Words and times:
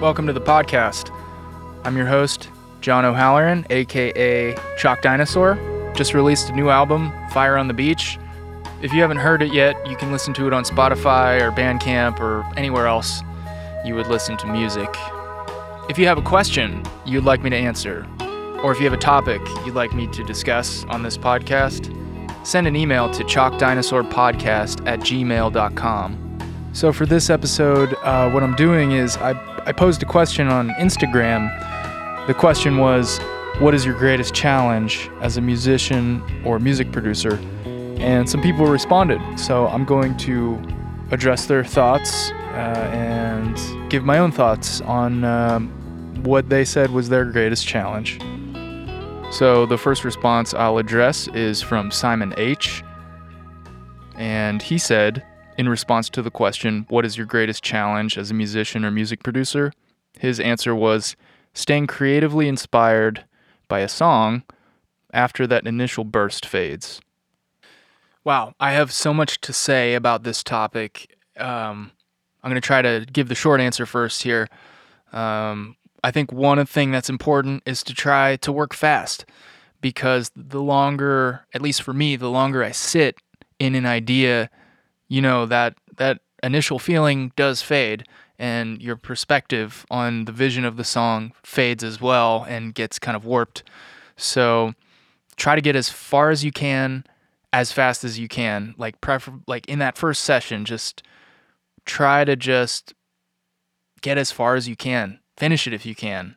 Welcome 0.00 0.26
to 0.28 0.32
the 0.32 0.40
podcast. 0.40 1.14
I'm 1.84 1.94
your 1.94 2.06
host, 2.06 2.48
John 2.80 3.04
O'Halloran, 3.04 3.66
aka 3.68 4.56
Chalk 4.78 5.02
Dinosaur. 5.02 5.58
Just 5.94 6.14
released 6.14 6.48
a 6.48 6.52
new 6.54 6.70
album, 6.70 7.12
Fire 7.32 7.58
on 7.58 7.68
the 7.68 7.74
Beach. 7.74 8.18
If 8.80 8.94
you 8.94 9.02
haven't 9.02 9.18
heard 9.18 9.42
it 9.42 9.52
yet, 9.52 9.76
you 9.86 9.96
can 9.96 10.10
listen 10.10 10.32
to 10.34 10.46
it 10.46 10.54
on 10.54 10.64
Spotify 10.64 11.42
or 11.42 11.52
Bandcamp 11.52 12.18
or 12.18 12.50
anywhere 12.56 12.86
else 12.86 13.20
you 13.84 13.94
would 13.94 14.06
listen 14.06 14.38
to 14.38 14.46
music. 14.46 14.88
If 15.90 15.98
you 15.98 16.06
have 16.06 16.16
a 16.16 16.22
question 16.22 16.82
you'd 17.04 17.24
like 17.24 17.42
me 17.42 17.50
to 17.50 17.56
answer, 17.56 18.06
or 18.62 18.72
if 18.72 18.78
you 18.78 18.84
have 18.84 18.94
a 18.94 19.02
topic 19.02 19.42
you'd 19.66 19.74
like 19.74 19.92
me 19.92 20.06
to 20.12 20.24
discuss 20.24 20.82
on 20.86 21.02
this 21.02 21.18
podcast, 21.18 21.94
send 22.46 22.66
an 22.66 22.74
email 22.74 23.10
to 23.10 23.22
chalkdinosaurpodcast 23.24 24.86
at 24.86 25.00
gmail.com. 25.00 26.30
So, 26.72 26.92
for 26.92 27.04
this 27.04 27.30
episode, 27.30 27.96
uh, 28.04 28.30
what 28.30 28.44
I'm 28.44 28.54
doing 28.54 28.92
is 28.92 29.16
I, 29.16 29.32
I 29.66 29.72
posed 29.72 30.02
a 30.02 30.06
question 30.06 30.48
on 30.48 30.70
Instagram. 30.70 31.48
The 32.26 32.34
question 32.34 32.78
was, 32.78 33.18
What 33.58 33.74
is 33.74 33.84
your 33.84 33.94
greatest 33.94 34.34
challenge 34.34 35.10
as 35.20 35.36
a 35.36 35.40
musician 35.40 36.22
or 36.44 36.58
music 36.58 36.92
producer? 36.92 37.34
And 37.98 38.28
some 38.28 38.40
people 38.40 38.66
responded. 38.66 39.20
So, 39.38 39.66
I'm 39.68 39.84
going 39.84 40.16
to 40.18 40.60
address 41.10 41.46
their 41.46 41.62
thoughts 41.62 42.30
uh, 42.30 42.90
and 42.92 43.90
give 43.90 44.04
my 44.04 44.18
own 44.18 44.32
thoughts 44.32 44.80
on 44.82 45.24
um, 45.24 45.68
what 46.22 46.48
they 46.48 46.64
said 46.64 46.90
was 46.90 47.08
their 47.08 47.26
greatest 47.26 47.66
challenge. 47.66 48.18
So, 49.30 49.66
the 49.66 49.76
first 49.76 50.04
response 50.04 50.54
I'll 50.54 50.78
address 50.78 51.28
is 51.28 51.60
from 51.60 51.90
Simon 51.90 52.32
H. 52.38 52.82
And 54.16 54.62
he 54.62 54.78
said, 54.78 55.24
in 55.60 55.68
response 55.68 56.08
to 56.08 56.22
the 56.22 56.30
question, 56.30 56.86
What 56.88 57.04
is 57.04 57.18
your 57.18 57.26
greatest 57.26 57.62
challenge 57.62 58.16
as 58.16 58.30
a 58.30 58.34
musician 58.34 58.82
or 58.82 58.90
music 58.90 59.22
producer? 59.22 59.74
His 60.18 60.40
answer 60.40 60.74
was 60.74 61.16
staying 61.52 61.86
creatively 61.86 62.48
inspired 62.48 63.26
by 63.68 63.80
a 63.80 63.88
song 63.88 64.42
after 65.12 65.46
that 65.46 65.66
initial 65.66 66.04
burst 66.04 66.46
fades. 66.46 67.02
Wow, 68.24 68.54
I 68.58 68.72
have 68.72 68.90
so 68.90 69.12
much 69.12 69.38
to 69.42 69.52
say 69.52 69.92
about 69.94 70.22
this 70.22 70.42
topic. 70.42 71.14
Um, 71.36 71.92
I'm 72.42 72.50
going 72.50 72.54
to 72.54 72.66
try 72.66 72.80
to 72.80 73.04
give 73.12 73.28
the 73.28 73.34
short 73.34 73.60
answer 73.60 73.84
first 73.84 74.22
here. 74.22 74.48
Um, 75.12 75.76
I 76.02 76.10
think 76.10 76.32
one 76.32 76.64
thing 76.64 76.90
that's 76.90 77.10
important 77.10 77.64
is 77.66 77.82
to 77.82 77.92
try 77.92 78.36
to 78.36 78.50
work 78.50 78.72
fast 78.72 79.26
because 79.82 80.30
the 80.34 80.62
longer, 80.62 81.44
at 81.52 81.60
least 81.60 81.82
for 81.82 81.92
me, 81.92 82.16
the 82.16 82.30
longer 82.30 82.64
I 82.64 82.70
sit 82.70 83.18
in 83.58 83.74
an 83.74 83.84
idea 83.84 84.48
you 85.10 85.20
know 85.20 85.44
that 85.44 85.74
that 85.98 86.20
initial 86.42 86.78
feeling 86.78 87.32
does 87.36 87.60
fade 87.60 88.06
and 88.38 88.80
your 88.80 88.96
perspective 88.96 89.84
on 89.90 90.24
the 90.24 90.32
vision 90.32 90.64
of 90.64 90.78
the 90.78 90.84
song 90.84 91.32
fades 91.42 91.84
as 91.84 92.00
well 92.00 92.46
and 92.48 92.74
gets 92.74 92.98
kind 92.98 93.14
of 93.14 93.26
warped. 93.26 93.62
So 94.16 94.72
try 95.36 95.54
to 95.54 95.60
get 95.60 95.76
as 95.76 95.90
far 95.90 96.30
as 96.30 96.42
you 96.42 96.52
can 96.52 97.04
as 97.52 97.72
fast 97.72 98.04
as 98.04 98.18
you 98.18 98.28
can. 98.28 98.74
Like 98.78 99.00
prefer 99.02 99.32
like 99.46 99.68
in 99.68 99.80
that 99.80 99.98
first 99.98 100.22
session 100.22 100.64
just 100.64 101.02
try 101.84 102.24
to 102.24 102.36
just 102.36 102.94
get 104.00 104.16
as 104.16 104.32
far 104.32 104.54
as 104.54 104.68
you 104.68 104.76
can. 104.76 105.18
Finish 105.36 105.66
it 105.66 105.74
if 105.74 105.84
you 105.84 105.94
can 105.94 106.36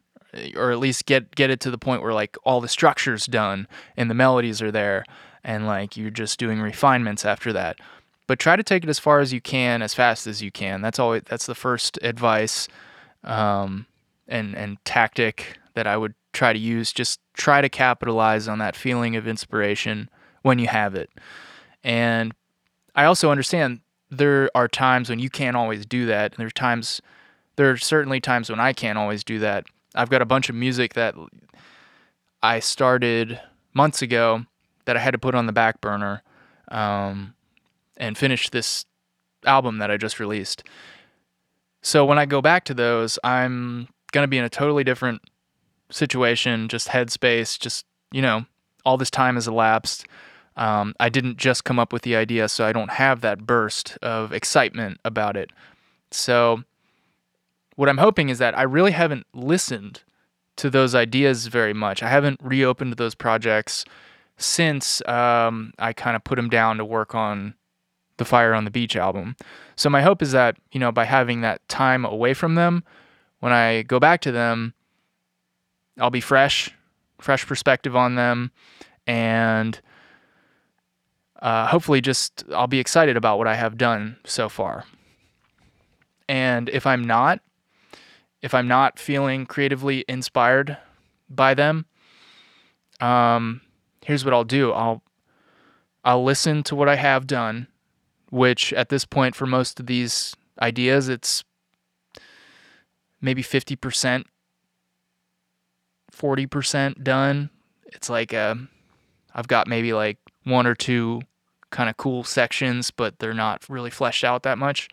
or 0.56 0.72
at 0.72 0.80
least 0.80 1.06
get 1.06 1.36
get 1.36 1.50
it 1.50 1.60
to 1.60 1.72
the 1.72 1.78
point 1.78 2.02
where 2.02 2.14
like 2.14 2.36
all 2.44 2.60
the 2.60 2.68
structure's 2.68 3.28
done 3.28 3.68
and 3.96 4.10
the 4.10 4.16
melodies 4.16 4.62
are 4.62 4.72
there 4.72 5.06
and 5.44 5.68
like 5.68 5.96
you're 5.96 6.10
just 6.10 6.40
doing 6.40 6.60
refinements 6.60 7.26
after 7.26 7.54
that 7.54 7.78
but 8.28 8.40
try 8.40 8.56
to 8.56 8.64
take 8.64 8.84
it 8.84 8.90
as 8.90 9.00
far 9.00 9.20
as 9.20 9.34
you 9.34 9.42
can, 9.42 9.82
as 9.82 9.94
fast 9.94 10.28
as 10.28 10.42
you 10.42 10.52
can. 10.52 10.82
That's 10.82 11.00
always 11.00 11.24
that's 11.26 11.46
the 11.46 11.56
first 11.56 12.00
advice 12.02 12.68
um, 13.24 13.86
and 14.28 14.56
and 14.56 14.84
tactic 14.86 15.58
that 15.74 15.88
I 15.88 15.98
would 15.98 16.14
try 16.32 16.54
to 16.54 16.60
use. 16.60 16.92
Just 16.92 17.20
try 17.34 17.62
to 17.62 17.70
capitalize 17.70 18.48
on 18.48 18.60
that 18.60 18.76
feeling 18.76 19.16
of 19.16 19.28
inspiration 19.28 20.10
when 20.42 20.60
you 20.60 20.68
have 20.68 20.96
it. 20.96 21.10
And 21.84 22.34
I 22.96 23.06
also 23.06 23.32
understand 23.32 23.82
there 24.10 24.50
are 24.56 24.68
times 24.68 25.10
when 25.10 25.20
you 25.20 25.30
can't 25.30 25.58
always 25.58 25.86
do 25.86 26.06
that. 26.06 26.34
And 26.34 26.40
there's 26.40 26.54
times 26.54 27.02
there 27.56 27.70
are 27.72 27.78
certainly 27.78 28.20
times 28.20 28.50
when 28.50 28.60
I 28.60 28.74
can't 28.74 28.98
always 28.98 29.24
do 29.24 29.40
that. 29.40 29.66
I've 29.96 30.10
got 30.10 30.22
a 30.22 30.26
bunch 30.26 30.50
of 30.50 30.56
music 30.56 30.94
that 30.94 31.16
I 32.42 32.60
started 32.60 33.40
months 33.74 34.02
ago 34.02 34.46
that 34.86 34.98
I 34.98 35.00
had 35.00 35.12
to 35.12 35.18
put 35.18 35.36
on 35.36 35.46
the 35.46 35.54
back 35.54 35.82
burner. 35.82 36.24
Um, 36.70 37.36
and 37.98 38.18
finish 38.18 38.50
this 38.50 38.86
album 39.46 39.78
that 39.80 39.92
I 39.92 39.98
just 39.98 40.20
released. 40.20 40.64
So 41.82 42.06
when 42.06 42.18
I 42.18 42.26
go 42.26 42.42
back 42.42 42.66
to 42.66 42.74
those, 42.74 43.20
I'm 43.24 43.88
going 44.12 44.24
to 44.24 44.28
be 44.28 44.38
in 44.38 44.46
a 44.46 44.50
totally 44.50 44.84
different 44.84 45.22
situation, 45.92 46.70
just 46.70 46.88
headspace, 46.88 47.60
just, 47.60 47.86
you 48.12 48.22
know, 48.22 48.46
all 48.86 48.98
this 48.98 49.12
time 49.12 49.36
has 49.36 49.48
elapsed. 49.48 50.06
Um, 50.56 50.94
I 51.00 51.10
didn't 51.10 51.38
just 51.38 51.64
come 51.64 51.80
up 51.80 51.92
with 51.92 52.04
the 52.04 52.16
idea, 52.16 52.48
so 52.48 52.66
I 52.66 52.74
don't 52.74 52.92
have 52.92 53.22
that 53.22 53.46
burst 53.46 53.98
of 54.02 54.32
excitement 54.32 55.00
about 55.04 55.36
it. 55.36 55.50
So, 56.12 56.64
what 57.76 57.90
I'm 57.90 57.98
hoping 57.98 58.30
is 58.30 58.38
that 58.38 58.56
I 58.58 58.62
really 58.64 58.92
haven't 58.92 59.26
listened 59.34 60.04
to 60.58 60.70
those 60.70 60.94
ideas 60.94 61.48
very 61.48 61.74
much. 61.74 62.04
I 62.04 62.10
haven't 62.10 62.40
reopened 62.44 62.94
those 62.94 63.16
projects 63.16 63.84
since 64.38 65.02
um, 65.08 65.74
I 65.80 65.94
kind 65.94 66.16
of 66.16 66.24
put 66.24 66.36
them 66.36 66.50
down 66.50 66.78
to 66.78 66.86
work 66.86 67.16
on 67.16 67.56
the 68.18 68.26
Fire 68.26 68.54
on 68.54 68.66
the 68.66 68.72
Beach 68.72 68.96
album. 68.96 69.36
So 69.76 69.90
my 69.90 70.02
hope 70.02 70.22
is 70.22 70.32
that, 70.32 70.58
you 70.72 70.80
know, 70.80 70.92
by 70.92 71.06
having 71.06 71.42
that 71.42 71.68
time 71.68 72.06
away 72.06 72.34
from 72.34 72.56
them, 72.56 72.84
when 73.40 73.52
I 73.52 73.82
go 73.84 74.00
back 74.00 74.22
to 74.22 74.32
them, 74.32 74.74
I'll 76.00 76.10
be 76.10 76.22
fresh, 76.22 76.72
fresh 77.20 77.46
perspective 77.46 77.96
on 77.96 78.16
them, 78.16 78.52
and 79.06 79.80
uh, 81.42 81.68
hopefully 81.68 82.02
just 82.02 82.44
I'll 82.54 82.68
be 82.68 82.80
excited 82.80 83.18
about 83.18 83.38
what 83.38 83.48
I 83.48 83.56
have 83.56 83.78
done 83.78 84.18
so 84.26 84.48
far. 84.50 84.86
And 86.30 86.70
if 86.70 86.88
I'm 86.88 87.06
not, 87.06 87.42
if 88.42 88.54
I'm 88.54 88.68
not 88.68 88.98
feeling 88.98 89.46
creatively 89.46 90.06
inspired 90.08 90.78
by 91.30 91.54
them, 91.54 91.86
um, 93.02 93.62
here's 94.06 94.24
what 94.24 94.34
I'll 94.34 94.44
do. 94.46 94.72
I'll 94.72 95.04
I'll 96.06 96.24
listen 96.24 96.64
to 96.64 96.76
what 96.76 96.90
I 96.90 96.96
have 96.96 97.28
done 97.28 97.68
which 98.34 98.74
at 98.74 98.90
this 98.90 99.06
point 99.06 99.36
for 99.36 99.46
most 99.46 99.80
of 99.80 99.86
these 99.86 100.36
ideas 100.60 101.08
it's 101.08 101.44
maybe 103.22 103.44
50% 103.44 104.26
40% 106.12 107.04
done. 107.04 107.50
It's 107.86 108.10
like 108.10 108.34
uh, 108.34 108.56
i've 109.36 109.48
got 109.48 109.68
maybe 109.68 109.94
like 109.94 110.18
one 110.46 110.66
or 110.66 110.74
two 110.74 111.22
kind 111.70 111.90
of 111.90 111.98
cool 111.98 112.24
sections 112.24 112.90
but 112.90 113.20
they're 113.20 113.36
not 113.36 113.70
really 113.70 113.92
fleshed 113.92 114.24
out 114.24 114.42
that 114.44 114.58
much. 114.58 114.90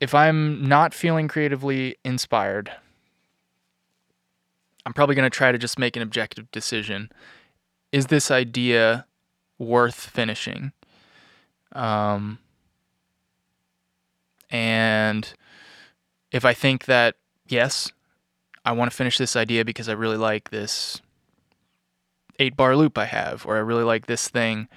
If 0.00 0.14
i'm 0.14 0.66
not 0.66 0.94
feeling 0.94 1.28
creatively 1.28 1.96
inspired 2.06 2.72
i'm 4.86 4.94
probably 4.94 5.14
going 5.14 5.30
to 5.30 5.36
try 5.36 5.52
to 5.52 5.58
just 5.58 5.78
make 5.78 5.94
an 5.94 6.02
objective 6.02 6.50
decision. 6.52 7.10
Is 7.92 8.06
this 8.06 8.30
idea 8.30 9.04
worth 9.58 10.06
finishing 10.06 10.72
um, 11.72 12.38
and 14.50 15.32
if 16.30 16.44
I 16.44 16.54
think 16.54 16.84
that, 16.84 17.16
yes, 17.48 17.90
I 18.64 18.72
want 18.72 18.90
to 18.90 18.96
finish 18.96 19.18
this 19.18 19.34
idea 19.34 19.64
because 19.64 19.88
I 19.88 19.92
really 19.92 20.16
like 20.16 20.50
this 20.50 21.00
eight 22.38 22.56
bar 22.56 22.76
loop 22.76 22.98
I 22.98 23.06
have, 23.06 23.46
or 23.46 23.56
I 23.56 23.60
really 23.60 23.84
like 23.84 24.06
this 24.06 24.28
thing, 24.28 24.68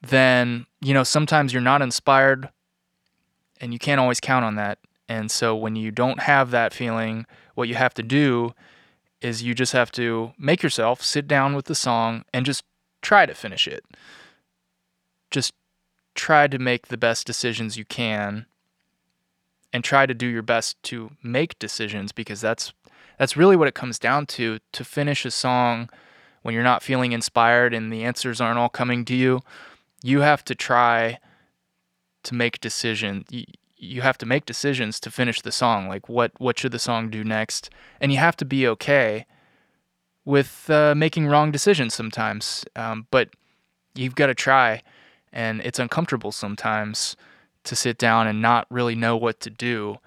then, 0.00 0.66
you 0.80 0.94
know, 0.94 1.02
sometimes 1.02 1.52
you're 1.52 1.62
not 1.62 1.82
inspired 1.82 2.50
and 3.60 3.72
you 3.72 3.78
can't 3.78 4.00
always 4.00 4.20
count 4.20 4.44
on 4.44 4.56
that. 4.56 4.78
And 5.08 5.30
so 5.30 5.56
when 5.56 5.76
you 5.76 5.90
don't 5.90 6.20
have 6.20 6.50
that 6.50 6.72
feeling, 6.72 7.26
what 7.54 7.68
you 7.68 7.74
have 7.74 7.94
to 7.94 8.02
do 8.02 8.54
is 9.20 9.42
you 9.42 9.54
just 9.54 9.72
have 9.72 9.90
to 9.92 10.32
make 10.38 10.62
yourself 10.62 11.02
sit 11.02 11.26
down 11.26 11.54
with 11.54 11.64
the 11.64 11.74
song 11.74 12.24
and 12.32 12.46
just 12.46 12.64
try 13.02 13.26
to 13.26 13.34
finish 13.34 13.66
it 13.66 13.84
just 15.30 15.52
try 16.14 16.46
to 16.48 16.58
make 16.58 16.88
the 16.88 16.96
best 16.96 17.26
decisions 17.26 17.76
you 17.76 17.84
can 17.84 18.46
and 19.72 19.84
try 19.84 20.06
to 20.06 20.14
do 20.14 20.26
your 20.26 20.42
best 20.42 20.82
to 20.82 21.10
make 21.22 21.58
decisions 21.58 22.12
because 22.12 22.40
that's 22.40 22.72
that's 23.18 23.36
really 23.36 23.56
what 23.56 23.68
it 23.68 23.74
comes 23.74 23.98
down 23.98 24.26
to 24.26 24.58
to 24.72 24.84
finish 24.84 25.24
a 25.24 25.30
song 25.30 25.88
when 26.42 26.54
you're 26.54 26.64
not 26.64 26.82
feeling 26.82 27.12
inspired 27.12 27.74
and 27.74 27.92
the 27.92 28.04
answers 28.04 28.40
aren't 28.40 28.58
all 28.58 28.68
coming 28.68 29.04
to 29.04 29.14
you. 29.14 29.40
You 30.02 30.20
have 30.20 30.44
to 30.46 30.54
try 30.54 31.18
to 32.22 32.34
make 32.34 32.60
decisions 32.60 33.26
you, 33.30 33.44
you 33.76 34.00
have 34.02 34.18
to 34.18 34.26
make 34.26 34.44
decisions 34.44 34.98
to 35.00 35.10
finish 35.10 35.40
the 35.40 35.52
song 35.52 35.88
like 35.88 36.08
what 36.08 36.32
what 36.38 36.58
should 36.58 36.72
the 36.72 36.78
song 36.78 37.10
do 37.10 37.22
next? 37.22 37.70
And 38.00 38.12
you 38.12 38.18
have 38.18 38.36
to 38.36 38.44
be 38.44 38.66
okay 38.66 39.26
with 40.24 40.68
uh, 40.68 40.94
making 40.96 41.26
wrong 41.26 41.50
decisions 41.50 41.94
sometimes 41.94 42.64
um, 42.76 43.06
but 43.10 43.30
you've 43.94 44.14
got 44.14 44.26
to 44.26 44.34
try 44.34 44.82
and 45.32 45.60
it's 45.62 45.78
uncomfortable 45.78 46.32
sometimes 46.32 47.16
to 47.64 47.76
sit 47.76 47.98
down 47.98 48.26
and 48.26 48.40
not 48.40 48.66
really 48.70 48.94
know 48.94 49.16
what 49.16 49.40
to 49.40 49.50
do 49.50 49.98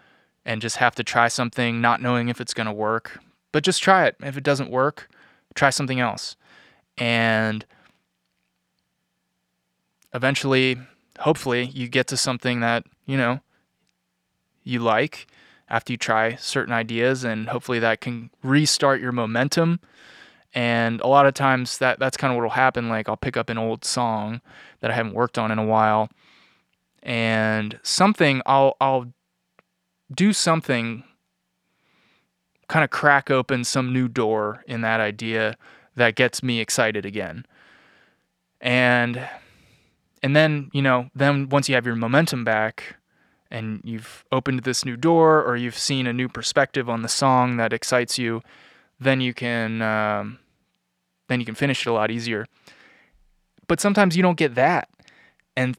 and 0.46 0.62
just 0.62 0.78
have 0.78 0.96
to 0.96 1.04
try 1.04 1.28
something, 1.28 1.80
not 1.80 2.02
knowing 2.02 2.30
if 2.30 2.42
it's 2.42 2.54
going 2.54 2.68
to 2.68 2.74
work. 2.74 3.20
But 3.52 3.64
just 3.64 3.84
try 3.84 4.06
it. 4.06 4.16
If 4.24 4.38
it 4.38 4.44
doesn't 4.44 4.72
work, 4.72 5.10
try 5.54 5.70
something 5.70 6.00
else. 6.00 6.36
And 6.98 7.66
eventually, 10.14 10.78
hopefully, 11.20 11.66
you 11.66 11.88
get 11.88 12.08
to 12.08 12.18
something 12.18 12.62
that, 12.62 12.86
you 13.06 13.18
know, 13.18 13.42
you 14.64 14.80
like 14.80 15.28
after 15.70 15.94
you 15.94 15.98
try 15.98 16.36
certain 16.36 16.74
ideas 16.74 17.24
and 17.24 17.50
hopefully 17.50 17.80
that 17.80 18.02
can 18.02 18.30
restart 18.44 19.02
your 19.02 19.12
momentum 19.12 19.80
and 20.54 21.00
a 21.02 21.08
lot 21.08 21.26
of 21.26 21.34
times 21.34 21.78
that 21.78 22.00
that's 22.00 22.18
kind 22.18 22.32
of 22.32 22.38
what 22.38 22.44
will 22.44 22.50
happen 22.50 22.90
like 22.90 23.08
I'll 23.08 23.18
pick 23.18 23.38
up 23.38 23.50
an 23.50 23.58
old 23.58 23.86
song 23.86 24.42
that 24.82 24.92
I 24.92 24.94
haven't 24.94 25.14
worked 25.14 25.38
on 25.38 25.52
in 25.52 25.60
a 25.60 25.66
while 25.66 26.10
and 27.04 27.80
something 27.84 28.42
I'll 28.46 28.76
I'll 28.80 29.14
do 30.14 30.34
something 30.34 31.04
kind 32.68 32.84
of 32.84 32.90
crack 32.90 33.30
open 33.30 33.64
some 33.64 33.92
new 33.92 34.08
door 34.08 34.64
in 34.68 34.82
that 34.82 35.00
idea 35.00 35.58
that 35.96 36.16
gets 36.16 36.42
me 36.42 36.60
excited 36.60 37.06
again. 37.06 37.46
And 38.62 39.28
and 40.24 40.36
then, 40.36 40.70
you 40.72 40.82
know, 40.82 41.10
then 41.16 41.50
once 41.50 41.68
you 41.68 41.76
have 41.76 41.86
your 41.86 41.96
momentum 41.96 42.44
back, 42.44 42.96
and 43.50 43.82
you've 43.84 44.24
opened 44.32 44.64
this 44.64 44.86
new 44.86 44.96
door 44.96 45.44
or 45.44 45.58
you've 45.58 45.78
seen 45.78 46.08
a 46.08 46.14
new 46.14 46.30
perspective 46.30 46.90
on 46.90 47.02
the 47.02 47.10
song 47.10 47.58
that 47.58 47.74
excites 47.74 48.18
you, 48.18 48.42
then 49.00 49.20
you 49.20 49.34
can 49.34 49.82
um, 49.82 50.40
then 51.32 51.40
you 51.40 51.46
can 51.46 51.56
finish 51.56 51.86
it 51.86 51.90
a 51.90 51.94
lot 51.94 52.12
easier. 52.12 52.46
But 53.68 53.80
sometimes 53.80 54.18
you 54.18 54.24
don't 54.24 54.38
get 54.38 54.56
that, 54.56 54.90
and 55.56 55.78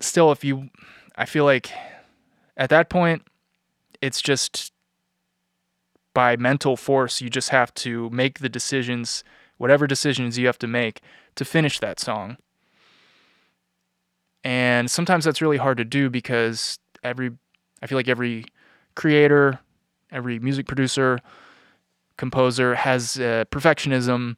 still, 0.00 0.30
if 0.30 0.44
you, 0.44 0.70
I 1.16 1.24
feel 1.24 1.44
like 1.44 1.70
at 2.56 2.70
that 2.70 2.88
point, 2.88 3.22
it's 4.00 4.22
just 4.22 4.72
by 6.14 6.36
mental 6.36 6.76
force 6.76 7.20
you 7.20 7.28
just 7.28 7.48
have 7.48 7.74
to 7.74 8.08
make 8.10 8.38
the 8.38 8.48
decisions, 8.48 9.24
whatever 9.58 9.86
decisions 9.86 10.38
you 10.38 10.46
have 10.46 10.58
to 10.60 10.68
make 10.68 11.00
to 11.34 11.44
finish 11.44 11.80
that 11.80 11.98
song. 11.98 12.36
And 14.44 14.90
sometimes 14.90 15.24
that's 15.24 15.42
really 15.42 15.56
hard 15.56 15.78
to 15.78 15.84
do 15.84 16.08
because 16.10 16.78
every 17.02 17.32
I 17.82 17.86
feel 17.86 17.98
like 17.98 18.08
every 18.08 18.44
creator, 18.94 19.58
every 20.12 20.38
music 20.38 20.66
producer, 20.66 21.18
composer 22.16 22.74
has 22.74 23.18
uh, 23.18 23.44
perfectionism 23.50 24.36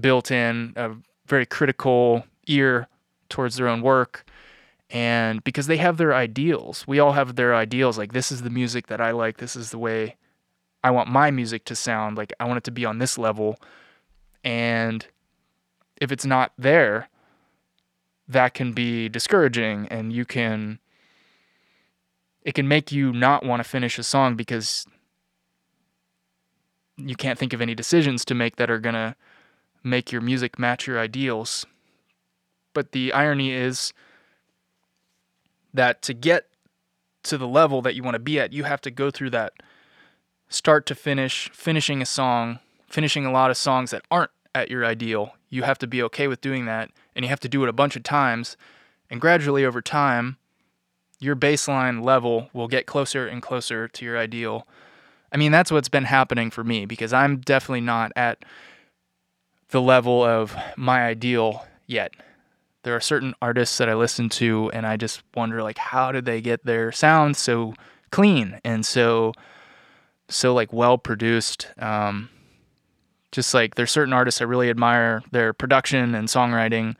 built 0.00 0.30
in, 0.30 0.72
a 0.76 0.92
very 1.26 1.46
critical 1.46 2.24
ear 2.46 2.88
towards 3.28 3.56
their 3.56 3.68
own 3.68 3.82
work. 3.82 4.24
And 4.90 5.42
because 5.44 5.68
they 5.68 5.76
have 5.76 5.98
their 5.98 6.14
ideals, 6.14 6.84
we 6.86 6.98
all 6.98 7.12
have 7.12 7.36
their 7.36 7.54
ideals. 7.54 7.96
Like, 7.96 8.12
this 8.12 8.32
is 8.32 8.42
the 8.42 8.50
music 8.50 8.88
that 8.88 9.00
I 9.00 9.12
like. 9.12 9.36
This 9.36 9.54
is 9.54 9.70
the 9.70 9.78
way 9.78 10.16
I 10.82 10.90
want 10.90 11.08
my 11.08 11.30
music 11.30 11.64
to 11.66 11.76
sound. 11.76 12.16
Like, 12.16 12.32
I 12.40 12.44
want 12.44 12.58
it 12.58 12.64
to 12.64 12.72
be 12.72 12.84
on 12.84 12.98
this 12.98 13.16
level. 13.16 13.56
And 14.42 15.06
if 16.00 16.10
it's 16.10 16.24
not 16.24 16.52
there, 16.58 17.08
that 18.26 18.54
can 18.54 18.72
be 18.72 19.08
discouraging. 19.08 19.86
And 19.88 20.12
you 20.12 20.24
can 20.24 20.80
it 22.42 22.54
can 22.54 22.66
make 22.66 22.90
you 22.90 23.12
not 23.12 23.44
want 23.44 23.62
to 23.62 23.68
finish 23.68 23.98
a 23.98 24.02
song 24.02 24.34
because 24.34 24.86
you 26.96 27.14
can't 27.14 27.38
think 27.38 27.52
of 27.52 27.60
any 27.60 27.74
decisions 27.74 28.24
to 28.24 28.34
make 28.34 28.56
that 28.56 28.70
are 28.70 28.78
going 28.78 28.94
to 28.94 29.14
make 29.82 30.12
your 30.12 30.20
music 30.20 30.58
match 30.58 30.86
your 30.86 30.98
ideals. 30.98 31.66
But 32.74 32.92
the 32.92 33.12
irony 33.12 33.52
is 33.52 33.92
that 35.72 36.02
to 36.02 36.14
get 36.14 36.46
to 37.24 37.38
the 37.38 37.48
level 37.48 37.82
that 37.82 37.94
you 37.94 38.02
want 38.02 38.14
to 38.14 38.20
be 38.20 38.38
at, 38.38 38.52
you 38.52 38.64
have 38.64 38.80
to 38.82 38.90
go 38.90 39.10
through 39.10 39.30
that 39.30 39.54
start 40.48 40.86
to 40.86 40.94
finish, 40.94 41.50
finishing 41.52 42.02
a 42.02 42.06
song, 42.06 42.58
finishing 42.88 43.24
a 43.24 43.32
lot 43.32 43.50
of 43.50 43.56
songs 43.56 43.90
that 43.90 44.02
aren't 44.10 44.30
at 44.54 44.70
your 44.70 44.84
ideal. 44.84 45.34
You 45.48 45.62
have 45.62 45.78
to 45.78 45.86
be 45.86 46.02
okay 46.04 46.28
with 46.28 46.40
doing 46.40 46.66
that, 46.66 46.90
and 47.14 47.24
you 47.24 47.28
have 47.28 47.40
to 47.40 47.48
do 47.48 47.62
it 47.62 47.68
a 47.68 47.72
bunch 47.74 47.96
of 47.96 48.02
times. 48.02 48.56
And 49.08 49.20
gradually 49.20 49.64
over 49.64 49.80
time, 49.80 50.36
your 51.18 51.36
baseline 51.36 52.02
level 52.02 52.48
will 52.52 52.68
get 52.68 52.86
closer 52.86 53.26
and 53.26 53.42
closer 53.42 53.86
to 53.86 54.04
your 54.04 54.18
ideal. 54.18 54.66
I 55.32 55.36
mean, 55.36 55.52
that's 55.52 55.70
what's 55.70 55.88
been 55.88 56.04
happening 56.04 56.50
for 56.50 56.64
me 56.64 56.86
because 56.86 57.12
I'm 57.12 57.38
definitely 57.38 57.82
not 57.82 58.10
at 58.16 58.44
the 59.70 59.80
level 59.80 60.22
of 60.22 60.56
my 60.76 61.04
ideal 61.04 61.66
yet. 61.86 62.12
There 62.82 62.96
are 62.96 63.00
certain 63.00 63.34
artists 63.42 63.78
that 63.78 63.88
I 63.88 63.94
listen 63.94 64.28
to 64.30 64.70
and 64.72 64.86
I 64.86 64.96
just 64.96 65.22
wonder 65.34 65.62
like 65.62 65.78
how 65.78 66.12
did 66.12 66.24
they 66.24 66.40
get 66.40 66.64
their 66.64 66.92
sound 66.92 67.36
so 67.36 67.74
clean 68.10 68.58
and 68.64 68.84
so 68.84 69.32
so 70.28 70.54
like 70.54 70.72
well 70.72 70.96
produced 70.96 71.68
um, 71.78 72.30
just 73.32 73.54
like 73.54 73.74
there's 73.74 73.90
certain 73.90 74.12
artists 74.12 74.40
I 74.40 74.44
really 74.44 74.70
admire 74.70 75.22
their 75.30 75.52
production 75.52 76.14
and 76.14 76.28
songwriting. 76.28 76.96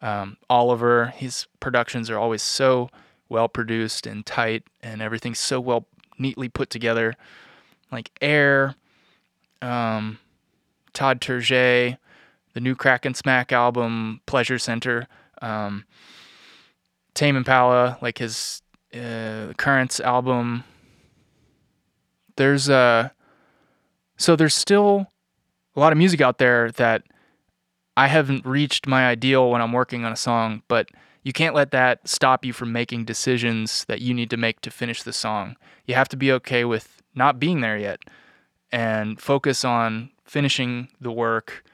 Um, 0.00 0.38
Oliver, 0.48 1.06
his 1.16 1.46
productions 1.60 2.08
are 2.08 2.18
always 2.18 2.42
so 2.42 2.88
well 3.28 3.48
produced 3.48 4.06
and 4.06 4.24
tight, 4.24 4.64
and 4.82 5.02
everything's 5.02 5.38
so 5.38 5.60
well 5.60 5.86
neatly 6.18 6.48
put 6.48 6.70
together. 6.70 7.14
Like 7.92 8.10
Air, 8.20 8.76
um, 9.60 10.18
Todd 10.92 11.20
Terje, 11.20 11.98
the 12.54 12.60
new 12.60 12.74
Crack 12.74 13.04
and 13.04 13.16
Smack 13.16 13.52
album, 13.52 14.20
Pleasure 14.26 14.58
Center, 14.58 15.06
um, 15.42 15.84
Tame 17.14 17.36
Impala, 17.36 17.98
like 18.00 18.18
his 18.18 18.62
uh, 18.94 19.52
Currents 19.56 20.00
album. 20.00 20.64
There's 22.36 22.68
uh, 22.68 23.10
so 24.16 24.36
there's 24.36 24.54
still 24.54 25.06
a 25.76 25.80
lot 25.80 25.92
of 25.92 25.98
music 25.98 26.20
out 26.20 26.38
there 26.38 26.70
that 26.72 27.04
I 27.96 28.08
haven't 28.08 28.46
reached 28.46 28.86
my 28.86 29.06
ideal 29.06 29.50
when 29.50 29.60
I'm 29.60 29.72
working 29.72 30.04
on 30.04 30.12
a 30.12 30.16
song, 30.16 30.62
but 30.68 30.88
you 31.22 31.32
can't 31.32 31.54
let 31.54 31.70
that 31.72 32.08
stop 32.08 32.44
you 32.44 32.52
from 32.52 32.72
making 32.72 33.04
decisions 33.04 33.84
that 33.86 34.00
you 34.00 34.14
need 34.14 34.30
to 34.30 34.36
make 34.36 34.60
to 34.62 34.70
finish 34.70 35.02
the 35.02 35.12
song. 35.12 35.56
You 35.86 35.94
have 35.94 36.08
to 36.08 36.16
be 36.16 36.32
okay 36.32 36.64
with 36.64 37.02
not 37.14 37.38
being 37.38 37.60
there 37.60 37.76
yet 37.76 38.00
and 38.72 39.20
focus 39.20 39.64
on 39.64 40.10
finishing 40.30 40.86
the 41.00 41.10
work 41.10 41.64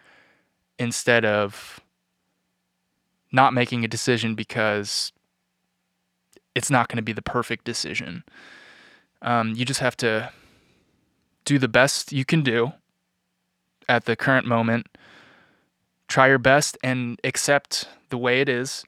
instead 0.78 1.26
of 1.26 1.78
not 3.30 3.52
making 3.52 3.84
a 3.84 3.88
decision 3.88 4.34
because 4.34 5.12
it's 6.54 6.70
not 6.70 6.88
going 6.88 6.96
to 6.96 7.02
be 7.02 7.12
the 7.12 7.20
perfect 7.20 7.66
decision. 7.66 8.24
Um, 9.20 9.52
you 9.54 9.66
just 9.66 9.80
have 9.80 9.94
to 9.98 10.32
do 11.44 11.58
the 11.58 11.68
best 11.68 12.12
you 12.12 12.24
can 12.24 12.40
do 12.40 12.72
at 13.90 14.06
the 14.06 14.16
current 14.16 14.46
moment. 14.46 14.86
Try 16.08 16.28
your 16.28 16.38
best 16.38 16.78
and 16.82 17.20
accept 17.24 17.86
the 18.08 18.16
way 18.16 18.40
it 18.40 18.48
is 18.48 18.86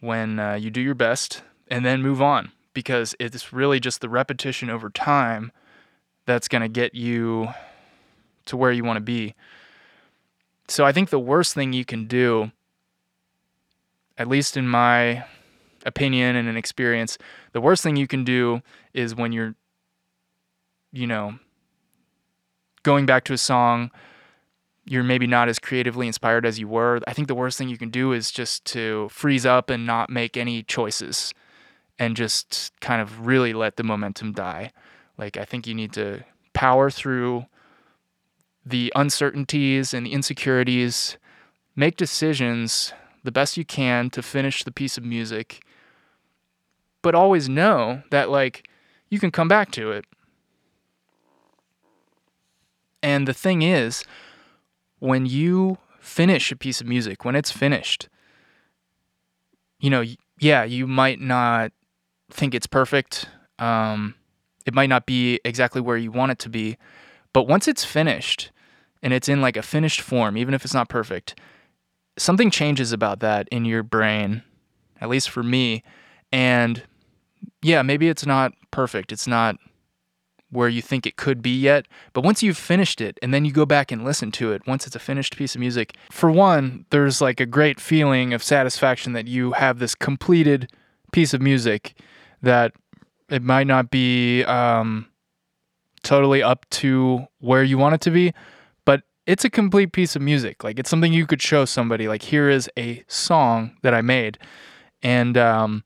when 0.00 0.40
uh, 0.40 0.54
you 0.54 0.70
do 0.70 0.80
your 0.80 0.96
best 0.96 1.42
and 1.68 1.84
then 1.84 2.02
move 2.02 2.20
on 2.20 2.50
because 2.74 3.14
it's 3.20 3.52
really 3.52 3.78
just 3.78 4.00
the 4.00 4.08
repetition 4.08 4.68
over 4.68 4.90
time 4.90 5.52
that's 6.26 6.48
going 6.48 6.62
to 6.62 6.68
get 6.68 6.96
you 6.96 7.54
to 8.48 8.56
where 8.56 8.72
you 8.72 8.84
want 8.84 8.96
to 8.96 9.02
be. 9.02 9.34
So 10.68 10.84
I 10.84 10.92
think 10.92 11.10
the 11.10 11.18
worst 11.18 11.54
thing 11.54 11.72
you 11.72 11.84
can 11.84 12.06
do, 12.06 12.50
at 14.18 14.28
least 14.28 14.56
in 14.56 14.68
my 14.68 15.24
opinion 15.86 16.36
and 16.36 16.48
an 16.48 16.56
experience, 16.56 17.16
the 17.52 17.60
worst 17.60 17.82
thing 17.82 17.96
you 17.96 18.06
can 18.06 18.24
do 18.24 18.60
is 18.92 19.14
when 19.14 19.32
you're, 19.32 19.54
you 20.92 21.06
know, 21.06 21.38
going 22.82 23.06
back 23.06 23.24
to 23.24 23.32
a 23.32 23.38
song 23.38 23.90
you're 24.88 25.04
maybe 25.04 25.26
not 25.26 25.48
as 25.48 25.58
creatively 25.58 26.06
inspired 26.06 26.46
as 26.46 26.58
you 26.58 26.66
were, 26.66 27.00
I 27.06 27.12
think 27.12 27.28
the 27.28 27.34
worst 27.34 27.58
thing 27.58 27.68
you 27.68 27.76
can 27.76 27.90
do 27.90 28.12
is 28.12 28.30
just 28.30 28.64
to 28.66 29.08
freeze 29.10 29.44
up 29.44 29.68
and 29.68 29.86
not 29.86 30.08
make 30.08 30.36
any 30.36 30.62
choices 30.62 31.34
and 31.98 32.16
just 32.16 32.72
kind 32.80 33.02
of 33.02 33.26
really 33.26 33.52
let 33.52 33.76
the 33.76 33.82
momentum 33.82 34.32
die. 34.32 34.72
Like, 35.18 35.36
I 35.36 35.44
think 35.44 35.66
you 35.66 35.74
need 35.74 35.92
to 35.94 36.24
power 36.54 36.90
through 36.90 37.46
the 38.68 38.92
uncertainties 38.94 39.94
and 39.94 40.06
the 40.06 40.12
insecurities, 40.12 41.16
make 41.74 41.96
decisions 41.96 42.92
the 43.24 43.32
best 43.32 43.56
you 43.56 43.64
can 43.64 44.10
to 44.10 44.22
finish 44.22 44.64
the 44.64 44.72
piece 44.72 44.98
of 44.98 45.04
music, 45.04 45.64
but 47.02 47.14
always 47.14 47.48
know 47.48 48.02
that, 48.10 48.30
like, 48.30 48.68
you 49.08 49.18
can 49.18 49.30
come 49.30 49.48
back 49.48 49.70
to 49.72 49.90
it. 49.90 50.04
And 53.02 53.26
the 53.26 53.34
thing 53.34 53.62
is, 53.62 54.04
when 54.98 55.24
you 55.26 55.78
finish 56.00 56.50
a 56.50 56.56
piece 56.56 56.80
of 56.80 56.86
music, 56.86 57.24
when 57.24 57.36
it's 57.36 57.52
finished, 57.52 58.08
you 59.78 59.90
know, 59.90 60.04
yeah, 60.40 60.64
you 60.64 60.86
might 60.86 61.20
not 61.20 61.72
think 62.30 62.54
it's 62.54 62.66
perfect. 62.66 63.28
Um, 63.58 64.14
it 64.66 64.74
might 64.74 64.88
not 64.88 65.06
be 65.06 65.40
exactly 65.44 65.80
where 65.80 65.96
you 65.96 66.10
want 66.10 66.32
it 66.32 66.38
to 66.40 66.48
be. 66.48 66.76
But 67.32 67.46
once 67.46 67.68
it's 67.68 67.84
finished 67.84 68.50
and 69.02 69.12
it's 69.12 69.28
in 69.28 69.40
like 69.40 69.56
a 69.56 69.62
finished 69.62 70.00
form, 70.00 70.36
even 70.36 70.54
if 70.54 70.64
it's 70.64 70.74
not 70.74 70.88
perfect, 70.88 71.38
something 72.16 72.50
changes 72.50 72.92
about 72.92 73.20
that 73.20 73.48
in 73.50 73.64
your 73.64 73.82
brain, 73.82 74.42
at 75.00 75.08
least 75.08 75.30
for 75.30 75.42
me. 75.42 75.82
And 76.32 76.82
yeah, 77.62 77.82
maybe 77.82 78.08
it's 78.08 78.26
not 78.26 78.52
perfect. 78.70 79.12
It's 79.12 79.26
not 79.26 79.56
where 80.50 80.68
you 80.68 80.80
think 80.80 81.06
it 81.06 81.16
could 81.16 81.42
be 81.42 81.56
yet. 81.58 81.86
But 82.12 82.24
once 82.24 82.42
you've 82.42 82.56
finished 82.56 83.00
it 83.00 83.18
and 83.22 83.34
then 83.34 83.44
you 83.44 83.52
go 83.52 83.66
back 83.66 83.92
and 83.92 84.04
listen 84.04 84.32
to 84.32 84.52
it, 84.52 84.66
once 84.66 84.86
it's 84.86 84.96
a 84.96 85.00
finished 85.00 85.36
piece 85.36 85.54
of 85.54 85.60
music, 85.60 85.94
for 86.10 86.30
one, 86.30 86.86
there's 86.90 87.20
like 87.20 87.40
a 87.40 87.46
great 87.46 87.80
feeling 87.80 88.32
of 88.32 88.42
satisfaction 88.42 89.12
that 89.12 89.26
you 89.26 89.52
have 89.52 89.78
this 89.78 89.94
completed 89.94 90.70
piece 91.12 91.34
of 91.34 91.42
music 91.42 91.94
that 92.42 92.72
it 93.28 93.42
might 93.42 93.66
not 93.66 93.90
be 93.90 94.42
um, 94.44 95.06
totally 96.02 96.42
up 96.42 96.68
to 96.70 97.26
where 97.40 97.62
you 97.62 97.76
want 97.76 97.94
it 97.94 98.00
to 98.02 98.10
be, 98.10 98.32
it's 99.28 99.44
a 99.44 99.50
complete 99.50 99.92
piece 99.92 100.16
of 100.16 100.22
music. 100.22 100.64
Like 100.64 100.78
it's 100.78 100.88
something 100.88 101.12
you 101.12 101.26
could 101.26 101.42
show 101.42 101.66
somebody. 101.66 102.08
Like 102.08 102.22
here 102.22 102.48
is 102.48 102.70
a 102.78 103.04
song 103.08 103.76
that 103.82 103.92
I 103.92 104.00
made, 104.00 104.38
and 105.02 105.36
um, 105.36 105.84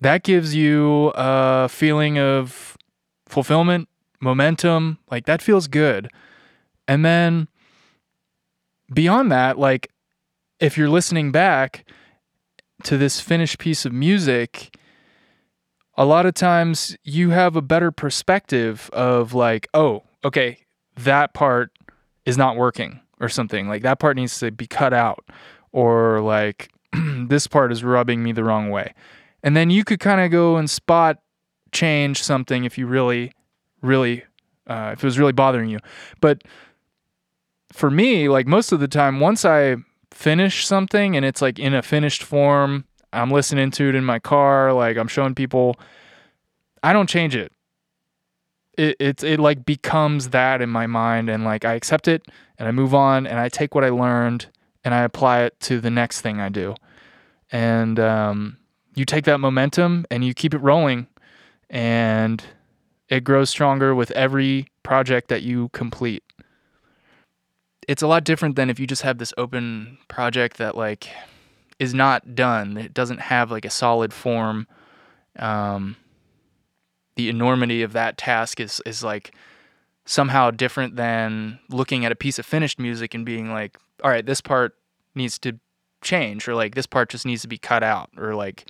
that 0.00 0.22
gives 0.22 0.54
you 0.54 1.12
a 1.14 1.68
feeling 1.68 2.18
of 2.18 2.78
fulfillment, 3.26 3.90
momentum. 4.20 4.98
Like 5.10 5.26
that 5.26 5.42
feels 5.42 5.68
good, 5.68 6.08
and 6.88 7.04
then 7.04 7.46
beyond 8.92 9.30
that, 9.30 9.58
like 9.58 9.90
if 10.58 10.78
you're 10.78 10.88
listening 10.88 11.30
back 11.30 11.84
to 12.84 12.96
this 12.96 13.20
finished 13.20 13.58
piece 13.58 13.84
of 13.84 13.92
music 13.92 14.76
a 15.96 16.04
lot 16.04 16.26
of 16.26 16.34
times 16.34 16.96
you 17.04 17.30
have 17.30 17.54
a 17.54 17.62
better 17.62 17.92
perspective 17.92 18.90
of 18.92 19.32
like, 19.32 19.68
oh, 19.72 20.02
okay, 20.24 20.58
that 20.96 21.34
part 21.34 21.70
is 22.26 22.38
not 22.38 22.56
working 22.56 23.00
or 23.20 23.28
something. 23.28 23.68
Like 23.68 23.82
that 23.82 23.98
part 23.98 24.16
needs 24.16 24.38
to 24.40 24.50
be 24.50 24.66
cut 24.66 24.92
out 24.92 25.24
or 25.72 26.20
like 26.20 26.70
this 26.92 27.46
part 27.46 27.72
is 27.72 27.84
rubbing 27.84 28.22
me 28.22 28.32
the 28.32 28.44
wrong 28.44 28.70
way. 28.70 28.94
And 29.42 29.56
then 29.56 29.70
you 29.70 29.84
could 29.84 30.00
kind 30.00 30.20
of 30.20 30.30
go 30.30 30.56
and 30.56 30.68
spot 30.68 31.18
change 31.72 32.22
something 32.22 32.64
if 32.64 32.78
you 32.78 32.86
really, 32.86 33.32
really, 33.82 34.24
uh, 34.66 34.90
if 34.92 35.02
it 35.02 35.06
was 35.06 35.18
really 35.18 35.32
bothering 35.32 35.68
you. 35.68 35.78
But 36.20 36.42
for 37.72 37.90
me, 37.90 38.28
like 38.28 38.46
most 38.46 38.72
of 38.72 38.80
the 38.80 38.88
time, 38.88 39.20
once 39.20 39.44
I 39.44 39.76
finish 40.10 40.66
something 40.66 41.16
and 41.16 41.24
it's 41.26 41.42
like 41.42 41.58
in 41.58 41.74
a 41.74 41.82
finished 41.82 42.22
form, 42.22 42.84
I'm 43.12 43.30
listening 43.30 43.70
to 43.72 43.88
it 43.88 43.94
in 43.94 44.04
my 44.04 44.18
car, 44.18 44.72
like 44.72 44.96
I'm 44.96 45.08
showing 45.08 45.34
people. 45.34 45.76
I 46.82 46.92
don't 46.92 47.08
change 47.08 47.34
it. 47.34 47.52
It 48.76 48.96
it's 48.98 49.22
it 49.22 49.40
like 49.40 49.64
becomes 49.64 50.30
that 50.30 50.60
in 50.60 50.70
my 50.70 50.86
mind, 50.86 51.28
and 51.28 51.44
like 51.44 51.64
I 51.64 51.74
accept 51.74 52.08
it 52.08 52.26
and 52.58 52.68
I 52.68 52.72
move 52.72 52.94
on 52.94 53.26
and 53.26 53.38
I 53.38 53.48
take 53.48 53.74
what 53.74 53.84
I 53.84 53.90
learned 53.90 54.46
and 54.84 54.94
I 54.94 55.02
apply 55.02 55.42
it 55.42 55.58
to 55.60 55.80
the 55.80 55.90
next 55.90 56.20
thing 56.20 56.40
I 56.40 56.48
do. 56.48 56.74
And 57.50 57.98
um, 57.98 58.58
you 58.94 59.04
take 59.04 59.24
that 59.24 59.38
momentum 59.38 60.04
and 60.10 60.24
you 60.24 60.34
keep 60.34 60.54
it 60.54 60.58
rolling, 60.58 61.06
and 61.70 62.42
it 63.08 63.24
grows 63.24 63.50
stronger 63.50 63.94
with 63.94 64.10
every 64.12 64.68
project 64.82 65.28
that 65.28 65.42
you 65.42 65.68
complete. 65.70 66.22
It's 67.86 68.02
a 68.02 68.06
lot 68.06 68.24
different 68.24 68.56
than 68.56 68.70
if 68.70 68.80
you 68.80 68.86
just 68.86 69.02
have 69.02 69.18
this 69.18 69.32
open 69.36 69.98
project 70.08 70.56
that 70.56 70.76
like 70.76 71.08
is 71.78 71.92
not 71.92 72.34
done. 72.34 72.76
It 72.76 72.94
doesn't 72.94 73.20
have 73.20 73.50
like 73.50 73.64
a 73.64 73.70
solid 73.70 74.12
form. 74.12 74.66
Um, 75.38 75.96
the 77.16 77.28
enormity 77.28 77.82
of 77.82 77.92
that 77.92 78.18
task 78.18 78.60
is 78.60 78.80
is 78.86 79.02
like 79.02 79.34
somehow 80.04 80.50
different 80.50 80.96
than 80.96 81.58
looking 81.68 82.04
at 82.04 82.12
a 82.12 82.16
piece 82.16 82.38
of 82.38 82.44
finished 82.44 82.78
music 82.78 83.14
and 83.14 83.24
being 83.24 83.50
like, 83.50 83.78
all 84.02 84.10
right, 84.10 84.26
this 84.26 84.40
part 84.40 84.76
needs 85.14 85.38
to 85.38 85.58
change, 86.02 86.46
or 86.46 86.54
like 86.54 86.74
this 86.74 86.86
part 86.86 87.08
just 87.08 87.24
needs 87.24 87.42
to 87.42 87.48
be 87.48 87.58
cut 87.58 87.82
out, 87.82 88.10
or 88.16 88.34
like 88.34 88.68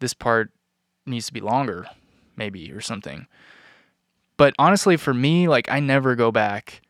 this 0.00 0.14
part 0.14 0.50
needs 1.06 1.26
to 1.26 1.32
be 1.32 1.40
longer, 1.40 1.86
maybe, 2.36 2.72
or 2.72 2.80
something. 2.80 3.26
But 4.36 4.54
honestly, 4.58 4.96
for 4.96 5.12
me, 5.12 5.48
like 5.48 5.68
I 5.70 5.80
never 5.80 6.14
go 6.14 6.30
back 6.30 6.80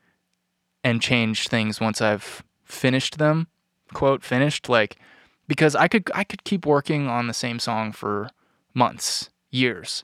and 0.84 1.02
change 1.02 1.48
things 1.48 1.80
once 1.80 2.00
I've 2.00 2.42
finished 2.64 3.18
them. 3.18 3.48
Quote 3.92 4.22
finished. 4.22 4.68
Like 4.68 4.98
because 5.48 5.74
I 5.74 5.88
could 5.88 6.10
I 6.14 6.24
could 6.24 6.44
keep 6.44 6.66
working 6.66 7.08
on 7.08 7.26
the 7.26 7.34
same 7.34 7.58
song 7.58 7.92
for 7.92 8.30
months, 8.74 9.30
years, 9.50 10.02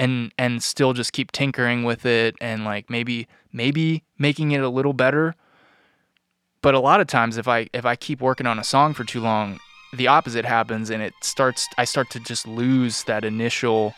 and 0.00 0.32
and 0.38 0.62
still 0.62 0.94
just 0.94 1.12
keep 1.12 1.30
tinkering 1.30 1.84
with 1.84 2.06
it 2.06 2.34
and 2.40 2.64
like 2.64 2.88
maybe 2.88 3.28
maybe 3.52 4.02
making 4.18 4.50
it 4.50 4.62
a 4.62 4.68
little 4.68 4.94
better. 4.94 5.36
But 6.62 6.74
a 6.74 6.80
lot 6.80 7.00
of 7.00 7.06
times 7.06 7.36
if 7.36 7.46
I 7.46 7.68
if 7.74 7.84
I 7.84 7.94
keep 7.94 8.20
working 8.20 8.46
on 8.46 8.58
a 8.58 8.64
song 8.64 8.94
for 8.94 9.04
too 9.04 9.20
long, 9.20 9.60
the 9.92 10.08
opposite 10.08 10.46
happens 10.46 10.88
and 10.88 11.02
it 11.02 11.12
starts 11.22 11.68
I 11.76 11.84
start 11.84 12.10
to 12.10 12.20
just 12.20 12.48
lose 12.48 13.04
that 13.04 13.24
initial 13.24 13.94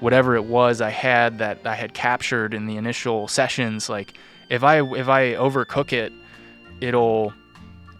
whatever 0.00 0.34
it 0.34 0.46
was 0.46 0.80
I 0.80 0.88
had 0.88 1.38
that 1.38 1.58
I 1.66 1.74
had 1.74 1.92
captured 1.92 2.54
in 2.54 2.66
the 2.66 2.76
initial 2.76 3.28
sessions 3.28 3.88
like 3.88 4.14
if 4.48 4.64
I 4.64 4.80
if 4.96 5.08
I 5.08 5.34
overcook 5.34 5.92
it, 5.92 6.14
it'll 6.80 7.34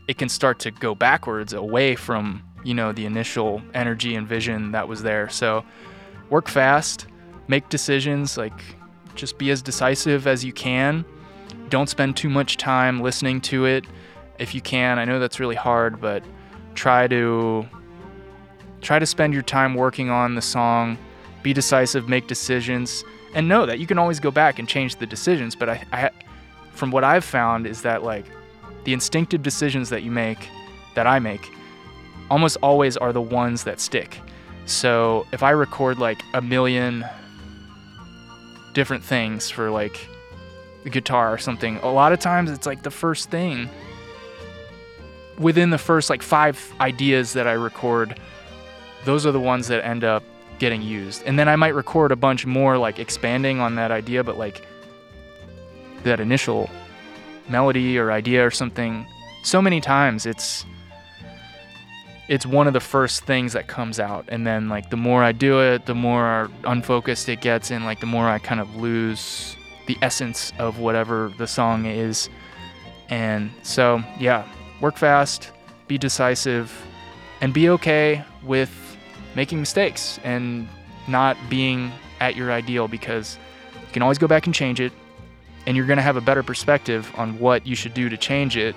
it 0.09 0.17
can 0.17 0.31
start 0.31 0.59
to 0.61 0.71
go 0.71 0.95
backwards 0.95 1.53
away 1.53 1.97
from 1.97 2.43
you 2.65 2.73
know 2.73 2.93
the 2.93 3.05
initial 3.05 3.61
energy 3.75 4.15
and 4.15 4.27
vision 4.27 4.73
that 4.73 4.89
was 4.89 5.03
there 5.03 5.29
so 5.29 5.65
work 6.31 6.49
fast 6.49 7.07
make 7.53 7.69
decisions 7.69 8.37
like 8.39 8.59
just 9.15 9.37
be 9.37 9.51
as 9.51 9.61
decisive 9.61 10.27
as 10.27 10.45
you 10.45 10.53
can. 10.53 11.05
Don't 11.69 11.89
spend 11.89 12.17
too 12.17 12.31
much 12.31 12.57
time 12.57 13.01
listening 13.01 13.41
to 13.43 13.67
it 13.67 13.85
if 14.39 14.55
you 14.55 14.61
can. 14.61 14.99
I 14.99 15.05
know 15.05 15.19
that's 15.21 15.39
really 15.39 15.61
hard 15.69 16.01
but 16.01 16.25
try 16.75 17.07
to 17.09 17.67
try 18.81 18.99
to 18.99 19.07
spend 19.07 19.35
your 19.35 19.43
time 19.43 19.75
working 19.75 20.09
on 20.11 20.35
the 20.35 20.43
song. 20.43 20.97
Be 21.43 21.53
decisive 21.53 22.09
make 22.09 22.27
decisions 22.27 23.05
and 23.35 23.49
know 23.49 23.67
that 23.67 23.79
you 23.79 23.87
can 23.87 23.99
always 23.99 24.21
go 24.21 24.31
back 24.31 24.59
and 24.59 24.69
change 24.69 24.97
the 24.97 25.07
decisions 25.07 25.57
but 25.57 25.69
i, 25.69 25.83
I 25.91 26.11
from 26.73 26.91
what 26.91 27.03
i've 27.03 27.25
found 27.25 27.67
is 27.67 27.81
that 27.81 28.03
like 28.03 28.27
the 28.85 28.93
instinctive 28.93 29.43
decisions 29.43 29.91
that 29.91 30.03
you 30.03 30.11
make, 30.11 30.49
that 30.95 31.07
I 31.07 31.19
make, 31.19 31.51
almost 32.31 32.57
always 32.63 32.97
are 32.97 33.13
the 33.13 33.23
ones 33.23 33.65
that 33.65 33.81
stick. 33.81 34.21
So 34.67 35.27
if 35.33 35.43
I 35.43 35.51
record 35.51 35.99
like 35.99 36.23
a 36.35 36.41
million 36.41 37.05
different 38.73 39.05
things 39.05 39.51
for 39.51 39.71
like 39.71 40.09
the 40.85 40.91
guitar 40.91 41.33
or 41.33 41.39
something, 41.39 41.77
a 41.79 41.91
lot 41.91 42.13
of 42.13 42.21
times 42.21 42.51
it's 42.51 42.67
like 42.67 42.83
the 42.83 42.91
first 42.91 43.31
thing 43.31 43.69
within 45.39 45.71
the 45.71 45.79
first 45.79 46.11
like 46.11 46.23
five 46.23 46.73
ideas 46.81 47.33
that 47.33 47.47
I 47.47 47.53
record, 47.53 48.19
those 49.05 49.27
are 49.27 49.33
the 49.33 49.41
ones 49.41 49.69
that 49.69 49.85
end 49.85 50.05
up 50.05 50.23
getting 50.59 50.83
used. 50.83 51.23
And 51.25 51.39
then 51.39 51.49
I 51.49 51.57
might 51.57 51.75
record 51.75 52.13
a 52.13 52.17
bunch 52.17 52.47
more 52.47 52.79
like 52.79 52.99
expanding 52.99 53.61
on 53.61 53.75
that 53.77 53.91
idea, 53.91 54.23
but 54.23 54.39
like 54.39 54.67
that 56.05 56.21
initial 56.21 56.71
melody 57.49 57.99
or 57.99 58.13
idea 58.13 58.47
or 58.47 58.51
something 58.51 59.07
so 59.43 59.61
many 59.61 59.81
times 59.81 60.25
it's 60.25 60.65
it's 62.29 62.47
one 62.47 62.67
of 62.67 62.73
the 62.73 62.81
first 62.81 63.25
things 63.25 63.53
that 63.53 63.67
comes 63.67 63.99
out. 63.99 64.25
And 64.29 64.47
then 64.47 64.69
like 64.69 64.91
the 64.91 64.97
more 64.97 65.23
i 65.23 65.33
do 65.33 65.61
it 65.61 65.87
the 65.87 65.95
more 65.95 66.51
unfocused 66.65 67.29
it 67.29 67.41
gets 67.41 67.71
and 67.71 67.85
like 67.85 68.01
the 68.01 68.07
more 68.07 68.29
i 68.29 68.39
kind 68.39 68.61
of 68.61 68.77
lose 68.77 69.57
the 69.87 69.99
essence 70.01 70.53
of 70.59 70.79
whatever 70.79 71.33
the 71.39 71.47
song 71.47 71.87
is. 71.87 72.29
And 73.09 73.51
so 73.63 74.03
yeah 74.19 74.47
work 74.81 74.97
fast 74.97 75.53
be 75.89 75.99
decisive 75.99 76.73
and 77.41 77.53
be 77.53 77.69
okay 77.69 78.25
with 78.43 78.97
making 79.35 79.59
mistakes 79.61 80.19
and 80.25 80.69
not 81.09 81.37
being 81.49 81.91
at 82.21 82.37
your 82.37 82.53
ideal 82.53 82.87
because 82.89 83.39
you 83.75 83.93
can 83.93 84.03
always 84.03 84.19
go 84.19 84.27
back 84.27 84.47
and 84.47 84.55
change 84.55 84.81
it 84.81 84.93
and 85.67 85.77
you're 85.77 85.87
going 85.87 85.97
to 85.97 86.03
have 86.03 86.17
a 86.17 86.21
better 86.21 86.43
perspective 86.43 87.13
on 87.17 87.39
what 87.39 87.67
you 87.67 87.75
should 87.75 87.95
do 87.95 88.09
to 88.09 88.17
change 88.17 88.57
it 88.57 88.75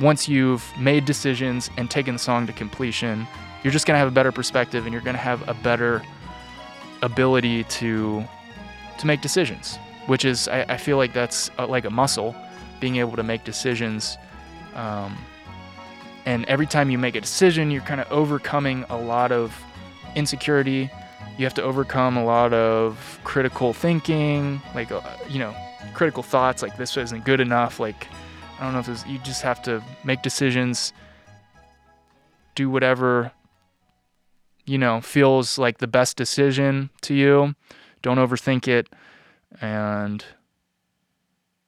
once 0.00 0.28
you've 0.28 0.64
made 0.78 1.04
decisions 1.04 1.70
and 1.76 1.90
taken 1.90 2.14
the 2.14 2.18
song 2.18 2.46
to 2.46 2.52
completion 2.52 3.26
you're 3.62 3.72
just 3.72 3.86
going 3.86 3.94
to 3.94 3.98
have 3.98 4.08
a 4.08 4.12
better 4.12 4.32
perspective 4.32 4.84
and 4.84 4.92
you're 4.92 5.02
going 5.02 5.14
to 5.14 5.22
have 5.22 5.46
a 5.48 5.54
better 5.54 6.02
ability 7.02 7.64
to 7.64 8.24
to 8.98 9.06
make 9.06 9.20
decisions 9.20 9.78
which 10.06 10.24
is 10.24 10.48
i, 10.48 10.62
I 10.68 10.76
feel 10.76 10.96
like 10.96 11.12
that's 11.12 11.50
a, 11.58 11.66
like 11.66 11.84
a 11.84 11.90
muscle 11.90 12.34
being 12.80 12.96
able 12.96 13.16
to 13.16 13.22
make 13.22 13.44
decisions 13.44 14.18
um, 14.74 15.16
and 16.24 16.44
every 16.46 16.66
time 16.66 16.90
you 16.90 16.98
make 16.98 17.14
a 17.14 17.20
decision 17.20 17.70
you're 17.70 17.82
kind 17.82 18.00
of 18.00 18.10
overcoming 18.10 18.84
a 18.88 18.96
lot 18.96 19.30
of 19.32 19.54
insecurity. 20.14 20.90
You 21.38 21.44
have 21.44 21.54
to 21.54 21.62
overcome 21.62 22.16
a 22.16 22.24
lot 22.24 22.52
of 22.52 23.20
critical 23.24 23.72
thinking 23.72 24.60
like 24.74 24.92
uh, 24.92 25.00
you 25.28 25.38
know 25.38 25.54
critical 25.94 26.22
thoughts 26.22 26.62
like 26.62 26.76
this 26.76 26.96
isn't 26.96 27.24
good 27.24 27.40
enough 27.40 27.80
like 27.80 28.06
i 28.62 28.64
don't 28.64 28.72
know 28.74 28.92
if 28.92 29.06
you 29.08 29.18
just 29.18 29.42
have 29.42 29.60
to 29.60 29.82
make 30.04 30.22
decisions 30.22 30.92
do 32.54 32.70
whatever 32.70 33.32
you 34.64 34.78
know 34.78 35.00
feels 35.00 35.58
like 35.58 35.78
the 35.78 35.86
best 35.86 36.16
decision 36.16 36.90
to 37.00 37.14
you. 37.14 37.54
Don't 38.00 38.18
overthink 38.18 38.68
it 38.68 38.88
and 39.60 40.24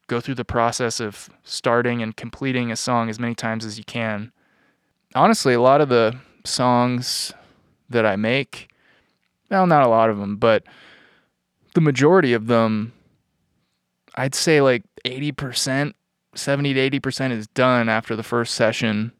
go 0.07 0.21
through 0.21 0.35
the 0.35 0.45
process 0.45 1.01
of 1.01 1.29
starting 1.43 2.03
and 2.03 2.17
completing 2.17 2.71
a 2.71 2.77
song 2.77 3.09
as 3.09 3.19
many 3.19 3.35
times 3.35 3.65
as 3.65 3.79
you 3.79 3.85
can. 3.85 4.33
Honestly 5.15 5.55
a 5.55 5.61
lot 5.61 5.81
of 5.81 5.89
the 5.89 6.17
songs 6.45 7.33
that 7.89 8.05
i 8.05 8.17
make 8.17 8.69
well 9.51 9.67
not 9.67 9.83
a 9.83 9.89
lot 9.89 10.11
of 10.11 10.19
them 10.19 10.37
but 10.37 10.63
the 11.75 11.81
majority 11.81 12.35
of 12.35 12.47
them, 12.47 12.93
I'd 14.15 14.35
say 14.35 14.61
like 14.61 14.85
80%, 15.05 15.95
70 16.35 16.75
to 16.75 17.01
80% 17.01 17.31
is 17.31 17.47
done 17.49 17.89
after 17.89 18.17
the 18.17 18.23
first 18.23 18.55
session. 18.55 19.13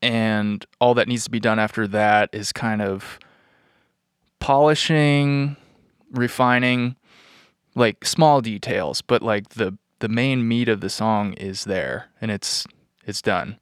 And 0.00 0.64
all 0.80 0.94
that 0.94 1.08
needs 1.08 1.24
to 1.24 1.30
be 1.30 1.40
done 1.40 1.58
after 1.58 1.86
that 1.88 2.30
is 2.32 2.52
kind 2.52 2.82
of 2.82 3.18
polishing, 4.40 5.56
refining, 6.10 6.96
like 7.74 8.04
small 8.04 8.40
details, 8.40 9.00
but 9.00 9.22
like 9.22 9.50
the 9.50 9.78
the 10.00 10.08
main 10.08 10.48
meat 10.48 10.68
of 10.68 10.80
the 10.80 10.90
song 10.90 11.32
is 11.34 11.62
there 11.62 12.08
and 12.20 12.32
it's 12.32 12.66
it's 13.06 13.22
done. 13.22 13.58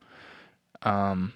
Um, 0.82 1.34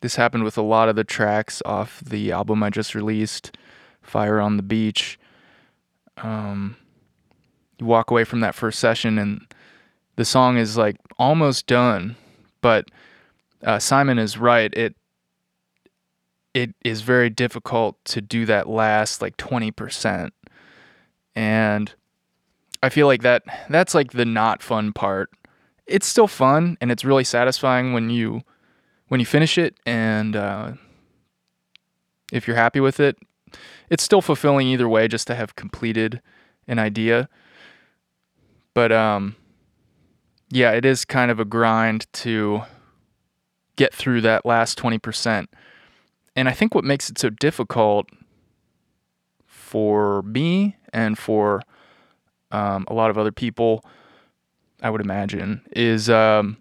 this 0.00 0.16
happened 0.16 0.42
with 0.42 0.58
a 0.58 0.62
lot 0.62 0.88
of 0.88 0.96
the 0.96 1.04
tracks 1.04 1.62
off 1.64 2.00
the 2.00 2.32
album 2.32 2.62
I 2.62 2.70
just 2.70 2.94
released, 2.94 3.56
Fire 4.02 4.40
on 4.40 4.56
the 4.56 4.62
Beach. 4.62 5.18
Um, 6.16 6.76
you 7.78 7.86
walk 7.86 8.10
away 8.10 8.24
from 8.24 8.40
that 8.40 8.54
first 8.54 8.78
session 8.78 9.18
and 9.18 9.46
the 10.16 10.24
song 10.24 10.56
is 10.56 10.76
like 10.76 10.96
almost 11.18 11.66
done, 11.66 12.16
but 12.60 12.86
uh, 13.62 13.78
Simon 13.78 14.18
is 14.18 14.38
right. 14.38 14.72
It 14.74 14.96
it 16.54 16.74
is 16.84 17.02
very 17.02 17.30
difficult 17.30 18.02
to 18.06 18.20
do 18.20 18.44
that 18.46 18.68
last 18.68 19.22
like 19.22 19.36
20%. 19.36 20.30
And 21.36 21.94
I 22.82 22.88
feel 22.88 23.06
like 23.06 23.22
that 23.22 23.44
that's 23.68 23.94
like 23.94 24.12
the 24.12 24.24
not 24.24 24.62
fun 24.62 24.92
part. 24.92 25.30
It's 25.86 26.06
still 26.06 26.26
fun 26.26 26.76
and 26.80 26.90
it's 26.90 27.04
really 27.04 27.24
satisfying 27.24 27.92
when 27.92 28.10
you 28.10 28.42
when 29.08 29.20
you 29.20 29.26
finish 29.26 29.56
it 29.56 29.76
and 29.86 30.36
uh, 30.36 30.72
if 32.32 32.46
you're 32.46 32.56
happy 32.56 32.80
with 32.80 33.00
it, 33.00 33.16
it's 33.88 34.02
still 34.02 34.20
fulfilling 34.20 34.66
either 34.66 34.88
way 34.88 35.08
just 35.08 35.26
to 35.28 35.34
have 35.34 35.56
completed 35.56 36.20
an 36.66 36.78
idea. 36.78 37.28
But 38.78 38.92
um 38.92 39.34
yeah, 40.50 40.70
it 40.70 40.84
is 40.84 41.04
kind 41.04 41.32
of 41.32 41.40
a 41.40 41.44
grind 41.44 42.06
to 42.12 42.62
get 43.74 43.92
through 43.92 44.20
that 44.20 44.46
last 44.46 44.78
20%. 44.78 45.48
And 46.36 46.48
I 46.48 46.52
think 46.52 46.76
what 46.76 46.84
makes 46.84 47.10
it 47.10 47.18
so 47.18 47.28
difficult 47.28 48.08
for 49.48 50.22
me 50.22 50.76
and 50.92 51.18
for 51.18 51.60
um, 52.52 52.84
a 52.86 52.94
lot 52.94 53.10
of 53.10 53.18
other 53.18 53.32
people, 53.32 53.84
I 54.80 54.90
would 54.90 55.00
imagine, 55.00 55.62
is 55.74 56.08
um, 56.08 56.58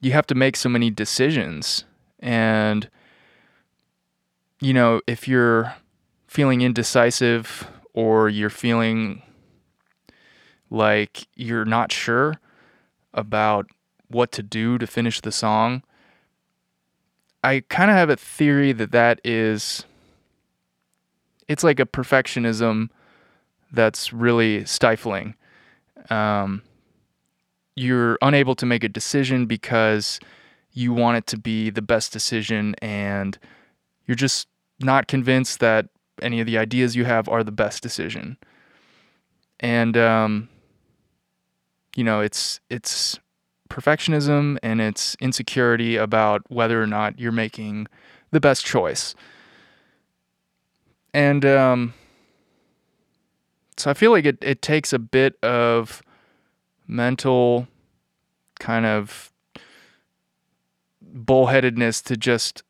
you 0.00 0.12
have 0.12 0.26
to 0.28 0.34
make 0.34 0.56
so 0.56 0.70
many 0.70 0.88
decisions. 0.88 1.84
And, 2.20 2.88
you 4.62 4.72
know, 4.72 5.02
if 5.06 5.28
you're 5.28 5.74
feeling 6.26 6.62
indecisive 6.62 7.70
or 7.92 8.30
you're 8.30 8.48
feeling 8.48 9.22
like 10.70 11.26
you're 11.34 11.64
not 11.64 11.92
sure 11.92 12.36
about 13.12 13.66
what 14.08 14.32
to 14.32 14.42
do 14.42 14.78
to 14.78 14.86
finish 14.86 15.20
the 15.20 15.32
song, 15.32 15.82
I 17.42 17.64
kind 17.68 17.90
of 17.90 17.96
have 17.96 18.10
a 18.10 18.16
theory 18.16 18.72
that 18.72 18.92
that 18.92 19.20
is 19.24 19.84
it's 21.48 21.64
like 21.64 21.80
a 21.80 21.86
perfectionism 21.86 22.90
that's 23.72 24.12
really 24.12 24.64
stifling. 24.64 25.34
Um, 26.08 26.62
you're 27.74 28.18
unable 28.22 28.54
to 28.56 28.66
make 28.66 28.84
a 28.84 28.88
decision 28.88 29.46
because 29.46 30.20
you 30.72 30.92
want 30.92 31.16
it 31.16 31.26
to 31.28 31.38
be 31.38 31.70
the 31.70 31.82
best 31.82 32.12
decision 32.12 32.76
and 32.80 33.38
you're 34.06 34.14
just 34.14 34.46
not 34.80 35.08
convinced 35.08 35.60
that 35.60 35.88
any 36.22 36.40
of 36.40 36.46
the 36.46 36.58
ideas 36.58 36.94
you 36.94 37.04
have 37.04 37.28
are 37.28 37.42
the 37.42 37.52
best 37.52 37.82
decision. 37.82 38.36
And 39.58 39.96
um, 39.96 40.48
you 41.96 42.04
know, 42.04 42.20
it's 42.20 42.60
it's 42.70 43.18
perfectionism 43.68 44.58
and 44.62 44.80
it's 44.80 45.16
insecurity 45.20 45.96
about 45.96 46.42
whether 46.50 46.82
or 46.82 46.86
not 46.86 47.18
you're 47.18 47.32
making 47.32 47.86
the 48.30 48.40
best 48.40 48.64
choice. 48.64 49.14
And 51.14 51.44
um, 51.44 51.94
so 53.76 53.90
I 53.90 53.94
feel 53.94 54.10
like 54.10 54.24
it, 54.24 54.38
it 54.42 54.62
takes 54.62 54.92
a 54.92 54.98
bit 54.98 55.42
of 55.42 56.02
mental 56.86 57.66
kind 58.58 58.86
of 58.86 59.32
bullheadedness 61.14 62.02
to 62.04 62.16
just 62.16 62.62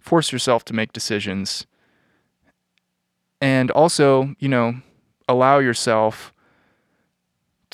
force 0.00 0.32
yourself 0.32 0.64
to 0.66 0.74
make 0.74 0.92
decisions. 0.92 1.66
And 3.40 3.70
also, 3.70 4.34
you 4.38 4.48
know, 4.48 4.76
allow 5.28 5.58
yourself 5.58 6.33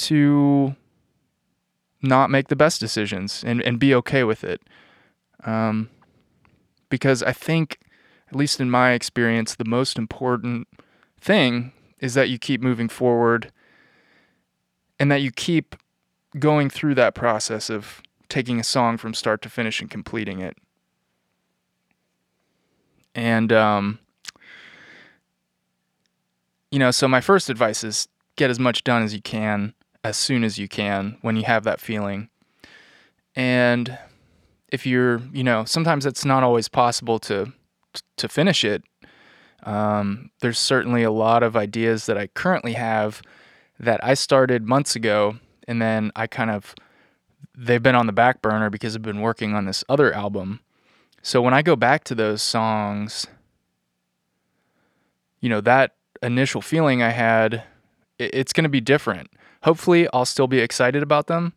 to 0.01 0.75
not 2.03 2.31
make 2.31 2.49
the 2.49 2.57
best 2.57 2.81
decisions 2.81 3.45
and, 3.45 3.61
and 3.63 3.79
be 3.79 3.95
okay 3.95 4.25
with 4.25 4.43
it. 4.43 4.63
Um, 5.45 5.91
because 6.89 7.23
I 7.23 7.33
think, 7.33 7.79
at 8.29 8.37
least 8.37 8.61
in 8.61 8.71
my 8.71 8.93
experience, 8.93 9.55
the 9.55 9.65
most 9.65 9.99
important 9.99 10.67
thing 11.21 11.73
is 11.99 12.15
that 12.15 12.31
you 12.31 12.39
keep 12.39 12.63
moving 12.63 12.89
forward 12.89 13.53
and 14.99 15.11
that 15.11 15.21
you 15.21 15.31
keep 15.31 15.77
going 16.39 16.71
through 16.71 16.95
that 16.95 17.15
process 17.15 17.69
of 17.69 18.01
taking 18.29 18.61
a 18.61 18.65
song 18.65 18.97
from 18.97 19.13
start 19.13 19.43
to 19.43 19.51
finish 19.51 19.81
and 19.81 19.91
completing 19.91 20.41
it. 20.41 20.57
And, 23.15 23.53
um, 23.53 23.99
you 26.71 26.79
know, 26.79 26.91
so 26.91 27.09
my 27.09 27.21
first 27.21 27.51
advice 27.51 27.85
is 27.85 28.09
get 28.37 28.49
as 28.49 28.59
much 28.59 28.85
done 28.85 29.03
as 29.03 29.13
you 29.13 29.21
can 29.21 29.75
as 30.03 30.17
soon 30.17 30.45
as 30.45 30.59
you 30.59 30.69
can 30.69 31.19
when 31.23 31.37
you 31.37 31.45
have 31.45 31.65
that 31.65 31.81
feeling. 31.81 32.29
And 33.35 33.99
if 34.69 34.87
you're, 34.87 35.21
you 35.33 35.45
know, 35.45 35.65
sometimes 35.65 36.07
it's 36.07 36.25
not 36.25 36.43
always 36.43 36.69
possible 36.69 37.19
to 37.21 37.53
to 38.17 38.29
finish 38.29 38.65
it. 38.65 38.85
Um, 39.65 40.31
there's 40.41 40.59
certainly 40.59 41.03
a 41.03 41.11
lot 41.11 41.43
of 41.43 41.57
ideas 41.57 42.07
that 42.07 42.17
I 42.17 42.29
currently 42.29 42.75
have 42.75 43.21
that 43.79 44.03
I 44.03 44.15
started 44.15 44.67
months 44.67 44.95
ago, 44.95 45.39
and 45.67 45.83
then 45.83 46.13
I 46.15 46.27
kind 46.27 46.51
of 46.51 46.75
they've 47.57 47.83
been 47.83 47.95
on 47.95 48.07
the 48.07 48.13
back 48.13 48.41
burner 48.41 48.71
because 48.71 48.95
I've 48.95 49.03
been 49.03 49.21
working 49.21 49.55
on 49.55 49.67
this 49.67 49.85
other 49.89 50.13
album. 50.13 50.61
So 51.23 51.43
when 51.43 51.53
I 51.53 51.63
go 51.63 51.77
back 51.77 52.05
to 52.05 52.15
those 52.15 52.41
songs, 52.41 53.27
you 55.41 55.49
know, 55.49 55.61
that 55.61 55.97
initial 56.23 56.63
feeling 56.63 57.03
I 57.03 57.11
had, 57.11 57.65
it's 58.19 58.53
going 58.55 58.65
to 58.65 58.71
be 58.71 58.81
different 58.81 59.31
hopefully 59.63 60.09
I'll 60.13 60.25
still 60.25 60.47
be 60.47 60.61
excited 60.61 61.03
about 61.03 61.27
them. 61.27 61.53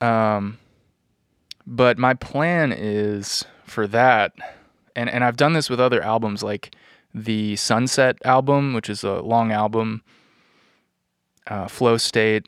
Um, 0.00 0.58
but 1.66 1.98
my 1.98 2.14
plan 2.14 2.72
is 2.72 3.44
for 3.64 3.86
that, 3.88 4.32
and 4.94 5.08
and 5.08 5.24
I've 5.24 5.36
done 5.36 5.54
this 5.54 5.70
with 5.70 5.80
other 5.80 6.02
albums 6.02 6.42
like 6.42 6.74
the 7.14 7.56
Sunset 7.56 8.18
album, 8.24 8.74
which 8.74 8.90
is 8.90 9.02
a 9.02 9.20
long 9.20 9.52
album. 9.52 10.02
Uh, 11.46 11.68
Flow 11.68 11.96
State. 11.96 12.44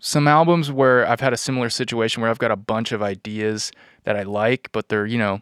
Some 0.00 0.26
albums 0.26 0.72
where 0.72 1.08
I've 1.08 1.20
had 1.20 1.32
a 1.32 1.36
similar 1.36 1.70
situation 1.70 2.20
where 2.20 2.30
I've 2.30 2.38
got 2.40 2.50
a 2.50 2.56
bunch 2.56 2.90
of 2.90 3.02
ideas 3.02 3.70
that 4.02 4.16
I 4.16 4.24
like, 4.24 4.68
but 4.72 4.88
they're 4.88 5.06
you 5.06 5.18
know 5.18 5.40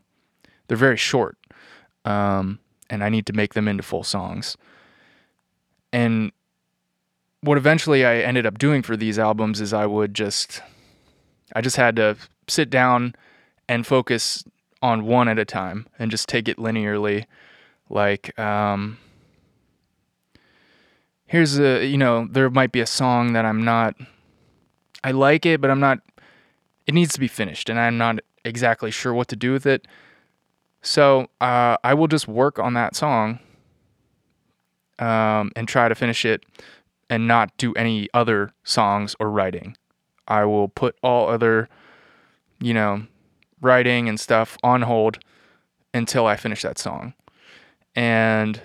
they're 0.68 0.76
very 0.76 0.98
short, 0.98 1.36
um, 2.04 2.60
and 2.88 3.02
I 3.02 3.08
need 3.08 3.26
to 3.26 3.32
make 3.32 3.54
them 3.54 3.66
into 3.66 3.82
full 3.82 4.04
songs. 4.04 4.56
And 5.92 6.30
what 7.42 7.56
eventually 7.56 8.04
I 8.04 8.16
ended 8.18 8.46
up 8.46 8.58
doing 8.58 8.82
for 8.82 8.96
these 8.96 9.18
albums 9.18 9.60
is 9.60 9.72
I 9.72 9.86
would 9.86 10.14
just 10.14 10.62
I 11.54 11.60
just 11.60 11.76
had 11.76 11.96
to 11.96 12.16
sit 12.48 12.70
down 12.70 13.14
and 13.68 13.86
focus 13.86 14.44
on 14.82 15.06
one 15.06 15.28
at 15.28 15.38
a 15.38 15.44
time 15.44 15.86
and 15.98 16.10
just 16.10 16.28
take 16.28 16.48
it 16.48 16.56
linearly. 16.56 17.24
Like 17.88 18.38
um 18.38 18.98
here's 21.26 21.58
a 21.58 21.86
you 21.86 21.98
know 21.98 22.26
there 22.30 22.50
might 22.50 22.72
be 22.72 22.80
a 22.80 22.86
song 22.86 23.32
that 23.32 23.44
I'm 23.44 23.64
not 23.64 23.94
I 25.02 25.12
like 25.12 25.46
it 25.46 25.60
but 25.60 25.70
I'm 25.70 25.80
not 25.80 26.00
it 26.86 26.94
needs 26.94 27.14
to 27.14 27.20
be 27.20 27.28
finished 27.28 27.68
and 27.70 27.78
I'm 27.78 27.96
not 27.96 28.20
exactly 28.44 28.90
sure 28.90 29.14
what 29.14 29.28
to 29.28 29.36
do 29.36 29.52
with 29.52 29.66
it. 29.66 29.86
So 30.82 31.28
uh, 31.40 31.76
I 31.84 31.92
will 31.92 32.08
just 32.08 32.26
work 32.26 32.58
on 32.58 32.72
that 32.72 32.96
song 32.96 33.38
um, 34.98 35.52
and 35.54 35.68
try 35.68 35.88
to 35.88 35.94
finish 35.94 36.24
it 36.24 36.42
and 37.10 37.26
not 37.26 37.54
do 37.58 37.74
any 37.74 38.08
other 38.14 38.52
songs 38.62 39.16
or 39.18 39.30
writing. 39.30 39.76
I 40.28 40.44
will 40.44 40.68
put 40.68 40.96
all 41.02 41.28
other, 41.28 41.68
you 42.60 42.72
know, 42.72 43.02
writing 43.60 44.08
and 44.08 44.18
stuff 44.18 44.56
on 44.62 44.82
hold 44.82 45.18
until 45.92 46.26
I 46.26 46.36
finish 46.36 46.62
that 46.62 46.78
song. 46.78 47.14
And 47.96 48.62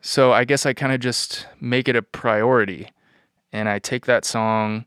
so 0.00 0.32
I 0.32 0.44
guess 0.44 0.64
I 0.64 0.72
kind 0.72 0.92
of 0.92 1.00
just 1.00 1.46
make 1.60 1.88
it 1.88 1.94
a 1.94 2.02
priority 2.02 2.88
and 3.52 3.68
I 3.68 3.78
take 3.78 4.06
that 4.06 4.24
song, 4.24 4.86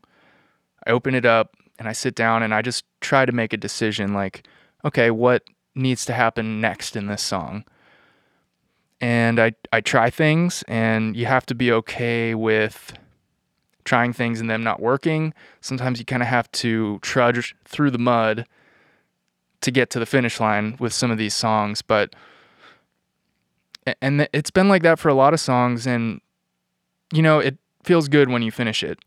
I 0.86 0.90
open 0.90 1.14
it 1.14 1.24
up 1.24 1.54
and 1.78 1.86
I 1.88 1.92
sit 1.92 2.16
down 2.16 2.42
and 2.42 2.52
I 2.52 2.62
just 2.62 2.84
try 3.00 3.24
to 3.24 3.32
make 3.32 3.52
a 3.52 3.58
decision 3.58 4.12
like, 4.12 4.46
okay, 4.84 5.10
what 5.10 5.44
needs 5.74 6.04
to 6.06 6.12
happen 6.12 6.60
next 6.60 6.96
in 6.96 7.06
this 7.06 7.22
song? 7.22 7.64
And 9.04 9.38
I, 9.38 9.52
I 9.70 9.82
try 9.82 10.08
things, 10.08 10.64
and 10.66 11.14
you 11.14 11.26
have 11.26 11.44
to 11.46 11.54
be 11.54 11.70
okay 11.70 12.34
with 12.34 12.94
trying 13.84 14.14
things 14.14 14.40
and 14.40 14.48
them 14.48 14.62
not 14.62 14.80
working. 14.80 15.34
Sometimes 15.60 15.98
you 15.98 16.06
kind 16.06 16.22
of 16.22 16.28
have 16.30 16.50
to 16.52 17.00
trudge 17.02 17.54
through 17.66 17.90
the 17.90 17.98
mud 17.98 18.46
to 19.60 19.70
get 19.70 19.90
to 19.90 19.98
the 19.98 20.06
finish 20.06 20.40
line 20.40 20.76
with 20.80 20.94
some 20.94 21.10
of 21.10 21.18
these 21.18 21.34
songs, 21.34 21.82
but 21.82 22.16
and 24.00 24.26
it's 24.32 24.50
been 24.50 24.70
like 24.70 24.82
that 24.82 24.98
for 24.98 25.10
a 25.10 25.14
lot 25.14 25.34
of 25.34 25.40
songs 25.40 25.86
and 25.86 26.22
you 27.12 27.20
know, 27.20 27.40
it 27.40 27.58
feels 27.82 28.08
good 28.08 28.30
when 28.30 28.40
you 28.40 28.50
finish 28.50 28.82
it. 28.82 28.98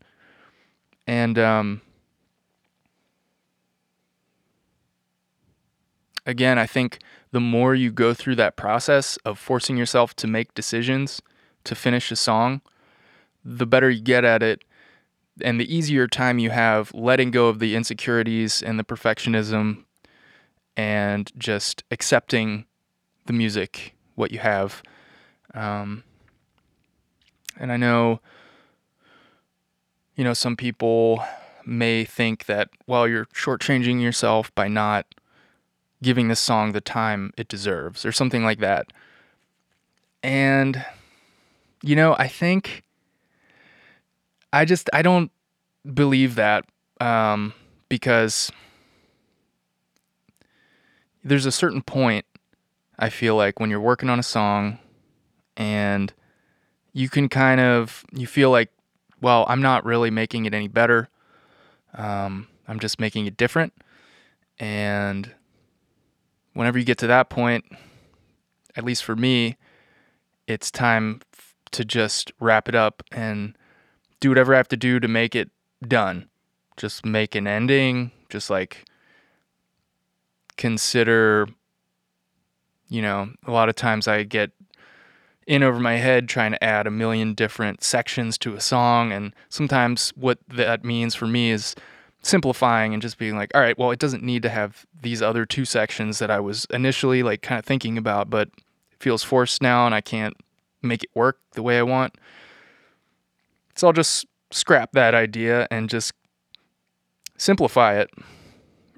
And 1.08 1.36
um 1.40 1.80
again, 6.24 6.56
I 6.56 6.66
think 6.66 7.00
the 7.30 7.40
more 7.40 7.74
you 7.74 7.90
go 7.90 8.14
through 8.14 8.36
that 8.36 8.56
process 8.56 9.16
of 9.18 9.38
forcing 9.38 9.76
yourself 9.76 10.14
to 10.16 10.26
make 10.26 10.54
decisions 10.54 11.20
to 11.64 11.74
finish 11.74 12.10
a 12.10 12.16
song, 12.16 12.60
the 13.44 13.66
better 13.66 13.90
you 13.90 14.00
get 14.00 14.24
at 14.24 14.42
it 14.42 14.64
and 15.40 15.60
the 15.60 15.74
easier 15.74 16.06
time 16.06 16.38
you 16.38 16.50
have 16.50 16.92
letting 16.94 17.30
go 17.30 17.48
of 17.48 17.58
the 17.58 17.76
insecurities 17.76 18.62
and 18.62 18.78
the 18.78 18.84
perfectionism 18.84 19.84
and 20.76 21.30
just 21.36 21.84
accepting 21.90 22.64
the 23.26 23.32
music, 23.32 23.94
what 24.14 24.32
you 24.32 24.38
have. 24.38 24.82
Um, 25.54 26.04
and 27.58 27.72
I 27.72 27.76
know, 27.76 28.20
you 30.16 30.24
know, 30.24 30.34
some 30.34 30.56
people 30.56 31.22
may 31.64 32.04
think 32.04 32.46
that, 32.46 32.70
well, 32.86 33.06
you're 33.06 33.26
shortchanging 33.26 34.00
yourself 34.00 34.54
by 34.54 34.68
not 34.68 35.06
giving 36.02 36.28
this 36.28 36.40
song 36.40 36.72
the 36.72 36.80
time 36.80 37.32
it 37.36 37.48
deserves 37.48 38.04
or 38.04 38.12
something 38.12 38.44
like 38.44 38.60
that. 38.60 38.86
And, 40.22 40.84
you 41.82 41.96
know, 41.96 42.14
I 42.18 42.28
think 42.28 42.82
I 44.52 44.64
just, 44.64 44.88
I 44.92 45.02
don't 45.02 45.30
believe 45.94 46.34
that 46.36 46.64
um, 47.00 47.52
because 47.88 48.50
there's 51.24 51.46
a 51.46 51.52
certain 51.52 51.82
point 51.82 52.24
I 52.98 53.10
feel 53.10 53.36
like 53.36 53.60
when 53.60 53.70
you're 53.70 53.80
working 53.80 54.10
on 54.10 54.18
a 54.18 54.24
song 54.24 54.78
and 55.56 56.12
you 56.92 57.08
can 57.08 57.28
kind 57.28 57.60
of 57.60 58.04
you 58.12 58.26
feel 58.26 58.50
like 58.50 58.70
well 59.20 59.44
I'm 59.48 59.62
not 59.62 59.84
really 59.84 60.10
making 60.10 60.46
it 60.46 60.54
any 60.54 60.68
better 60.68 61.08
um, 61.94 62.48
I'm 62.66 62.80
just 62.80 63.00
making 63.00 63.26
it 63.26 63.36
different 63.36 63.72
and 64.58 65.32
whenever 66.58 66.76
you 66.76 66.84
get 66.84 66.98
to 66.98 67.06
that 67.06 67.30
point, 67.30 67.64
at 68.74 68.82
least 68.82 69.04
for 69.04 69.14
me, 69.14 69.56
it's 70.48 70.72
time 70.72 71.20
to 71.70 71.84
just 71.84 72.32
wrap 72.40 72.68
it 72.68 72.74
up 72.74 73.00
and 73.12 73.56
do 74.18 74.28
whatever 74.28 74.52
I 74.52 74.56
have 74.56 74.66
to 74.68 74.76
do 74.76 74.98
to 74.98 75.06
make 75.06 75.36
it 75.36 75.50
done. 75.86 76.28
Just 76.76 77.06
make 77.06 77.36
an 77.36 77.46
ending, 77.46 78.10
just 78.28 78.50
like 78.50 78.86
consider, 80.56 81.46
you 82.88 83.02
know, 83.02 83.30
a 83.46 83.52
lot 83.52 83.68
of 83.68 83.76
times 83.76 84.08
I 84.08 84.24
get 84.24 84.50
in 85.46 85.62
over 85.62 85.78
my 85.78 85.94
head 85.94 86.28
trying 86.28 86.50
to 86.50 86.64
add 86.64 86.88
a 86.88 86.90
million 86.90 87.34
different 87.34 87.84
sections 87.84 88.36
to 88.38 88.56
a 88.56 88.60
song. 88.60 89.12
And 89.12 89.32
sometimes 89.48 90.12
what 90.16 90.40
that 90.48 90.84
means 90.84 91.14
for 91.14 91.28
me 91.28 91.52
is 91.52 91.76
simplifying 92.22 92.92
and 92.92 93.02
just 93.02 93.18
being 93.18 93.36
like, 93.36 93.50
all 93.54 93.60
right, 93.60 93.78
well, 93.78 93.90
it 93.90 93.98
doesn't 93.98 94.22
need 94.22 94.42
to 94.42 94.48
have 94.48 94.86
these 95.02 95.22
other 95.22 95.46
two 95.46 95.64
sections 95.64 96.18
that 96.18 96.30
I 96.30 96.40
was 96.40 96.66
initially 96.70 97.22
like 97.22 97.42
kind 97.42 97.58
of 97.58 97.64
thinking 97.64 97.96
about, 97.96 98.28
but 98.28 98.48
it 98.48 98.98
feels 98.98 99.22
forced 99.22 99.62
now 99.62 99.86
and 99.86 99.94
I 99.94 100.00
can't 100.00 100.36
make 100.82 101.04
it 101.04 101.10
work 101.14 101.38
the 101.52 101.62
way 101.62 101.78
I 101.78 101.82
want. 101.82 102.16
So 103.76 103.86
I'll 103.86 103.92
just 103.92 104.26
scrap 104.50 104.92
that 104.92 105.14
idea 105.14 105.68
and 105.70 105.88
just 105.88 106.12
simplify 107.36 107.98
it. 107.98 108.10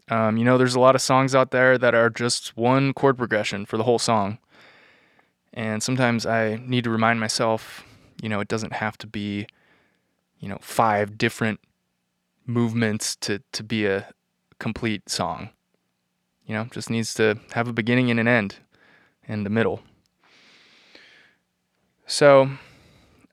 Um, 0.08 0.36
you 0.36 0.44
know, 0.44 0.58
there's 0.58 0.74
a 0.74 0.80
lot 0.80 0.94
of 0.94 1.02
songs 1.02 1.34
out 1.34 1.50
there 1.50 1.78
that 1.78 1.94
are 1.94 2.10
just 2.10 2.56
one 2.56 2.92
chord 2.92 3.16
progression 3.16 3.66
for 3.66 3.76
the 3.76 3.84
whole 3.84 3.98
song. 3.98 4.38
And 5.52 5.82
sometimes 5.82 6.26
I 6.26 6.60
need 6.64 6.84
to 6.84 6.90
remind 6.90 7.20
myself, 7.20 7.84
you 8.22 8.28
know, 8.28 8.40
it 8.40 8.48
doesn't 8.48 8.72
have 8.72 8.96
to 8.98 9.06
be, 9.06 9.46
you 10.38 10.48
know, 10.48 10.58
five 10.60 11.18
different 11.18 11.60
movements 12.50 13.16
to 13.16 13.40
to 13.52 13.62
be 13.62 13.86
a 13.86 14.12
complete 14.58 15.08
song. 15.08 15.50
You 16.44 16.54
know, 16.54 16.64
just 16.70 16.90
needs 16.90 17.14
to 17.14 17.38
have 17.52 17.68
a 17.68 17.72
beginning 17.72 18.10
and 18.10 18.18
an 18.18 18.28
end 18.28 18.56
and 19.26 19.46
the 19.46 19.50
middle. 19.50 19.80
So, 22.06 22.50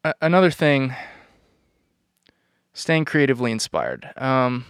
a- 0.03 0.13
another 0.21 0.51
thing 0.51 0.93
staying 2.73 3.06
creatively 3.06 3.51
inspired. 3.51 4.12
Um, 4.17 4.65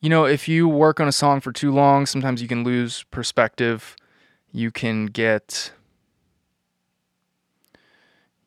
you 0.00 0.10
know, 0.10 0.24
if 0.24 0.48
you 0.48 0.68
work 0.68 1.00
on 1.00 1.08
a 1.08 1.12
song 1.12 1.40
for 1.40 1.52
too 1.52 1.70
long, 1.70 2.06
sometimes 2.06 2.42
you 2.42 2.48
can 2.48 2.64
lose 2.64 3.04
perspective. 3.04 3.96
You 4.52 4.70
can 4.70 5.06
get 5.06 5.72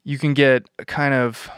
you 0.03 0.17
can 0.17 0.33
get 0.33 0.67
kind 0.85 1.13
of 1.13 1.49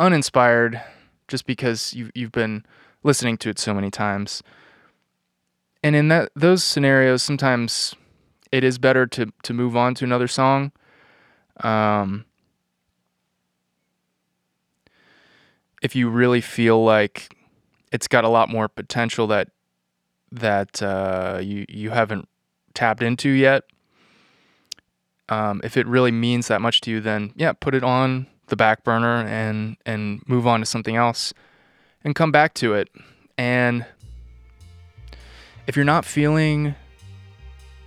uninspired 0.00 0.82
just 1.28 1.46
because 1.46 1.94
you've 1.94 2.10
you've 2.14 2.32
been 2.32 2.64
listening 3.04 3.36
to 3.38 3.50
it 3.50 3.58
so 3.58 3.72
many 3.72 3.90
times. 3.90 4.42
And 5.84 5.94
in 5.94 6.08
that 6.08 6.30
those 6.34 6.64
scenarios, 6.64 7.22
sometimes 7.22 7.94
it 8.50 8.64
is 8.64 8.78
better 8.78 9.06
to 9.06 9.32
to 9.44 9.54
move 9.54 9.76
on 9.76 9.94
to 9.96 10.04
another 10.04 10.26
song. 10.26 10.72
Um, 11.62 12.24
if 15.82 15.94
you 15.94 16.08
really 16.08 16.40
feel 16.40 16.82
like 16.82 17.36
it's 17.92 18.08
got 18.08 18.24
a 18.24 18.28
lot 18.28 18.48
more 18.48 18.68
potential 18.68 19.26
that 19.28 19.48
that 20.32 20.82
uh, 20.82 21.40
you 21.42 21.66
you 21.68 21.90
haven't 21.90 22.28
tapped 22.74 23.02
into 23.02 23.30
yet. 23.30 23.64
Um, 25.28 25.60
if 25.62 25.76
it 25.76 25.86
really 25.86 26.10
means 26.10 26.48
that 26.48 26.60
much 26.60 26.80
to 26.82 26.90
you, 26.90 27.00
then 27.00 27.32
yeah, 27.36 27.52
put 27.52 27.74
it 27.74 27.84
on 27.84 28.26
the 28.50 28.56
back 28.56 28.84
burner 28.84 29.26
and 29.26 29.76
and 29.86 30.22
move 30.28 30.46
on 30.46 30.60
to 30.60 30.66
something 30.66 30.96
else 30.96 31.32
and 32.04 32.14
come 32.14 32.30
back 32.30 32.54
to 32.54 32.74
it. 32.74 32.88
And 33.38 33.86
if 35.66 35.76
you're 35.76 35.84
not 35.84 36.04
feeling 36.04 36.74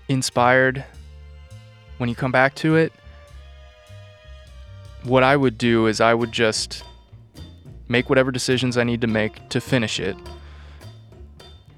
inspired 0.09 0.83
when 1.97 2.09
you 2.09 2.15
come 2.15 2.31
back 2.31 2.55
to 2.55 2.75
it, 2.75 2.91
what 5.03 5.23
I 5.23 5.35
would 5.35 5.57
do 5.57 5.87
is 5.87 6.01
I 6.01 6.13
would 6.13 6.31
just 6.31 6.83
make 7.87 8.09
whatever 8.09 8.31
decisions 8.31 8.77
I 8.77 8.83
need 8.83 9.01
to 9.01 9.07
make 9.07 9.49
to 9.49 9.61
finish 9.61 9.99
it 9.99 10.15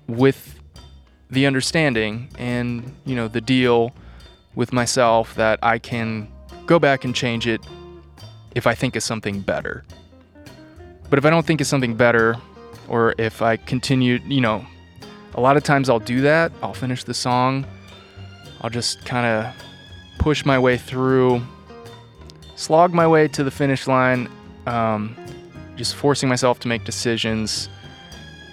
with 0.07 0.59
the 1.29 1.45
understanding 1.47 2.29
and, 2.37 2.95
you 3.05 3.15
know, 3.15 3.27
the 3.27 3.41
deal 3.41 3.93
with 4.53 4.71
myself 4.71 5.35
that 5.35 5.59
I 5.63 5.79
can 5.79 6.31
go 6.67 6.79
back 6.79 7.03
and 7.03 7.13
change 7.13 7.47
it 7.47 7.61
if 8.55 8.65
I 8.65 8.73
think 8.73 8.95
of 8.95 9.03
something 9.03 9.41
better. 9.41 9.83
But 11.09 11.19
if 11.19 11.25
I 11.25 11.29
don't 11.29 11.45
think 11.45 11.61
of 11.61 11.67
something 11.67 11.95
better, 11.95 12.35
or 12.87 13.13
if 13.17 13.41
I 13.41 13.57
continue, 13.57 14.19
you 14.25 14.41
know, 14.41 14.65
a 15.35 15.41
lot 15.41 15.57
of 15.57 15.63
times 15.63 15.89
I'll 15.89 15.99
do 15.99 16.21
that. 16.21 16.51
I'll 16.63 16.73
finish 16.73 17.03
the 17.03 17.13
song. 17.13 17.65
I'll 18.61 18.69
just 18.69 19.05
kind 19.05 19.25
of 19.25 19.53
push 20.17 20.45
my 20.45 20.57
way 20.57 20.77
through, 20.77 21.41
slog 22.55 22.93
my 22.93 23.05
way 23.05 23.27
to 23.27 23.43
the 23.43 23.51
finish 23.51 23.85
line, 23.85 24.29
um, 24.65 25.15
just 25.75 25.95
forcing 25.95 26.29
myself 26.29 26.59
to 26.61 26.67
make 26.67 26.85
decisions, 26.85 27.69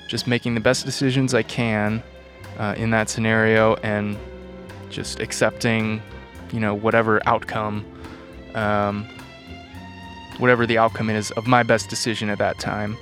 just 0.08 0.26
making 0.26 0.54
the 0.54 0.60
best 0.60 0.84
decisions 0.84 1.34
I 1.34 1.42
can 1.42 2.02
uh, 2.58 2.74
in 2.76 2.90
that 2.90 3.08
scenario, 3.08 3.76
and 3.76 4.18
just 4.90 5.20
accepting, 5.20 6.02
you 6.52 6.60
know, 6.60 6.74
whatever 6.74 7.20
outcome. 7.26 7.84
Um, 8.54 9.08
whatever 10.38 10.66
the 10.66 10.78
outcome 10.78 11.10
is 11.10 11.30
of 11.32 11.46
my 11.46 11.62
best 11.62 11.88
decision 11.88 12.30
at 12.30 12.38
that 12.38 12.58
time. 12.58 12.96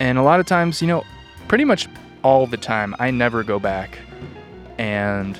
And 0.00 0.18
a 0.18 0.22
lot 0.22 0.40
of 0.40 0.46
times, 0.46 0.80
you 0.80 0.88
know, 0.88 1.04
pretty 1.48 1.64
much 1.64 1.88
all 2.22 2.46
the 2.46 2.56
time, 2.56 2.94
I 2.98 3.10
never 3.10 3.42
go 3.42 3.58
back 3.58 3.98
and 4.78 5.38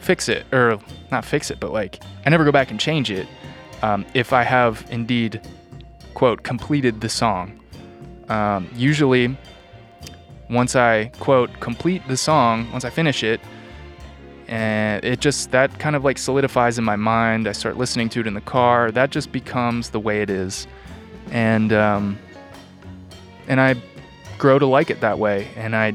fix 0.00 0.28
it, 0.28 0.44
or 0.52 0.78
not 1.10 1.24
fix 1.24 1.50
it, 1.50 1.60
but 1.60 1.72
like, 1.72 2.02
I 2.26 2.30
never 2.30 2.44
go 2.44 2.52
back 2.52 2.70
and 2.70 2.78
change 2.78 3.10
it 3.10 3.26
um, 3.82 4.04
if 4.14 4.32
I 4.32 4.42
have 4.42 4.84
indeed, 4.90 5.40
quote, 6.14 6.42
completed 6.42 7.00
the 7.00 7.08
song. 7.08 7.60
Um, 8.28 8.68
usually, 8.74 9.36
once 10.50 10.76
I, 10.76 11.06
quote, 11.20 11.50
complete 11.60 12.06
the 12.08 12.16
song, 12.16 12.70
once 12.72 12.84
I 12.84 12.90
finish 12.90 13.22
it, 13.22 13.40
and 14.48 15.04
it 15.04 15.20
just 15.20 15.50
that 15.52 15.78
kind 15.78 15.96
of 15.96 16.04
like 16.04 16.18
solidifies 16.18 16.78
in 16.78 16.84
my 16.84 16.96
mind. 16.96 17.48
I 17.48 17.52
start 17.52 17.76
listening 17.76 18.08
to 18.10 18.20
it 18.20 18.26
in 18.26 18.34
the 18.34 18.40
car. 18.40 18.90
That 18.90 19.10
just 19.10 19.32
becomes 19.32 19.90
the 19.90 20.00
way 20.00 20.22
it 20.22 20.30
is, 20.30 20.66
and 21.30 21.72
um, 21.72 22.18
and 23.48 23.60
I 23.60 23.76
grow 24.38 24.58
to 24.58 24.66
like 24.66 24.90
it 24.90 25.00
that 25.00 25.18
way, 25.18 25.48
and 25.56 25.74
I 25.74 25.88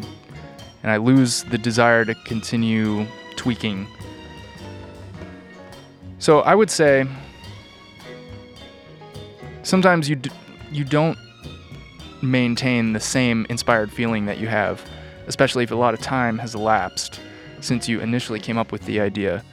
and 0.83 0.91
I 0.91 0.97
lose 0.97 1.43
the 1.43 1.57
desire 1.57 2.05
to 2.05 2.15
continue 2.15 3.05
tweaking. 3.35 3.87
So 6.19 6.41
I 6.41 6.55
would 6.55 6.69
say 6.69 7.05
sometimes 9.63 10.09
you 10.09 10.15
d- 10.15 10.31
you 10.71 10.83
don't 10.83 11.17
maintain 12.21 12.93
the 12.93 12.99
same 12.99 13.45
inspired 13.49 13.91
feeling 13.91 14.25
that 14.25 14.37
you 14.37 14.47
have, 14.47 14.83
especially 15.27 15.63
if 15.63 15.71
a 15.71 15.75
lot 15.75 15.93
of 15.93 16.01
time 16.01 16.37
has 16.39 16.55
elapsed 16.55 17.21
since 17.61 17.87
you 17.87 17.99
initially 17.99 18.39
came 18.39 18.57
up 18.57 18.71
with 18.71 18.85
the 18.85 18.99
idea. 18.99 19.43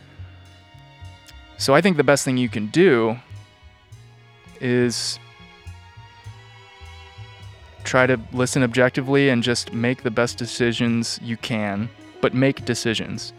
So 1.58 1.74
I 1.74 1.80
think 1.80 1.96
the 1.96 2.04
best 2.04 2.24
thing 2.24 2.36
you 2.36 2.48
can 2.48 2.66
do 2.66 3.16
is 4.60 5.18
try 7.84 8.06
to 8.06 8.20
listen 8.32 8.62
objectively 8.62 9.28
and 9.28 9.42
just 9.42 9.72
make 9.72 10.02
the 10.02 10.10
best 10.10 10.38
decisions 10.38 11.18
you 11.22 11.36
can, 11.36 11.88
but 12.20 12.34
make 12.34 12.64
decisions. 12.64 13.32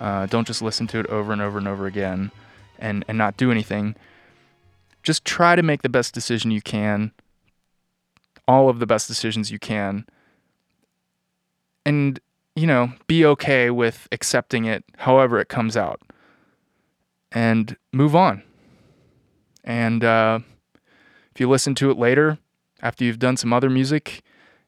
Uh, 0.00 0.26
don't 0.26 0.46
just 0.46 0.62
listen 0.62 0.86
to 0.88 0.98
it 0.98 1.06
over 1.06 1.32
and 1.32 1.40
over 1.40 1.58
and 1.58 1.68
over 1.68 1.86
again 1.86 2.30
and, 2.78 3.04
and 3.06 3.16
not 3.16 3.36
do 3.36 3.50
anything. 3.50 3.94
Just 5.02 5.24
try 5.24 5.54
to 5.54 5.62
make 5.62 5.82
the 5.82 5.88
best 5.88 6.14
decision 6.14 6.50
you 6.50 6.62
can, 6.62 7.12
all 8.48 8.68
of 8.68 8.78
the 8.78 8.86
best 8.86 9.06
decisions 9.06 9.50
you 9.50 9.58
can, 9.58 10.06
and, 11.86 12.20
you 12.56 12.66
know, 12.66 12.92
be 13.06 13.24
okay 13.24 13.70
with 13.70 14.08
accepting 14.12 14.64
it 14.64 14.84
however 14.98 15.38
it 15.40 15.48
comes 15.48 15.76
out 15.76 16.00
and 17.32 17.76
move 17.92 18.14
on. 18.14 18.42
And 19.64 20.04
uh, 20.04 20.40
if 21.34 21.40
you 21.40 21.48
listen 21.48 21.74
to 21.76 21.90
it 21.90 21.98
later, 21.98 22.38
after 22.82 23.04
you've 23.04 23.18
done 23.18 23.36
some 23.36 23.52
other 23.52 23.70
music, 23.70 24.22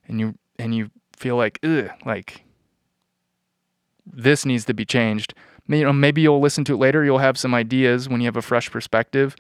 and 0.09 0.19
you 0.21 0.35
and 0.59 0.75
you 0.75 0.91
feel 1.15 1.37
like, 1.37 1.59
ugh, 1.63 1.91
like 2.05 2.45
this 4.05 4.45
needs 4.47 4.65
to 4.65 4.75
be 4.75 4.85
changed. 4.85 5.35
You 5.69 5.85
know, 5.85 5.93
maybe 5.93 6.23
you'll 6.23 6.41
listen 6.41 6.65
to 6.65 6.75
it 6.75 6.79
later. 6.79 7.05
You'll 7.05 7.19
have 7.19 7.37
some 7.37 7.55
ideas 7.55 8.09
when 8.09 8.21
you 8.21 8.27
have 8.27 8.37
a 8.37 8.43
fresh 8.43 8.71
perspective 8.71 9.37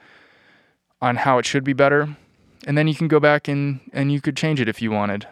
on 1.00 1.16
how 1.16 1.38
it 1.38 1.46
should 1.46 1.64
be 1.64 1.72
better, 1.72 2.16
and 2.66 2.76
then 2.76 2.88
you 2.88 2.94
can 2.94 3.08
go 3.08 3.18
back 3.20 3.48
and 3.48 3.80
and 3.92 4.12
you 4.12 4.20
could 4.20 4.36
change 4.36 4.60
it 4.60 4.68
if 4.68 4.82
you 4.82 4.90
wanted. 4.90 5.26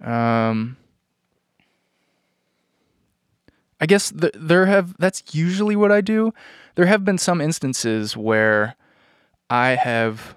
Um, 0.00 0.76
I 3.80 3.86
guess 3.86 4.10
th- 4.10 4.34
there 4.36 4.66
have 4.66 4.96
that's 4.98 5.22
usually 5.32 5.76
what 5.76 5.92
I 5.92 6.00
do. 6.00 6.32
There 6.74 6.86
have 6.86 7.04
been 7.04 7.18
some 7.18 7.40
instances 7.40 8.16
where 8.16 8.76
I 9.50 9.70
have 9.70 10.34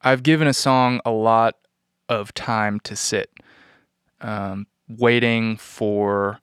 I've 0.00 0.22
given 0.22 0.48
a 0.48 0.54
song 0.54 1.00
a 1.04 1.10
lot 1.10 1.56
of 2.08 2.34
time 2.34 2.80
to 2.80 2.96
sit, 2.96 3.30
um, 4.20 4.66
waiting 4.88 5.56
for 5.56 6.40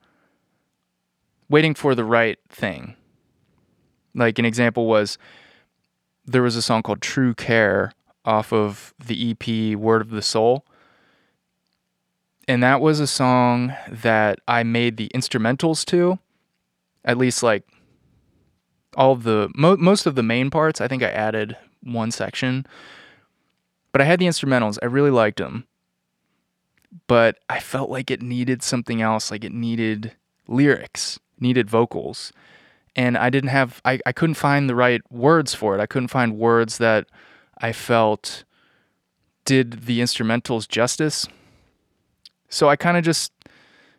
waiting 1.49 1.73
for 1.73 1.95
the 1.95 2.05
right 2.05 2.39
thing. 2.47 2.95
Like 4.15 4.39
an 4.39 4.45
example 4.45 4.85
was 4.85 5.17
there 6.25 6.43
was 6.43 6.55
a 6.55 6.61
song 6.61 6.83
called 6.83 7.01
True 7.01 7.33
Care 7.33 7.91
off 8.23 8.53
of 8.53 8.93
the 9.03 9.31
EP 9.31 9.75
Word 9.75 10.01
of 10.01 10.11
the 10.11 10.21
Soul. 10.21 10.65
And 12.49 12.63
that 12.63 12.81
was 12.81 12.99
a 12.99 13.05
song 13.05 13.75
that 13.87 14.39
I 14.47 14.63
made 14.63 14.97
the 14.97 15.11
instrumentals 15.13 15.85
to, 15.85 16.17
at 17.05 17.15
least 17.15 17.43
like 17.43 17.63
all 18.97 19.15
the 19.15 19.51
mo- 19.55 19.77
most 19.77 20.07
of 20.07 20.15
the 20.15 20.23
main 20.23 20.49
parts. 20.49 20.81
I 20.81 20.87
think 20.87 21.03
I 21.03 21.11
added 21.11 21.55
one 21.83 22.09
section, 22.09 22.65
but 23.91 24.01
I 24.01 24.05
had 24.05 24.19
the 24.19 24.25
instrumentals. 24.25 24.79
I 24.81 24.87
really 24.87 25.11
liked 25.11 25.37
them, 25.37 25.67
but 27.05 27.37
I 27.51 27.59
felt 27.59 27.91
like 27.91 28.09
it 28.09 28.23
needed 28.23 28.63
something 28.63 28.99
else. 28.99 29.29
Like 29.29 29.43
it 29.43 29.53
needed 29.53 30.13
lyrics, 30.47 31.19
needed 31.39 31.69
vocals, 31.69 32.33
and 32.95 33.15
I 33.15 33.29
didn't 33.29 33.51
have. 33.51 33.79
I 33.85 33.99
I 34.07 34.11
couldn't 34.11 34.33
find 34.33 34.67
the 34.67 34.75
right 34.75 35.01
words 35.11 35.53
for 35.53 35.75
it. 35.75 35.81
I 35.81 35.85
couldn't 35.85 36.07
find 36.07 36.35
words 36.35 36.79
that 36.79 37.05
I 37.59 37.73
felt 37.73 38.43
did 39.45 39.83
the 39.83 39.99
instrumentals 39.99 40.67
justice. 40.67 41.27
So 42.49 42.67
I 42.67 42.75
kind 42.75 42.97
of 42.97 43.03
just 43.03 43.31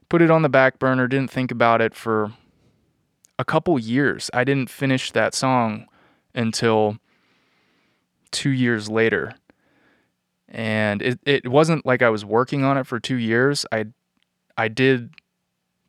put 0.08 0.20
it 0.20 0.30
on 0.30 0.42
the 0.42 0.48
back 0.48 0.78
burner, 0.78 1.06
didn't 1.06 1.30
think 1.30 1.50
about 1.50 1.80
it 1.80 1.94
for 1.94 2.32
a 3.38 3.44
couple 3.44 3.78
years. 3.78 4.28
I 4.34 4.44
didn't 4.44 4.68
finish 4.68 5.12
that 5.12 5.34
song 5.34 5.86
until 6.34 6.98
two 8.30 8.50
years 8.50 8.90
later. 8.90 9.34
And 10.48 11.00
it, 11.00 11.20
it 11.24 11.48
wasn't 11.48 11.86
like 11.86 12.02
I 12.02 12.10
was 12.10 12.24
working 12.24 12.64
on 12.64 12.76
it 12.76 12.86
for 12.86 12.98
two 12.98 13.16
years. 13.16 13.64
I 13.72 13.86
I 14.56 14.68
did 14.68 15.10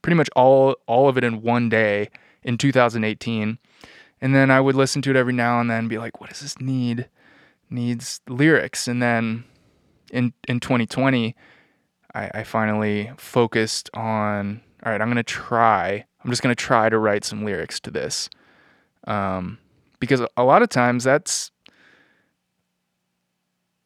pretty 0.02 0.15
much 0.15 0.30
all 0.36 0.76
all 0.88 1.10
of 1.10 1.17
it 1.17 1.24
in 1.24 1.41
one 1.41 1.67
day 1.67 2.10
in 2.43 2.58
2018. 2.58 3.58
And 4.21 4.36
then 4.36 4.52
I 4.52 4.62
would 4.62 4.76
listen 4.76 5.02
to 5.02 5.10
it 5.10 5.15
every 5.15 5.34
now 5.34 5.60
and 5.60 5.69
then 5.69 5.80
and 5.80 5.89
be 5.89 5.97
like, 5.97 6.21
what 6.21 6.30
does 6.30 6.41
this 6.41 6.60
need? 6.62 7.10
Needs 7.71 8.21
lyrics. 8.30 8.88
And 8.88 9.02
then 9.02 9.45
in 10.12 10.34
in 10.47 10.60
2020, 10.60 11.36
I, 12.13 12.32
I 12.34 12.43
finally 12.43 13.12
focused 13.17 13.89
on 13.93 14.62
all 14.84 14.91
right, 14.91 15.02
I'm 15.02 15.10
gonna 15.10 15.24
try. 15.24 16.06
I'm 16.24 16.30
just 16.30 16.41
gonna 16.41 16.56
try 16.56 16.89
to 16.89 16.97
write 16.97 17.24
some 17.24 17.45
lyrics 17.45 17.80
to 17.82 17.91
this, 17.91 18.30
um, 19.06 19.60
because 20.00 20.21
a 20.36 20.43
lot 20.43 20.62
of 20.62 20.69
times 20.69 21.04
that's 21.04 21.52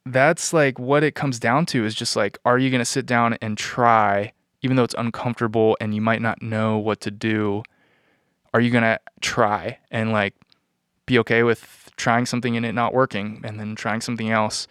that's 0.05 0.53
like 0.53 0.77
what 0.79 1.03
it 1.03 1.15
comes 1.15 1.39
down 1.39 1.65
to 1.65 1.83
is 1.83 1.95
just 1.95 2.15
like, 2.15 2.37
are 2.45 2.57
you 2.57 2.69
gonna 2.69 2.85
sit 2.85 3.05
down 3.05 3.37
and 3.41 3.57
try, 3.57 4.31
even 4.61 4.77
though 4.77 4.83
it's 4.83 4.95
uncomfortable 4.97 5.75
and 5.81 5.93
you 5.93 6.01
might 6.01 6.21
not 6.21 6.41
know 6.41 6.77
what 6.77 7.01
to 7.01 7.11
do? 7.11 7.63
Are 8.53 8.61
you 8.61 8.71
gonna 8.71 8.99
try 9.21 9.79
and 9.91 10.11
like 10.11 10.33
be 11.05 11.19
okay 11.19 11.43
with 11.43 11.91
trying 11.97 12.25
something 12.25 12.55
and 12.55 12.65
it 12.65 12.73
not 12.73 12.93
working, 12.93 13.41
and 13.43 13.59
then 13.59 13.75
trying 13.75 14.01
something 14.01 14.29
else? 14.29 14.67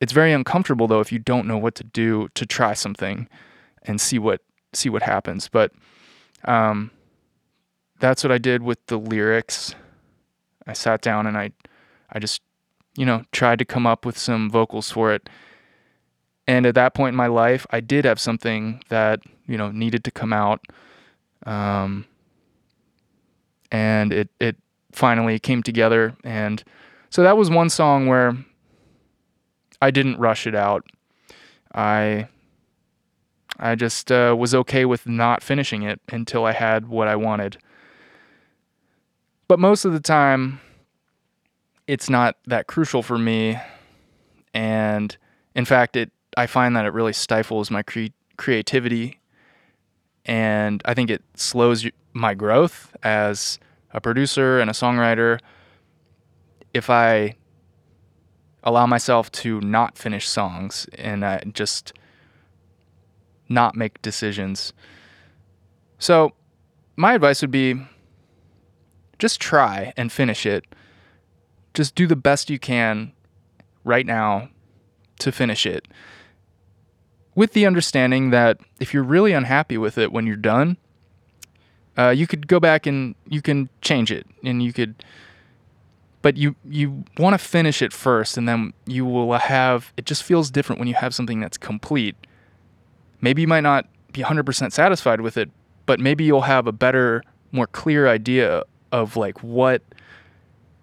It's 0.00 0.12
very 0.12 0.32
uncomfortable 0.32 0.86
though 0.86 1.00
if 1.00 1.12
you 1.12 1.18
don't 1.18 1.46
know 1.46 1.58
what 1.58 1.74
to 1.76 1.84
do 1.84 2.28
to 2.34 2.46
try 2.46 2.74
something 2.74 3.28
and 3.82 4.00
see 4.00 4.18
what 4.18 4.42
see 4.72 4.88
what 4.88 5.02
happens. 5.02 5.48
But 5.48 5.72
um, 6.44 6.90
that's 7.98 8.22
what 8.22 8.32
I 8.32 8.38
did 8.38 8.62
with 8.62 8.84
the 8.86 8.98
lyrics. 8.98 9.74
I 10.66 10.72
sat 10.72 11.00
down 11.02 11.26
and 11.26 11.36
I 11.36 11.52
I 12.10 12.18
just 12.18 12.42
you 12.96 13.06
know 13.06 13.24
tried 13.32 13.58
to 13.58 13.64
come 13.64 13.86
up 13.86 14.04
with 14.04 14.18
some 14.18 14.50
vocals 14.50 14.90
for 14.90 15.12
it. 15.12 15.28
And 16.48 16.64
at 16.64 16.76
that 16.76 16.94
point 16.94 17.14
in 17.14 17.16
my 17.16 17.26
life, 17.26 17.66
I 17.70 17.80
did 17.80 18.04
have 18.04 18.20
something 18.20 18.82
that 18.88 19.20
you 19.46 19.56
know 19.56 19.70
needed 19.70 20.04
to 20.04 20.10
come 20.10 20.32
out. 20.32 20.60
Um, 21.44 22.06
and 23.70 24.12
it 24.12 24.28
it 24.40 24.56
finally 24.92 25.38
came 25.38 25.62
together 25.62 26.16
and 26.24 26.64
so 27.10 27.22
that 27.22 27.36
was 27.36 27.50
one 27.50 27.68
song 27.68 28.06
where 28.06 28.36
I 29.80 29.90
didn't 29.90 30.18
rush 30.18 30.46
it 30.46 30.54
out. 30.54 30.84
I 31.74 32.28
I 33.58 33.74
just 33.74 34.12
uh, 34.12 34.34
was 34.38 34.54
okay 34.54 34.84
with 34.84 35.06
not 35.06 35.42
finishing 35.42 35.82
it 35.82 36.00
until 36.10 36.44
I 36.44 36.52
had 36.52 36.88
what 36.88 37.08
I 37.08 37.16
wanted. 37.16 37.58
But 39.48 39.58
most 39.58 39.84
of 39.84 39.92
the 39.92 40.00
time, 40.00 40.60
it's 41.86 42.10
not 42.10 42.36
that 42.46 42.66
crucial 42.66 43.02
for 43.02 43.16
me, 43.16 43.58
and 44.52 45.16
in 45.54 45.64
fact, 45.64 45.96
it 45.96 46.10
I 46.36 46.46
find 46.46 46.76
that 46.76 46.84
it 46.84 46.92
really 46.92 47.12
stifles 47.12 47.70
my 47.70 47.82
cre- 47.82 48.14
creativity, 48.36 49.20
and 50.24 50.82
I 50.84 50.94
think 50.94 51.10
it 51.10 51.22
slows 51.34 51.86
my 52.12 52.34
growth 52.34 52.94
as 53.02 53.58
a 53.92 54.00
producer 54.00 54.58
and 54.60 54.68
a 54.68 54.72
songwriter. 54.72 55.38
If 56.74 56.90
I 56.90 57.36
allow 58.66 58.84
myself 58.84 59.30
to 59.30 59.60
not 59.60 59.96
finish 59.96 60.28
songs 60.28 60.86
and 60.98 61.24
I 61.24 61.38
just 61.54 61.92
not 63.48 63.76
make 63.76 64.02
decisions. 64.02 64.72
So, 65.98 66.32
my 66.96 67.14
advice 67.14 67.40
would 67.42 67.52
be 67.52 67.80
just 69.18 69.40
try 69.40 69.92
and 69.96 70.10
finish 70.10 70.44
it. 70.44 70.64
Just 71.74 71.94
do 71.94 72.06
the 72.06 72.16
best 72.16 72.50
you 72.50 72.58
can 72.58 73.12
right 73.84 74.04
now 74.04 74.48
to 75.20 75.30
finish 75.30 75.64
it. 75.64 75.86
With 77.34 77.52
the 77.52 77.66
understanding 77.66 78.30
that 78.30 78.58
if 78.80 78.92
you're 78.92 79.02
really 79.02 79.32
unhappy 79.32 79.78
with 79.78 79.96
it 79.96 80.10
when 80.10 80.26
you're 80.26 80.36
done, 80.36 80.76
uh, 81.96 82.10
you 82.10 82.26
could 82.26 82.48
go 82.48 82.58
back 82.58 82.86
and 82.86 83.14
you 83.28 83.40
can 83.40 83.68
change 83.80 84.10
it 84.10 84.26
and 84.42 84.62
you 84.62 84.72
could 84.72 85.04
but 86.22 86.36
you 86.36 86.56
you 86.64 87.04
want 87.18 87.34
to 87.34 87.38
finish 87.38 87.82
it 87.82 87.92
first 87.92 88.36
and 88.36 88.48
then 88.48 88.72
you 88.86 89.04
will 89.04 89.32
have 89.32 89.92
it 89.96 90.06
just 90.06 90.22
feels 90.22 90.50
different 90.50 90.78
when 90.78 90.88
you 90.88 90.94
have 90.94 91.14
something 91.14 91.40
that's 91.40 91.58
complete. 91.58 92.16
Maybe 93.20 93.42
you 93.42 93.48
might 93.48 93.62
not 93.62 93.86
be 94.12 94.22
100% 94.22 94.72
satisfied 94.72 95.20
with 95.20 95.36
it 95.36 95.50
but 95.86 96.00
maybe 96.00 96.24
you'll 96.24 96.42
have 96.42 96.66
a 96.66 96.72
better 96.72 97.22
more 97.52 97.66
clear 97.66 98.08
idea 98.08 98.64
of 98.92 99.16
like 99.16 99.42
what 99.42 99.82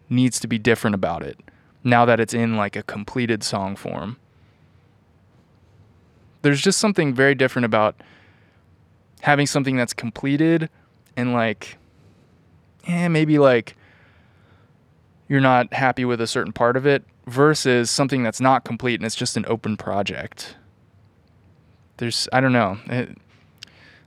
needs 0.10 0.40
to 0.40 0.48
be 0.48 0.58
different 0.58 0.96
about 0.96 1.24
it 1.24 1.38
now 1.84 2.06
that 2.06 2.20
it's 2.20 2.34
in 2.34 2.56
like 2.56 2.76
a 2.76 2.84
completed 2.84 3.44
song 3.44 3.76
form. 3.76 4.18
There's 6.42 6.62
just 6.62 6.80
something 6.80 7.14
very 7.14 7.36
different 7.36 7.66
about 7.66 7.96
having 9.22 9.48
something 9.48 9.78
that's 9.78 9.94
completed 9.94 10.70
and 11.16 11.34
like, 11.34 11.78
eh, 12.88 13.08
maybe 13.08 13.40
like 13.40 13.76
you're 15.34 15.42
not 15.42 15.74
happy 15.74 16.06
with 16.06 16.22
a 16.22 16.28
certain 16.28 16.54
part 16.54 16.78
of 16.78 16.86
it 16.86 17.04
versus 17.26 17.90
something 17.90 18.22
that's 18.22 18.40
not 18.40 18.64
complete 18.64 19.00
and 19.00 19.04
it's 19.04 19.16
just 19.16 19.36
an 19.36 19.44
open 19.48 19.76
project. 19.76 20.56
There's, 21.98 22.30
I 22.32 22.40
don't 22.40 22.54
know, 22.54 22.78
it, 22.86 23.18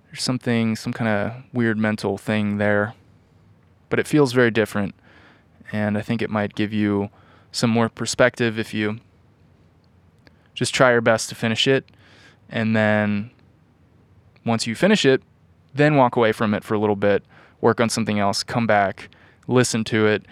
there's 0.06 0.22
something, 0.22 0.76
some 0.76 0.92
kind 0.92 1.08
of 1.08 1.42
weird 1.52 1.78
mental 1.78 2.16
thing 2.16 2.58
there, 2.58 2.94
but 3.88 3.98
it 3.98 4.06
feels 4.06 4.34
very 4.34 4.52
different. 4.52 4.94
And 5.72 5.98
I 5.98 6.00
think 6.00 6.22
it 6.22 6.30
might 6.30 6.54
give 6.54 6.72
you 6.72 7.10
some 7.50 7.70
more 7.70 7.88
perspective 7.88 8.56
if 8.56 8.72
you 8.72 9.00
just 10.54 10.72
try 10.72 10.92
your 10.92 11.00
best 11.00 11.28
to 11.30 11.34
finish 11.34 11.66
it. 11.66 11.90
And 12.48 12.76
then 12.76 13.32
once 14.44 14.68
you 14.68 14.76
finish 14.76 15.04
it, 15.04 15.24
then 15.74 15.96
walk 15.96 16.14
away 16.14 16.30
from 16.30 16.54
it 16.54 16.62
for 16.62 16.74
a 16.74 16.78
little 16.78 16.94
bit, 16.94 17.24
work 17.60 17.80
on 17.80 17.88
something 17.88 18.20
else, 18.20 18.44
come 18.44 18.68
back, 18.68 19.08
listen 19.48 19.82
to 19.82 20.06
it, 20.06 20.24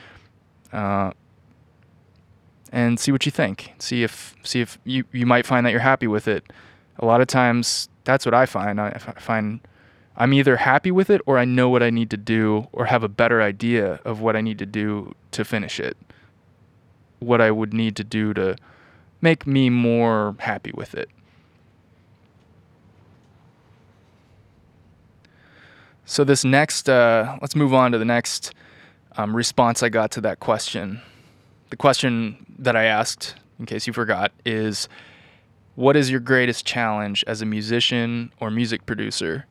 uh, 0.75 1.13
and 2.73 2.99
see 2.99 3.13
what 3.13 3.25
you 3.25 3.33
think. 3.33 3.73
See 3.79 4.03
if 4.03 4.35
see 4.43 4.61
if 4.61 4.79
you 4.85 5.05
you 5.13 5.25
might 5.25 5.47
find 5.47 5.65
that 5.65 5.71
you're 5.71 5.81
happy 5.81 6.07
with 6.07 6.29
it. 6.29 6.53
A 6.99 7.07
lot 7.07 7.21
of 7.21 7.27
times, 7.27 7.89
that's 8.05 8.27
what 8.27 8.35
I 8.35 8.47
find. 8.47 8.81
I, 8.81 8.89
I 8.89 9.21
find 9.21 9.61
I'm 10.17 10.33
either 10.33 10.57
happy 10.57 10.91
with 10.91 11.11
it 11.11 11.21
or 11.27 11.39
I 11.39 11.45
know 11.45 11.69
what 11.69 11.83
I 11.83 11.91
need 11.91 12.11
to 12.11 12.17
do 12.17 12.69
or 12.73 12.87
have 12.87 13.03
a 13.03 13.09
better 13.09 13.43
idea 13.43 14.01
of 14.05 14.21
what 14.21 14.37
I 14.37 14.41
need 14.41 14.59
to 14.59 14.67
do 14.67 15.15
to 15.33 15.45
finish 15.45 15.81
it. 15.81 15.97
What 17.19 17.41
I 17.41 17.51
would 17.51 17.73
need 17.73 17.97
to 17.97 18.05
do 18.05 18.35
to 18.35 18.57
make 19.21 19.47
me 19.47 19.71
more 19.71 20.37
happy 20.39 20.73
with 20.75 20.95
it. 20.95 21.09
So 26.05 26.23
this 26.23 26.45
next, 26.45 26.89
uh, 26.89 27.39
let's 27.41 27.57
move 27.57 27.73
on 27.73 27.93
to 27.93 27.99
the 27.99 28.05
next 28.05 28.53
um, 29.17 29.35
response 29.35 29.83
I 29.83 29.89
got 29.89 30.11
to 30.13 30.21
that 30.23 30.41
question. 30.41 31.01
The 31.71 31.77
question 31.77 32.47
that 32.59 32.77
I 32.77 32.85
asked, 32.85 33.37
in 33.59 33.67
case 33.67 33.87
you 33.87 33.93
forgot, 33.93 34.33
is 34.45 34.89
what 35.75 35.97
is 35.97 36.11
your 36.11 36.21
greatest 36.21 36.65
challenge 36.65 37.25
as 37.27 37.43
a 37.43 37.47
musician 37.47 38.33
or 38.41 38.51
music 38.51 38.87
producer? 38.87 39.47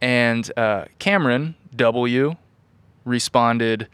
And 0.00 0.50
uh, 0.56 0.86
Cameron 0.98 1.54
W 1.74 2.36
responded, 3.04 3.88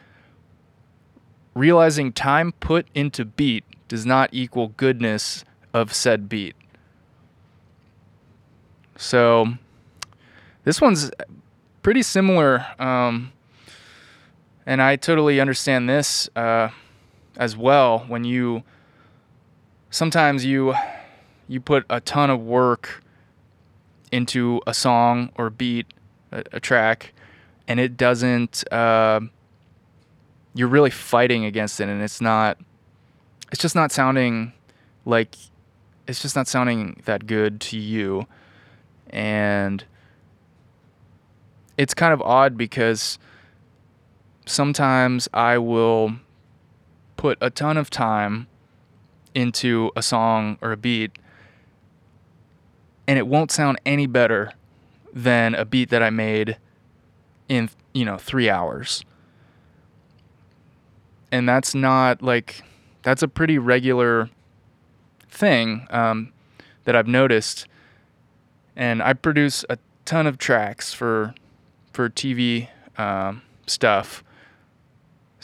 realizing 1.55 2.13
time 2.13 2.53
put 2.53 2.87
into 2.95 3.25
beat 3.25 3.65
does 3.89 4.05
not 4.07 4.31
equal 4.33 4.69
goodness 4.69 5.45
of 5.73 5.93
said 5.93 6.29
beat. 6.29 6.57
So 8.97 9.55
this 10.65 10.81
one's 10.81 11.11
pretty 11.83 12.03
similar. 12.03 12.67
Um, 12.79 13.33
and 14.66 14.81
I 14.83 14.96
totally 14.96 15.40
understand 15.40 15.88
this 15.88 16.29
uh, 16.37 16.70
as 17.37 17.57
well. 17.57 18.01
When 18.09 18.25
you 18.25 18.62
sometimes 19.90 20.44
you 20.44 20.75
you 21.48 21.61
put 21.61 21.85
a 21.90 22.01
ton 22.01 22.31
of 22.31 22.40
work 22.40 23.03
into 24.11 24.61
a 24.66 24.75
song 24.75 25.31
or 25.37 25.51
beat, 25.51 25.87
a, 26.31 26.44
a 26.53 26.61
track, 26.61 27.12
and 27.66 27.81
it 27.81 27.96
doesn't. 27.96 28.64
Uh, 28.72 29.20
you're 30.55 30.68
really 30.68 30.90
fighting 30.90 31.44
against 31.44 31.81
it, 31.81 31.88
and 31.88 32.03
it's 32.03 32.20
not. 32.20 32.59
It's 33.51 33.61
just 33.61 33.75
not 33.75 33.90
sounding 33.92 34.53
like. 35.05 35.35
It's 36.07 36.20
just 36.20 36.37
not 36.37 36.48
sounding 36.48 37.01
that 37.05 37.27
good 37.27 37.61
to 37.62 37.79
you, 37.79 38.27
and 39.11 39.85
it's 41.79 41.94
kind 41.94 42.12
of 42.12 42.20
odd 42.22 42.57
because 42.57 43.18
sometimes 44.47 45.29
I 45.33 45.59
will 45.59 46.17
put 47.17 47.39
a 47.41 47.51
ton 47.51 47.77
of 47.77 47.91
time 47.91 48.49
into 49.35 49.91
a 49.97 50.03
song 50.03 50.59
or 50.61 50.73
a 50.73 50.77
beat 50.77 51.13
and 53.07 53.19
it 53.19 53.27
won't 53.27 53.51
sound 53.51 53.81
any 53.85 54.07
better 54.07 54.53
than 55.13 55.55
a 55.55 55.65
beat 55.65 55.91
that 55.91 56.03
I 56.03 56.11
made 56.11 56.57
in, 57.49 57.69
you 57.93 58.05
know, 58.05 58.17
3 58.17 58.49
hours. 58.49 59.05
And 61.31 61.49
that's 61.49 61.75
not 61.75 62.23
like 62.23 62.63
that's 63.03 63.23
a 63.23 63.29
pretty 63.29 63.59
regular 63.59 64.31
thing 65.29 65.87
um, 65.91 66.33
that 66.85 66.95
I've 66.95 67.09
noticed. 67.09 67.67
And 68.77 69.03
I 69.03 69.13
produce 69.13 69.65
a 69.69 69.79
ton 70.05 70.27
of 70.27 70.39
tracks 70.39 70.95
for 70.95 71.35
for 71.93 72.09
TV 72.09 72.69
um, 72.99 73.43
stuff. 73.67 74.23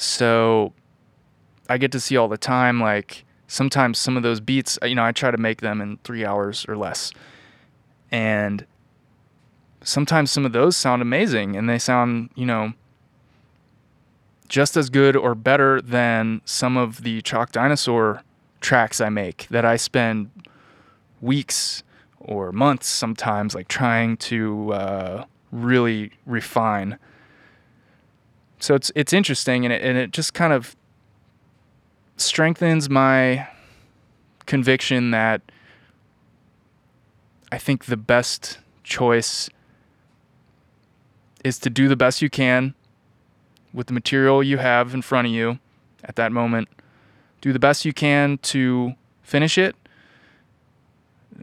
So 0.00 0.74
I 1.68 1.76
get 1.76 1.90
to 1.90 1.98
see 1.98 2.16
all 2.16 2.28
the 2.28 2.38
time, 2.38 2.80
like 2.80 3.24
sometimes 3.48 3.98
some 3.98 4.16
of 4.16 4.22
those 4.22 4.38
beats, 4.38 4.78
you 4.84 4.94
know, 4.94 5.02
I 5.04 5.10
try 5.10 5.32
to 5.32 5.36
make 5.36 5.60
them 5.60 5.80
in 5.80 5.96
three 6.04 6.24
hours 6.24 6.64
or 6.68 6.76
less. 6.76 7.10
And 8.12 8.64
sometimes 9.82 10.30
some 10.30 10.46
of 10.46 10.52
those 10.52 10.76
sound 10.76 11.02
amazing 11.02 11.56
and 11.56 11.68
they 11.68 11.80
sound, 11.80 12.30
you 12.36 12.46
know, 12.46 12.74
just 14.48 14.76
as 14.76 14.88
good 14.88 15.16
or 15.16 15.34
better 15.34 15.82
than 15.82 16.42
some 16.44 16.76
of 16.76 17.02
the 17.02 17.20
Chalk 17.22 17.50
Dinosaur 17.50 18.22
tracks 18.60 19.00
I 19.00 19.08
make 19.08 19.48
that 19.50 19.64
I 19.64 19.74
spend 19.74 20.30
weeks 21.20 21.82
or 22.20 22.52
months 22.52 22.86
sometimes 22.86 23.52
like 23.52 23.66
trying 23.66 24.16
to 24.18 24.72
uh, 24.72 25.24
really 25.50 26.12
refine. 26.24 27.00
So 28.60 28.74
it's 28.74 28.90
it's 28.94 29.12
interesting 29.12 29.64
and 29.64 29.72
it, 29.72 29.82
and 29.82 29.96
it 29.96 30.12
just 30.12 30.34
kind 30.34 30.52
of 30.52 30.76
strengthens 32.16 32.90
my 32.90 33.48
conviction 34.46 35.10
that 35.12 35.40
I 37.52 37.58
think 37.58 37.84
the 37.84 37.96
best 37.96 38.58
choice 38.82 39.48
is 41.44 41.58
to 41.60 41.70
do 41.70 41.88
the 41.88 41.96
best 41.96 42.20
you 42.20 42.28
can 42.28 42.74
with 43.72 43.86
the 43.86 43.92
material 43.92 44.42
you 44.42 44.58
have 44.58 44.92
in 44.92 45.02
front 45.02 45.28
of 45.28 45.32
you 45.32 45.58
at 46.04 46.16
that 46.16 46.32
moment. 46.32 46.68
Do 47.40 47.52
the 47.52 47.58
best 47.58 47.84
you 47.84 47.92
can 47.92 48.38
to 48.38 48.94
finish 49.22 49.56
it. 49.56 49.76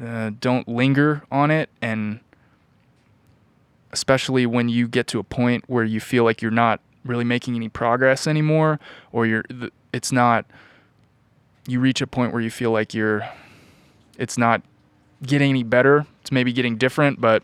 Uh, 0.02 0.32
don't 0.42 0.68
linger 0.68 1.24
on 1.32 1.50
it 1.50 1.70
and 1.82 2.20
especially 3.94 4.46
when 4.46 4.68
you 4.68 4.90
get 4.90 5.08
to 5.08 5.20
a 5.20 5.24
point 5.24 5.64
where 5.68 5.86
you 5.86 6.02
feel 6.02 6.26
like 6.26 6.42
you're 6.42 6.52
not 6.52 6.82
really 7.06 7.24
making 7.24 7.56
any 7.56 7.70
progress 7.70 8.28
anymore 8.28 8.80
or 9.12 9.26
you're 9.26 9.44
it's 9.94 10.12
not 10.12 10.46
you 11.68 11.80
reach 11.80 12.02
a 12.02 12.08
point 12.08 12.34
where 12.34 12.42
you 12.42 12.52
feel 12.52 12.72
like 12.72 12.94
you're 12.94 13.28
it's 14.18 14.38
not 14.38 14.62
getting 15.24 15.50
any 15.50 15.64
better. 15.64 16.06
It's 16.22 16.32
maybe 16.32 16.52
getting 16.52 16.78
different 16.78 17.22
but 17.22 17.44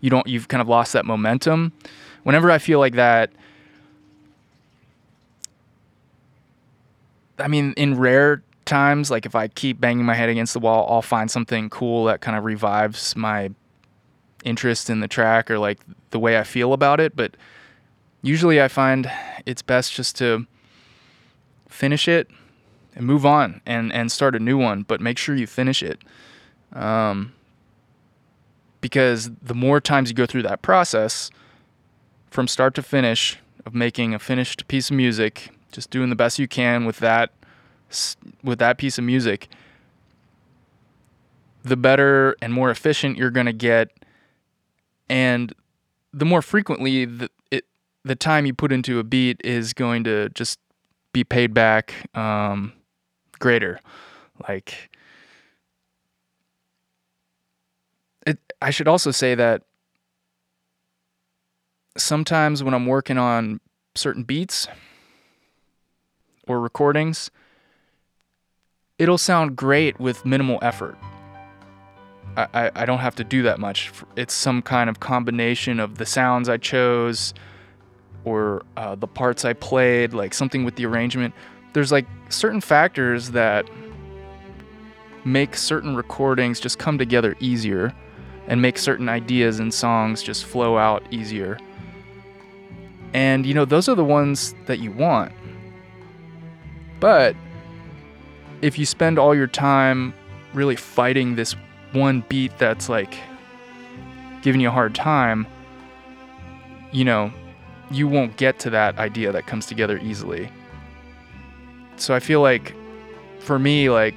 you 0.00 0.10
don't 0.10 0.26
you've 0.26 0.48
kind 0.48 0.60
of 0.60 0.68
lost 0.68 0.92
that 0.92 1.04
momentum. 1.04 1.72
Whenever 2.22 2.50
i 2.50 2.58
feel 2.58 2.78
like 2.78 2.94
that 2.94 3.30
i 7.38 7.48
mean 7.48 7.72
in 7.78 7.96
rare 7.96 8.42
times 8.66 9.10
like 9.10 9.24
if 9.24 9.34
i 9.34 9.48
keep 9.48 9.80
banging 9.80 10.04
my 10.04 10.12
head 10.12 10.28
against 10.28 10.52
the 10.52 10.60
wall 10.60 10.86
i'll 10.90 11.00
find 11.00 11.30
something 11.30 11.70
cool 11.70 12.04
that 12.04 12.20
kind 12.20 12.36
of 12.36 12.44
revives 12.44 13.16
my 13.16 13.50
interest 14.44 14.90
in 14.90 15.00
the 15.00 15.08
track 15.08 15.50
or 15.50 15.58
like 15.58 15.80
the 16.10 16.18
way 16.18 16.38
I 16.38 16.44
feel 16.44 16.72
about 16.72 17.00
it, 17.00 17.14
but 17.16 17.36
usually 18.22 18.60
I 18.60 18.68
find 18.68 19.10
it's 19.46 19.62
best 19.62 19.92
just 19.92 20.16
to 20.16 20.46
finish 21.68 22.08
it 22.08 22.28
and 22.94 23.06
move 23.06 23.24
on 23.24 23.60
and 23.64 23.92
and 23.92 24.10
start 24.10 24.34
a 24.34 24.38
new 24.38 24.58
one, 24.58 24.82
but 24.82 25.00
make 25.00 25.18
sure 25.18 25.34
you 25.34 25.46
finish 25.46 25.82
it. 25.82 26.02
Um, 26.72 27.32
because 28.80 29.30
the 29.42 29.54
more 29.54 29.80
times 29.80 30.08
you 30.08 30.14
go 30.14 30.26
through 30.26 30.42
that 30.42 30.62
process 30.62 31.30
from 32.30 32.48
start 32.48 32.74
to 32.74 32.82
finish 32.82 33.38
of 33.66 33.74
making 33.74 34.14
a 34.14 34.18
finished 34.18 34.66
piece 34.68 34.90
of 34.90 34.96
music, 34.96 35.50
just 35.72 35.90
doing 35.90 36.10
the 36.10 36.16
best 36.16 36.38
you 36.38 36.48
can 36.48 36.84
with 36.84 36.98
that 36.98 37.32
with 38.42 38.58
that 38.58 38.78
piece 38.78 38.98
of 38.98 39.04
music, 39.04 39.48
the 41.62 41.76
better 41.76 42.36
and 42.40 42.52
more 42.52 42.70
efficient 42.70 43.16
you're 43.16 43.30
going 43.30 43.46
to 43.46 43.52
get 43.52 43.90
and 45.08 45.52
the 46.12 46.24
more 46.24 46.42
frequently 46.42 47.04
the 47.04 47.28
the 48.04 48.16
time 48.16 48.46
you 48.46 48.54
put 48.54 48.72
into 48.72 48.98
a 48.98 49.04
beat 49.04 49.40
is 49.44 49.72
going 49.72 50.04
to 50.04 50.28
just 50.30 50.58
be 51.12 51.24
paid 51.24 51.52
back 51.52 51.94
um, 52.14 52.72
greater 53.38 53.80
like 54.48 54.90
it 58.26 58.38
I 58.62 58.70
should 58.70 58.88
also 58.88 59.10
say 59.10 59.34
that 59.34 59.62
sometimes 61.96 62.62
when 62.62 62.74
I'm 62.74 62.86
working 62.86 63.18
on 63.18 63.60
certain 63.94 64.22
beats 64.22 64.68
or 66.46 66.60
recordings 66.60 67.30
it'll 68.98 69.18
sound 69.18 69.56
great 69.56 69.98
with 69.98 70.24
minimal 70.24 70.58
effort 70.62 70.96
I, 72.36 72.46
I, 72.54 72.70
I 72.76 72.86
don't 72.86 72.98
have 73.00 73.16
to 73.16 73.24
do 73.24 73.42
that 73.42 73.58
much. 73.58 73.92
It's 74.16 74.32
some 74.32 74.62
kind 74.62 74.88
of 74.88 75.00
combination 75.00 75.80
of 75.80 75.98
the 75.98 76.06
sounds 76.06 76.48
I 76.48 76.56
chose 76.58 77.34
or 78.24 78.62
uh, 78.76 78.94
the 78.94 79.06
parts 79.06 79.44
I 79.44 79.52
played, 79.52 80.12
like 80.12 80.34
something 80.34 80.64
with 80.64 80.76
the 80.76 80.86
arrangement. 80.86 81.34
There's 81.72 81.92
like 81.92 82.06
certain 82.28 82.60
factors 82.60 83.30
that 83.30 83.68
make 85.24 85.56
certain 85.56 85.94
recordings 85.94 86.60
just 86.60 86.78
come 86.78 86.98
together 86.98 87.36
easier 87.40 87.94
and 88.46 88.60
make 88.60 88.78
certain 88.78 89.08
ideas 89.08 89.60
and 89.60 89.72
songs 89.72 90.22
just 90.22 90.44
flow 90.44 90.76
out 90.76 91.02
easier. 91.10 91.58
And 93.12 93.44
you 93.46 93.54
know, 93.54 93.64
those 93.64 93.88
are 93.88 93.94
the 93.94 94.04
ones 94.04 94.54
that 94.66 94.78
you 94.78 94.90
want. 94.92 95.32
But 96.98 97.34
if 98.62 98.78
you 98.78 98.86
spend 98.86 99.18
all 99.18 99.34
your 99.34 99.46
time 99.46 100.14
really 100.52 100.76
fighting 100.76 101.34
this 101.34 101.54
one 101.92 102.24
beat 102.28 102.56
that's 102.58 102.88
like 102.88 103.16
giving 104.42 104.60
you 104.60 104.68
a 104.68 104.72
hard 104.72 104.94
time, 104.94 105.46
you 106.92 107.04
know, 107.04 107.32
you 107.90 108.06
won't 108.06 108.36
get 108.36 108.58
to 108.60 108.70
that 108.70 108.98
idea 108.98 109.32
that 109.32 109.46
comes 109.46 109.66
together 109.66 109.98
easily. 109.98 110.50
So 111.96 112.14
I 112.14 112.20
feel 112.20 112.40
like 112.40 112.74
for 113.40 113.58
me, 113.58 113.90
like, 113.90 114.14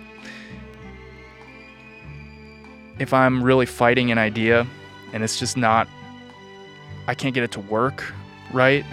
if 3.00 3.14
I'm 3.14 3.44
really 3.44 3.66
fighting 3.66 4.12
an 4.12 4.18
idea 4.18 4.68
and 5.12 5.24
it's 5.24 5.40
just 5.40 5.58
not, 5.58 5.88
I 7.08 7.16
can't 7.16 7.34
get 7.34 7.44
it 7.44 7.52
to 7.54 7.60
work 7.60 8.14
right 8.54 8.86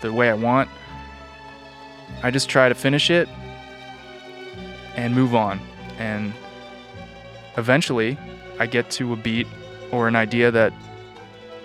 the 0.00 0.12
way 0.12 0.30
I 0.30 0.34
want, 0.34 0.70
I 2.22 2.30
just 2.30 2.48
try 2.48 2.68
to 2.68 2.74
finish 2.74 3.10
it 3.10 3.28
and 4.94 5.14
move 5.14 5.34
on. 5.34 5.60
And 5.98 6.32
eventually, 7.56 8.16
I 8.58 8.66
get 8.66 8.90
to 8.92 9.12
a 9.12 9.16
beat 9.16 9.46
or 9.90 10.08
an 10.08 10.16
idea 10.16 10.50
that 10.50 10.72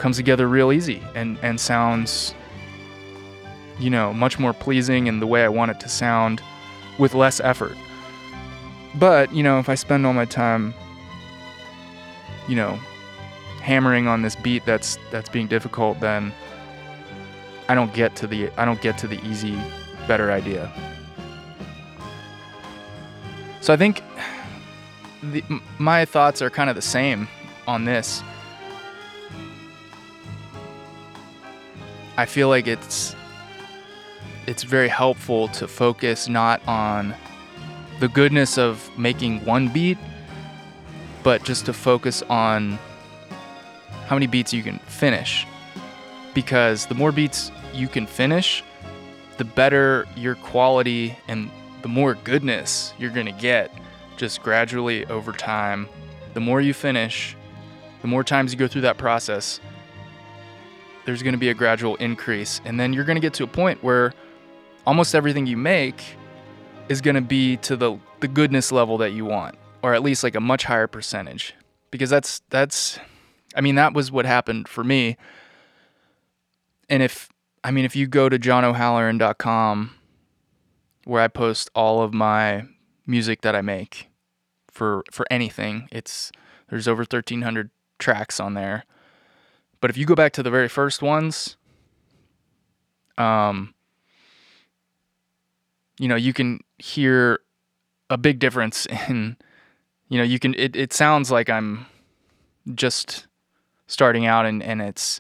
comes 0.02 0.18
together 0.18 0.48
real 0.48 0.72
easy 0.72 1.00
and, 1.14 1.38
and 1.44 1.60
sounds, 1.60 2.34
you 3.78 3.88
know, 3.88 4.12
much 4.12 4.40
more 4.40 4.52
pleasing 4.52 5.06
in 5.06 5.20
the 5.20 5.28
way 5.28 5.44
I 5.44 5.48
want 5.48 5.70
it 5.70 5.80
to 5.82 5.90
sound 5.90 6.42
with 6.98 7.14
less 7.14 7.40
effort. 7.40 7.78
But, 8.96 9.32
you 9.32 9.44
know, 9.44 9.60
if 9.60 9.70
I 9.70 9.76
spend 9.76 10.08
all 10.08 10.14
my 10.14 10.26
time, 10.26 10.74
you 12.48 12.56
know, 12.56 12.80
hammering 13.62 14.08
on 14.08 14.24
this 14.24 14.36
beat 14.36 14.66
that's 14.66 14.98
that's 15.12 15.30
being 15.30 15.46
difficult, 15.46 16.00
then 16.00 16.34
I 17.70 17.76
don't 17.76 17.94
get 17.94 18.16
to 18.18 18.28
the 18.28 18.50
I 18.58 18.66
don't 18.66 18.82
get 18.82 18.98
to 18.98 19.08
the 19.08 19.24
easy 19.24 19.56
better 20.08 20.32
idea. 20.32 20.74
So 23.62 23.72
I 23.72 23.78
think 23.78 24.02
the, 25.22 25.44
my 25.78 26.06
thoughts 26.06 26.42
are 26.42 26.50
kind 26.50 26.72
of 26.72 26.76
the 26.76 26.82
same 26.82 27.28
on 27.68 27.86
this. 27.86 28.24
I 32.22 32.28
feel 32.28 32.50
like 32.50 32.68
it's 32.68 33.16
it's 34.46 34.62
very 34.62 34.88
helpful 34.88 35.48
to 35.48 35.68
focus 35.68 36.30
not 36.30 36.62
on 36.68 37.16
the 38.00 38.08
goodness 38.08 38.60
of 38.60 38.96
making 38.96 39.44
one 39.44 39.70
beat, 39.70 39.98
but 41.24 41.44
just 41.44 41.66
to 41.66 41.74
focus 41.74 42.22
on 42.30 42.78
how 44.06 44.16
many 44.16 44.28
beats 44.28 44.54
you 44.54 44.62
can 44.62 44.78
finish. 44.86 45.48
Because 46.36 46.86
the 46.86 46.94
more 46.94 47.12
beats 47.12 47.52
you 47.74 47.88
can 47.88 48.06
finish, 48.06 48.64
the 49.38 49.46
better 49.46 50.08
your 50.16 50.36
quality 50.36 51.18
and 51.28 51.50
the 51.82 51.88
more 51.88 52.14
goodness 52.14 52.94
you're 53.00 53.10
going 53.10 53.26
to 53.26 53.32
get 53.32 53.74
just 54.18 54.44
gradually 54.44 55.08
over 55.08 55.32
time. 55.32 55.90
The 56.36 56.40
more 56.40 56.62
you 56.62 56.76
finish, 56.76 57.36
the 58.04 58.08
more 58.08 58.24
times 58.24 58.54
you 58.54 58.60
go 58.60 58.68
through 58.68 58.82
that 58.82 59.00
process, 59.00 59.60
there's 61.06 61.24
going 61.24 61.34
to 61.34 61.40
be 61.40 61.50
a 61.50 61.54
gradual 61.54 61.96
increase. 61.98 62.62
And 62.66 62.80
then 62.80 62.94
you're 62.94 63.04
going 63.04 63.16
to 63.16 63.22
get 63.22 63.34
to 63.36 63.44
a 63.44 63.48
point 63.48 63.84
where 63.84 64.14
almost 64.86 65.16
everything 65.16 65.48
you 65.48 65.58
make 65.58 66.02
is 66.90 67.02
going 67.02 67.16
to 67.16 67.22
be 67.22 67.58
to 67.58 67.76
the, 67.76 67.98
the 68.20 68.28
goodness 68.28 68.72
level 68.72 68.98
that 69.00 69.12
you 69.12 69.26
want, 69.26 69.56
or 69.82 69.94
at 69.94 70.04
least 70.04 70.24
like 70.24 70.36
a 70.36 70.40
much 70.40 70.66
higher 70.66 70.88
percentage. 70.88 71.54
Because 71.90 72.10
that's, 72.10 72.42
that's, 72.50 73.00
I 73.56 73.62
mean, 73.62 73.76
that 73.76 73.94
was 73.94 74.12
what 74.12 74.26
happened 74.26 74.68
for 74.68 74.84
me. 74.84 75.18
And 76.90 77.02
if 77.02 77.30
I 77.64 77.72
mean, 77.72 77.86
if 77.86 77.96
you 77.96 78.08
go 78.08 78.28
to 78.30 78.40
johnohalloran.com, 78.40 79.96
where 81.06 81.22
I 81.22 81.28
post 81.28 81.70
all 81.76 82.02
of 82.02 82.14
my 82.14 82.66
music 83.06 83.42
that 83.42 83.56
I 83.56 83.62
make 83.62 84.10
for 84.70 85.04
for 85.12 85.26
anything, 85.30 85.88
it's 85.92 86.32
there's 86.70 86.88
over 86.88 87.02
1,300 87.02 87.70
tracks 88.00 88.40
on 88.40 88.54
there. 88.54 88.86
But 89.82 89.90
if 89.90 89.98
you 89.98 90.06
go 90.06 90.16
back 90.16 90.32
to 90.34 90.44
the 90.44 90.52
very 90.52 90.70
first 90.70 91.02
ones, 91.02 91.58
um, 93.18 93.74
you 96.00 96.08
know, 96.08 96.16
you 96.16 96.34
can 96.34 96.62
hear 96.78 97.42
a 98.10 98.18
big 98.18 98.40
difference 98.40 98.86
in, 99.10 99.36
you 100.08 100.18
know, 100.18 100.24
you 100.24 100.40
can 100.40 100.54
it, 100.56 100.76
it 100.76 100.94
sounds 100.94 101.32
like 101.32 101.50
I'm 101.50 101.88
just 102.74 103.28
starting 103.88 104.26
out 104.26 104.46
and, 104.46 104.64
and 104.64 104.82
it's 104.82 105.20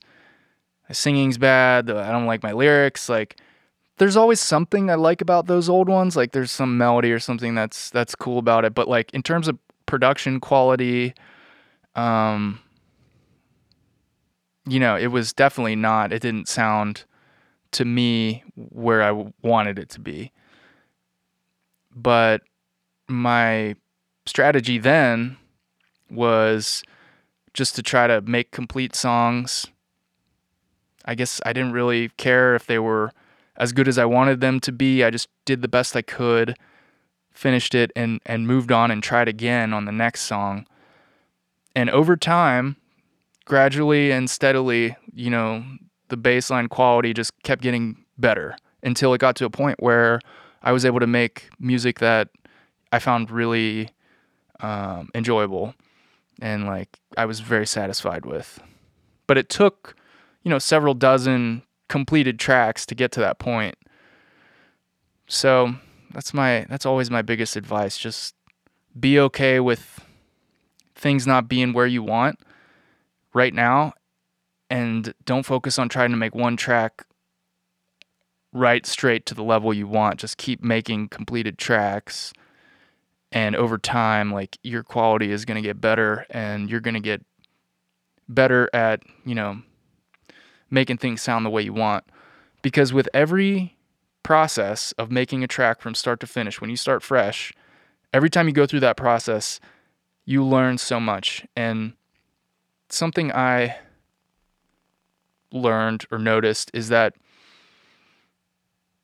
singing's 0.91 1.37
bad. 1.37 1.89
I 1.89 2.11
don't 2.11 2.25
like 2.25 2.43
my 2.43 2.51
lyrics. 2.51 3.09
Like, 3.09 3.37
there's 3.97 4.17
always 4.17 4.39
something 4.39 4.89
I 4.89 4.95
like 4.95 5.21
about 5.21 5.47
those 5.47 5.69
old 5.69 5.87
ones. 5.87 6.15
Like, 6.15 6.31
there's 6.31 6.51
some 6.51 6.77
melody 6.77 7.11
or 7.11 7.19
something 7.19 7.55
that's 7.55 7.89
that's 7.89 8.15
cool 8.15 8.39
about 8.39 8.65
it. 8.65 8.73
But 8.73 8.87
like 8.87 9.13
in 9.13 9.23
terms 9.23 9.47
of 9.47 9.57
production 9.85 10.39
quality, 10.39 11.13
um, 11.95 12.59
you 14.65 14.79
know, 14.79 14.95
it 14.95 15.07
was 15.07 15.33
definitely 15.33 15.75
not. 15.75 16.13
It 16.13 16.21
didn't 16.21 16.47
sound 16.47 17.05
to 17.71 17.85
me 17.85 18.43
where 18.55 19.01
I 19.01 19.31
wanted 19.41 19.79
it 19.79 19.89
to 19.89 19.99
be. 19.99 20.31
But 21.95 22.41
my 23.07 23.75
strategy 24.25 24.77
then 24.77 25.37
was 26.09 26.83
just 27.53 27.75
to 27.75 27.83
try 27.83 28.07
to 28.07 28.21
make 28.21 28.51
complete 28.51 28.95
songs 28.95 29.67
I 31.05 31.15
guess 31.15 31.41
I 31.45 31.53
didn't 31.53 31.73
really 31.73 32.09
care 32.17 32.55
if 32.55 32.65
they 32.65 32.79
were 32.79 33.11
as 33.55 33.73
good 33.73 33.87
as 33.87 33.97
I 33.97 34.05
wanted 34.05 34.41
them 34.41 34.59
to 34.61 34.71
be. 34.71 35.03
I 35.03 35.09
just 35.09 35.29
did 35.45 35.61
the 35.61 35.67
best 35.67 35.95
I 35.95 36.01
could, 36.01 36.57
finished 37.31 37.75
it, 37.75 37.91
and, 37.95 38.19
and 38.25 38.47
moved 38.47 38.71
on 38.71 38.91
and 38.91 39.01
tried 39.01 39.27
again 39.27 39.73
on 39.73 39.85
the 39.85 39.91
next 39.91 40.21
song. 40.21 40.65
And 41.75 41.89
over 41.89 42.15
time, 42.15 42.77
gradually 43.51 44.13
and 44.13 44.29
steadily, 44.29 44.95
you 45.13 45.29
know, 45.29 45.61
the 46.07 46.15
baseline 46.15 46.69
quality 46.69 47.13
just 47.13 47.33
kept 47.43 47.61
getting 47.61 47.97
better 48.17 48.55
until 48.81 49.13
it 49.13 49.17
got 49.17 49.35
to 49.35 49.43
a 49.43 49.49
point 49.49 49.75
where 49.83 50.21
I 50.63 50.71
was 50.71 50.85
able 50.85 51.01
to 51.01 51.07
make 51.07 51.49
music 51.59 51.99
that 51.99 52.29
I 52.93 52.99
found 52.99 53.29
really 53.29 53.89
um, 54.61 55.09
enjoyable 55.13 55.75
and 56.41 56.65
like 56.65 56.97
I 57.17 57.25
was 57.25 57.41
very 57.41 57.67
satisfied 57.67 58.25
with. 58.25 58.57
But 59.27 59.37
it 59.37 59.49
took 59.49 59.97
you 60.43 60.49
know, 60.49 60.57
several 60.57 60.93
dozen 60.93 61.63
completed 61.89 62.39
tracks 62.39 62.85
to 62.85 62.95
get 62.95 63.11
to 63.11 63.19
that 63.19 63.37
point. 63.37 63.75
So 65.27 65.75
that's 66.13 66.33
my 66.33 66.65
that's 66.69 66.85
always 66.85 67.11
my 67.11 67.21
biggest 67.21 67.57
advice. 67.57 67.97
Just 67.97 68.33
be 68.97 69.19
okay 69.19 69.59
with 69.59 69.99
things 70.95 71.27
not 71.27 71.49
being 71.49 71.73
where 71.73 71.85
you 71.85 72.01
want 72.01 72.39
right 73.33 73.53
now 73.53 73.93
and 74.69 75.13
don't 75.25 75.45
focus 75.45 75.77
on 75.77 75.89
trying 75.89 76.11
to 76.11 76.17
make 76.17 76.35
one 76.35 76.57
track 76.57 77.05
right 78.53 78.85
straight 78.85 79.25
to 79.25 79.33
the 79.33 79.43
level 79.43 79.73
you 79.73 79.87
want. 79.87 80.19
Just 80.19 80.37
keep 80.37 80.63
making 80.63 81.09
completed 81.09 81.57
tracks 81.57 82.33
and 83.31 83.55
over 83.55 83.77
time 83.77 84.31
like 84.31 84.57
your 84.63 84.83
quality 84.83 85.31
is 85.31 85.45
going 85.45 85.61
to 85.61 85.67
get 85.67 85.79
better 85.79 86.25
and 86.29 86.69
you're 86.69 86.81
going 86.81 86.93
to 86.93 86.99
get 86.99 87.23
better 88.27 88.69
at, 88.73 89.03
you 89.25 89.35
know, 89.35 89.61
making 90.69 90.97
things 90.97 91.21
sound 91.21 91.45
the 91.45 91.49
way 91.49 91.61
you 91.61 91.73
want. 91.73 92.03
Because 92.61 92.93
with 92.93 93.09
every 93.13 93.77
process 94.23 94.91
of 94.93 95.11
making 95.11 95.43
a 95.43 95.47
track 95.47 95.81
from 95.81 95.95
start 95.95 96.19
to 96.19 96.27
finish, 96.27 96.61
when 96.61 96.69
you 96.69 96.75
start 96.75 97.03
fresh, 97.03 97.53
every 98.13 98.29
time 98.29 98.47
you 98.47 98.53
go 98.53 98.65
through 98.65 98.81
that 98.81 98.97
process, 98.97 99.59
you 100.25 100.45
learn 100.45 100.77
so 100.77 100.99
much. 100.99 101.45
And 101.55 101.93
something 102.93 103.31
I 103.31 103.77
learned 105.51 106.05
or 106.11 106.19
noticed 106.19 106.71
is 106.73 106.89
that 106.89 107.15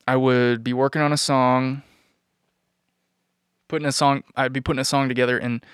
I 0.08 0.16
would 0.16 0.64
be 0.64 0.74
working 0.74 1.02
on 1.02 1.12
a 1.12 1.18
song, 1.18 1.84
putting 3.68 3.88
a 3.88 3.92
song, 3.92 4.24
I'd 4.36 4.54
be 4.54 4.62
putting 4.62 4.80
a 4.80 4.86
song 4.86 5.10
together, 5.10 5.38
and 5.38 5.66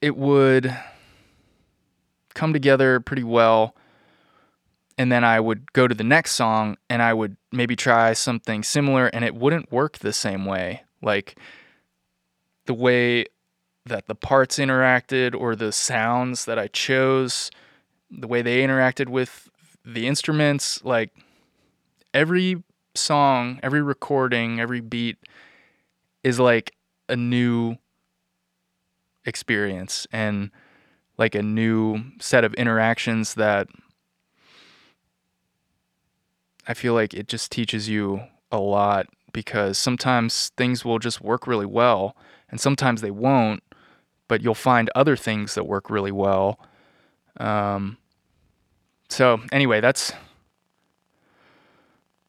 it 0.00 0.16
would 0.16 0.76
come 2.34 2.52
together 2.52 3.00
pretty 3.00 3.24
well. 3.24 3.74
And 4.98 5.10
then 5.10 5.24
I 5.24 5.40
would 5.40 5.72
go 5.72 5.88
to 5.88 5.94
the 5.94 6.04
next 6.04 6.32
song 6.32 6.76
and 6.88 7.02
I 7.02 7.12
would 7.12 7.36
maybe 7.52 7.76
try 7.76 8.12
something 8.12 8.62
similar 8.62 9.08
and 9.08 9.24
it 9.24 9.34
wouldn't 9.34 9.70
work 9.70 9.98
the 9.98 10.12
same 10.12 10.46
way. 10.46 10.84
Like 11.02 11.38
the 12.64 12.72
way 12.72 13.26
that 13.86 14.06
the 14.06 14.14
parts 14.14 14.58
interacted 14.58 15.34
or 15.38 15.56
the 15.56 15.72
sounds 15.72 16.44
that 16.44 16.58
I 16.58 16.66
chose, 16.68 17.50
the 18.10 18.26
way 18.26 18.42
they 18.42 18.62
interacted 18.62 19.08
with 19.08 19.48
the 19.84 20.06
instruments, 20.06 20.84
like 20.84 21.10
every 22.12 22.62
song, 22.94 23.60
every 23.62 23.82
recording, 23.82 24.60
every 24.60 24.80
beat 24.80 25.18
is 26.24 26.40
like 26.40 26.74
a 27.08 27.16
new 27.16 27.76
experience 29.24 30.06
and 30.12 30.50
like 31.18 31.34
a 31.34 31.42
new 31.42 32.02
set 32.20 32.44
of 32.44 32.54
interactions 32.54 33.34
that 33.34 33.68
I 36.66 36.74
feel 36.74 36.94
like 36.94 37.14
it 37.14 37.28
just 37.28 37.52
teaches 37.52 37.88
you 37.88 38.22
a 38.50 38.58
lot 38.58 39.06
because 39.32 39.78
sometimes 39.78 40.50
things 40.56 40.84
will 40.84 40.98
just 40.98 41.20
work 41.20 41.46
really 41.46 41.66
well 41.66 42.16
and 42.50 42.60
sometimes 42.60 43.00
they 43.00 43.10
won't, 43.10 43.62
but 44.28 44.42
you'll 44.42 44.54
find 44.54 44.90
other 44.94 45.16
things 45.16 45.54
that 45.54 45.64
work 45.64 45.90
really 45.90 46.12
well. 46.12 46.58
Um, 47.38 47.98
so 49.08 49.40
anyway, 49.52 49.80
that's 49.80 50.12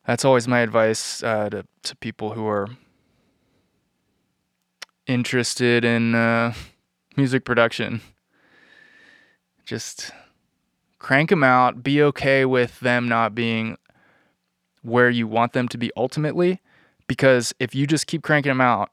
that's 0.05 0.23
always 0.23 0.47
my 0.47 0.59
advice 0.59 1.23
uh, 1.23 1.49
to 1.49 1.65
to 1.83 1.95
people 1.95 2.33
who 2.33 2.47
are 2.47 2.67
interested 5.07 5.85
in 5.85 6.15
uh, 6.15 6.53
music 7.15 7.45
production. 7.45 8.01
Just 9.65 10.11
crank 10.99 11.29
them 11.29 11.43
out. 11.43 11.83
Be 11.83 12.01
okay 12.03 12.45
with 12.45 12.79
them 12.79 13.07
not 13.07 13.35
being 13.35 13.77
where 14.81 15.09
you 15.09 15.27
want 15.27 15.53
them 15.53 15.67
to 15.67 15.77
be 15.77 15.91
ultimately, 15.97 16.61
because 17.07 17.53
if 17.59 17.75
you 17.75 17.85
just 17.85 18.07
keep 18.07 18.21
cranking 18.21 18.51
them 18.51 18.61
out, 18.61 18.91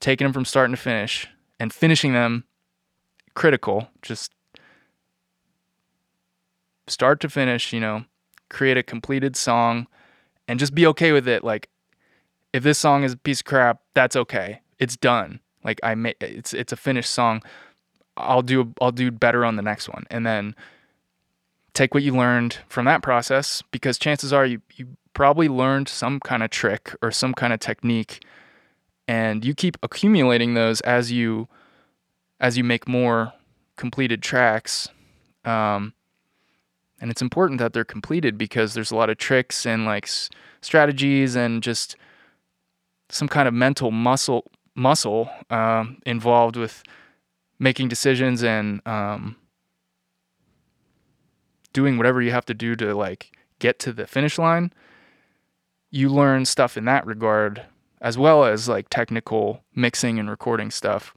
taking 0.00 0.26
them 0.26 0.32
from 0.32 0.44
start 0.44 0.70
to 0.70 0.76
finish, 0.76 1.28
and 1.58 1.72
finishing 1.72 2.12
them 2.12 2.44
critical, 3.34 3.88
just 4.02 4.32
start 6.86 7.20
to 7.20 7.28
finish, 7.28 7.72
you 7.72 7.80
know, 7.80 8.04
create 8.48 8.76
a 8.76 8.82
completed 8.82 9.36
song 9.36 9.86
and 10.48 10.58
just 10.58 10.74
be 10.74 10.86
okay 10.86 11.12
with 11.12 11.26
it. 11.26 11.42
Like, 11.42 11.68
if 12.52 12.62
this 12.62 12.78
song 12.78 13.02
is 13.02 13.12
a 13.12 13.16
piece 13.16 13.40
of 13.40 13.46
crap, 13.46 13.80
that's 13.94 14.16
okay. 14.16 14.60
It's 14.78 14.96
done. 14.96 15.40
Like 15.66 15.80
I 15.82 15.94
made 15.96 16.16
it's 16.20 16.54
it's 16.54 16.72
a 16.72 16.76
finished 16.76 17.10
song. 17.10 17.42
I'll 18.16 18.42
do 18.42 18.72
I'll 18.80 18.92
do 18.92 19.10
better 19.10 19.44
on 19.44 19.56
the 19.56 19.62
next 19.62 19.88
one, 19.88 20.04
and 20.10 20.24
then 20.24 20.54
take 21.74 21.92
what 21.92 22.04
you 22.04 22.16
learned 22.16 22.58
from 22.68 22.86
that 22.86 23.02
process 23.02 23.62
because 23.72 23.98
chances 23.98 24.32
are 24.32 24.46
you 24.46 24.62
you 24.76 24.96
probably 25.12 25.48
learned 25.48 25.88
some 25.88 26.20
kind 26.20 26.42
of 26.42 26.50
trick 26.50 26.94
or 27.02 27.10
some 27.10 27.34
kind 27.34 27.52
of 27.52 27.58
technique, 27.58 28.24
and 29.08 29.44
you 29.44 29.54
keep 29.54 29.76
accumulating 29.82 30.54
those 30.54 30.80
as 30.82 31.12
you 31.12 31.48
as 32.40 32.58
you 32.58 32.64
make 32.64 32.86
more 32.86 33.32
completed 33.76 34.22
tracks. 34.22 34.88
Um, 35.44 35.94
and 37.00 37.10
it's 37.10 37.22
important 37.22 37.58
that 37.60 37.72
they're 37.72 37.84
completed 37.84 38.36
because 38.36 38.74
there's 38.74 38.90
a 38.90 38.96
lot 38.96 39.10
of 39.10 39.18
tricks 39.18 39.64
and 39.64 39.84
like 39.84 40.04
s- 40.04 40.28
strategies 40.60 41.36
and 41.36 41.62
just 41.62 41.96
some 43.08 43.28
kind 43.28 43.46
of 43.46 43.54
mental 43.54 43.90
muscle 43.90 44.44
muscle 44.74 45.30
um, 45.50 45.98
involved 46.04 46.56
with 46.56 46.82
making 47.58 47.88
decisions 47.88 48.42
and 48.42 48.86
um, 48.86 49.36
doing 51.72 51.96
whatever 51.96 52.20
you 52.20 52.30
have 52.30 52.44
to 52.46 52.54
do 52.54 52.76
to 52.76 52.94
like 52.94 53.32
get 53.58 53.78
to 53.78 53.92
the 53.92 54.06
finish 54.06 54.38
line 54.38 54.70
you 55.90 56.08
learn 56.10 56.44
stuff 56.44 56.76
in 56.76 56.84
that 56.84 57.06
regard 57.06 57.62
as 58.06 58.16
well 58.16 58.44
as 58.44 58.68
like 58.68 58.88
technical 58.88 59.62
mixing 59.74 60.18
and 60.18 60.30
recording 60.30 60.70
stuff 60.70 61.12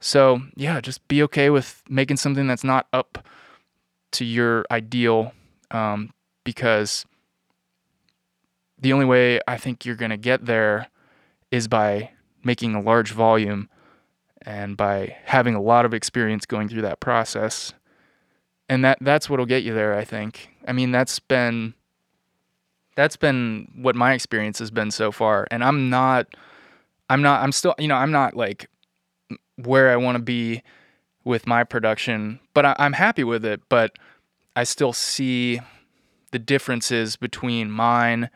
so 0.00 0.40
yeah 0.56 0.80
just 0.80 1.06
be 1.08 1.22
okay 1.22 1.48
with 1.50 1.82
making 1.88 2.16
something 2.16 2.46
that's 2.46 2.64
not 2.64 2.86
up 2.92 3.26
to 4.10 4.24
your 4.24 4.64
ideal 4.70 5.32
um, 5.70 6.10
because 6.44 7.06
the 8.78 8.92
only 8.92 9.04
way 9.04 9.40
i 9.46 9.56
think 9.56 9.84
you're 9.84 9.94
going 9.94 10.10
to 10.10 10.16
get 10.16 10.44
there 10.46 10.88
is 11.50 11.68
by 11.68 12.10
making 12.44 12.74
a 12.74 12.80
large 12.80 13.12
volume 13.12 13.68
and 14.42 14.76
by 14.76 15.16
having 15.24 15.54
a 15.54 15.60
lot 15.60 15.84
of 15.84 15.92
experience 15.92 16.46
going 16.46 16.68
through 16.68 16.82
that 16.82 17.00
process. 17.00 17.74
And 18.68 18.84
that 18.84 18.98
that's 19.00 19.28
what'll 19.28 19.46
get 19.46 19.62
you 19.62 19.74
there, 19.74 19.94
I 19.94 20.04
think. 20.04 20.50
I 20.66 20.72
mean, 20.72 20.90
that's 20.90 21.18
been 21.18 21.74
that's 22.98 23.16
been 23.16 23.70
what 23.76 23.94
my 23.94 24.12
experience 24.12 24.58
has 24.58 24.72
been 24.72 24.90
so 24.90 25.12
far. 25.12 25.46
And 25.52 25.62
I'm 25.62 25.88
not 25.88 26.26
I'm 27.08 27.22
not 27.22 27.44
I'm 27.44 27.52
still, 27.52 27.72
you 27.78 27.86
know, 27.86 27.94
I'm 27.94 28.10
not 28.10 28.34
like 28.34 28.68
where 29.54 29.90
I 29.90 29.96
want 29.96 30.16
to 30.16 30.22
be 30.22 30.64
with 31.22 31.46
my 31.46 31.62
production, 31.62 32.40
but 32.54 32.66
I, 32.66 32.74
I'm 32.76 32.94
happy 32.94 33.22
with 33.22 33.44
it, 33.44 33.60
but 33.68 33.92
I 34.56 34.64
still 34.64 34.92
see 34.92 35.60
the 36.32 36.40
differences 36.40 37.14
between 37.14 37.70
mine 37.70 38.30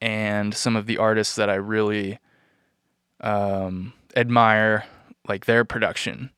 and 0.00 0.54
some 0.54 0.76
of 0.76 0.86
the 0.86 0.96
artists 0.96 1.36
that 1.36 1.50
I 1.50 1.56
really 1.56 2.18
um, 3.20 3.92
admire 4.16 4.86
like 5.28 5.44
their 5.44 5.62
production. 5.66 6.30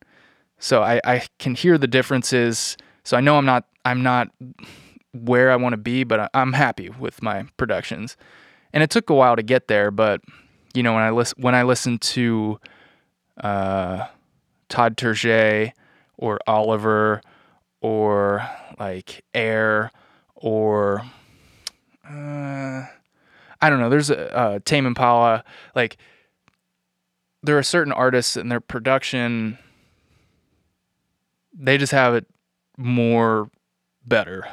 So 0.59 0.83
I, 0.83 1.01
I 1.05 1.23
can 1.39 1.55
hear 1.55 1.79
the 1.79 1.87
differences. 1.87 2.77
So 3.05 3.17
I 3.17 3.21
know 3.21 3.39
I'm 3.39 3.47
not 3.47 3.67
I'm 3.85 4.03
not 4.03 4.31
where 5.23 5.51
I 5.51 5.57
want 5.57 5.73
to 5.73 5.79
be, 5.79 6.05
but 6.05 6.31
I'm 6.35 6.53
happy 6.53 6.89
with 6.89 7.23
my 7.23 7.47
productions. 7.57 8.17
And 8.73 8.83
it 8.83 8.91
took 8.91 9.11
a 9.11 9.15
while 9.15 9.37
to 9.37 9.43
get 9.43 9.69
there, 9.69 9.91
but 9.91 10.21
you 10.75 10.83
know 10.83 10.95
when 10.95 11.03
I 11.03 11.11
listen 11.11 11.43
when 11.43 11.55
I 11.55 11.63
listen 11.63 11.99
to 11.99 12.61
uh, 13.43 14.07
Todd 14.69 14.97
Terje 14.97 15.73
or 16.17 16.39
Oliver 16.47 17.23
or 17.81 18.49
like 18.79 19.25
Air 19.35 19.91
or 20.35 21.01
uh, 22.09 22.85
I 23.61 23.71
don't 23.71 23.81
know. 23.81 23.89
There's 23.89 24.11
a 24.11 24.37
uh, 24.37 24.59
Tame 24.65 24.87
Impala 24.87 25.45
like 25.75 25.97
there 27.43 27.57
are 27.57 27.63
certain 27.63 27.93
artists 27.93 28.37
and 28.37 28.51
their 28.51 28.61
production 28.61 29.59
they 31.53 31.77
just 31.77 31.93
have 31.93 32.15
it 32.15 32.27
more 32.77 33.51
better 34.07 34.47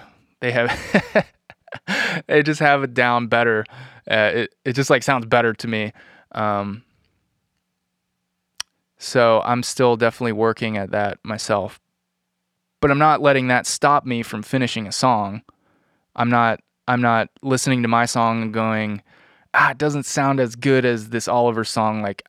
they 0.45 0.51
have 0.51 1.25
they 2.27 2.43
just 2.43 2.59
have 2.59 2.83
it 2.83 2.93
down 2.93 3.27
better. 3.27 3.65
Uh, 4.09 4.31
it, 4.33 4.55
it 4.63 4.73
just 4.73 4.91
like 4.91 5.01
sounds 5.01 5.25
better 5.25 5.53
to 5.53 5.67
me. 5.67 5.91
Um, 6.33 6.83
so 8.97 9.41
i'm 9.43 9.61
still 9.61 9.97
definitely 9.97 10.31
working 10.31 10.77
at 10.77 10.91
that 10.91 11.19
myself. 11.23 11.79
But 12.79 12.91
i'm 12.91 12.97
not 12.97 13.21
letting 13.21 13.47
that 13.47 13.65
stop 13.65 14.05
me 14.05 14.23
from 14.23 14.43
finishing 14.43 14.87
a 14.87 14.91
song. 14.91 15.41
I'm 16.15 16.29
not 16.29 16.61
i'm 16.87 17.01
not 17.01 17.29
listening 17.41 17.81
to 17.81 17.87
my 17.87 18.05
song 18.05 18.41
and 18.41 18.53
going 18.53 19.01
ah 19.53 19.71
it 19.71 19.77
doesn't 19.77 20.05
sound 20.05 20.39
as 20.39 20.55
good 20.55 20.85
as 20.85 21.09
this 21.09 21.27
oliver 21.27 21.63
song 21.63 22.01
like 22.01 22.23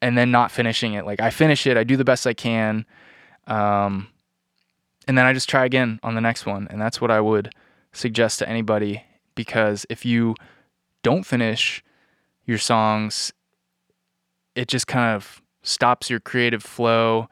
and 0.00 0.18
then 0.18 0.30
not 0.32 0.50
finishing 0.50 0.94
it. 0.94 1.06
Like 1.06 1.20
I 1.20 1.30
finish 1.30 1.66
it, 1.66 1.76
I 1.76 1.84
do 1.84 1.96
the 1.96 2.04
best 2.04 2.26
I 2.26 2.34
can, 2.34 2.84
um, 3.46 4.08
and 5.08 5.18
then 5.18 5.26
I 5.26 5.32
just 5.32 5.48
try 5.48 5.64
again 5.64 5.98
on 6.02 6.14
the 6.14 6.20
next 6.20 6.46
one. 6.46 6.68
And 6.70 6.80
that's 6.80 7.00
what 7.00 7.10
I 7.10 7.20
would 7.20 7.52
suggest 7.92 8.38
to 8.38 8.48
anybody 8.48 9.04
because 9.34 9.86
if 9.90 10.04
you 10.04 10.34
don't 11.02 11.24
finish 11.24 11.82
your 12.46 12.58
songs, 12.58 13.32
it 14.54 14.68
just 14.68 14.86
kind 14.86 15.14
of 15.14 15.42
stops 15.62 16.10
your 16.10 16.20
creative 16.20 16.62
flow 16.62 17.28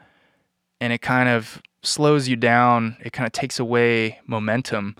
and 0.81 0.93
it 0.93 1.03
kind 1.03 1.29
of 1.29 1.61
slows 1.83 2.29
you 2.29 2.37
down. 2.37 2.97
It 3.01 3.13
kind 3.13 3.27
of 3.27 3.33
takes 3.33 3.59
away 3.59 4.21
momentum. 4.27 4.97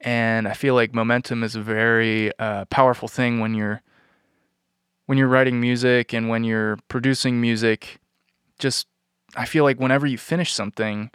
And 0.00 0.46
I 0.46 0.54
feel 0.54 0.74
like 0.74 0.94
momentum 0.94 1.42
is 1.42 1.54
a 1.54 1.62
very 1.62 2.32
uh, 2.38 2.64
powerful 2.66 3.08
thing 3.08 3.40
when 3.40 3.54
you're 3.54 3.82
when 5.06 5.16
you're 5.16 5.28
writing 5.28 5.58
music 5.58 6.12
and 6.12 6.28
when 6.28 6.44
you're 6.44 6.78
producing 6.88 7.40
music, 7.40 7.98
just 8.58 8.86
I 9.36 9.46
feel 9.46 9.64
like 9.64 9.80
whenever 9.80 10.06
you 10.06 10.18
finish 10.18 10.52
something, 10.52 11.10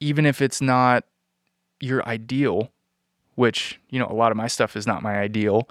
even 0.00 0.26
if 0.26 0.40
it's 0.42 0.60
not 0.60 1.04
your 1.80 2.06
ideal, 2.08 2.70
which, 3.34 3.80
you 3.90 3.98
know, 3.98 4.06
a 4.06 4.14
lot 4.14 4.30
of 4.30 4.36
my 4.36 4.46
stuff 4.46 4.76
is 4.76 4.86
not 4.86 5.02
my 5.02 5.18
ideal, 5.18 5.68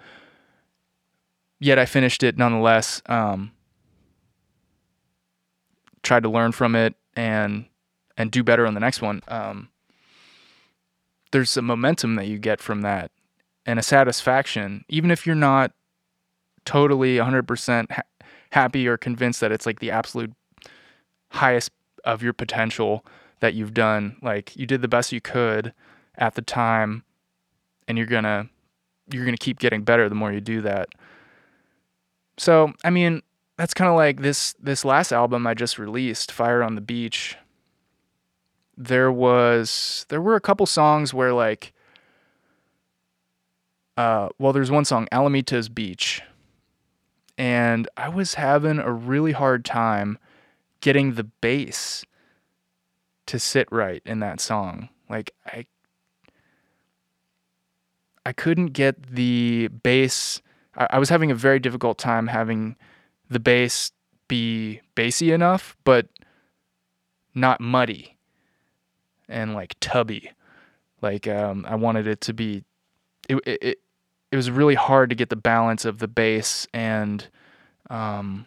yet 1.59 1.79
I 1.79 1.85
finished 1.85 2.23
it 2.23 2.37
nonetheless. 2.37 3.01
Um, 3.07 3.51
tried 6.03 6.23
to 6.23 6.29
learn 6.29 6.51
from 6.51 6.75
it 6.75 6.95
and 7.15 7.65
and 8.17 8.31
do 8.31 8.43
better 8.43 8.65
on 8.65 8.73
the 8.75 8.79
next 8.79 9.01
one. 9.01 9.21
Um, 9.27 9.69
there's 11.31 11.57
a 11.57 11.61
momentum 11.61 12.15
that 12.15 12.27
you 12.27 12.37
get 12.37 12.61
from 12.61 12.81
that 12.81 13.11
and 13.65 13.77
a 13.79 13.83
satisfaction, 13.83 14.85
even 14.87 15.11
if 15.11 15.25
you're 15.25 15.35
not 15.35 15.71
totally 16.63 17.17
100% 17.17 17.91
ha- 17.91 18.01
happy 18.51 18.87
or 18.87 18.95
convinced 18.95 19.41
that 19.41 19.51
it's 19.51 19.65
like 19.65 19.79
the 19.79 19.91
absolute 19.91 20.31
highest 21.31 21.71
of 22.05 22.23
your 22.23 22.31
potential 22.31 23.05
that 23.39 23.53
you've 23.53 23.73
done. 23.73 24.17
Like 24.21 24.55
you 24.55 24.65
did 24.65 24.81
the 24.81 24.87
best 24.87 25.11
you 25.11 25.21
could 25.21 25.73
at 26.17 26.35
the 26.35 26.41
time 26.41 27.03
and 27.87 27.97
you're 27.97 28.07
going 28.07 28.23
to 28.23 28.49
you're 29.11 29.25
going 29.25 29.35
to 29.35 29.43
keep 29.43 29.59
getting 29.59 29.83
better 29.83 30.09
the 30.09 30.15
more 30.15 30.31
you 30.31 30.41
do 30.41 30.61
that. 30.61 30.89
So, 32.37 32.73
I 32.83 32.89
mean, 32.89 33.21
that's 33.57 33.73
kind 33.73 33.89
of 33.89 33.95
like 33.95 34.21
this 34.21 34.53
this 34.59 34.83
last 34.83 35.11
album 35.11 35.47
I 35.47 35.53
just 35.53 35.79
released, 35.79 36.31
Fire 36.31 36.63
on 36.63 36.75
the 36.75 36.81
Beach. 36.81 37.37
There 38.77 39.11
was 39.11 40.05
there 40.09 40.21
were 40.21 40.35
a 40.35 40.41
couple 40.41 40.65
songs 40.65 41.13
where 41.13 41.33
like 41.33 41.73
uh 43.95 44.27
well 44.37 44.51
there's 44.51 44.71
one 44.71 44.83
song 44.83 45.07
Alamitos 45.13 45.73
Beach 45.73 46.21
and 47.37 47.87
I 47.95 48.09
was 48.09 48.33
having 48.33 48.79
a 48.79 48.91
really 48.91 49.31
hard 49.31 49.63
time 49.63 50.17
getting 50.81 51.13
the 51.13 51.23
bass 51.23 52.05
to 53.27 53.39
sit 53.39 53.67
right 53.71 54.01
in 54.05 54.19
that 54.19 54.39
song. 54.39 54.89
Like 55.09 55.31
I 55.45 55.65
I 58.25 58.33
couldn't 58.33 58.67
get 58.67 59.13
the 59.13 59.67
bass 59.67 60.41
I, 60.77 60.87
I 60.91 60.99
was 60.99 61.09
having 61.09 61.31
a 61.31 61.35
very 61.35 61.59
difficult 61.59 61.97
time 61.97 62.27
having 62.27 62.75
the 63.29 63.39
bass 63.39 63.91
be 64.27 64.81
bassy 64.95 65.31
enough, 65.31 65.75
but 65.83 66.07
not 67.33 67.61
muddy 67.61 68.17
and 69.27 69.53
like 69.53 69.75
tubby. 69.79 70.31
Like 71.01 71.27
um, 71.27 71.65
I 71.67 71.75
wanted 71.75 72.07
it 72.07 72.21
to 72.21 72.33
be. 72.33 72.63
It, 73.27 73.39
it 73.45 73.79
it 74.31 74.35
was 74.35 74.51
really 74.51 74.75
hard 74.75 75.09
to 75.09 75.15
get 75.15 75.29
the 75.29 75.35
balance 75.35 75.85
of 75.85 75.99
the 75.99 76.07
bass 76.07 76.67
and, 76.73 77.25
um, 77.89 78.45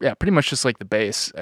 yeah, 0.00 0.14
pretty 0.14 0.32
much 0.32 0.50
just 0.50 0.64
like 0.64 0.78
the 0.78 0.84
bass. 0.84 1.32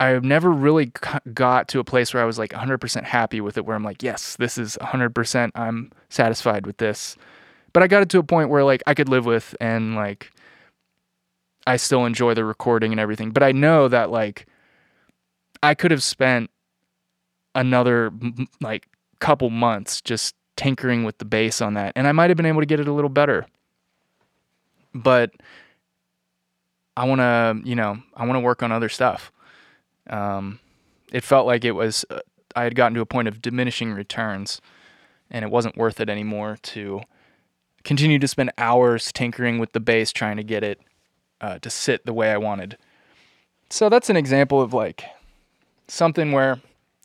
I've 0.00 0.24
never 0.24 0.50
really 0.50 0.92
got 1.34 1.68
to 1.68 1.78
a 1.78 1.84
place 1.84 2.14
where 2.14 2.22
I 2.22 2.26
was 2.26 2.38
like 2.38 2.52
100% 2.52 3.04
happy 3.04 3.42
with 3.42 3.58
it, 3.58 3.66
where 3.66 3.76
I'm 3.76 3.84
like, 3.84 4.02
yes, 4.02 4.34
this 4.36 4.56
is 4.56 4.78
100%. 4.80 5.50
I'm 5.54 5.92
satisfied 6.08 6.66
with 6.66 6.78
this. 6.78 7.16
But 7.74 7.82
I 7.82 7.86
got 7.86 8.02
it 8.02 8.08
to 8.08 8.18
a 8.18 8.22
point 8.22 8.48
where 8.48 8.64
like 8.64 8.82
I 8.86 8.94
could 8.94 9.10
live 9.10 9.26
with 9.26 9.54
and 9.60 9.94
like 9.94 10.32
I 11.66 11.76
still 11.76 12.06
enjoy 12.06 12.32
the 12.32 12.46
recording 12.46 12.92
and 12.92 13.00
everything. 13.00 13.30
But 13.30 13.42
I 13.42 13.52
know 13.52 13.88
that 13.88 14.10
like 14.10 14.46
I 15.62 15.74
could 15.74 15.90
have 15.90 16.02
spent 16.02 16.50
another 17.54 18.10
like 18.60 18.88
couple 19.18 19.50
months 19.50 20.00
just 20.00 20.34
tinkering 20.56 21.04
with 21.04 21.18
the 21.18 21.24
bass 21.24 21.60
on 21.60 21.74
that 21.74 21.92
and 21.94 22.06
I 22.06 22.12
might 22.12 22.30
have 22.30 22.36
been 22.36 22.46
able 22.46 22.60
to 22.60 22.66
get 22.66 22.80
it 22.80 22.88
a 22.88 22.92
little 22.92 23.10
better. 23.10 23.46
But 24.94 25.32
I 26.96 27.04
want 27.04 27.20
to, 27.20 27.60
you 27.68 27.76
know, 27.76 27.98
I 28.16 28.24
want 28.24 28.36
to 28.36 28.40
work 28.40 28.62
on 28.62 28.72
other 28.72 28.88
stuff. 28.88 29.30
Um, 30.08 30.60
it 31.12 31.24
felt 31.24 31.46
like 31.46 31.64
it 31.64 31.72
was 31.72 32.04
uh, 32.10 32.20
I 32.54 32.64
had 32.64 32.74
gotten 32.74 32.94
to 32.94 33.00
a 33.00 33.06
point 33.06 33.28
of 33.28 33.42
diminishing 33.42 33.92
returns 33.92 34.60
and 35.30 35.44
it 35.44 35.50
wasn't 35.50 35.76
worth 35.76 36.00
it 36.00 36.08
anymore 36.08 36.58
to 36.62 37.00
continue 37.84 38.18
to 38.18 38.28
spend 38.28 38.52
hours 38.58 39.12
tinkering 39.12 39.58
with 39.58 39.72
the 39.72 39.80
bass 39.80 40.12
trying 40.12 40.36
to 40.36 40.42
get 40.42 40.62
it 40.62 40.80
uh, 41.40 41.58
to 41.60 41.70
sit 41.70 42.04
the 42.04 42.12
way 42.12 42.30
I 42.30 42.36
wanted. 42.36 42.76
So 43.70 43.88
that's 43.88 44.10
an 44.10 44.16
example 44.16 44.60
of 44.60 44.74
like 44.74 45.04
something 45.88 46.32
where 46.32 46.60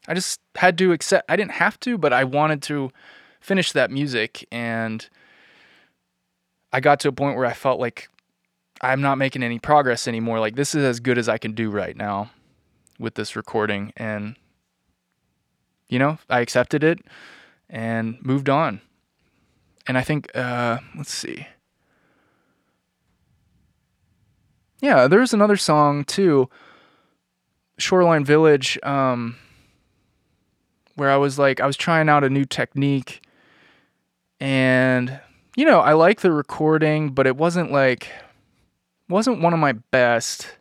I 0.07 0.13
just 0.13 0.39
had 0.55 0.77
to 0.79 0.91
accept. 0.91 1.29
I 1.29 1.35
didn't 1.35 1.53
have 1.53 1.79
to, 1.81 1.97
but 1.97 2.11
I 2.11 2.23
wanted 2.23 2.61
to 2.63 2.91
finish 3.39 3.71
that 3.71 3.91
music, 3.91 4.47
and 4.51 5.07
I 6.73 6.79
got 6.79 6.99
to 7.01 7.07
a 7.07 7.11
point 7.11 7.37
where 7.37 7.45
I 7.45 7.53
felt 7.53 7.79
like 7.79 8.09
I'm 8.81 9.01
not 9.01 9.17
making 9.17 9.43
any 9.43 9.59
progress 9.59 10.07
anymore. 10.07 10.39
Like 10.39 10.55
this 10.55 10.75
is 10.75 10.83
as 10.83 10.99
good 10.99 11.17
as 11.17 11.29
I 11.29 11.37
can 11.37 11.53
do 11.53 11.69
right 11.69 11.95
now 11.95 12.31
with 12.99 13.15
this 13.15 13.35
recording, 13.35 13.93
and 13.97 14.35
you 15.87 15.99
know, 15.99 16.17
I 16.29 16.39
accepted 16.39 16.83
it 16.83 16.99
and 17.69 18.17
moved 18.21 18.49
on. 18.49 18.81
And 19.87 19.97
I 19.97 20.01
think, 20.01 20.35
uh, 20.35 20.79
let's 20.97 21.13
see. 21.13 21.47
Yeah, 24.81 25.07
there's 25.07 25.33
another 25.33 25.57
song 25.57 26.03
too, 26.05 26.49
Shoreline 27.77 28.25
Village, 28.25 28.77
um, 28.83 29.37
where 30.95 31.11
I 31.11 31.17
was 31.17 31.37
like, 31.37 31.59
I 31.59 31.65
was 31.65 31.77
trying 31.77 32.09
out 32.09 32.23
a 32.23 32.29
new 32.29 32.45
technique, 32.45 33.21
and 34.39 35.19
you 35.55 35.65
know, 35.65 35.79
I 35.79 35.93
like 35.93 36.21
the 36.21 36.31
recording, 36.31 37.09
but 37.11 37.25
it 37.27 37.37
wasn't 37.37 37.71
like, 37.71 38.09
wasn't 39.07 39.41
one 39.41 39.53
of 39.53 39.59
my 39.59 39.71
best. 39.71 40.57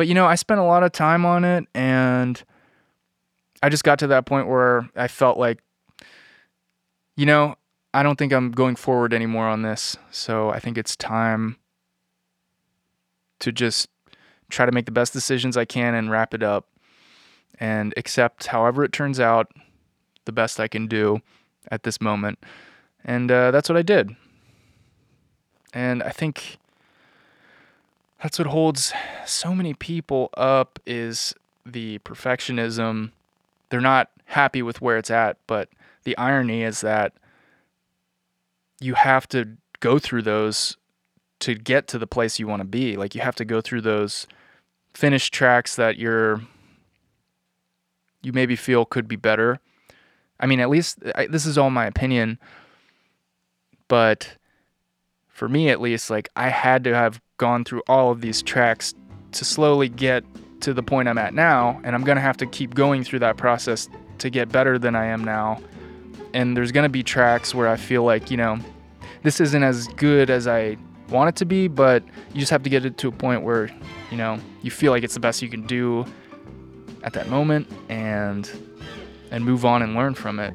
But 0.00 0.08
you 0.08 0.14
know, 0.14 0.24
I 0.24 0.34
spent 0.34 0.58
a 0.58 0.64
lot 0.64 0.82
of 0.82 0.92
time 0.92 1.26
on 1.26 1.44
it, 1.44 1.66
and 1.74 2.42
I 3.62 3.68
just 3.68 3.84
got 3.84 3.98
to 3.98 4.06
that 4.06 4.24
point 4.24 4.48
where 4.48 4.88
I 4.96 5.08
felt 5.08 5.36
like, 5.36 5.62
you 7.18 7.26
know, 7.26 7.56
I 7.92 8.02
don't 8.02 8.16
think 8.16 8.32
I'm 8.32 8.50
going 8.50 8.76
forward 8.76 9.12
anymore 9.12 9.46
on 9.46 9.60
this. 9.60 9.98
So 10.10 10.48
I 10.48 10.58
think 10.58 10.78
it's 10.78 10.96
time 10.96 11.58
to 13.40 13.52
just 13.52 13.90
try 14.48 14.64
to 14.64 14.72
make 14.72 14.86
the 14.86 14.90
best 14.90 15.12
decisions 15.12 15.58
I 15.58 15.66
can 15.66 15.94
and 15.94 16.10
wrap 16.10 16.32
it 16.32 16.42
up 16.42 16.66
and 17.58 17.92
accept 17.98 18.46
however 18.46 18.82
it 18.84 18.92
turns 18.92 19.20
out 19.20 19.52
the 20.24 20.32
best 20.32 20.58
I 20.58 20.66
can 20.66 20.86
do 20.86 21.20
at 21.70 21.82
this 21.82 22.00
moment. 22.00 22.38
And 23.04 23.30
uh, 23.30 23.50
that's 23.50 23.68
what 23.68 23.76
I 23.76 23.82
did. 23.82 24.16
And 25.74 26.02
I 26.02 26.08
think 26.08 26.56
that's 28.22 28.38
what 28.38 28.48
holds 28.48 28.92
so 29.24 29.54
many 29.54 29.74
people 29.74 30.30
up 30.36 30.78
is 30.86 31.34
the 31.64 31.98
perfectionism. 32.00 33.12
They're 33.70 33.80
not 33.80 34.10
happy 34.26 34.62
with 34.62 34.80
where 34.80 34.98
it's 34.98 35.10
at, 35.10 35.38
but 35.46 35.68
the 36.04 36.16
irony 36.18 36.62
is 36.62 36.82
that 36.82 37.12
you 38.80 38.94
have 38.94 39.28
to 39.28 39.56
go 39.80 39.98
through 39.98 40.22
those 40.22 40.76
to 41.40 41.54
get 41.54 41.88
to 41.88 41.98
the 41.98 42.06
place 42.06 42.38
you 42.38 42.46
want 42.46 42.60
to 42.60 42.68
be. 42.68 42.96
Like 42.96 43.14
you 43.14 43.22
have 43.22 43.36
to 43.36 43.44
go 43.44 43.60
through 43.60 43.80
those 43.82 44.26
finished 44.92 45.32
tracks 45.32 45.76
that 45.76 45.96
you're 45.96 46.42
you 48.22 48.32
maybe 48.34 48.54
feel 48.54 48.84
could 48.84 49.08
be 49.08 49.16
better. 49.16 49.60
I 50.38 50.46
mean, 50.46 50.60
at 50.60 50.68
least 50.68 50.98
I, 51.14 51.26
this 51.26 51.46
is 51.46 51.56
all 51.56 51.70
my 51.70 51.86
opinion, 51.86 52.38
but 53.88 54.36
for 55.28 55.48
me 55.48 55.70
at 55.70 55.80
least, 55.80 56.10
like 56.10 56.28
I 56.36 56.50
had 56.50 56.84
to 56.84 56.94
have 56.94 57.20
gone 57.40 57.64
through 57.64 57.82
all 57.88 58.10
of 58.12 58.20
these 58.20 58.42
tracks 58.42 58.94
to 59.32 59.46
slowly 59.46 59.88
get 59.88 60.22
to 60.60 60.74
the 60.74 60.82
point 60.82 61.08
I'm 61.08 61.16
at 61.16 61.32
now, 61.32 61.80
and 61.84 61.96
I'm 61.96 62.04
gonna 62.04 62.20
have 62.20 62.36
to 62.36 62.46
keep 62.46 62.74
going 62.74 63.02
through 63.02 63.20
that 63.20 63.38
process 63.38 63.88
to 64.18 64.28
get 64.28 64.52
better 64.52 64.78
than 64.78 64.94
I 64.94 65.06
am 65.06 65.24
now. 65.24 65.58
And 66.34 66.54
there's 66.54 66.70
gonna 66.70 66.90
be 66.90 67.02
tracks 67.02 67.54
where 67.54 67.66
I 67.66 67.76
feel 67.76 68.04
like, 68.04 68.30
you 68.30 68.36
know, 68.36 68.58
this 69.22 69.40
isn't 69.40 69.62
as 69.62 69.88
good 69.88 70.28
as 70.28 70.46
I 70.46 70.76
want 71.08 71.30
it 71.30 71.36
to 71.36 71.46
be, 71.46 71.66
but 71.66 72.04
you 72.34 72.40
just 72.40 72.50
have 72.50 72.62
to 72.62 72.70
get 72.70 72.84
it 72.84 72.98
to 72.98 73.08
a 73.08 73.12
point 73.12 73.42
where, 73.42 73.70
you 74.10 74.18
know, 74.18 74.38
you 74.60 74.70
feel 74.70 74.92
like 74.92 75.02
it's 75.02 75.14
the 75.14 75.20
best 75.20 75.40
you 75.40 75.48
can 75.48 75.66
do 75.66 76.04
at 77.02 77.14
that 77.14 77.30
moment 77.30 77.66
and 77.88 78.50
and 79.30 79.44
move 79.46 79.64
on 79.64 79.80
and 79.80 79.94
learn 79.94 80.12
from 80.12 80.38
it. 80.38 80.52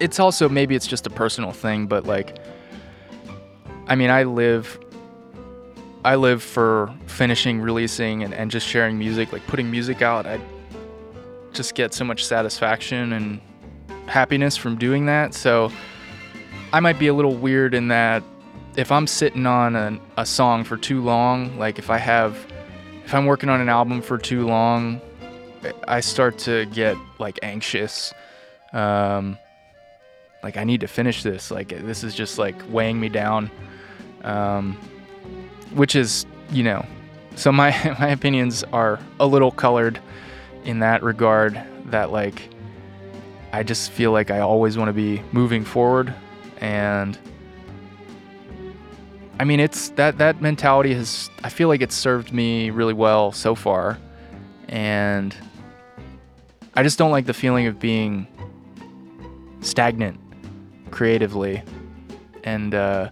It's 0.00 0.18
also 0.18 0.48
maybe 0.48 0.74
it's 0.74 0.86
just 0.86 1.06
a 1.06 1.10
personal 1.10 1.52
thing, 1.52 1.86
but 1.86 2.06
like 2.06 2.38
I 3.86 3.94
mean, 3.94 4.10
I 4.10 4.22
live 4.24 4.78
I 6.04 6.16
live 6.16 6.42
for 6.42 6.92
finishing, 7.06 7.60
releasing 7.60 8.24
and, 8.24 8.34
and 8.34 8.50
just 8.50 8.66
sharing 8.66 8.98
music, 8.98 9.32
like 9.32 9.46
putting 9.46 9.70
music 9.70 10.02
out. 10.02 10.26
I 10.26 10.40
just 11.52 11.74
get 11.74 11.94
so 11.94 12.04
much 12.04 12.24
satisfaction 12.24 13.12
and 13.12 13.40
happiness 14.06 14.56
from 14.56 14.76
doing 14.76 15.06
that. 15.06 15.32
So 15.32 15.70
I 16.72 16.80
might 16.80 16.98
be 16.98 17.06
a 17.06 17.14
little 17.14 17.36
weird 17.36 17.74
in 17.74 17.88
that 17.88 18.24
if 18.76 18.90
I'm 18.90 19.06
sitting 19.06 19.46
on 19.46 19.76
a, 19.76 20.00
a 20.16 20.26
song 20.26 20.64
for 20.64 20.76
too 20.76 21.02
long, 21.02 21.56
like 21.58 21.78
if 21.78 21.90
I 21.90 21.98
have, 21.98 22.36
if 23.04 23.14
I'm 23.14 23.26
working 23.26 23.48
on 23.48 23.60
an 23.60 23.68
album 23.68 24.02
for 24.02 24.18
too 24.18 24.46
long, 24.46 25.00
I 25.86 26.00
start 26.00 26.38
to 26.38 26.66
get 26.66 26.96
like 27.18 27.38
anxious. 27.42 28.12
Um, 28.72 29.38
like 30.42 30.56
I 30.56 30.64
need 30.64 30.80
to 30.80 30.88
finish 30.88 31.22
this. 31.22 31.50
Like 31.50 31.68
this 31.68 32.02
is 32.02 32.14
just 32.14 32.38
like 32.38 32.56
weighing 32.68 32.98
me 32.98 33.08
down. 33.08 33.50
Um, 34.22 34.76
which 35.74 35.96
is, 35.96 36.26
you 36.50 36.62
know, 36.62 36.84
so 37.34 37.50
my 37.52 37.70
my 38.00 38.08
opinions 38.08 38.64
are 38.72 38.98
a 39.20 39.26
little 39.26 39.50
colored 39.50 39.98
in 40.64 40.80
that 40.80 41.02
regard. 41.02 41.60
That 41.86 42.10
like 42.12 42.48
I 43.52 43.62
just 43.62 43.90
feel 43.90 44.12
like 44.12 44.30
I 44.30 44.40
always 44.40 44.78
want 44.78 44.88
to 44.88 44.92
be 44.92 45.22
moving 45.32 45.64
forward 45.64 46.14
and 46.58 47.18
I 49.38 49.44
mean 49.44 49.60
it's 49.60 49.90
that 49.90 50.18
that 50.18 50.40
mentality 50.40 50.94
has 50.94 51.28
I 51.44 51.50
feel 51.50 51.68
like 51.68 51.82
it's 51.82 51.94
served 51.94 52.32
me 52.32 52.70
really 52.70 52.94
well 52.94 53.30
so 53.32 53.54
far 53.54 53.98
and 54.68 55.36
I 56.74 56.82
just 56.82 56.96
don't 56.96 57.10
like 57.10 57.26
the 57.26 57.34
feeling 57.34 57.66
of 57.66 57.78
being 57.78 58.26
stagnant 59.60 60.18
creatively 60.90 61.62
and 62.44 62.74
uh, 62.74 63.10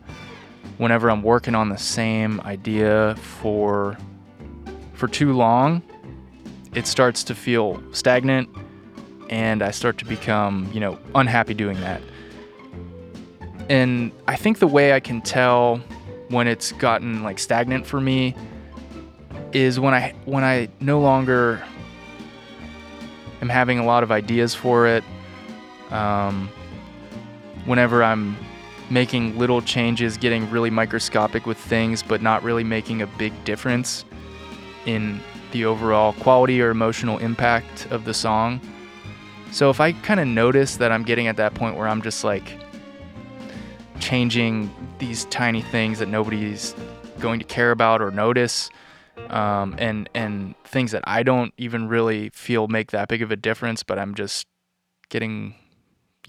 whenever 0.80 1.10
I'm 1.10 1.22
working 1.22 1.54
on 1.54 1.68
the 1.68 1.76
same 1.76 2.40
idea 2.40 3.14
for 3.16 3.96
for 4.94 5.08
too 5.08 5.32
long 5.32 5.82
it 6.74 6.86
starts 6.86 7.22
to 7.24 7.34
feel 7.34 7.82
stagnant 7.92 8.48
and 9.28 9.62
I 9.62 9.70
start 9.70 9.98
to 9.98 10.04
become 10.04 10.70
you 10.72 10.80
know 10.80 10.98
unhappy 11.14 11.54
doing 11.54 11.80
that 11.80 12.00
And 13.68 14.10
I 14.26 14.34
think 14.36 14.58
the 14.58 14.66
way 14.66 14.92
I 14.94 15.00
can 15.00 15.20
tell 15.20 15.80
when 16.28 16.48
it's 16.48 16.72
gotten 16.72 17.22
like 17.22 17.38
stagnant 17.38 17.86
for 17.86 18.00
me 18.00 18.34
is 19.52 19.78
when 19.78 19.94
I 19.94 20.14
when 20.24 20.42
I 20.44 20.68
no 20.80 21.00
longer 21.00 21.62
am 23.42 23.48
having 23.48 23.78
a 23.78 23.84
lot 23.84 24.02
of 24.02 24.10
ideas 24.10 24.54
for 24.54 24.86
it. 24.86 25.04
Um, 25.90 26.48
whenever 27.64 28.02
I'm 28.02 28.36
making 28.90 29.38
little 29.38 29.62
changes, 29.62 30.16
getting 30.16 30.50
really 30.50 30.70
microscopic 30.70 31.46
with 31.46 31.56
things, 31.56 32.02
but 32.02 32.20
not 32.20 32.42
really 32.42 32.64
making 32.64 33.02
a 33.02 33.06
big 33.06 33.32
difference 33.44 34.04
in 34.86 35.20
the 35.52 35.64
overall 35.64 36.12
quality 36.14 36.60
or 36.60 36.70
emotional 36.70 37.18
impact 37.18 37.86
of 37.90 38.04
the 38.04 38.14
song. 38.14 38.60
So 39.52 39.70
if 39.70 39.80
I 39.80 39.92
kind 39.92 40.20
of 40.20 40.28
notice 40.28 40.76
that 40.76 40.92
I'm 40.92 41.02
getting 41.02 41.26
at 41.26 41.36
that 41.36 41.54
point 41.54 41.76
where 41.76 41.88
I'm 41.88 42.02
just 42.02 42.22
like 42.24 42.56
changing 43.98 44.70
these 44.98 45.24
tiny 45.26 45.62
things 45.62 45.98
that 45.98 46.08
nobody's 46.08 46.74
going 47.18 47.38
to 47.40 47.44
care 47.44 47.70
about 47.70 48.00
or 48.00 48.10
notice, 48.10 48.70
um, 49.28 49.74
and 49.78 50.08
and 50.14 50.54
things 50.64 50.92
that 50.92 51.02
I 51.06 51.22
don't 51.22 51.52
even 51.58 51.88
really 51.88 52.30
feel 52.30 52.68
make 52.68 52.92
that 52.92 53.08
big 53.08 53.22
of 53.22 53.30
a 53.30 53.36
difference, 53.36 53.82
but 53.82 53.98
I'm 53.98 54.14
just 54.14 54.46
getting, 55.08 55.54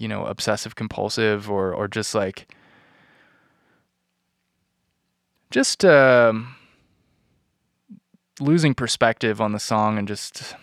you 0.02 0.08
know, 0.08 0.26
obsessive 0.26 0.74
compulsive 0.74 1.48
or 1.48 1.72
or 1.72 1.86
just 1.86 2.12
like 2.12 2.52
just 5.52 5.84
um, 5.84 6.56
losing 8.40 8.74
perspective 8.74 9.40
on 9.40 9.52
the 9.52 9.60
song 9.60 9.98
and 9.98 10.08
just 10.08 10.56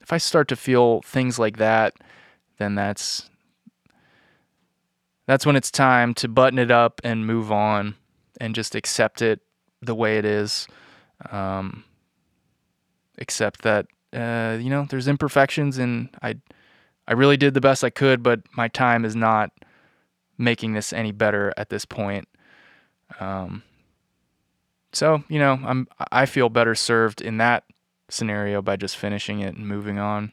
if 0.00 0.12
I 0.12 0.18
start 0.18 0.48
to 0.48 0.56
feel 0.56 1.02
things 1.02 1.38
like 1.38 1.58
that, 1.58 1.94
then 2.58 2.74
that's 2.74 3.30
that's 5.26 5.46
when 5.46 5.54
it's 5.54 5.70
time 5.70 6.12
to 6.14 6.26
button 6.26 6.58
it 6.58 6.72
up 6.72 7.00
and 7.04 7.24
move 7.24 7.52
on 7.52 7.94
and 8.40 8.56
just 8.56 8.74
accept 8.74 9.22
it 9.22 9.38
the 9.80 9.94
way 9.94 10.18
it 10.18 10.24
is. 10.24 10.66
Um, 11.30 11.84
accept 13.18 13.62
that 13.62 13.86
uh, 14.12 14.58
you 14.60 14.68
know 14.68 14.84
there's 14.90 15.06
imperfections 15.06 15.78
and 15.78 16.08
I 16.20 16.34
I 17.06 17.14
really 17.14 17.36
did 17.36 17.54
the 17.54 17.60
best 17.60 17.84
I 17.84 17.90
could, 17.90 18.22
but 18.22 18.40
my 18.56 18.68
time 18.68 19.04
is 19.04 19.16
not 19.16 19.50
making 20.38 20.72
this 20.72 20.92
any 20.92 21.12
better 21.12 21.52
at 21.56 21.68
this 21.68 21.84
point. 21.84 22.28
Um, 23.20 23.62
so 24.92 25.22
you 25.28 25.38
know 25.38 25.58
I'm 25.64 25.88
I 26.10 26.26
feel 26.26 26.48
better 26.48 26.74
served 26.74 27.20
in 27.20 27.38
that 27.38 27.64
scenario 28.08 28.62
by 28.62 28.76
just 28.76 28.96
finishing 28.96 29.40
it 29.40 29.56
and 29.56 29.66
moving 29.66 29.98
on. 29.98 30.32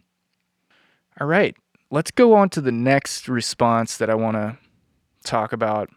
All 1.19 1.27
right, 1.27 1.55
let's 1.91 2.11
go 2.11 2.33
on 2.33 2.49
to 2.49 2.61
the 2.61 2.71
next 2.71 3.27
response 3.27 3.97
that 3.97 4.09
I 4.09 4.15
want 4.15 4.35
to 4.35 4.57
talk 5.23 5.53
about. 5.53 5.89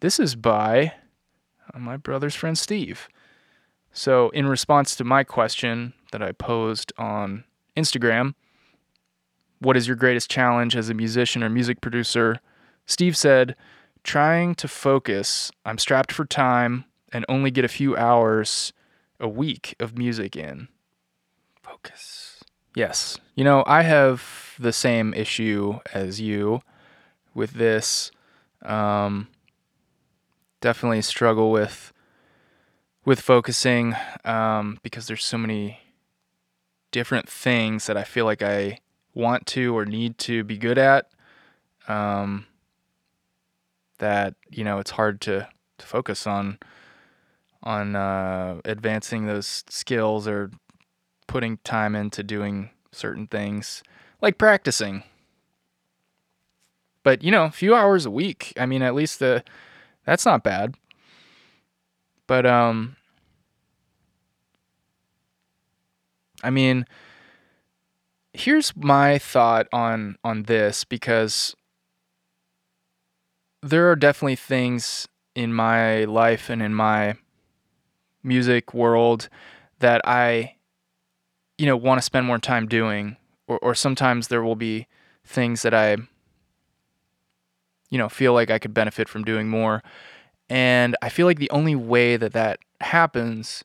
This 0.00 0.18
is 0.18 0.36
by 0.36 0.92
uh, 1.72 1.78
my 1.78 1.96
brother's 1.96 2.34
friend 2.34 2.56
Steve. 2.56 3.08
So, 3.92 4.28
in 4.30 4.46
response 4.46 4.94
to 4.96 5.04
my 5.04 5.24
question 5.24 5.94
that 6.12 6.22
I 6.22 6.32
posed 6.32 6.92
on 6.98 7.44
Instagram, 7.76 8.34
what 9.60 9.76
is 9.76 9.86
your 9.86 9.96
greatest 9.96 10.30
challenge 10.30 10.76
as 10.76 10.88
a 10.88 10.94
musician 10.94 11.42
or 11.42 11.50
music 11.50 11.80
producer? 11.80 12.40
Steve 12.86 13.16
said, 13.16 13.56
trying 14.04 14.54
to 14.56 14.68
focus. 14.68 15.50
I'm 15.64 15.78
strapped 15.78 16.12
for 16.12 16.24
time 16.24 16.84
and 17.12 17.24
only 17.28 17.50
get 17.50 17.64
a 17.64 17.68
few 17.68 17.96
hours 17.96 18.72
a 19.20 19.28
week 19.28 19.74
of 19.80 19.98
music 19.98 20.36
in. 20.36 20.68
Focus. 21.62 22.42
Yes. 22.74 23.18
You 23.34 23.44
know, 23.44 23.64
I 23.66 23.82
have 23.82 24.54
the 24.58 24.72
same 24.72 25.12
issue 25.14 25.80
as 25.92 26.20
you 26.20 26.60
with 27.34 27.52
this. 27.52 28.10
Um, 28.62 29.28
definitely 30.60 31.02
struggle 31.02 31.50
with 31.50 31.92
with 33.04 33.20
focusing 33.20 33.96
um, 34.24 34.78
because 34.82 35.06
there's 35.06 35.24
so 35.24 35.38
many 35.38 35.78
different 36.90 37.26
things 37.28 37.86
that 37.86 37.96
I 37.96 38.04
feel 38.04 38.26
like 38.26 38.42
I 38.42 38.80
want 39.14 39.46
to 39.46 39.76
or 39.76 39.84
need 39.84 40.18
to 40.18 40.44
be 40.44 40.56
good 40.56 40.78
at. 40.78 41.10
Um, 41.88 42.46
that 43.98 44.34
you 44.50 44.64
know 44.64 44.78
it's 44.78 44.92
hard 44.92 45.20
to 45.22 45.48
to 45.78 45.86
focus 45.86 46.26
on 46.26 46.58
on 47.62 47.96
uh, 47.96 48.60
advancing 48.64 49.26
those 49.26 49.64
skills 49.68 50.28
or 50.28 50.50
putting 51.26 51.58
time 51.58 51.94
into 51.94 52.22
doing 52.22 52.70
certain 52.92 53.26
things 53.26 53.82
like 54.20 54.38
practicing. 54.38 55.02
But 57.02 57.22
you 57.22 57.30
know, 57.30 57.44
a 57.44 57.50
few 57.50 57.74
hours 57.74 58.06
a 58.06 58.10
week. 58.10 58.52
I 58.58 58.66
mean, 58.66 58.82
at 58.82 58.94
least 58.94 59.18
the 59.18 59.44
that's 60.04 60.26
not 60.26 60.42
bad. 60.42 60.74
But 62.26 62.46
um 62.46 62.96
I 66.42 66.50
mean, 66.50 66.86
here's 68.38 68.74
my 68.76 69.18
thought 69.18 69.66
on 69.72 70.16
on 70.22 70.44
this 70.44 70.84
because 70.84 71.56
there 73.62 73.90
are 73.90 73.96
definitely 73.96 74.36
things 74.36 75.08
in 75.34 75.52
my 75.52 76.04
life 76.04 76.48
and 76.48 76.62
in 76.62 76.72
my 76.72 77.16
music 78.22 78.72
world 78.72 79.28
that 79.80 80.00
I, 80.04 80.54
you 81.56 81.66
know, 81.66 81.76
want 81.76 81.98
to 81.98 82.02
spend 82.02 82.26
more 82.26 82.38
time 82.38 82.68
doing, 82.68 83.16
or, 83.48 83.58
or 83.58 83.74
sometimes 83.74 84.28
there 84.28 84.42
will 84.42 84.56
be 84.56 84.86
things 85.24 85.62
that 85.62 85.74
I, 85.74 85.96
you 87.90 87.98
know, 87.98 88.08
feel 88.08 88.32
like 88.32 88.50
I 88.50 88.58
could 88.58 88.74
benefit 88.74 89.08
from 89.08 89.24
doing 89.24 89.48
more. 89.48 89.82
And 90.48 90.96
I 91.02 91.08
feel 91.08 91.26
like 91.26 91.38
the 91.38 91.50
only 91.50 91.74
way 91.74 92.16
that 92.16 92.32
that 92.32 92.60
happens 92.80 93.64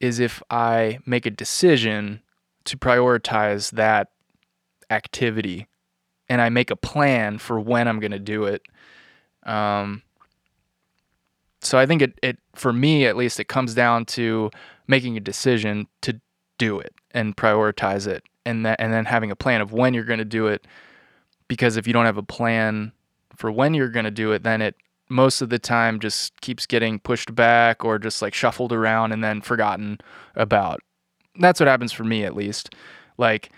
is 0.00 0.18
if 0.18 0.42
I 0.50 0.98
make 1.06 1.26
a 1.26 1.30
decision 1.30 2.22
to 2.66 2.76
prioritize 2.76 3.70
that 3.72 4.10
activity 4.90 5.66
and 6.28 6.40
I 6.40 6.48
make 6.48 6.70
a 6.70 6.76
plan 6.76 7.38
for 7.38 7.60
when 7.60 7.88
I'm 7.88 8.00
going 8.00 8.12
to 8.12 8.18
do 8.18 8.44
it. 8.44 8.62
Um, 9.44 10.02
so 11.60 11.78
I 11.78 11.86
think 11.86 12.02
it, 12.02 12.18
it, 12.22 12.38
for 12.54 12.72
me 12.72 13.06
at 13.06 13.16
least, 13.16 13.40
it 13.40 13.48
comes 13.48 13.74
down 13.74 14.04
to 14.06 14.50
making 14.86 15.16
a 15.16 15.20
decision 15.20 15.86
to 16.02 16.20
do 16.58 16.78
it 16.78 16.94
and 17.12 17.36
prioritize 17.36 18.06
it, 18.06 18.24
and 18.44 18.64
that, 18.66 18.80
and 18.80 18.92
then 18.92 19.04
having 19.04 19.30
a 19.30 19.36
plan 19.36 19.60
of 19.60 19.72
when 19.72 19.94
you're 19.94 20.04
going 20.04 20.18
to 20.18 20.24
do 20.24 20.46
it. 20.46 20.66
Because 21.48 21.76
if 21.76 21.86
you 21.86 21.92
don't 21.92 22.06
have 22.06 22.18
a 22.18 22.22
plan 22.22 22.92
for 23.36 23.52
when 23.52 23.74
you're 23.74 23.88
going 23.88 24.04
to 24.04 24.10
do 24.10 24.32
it, 24.32 24.42
then 24.42 24.62
it 24.62 24.76
most 25.08 25.40
of 25.40 25.50
the 25.50 25.58
time 25.58 26.00
just 26.00 26.40
keeps 26.40 26.66
getting 26.66 26.98
pushed 26.98 27.32
back 27.34 27.84
or 27.84 27.98
just 27.98 28.20
like 28.20 28.34
shuffled 28.34 28.72
around 28.72 29.12
and 29.12 29.22
then 29.22 29.40
forgotten 29.40 29.98
about. 30.34 30.80
That's 31.38 31.60
what 31.60 31.68
happens 31.68 31.92
for 31.92 32.04
me 32.04 32.24
at 32.24 32.34
least. 32.36 32.74
Like, 33.18 33.50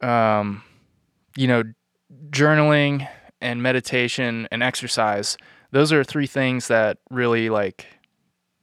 um, 0.00 0.62
you 1.36 1.46
know, 1.46 1.62
journaling 2.30 3.08
and 3.40 3.62
meditation 3.62 4.48
and 4.50 4.62
exercise 4.62 5.36
those 5.72 5.92
are 5.92 6.04
three 6.04 6.26
things 6.26 6.68
that 6.68 6.98
really 7.10 7.50
like 7.50 7.86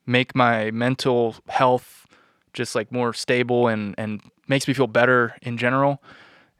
make 0.05 0.35
my 0.35 0.71
mental 0.71 1.35
health 1.49 2.05
just 2.53 2.75
like 2.75 2.91
more 2.91 3.13
stable 3.13 3.67
and 3.67 3.95
and 3.97 4.21
makes 4.47 4.67
me 4.67 4.73
feel 4.73 4.88
better 4.88 5.35
in 5.41 5.57
general 5.57 6.01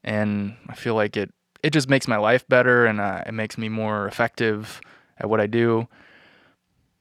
and 0.04 0.56
i 0.70 0.76
feel 0.76 0.96
like 0.96 1.18
it 1.18 1.34
it 1.64 1.72
just 1.72 1.90
makes 1.90 2.08
my 2.08 2.18
life 2.18 2.48
better 2.48 2.86
and 2.86 3.02
uh, 3.02 3.24
it 3.28 3.34
makes 3.34 3.58
me 3.58 3.70
more 3.70 4.08
effective 4.08 4.82
at 5.20 5.30
what 5.30 5.42
i 5.42 5.48
do 5.48 5.88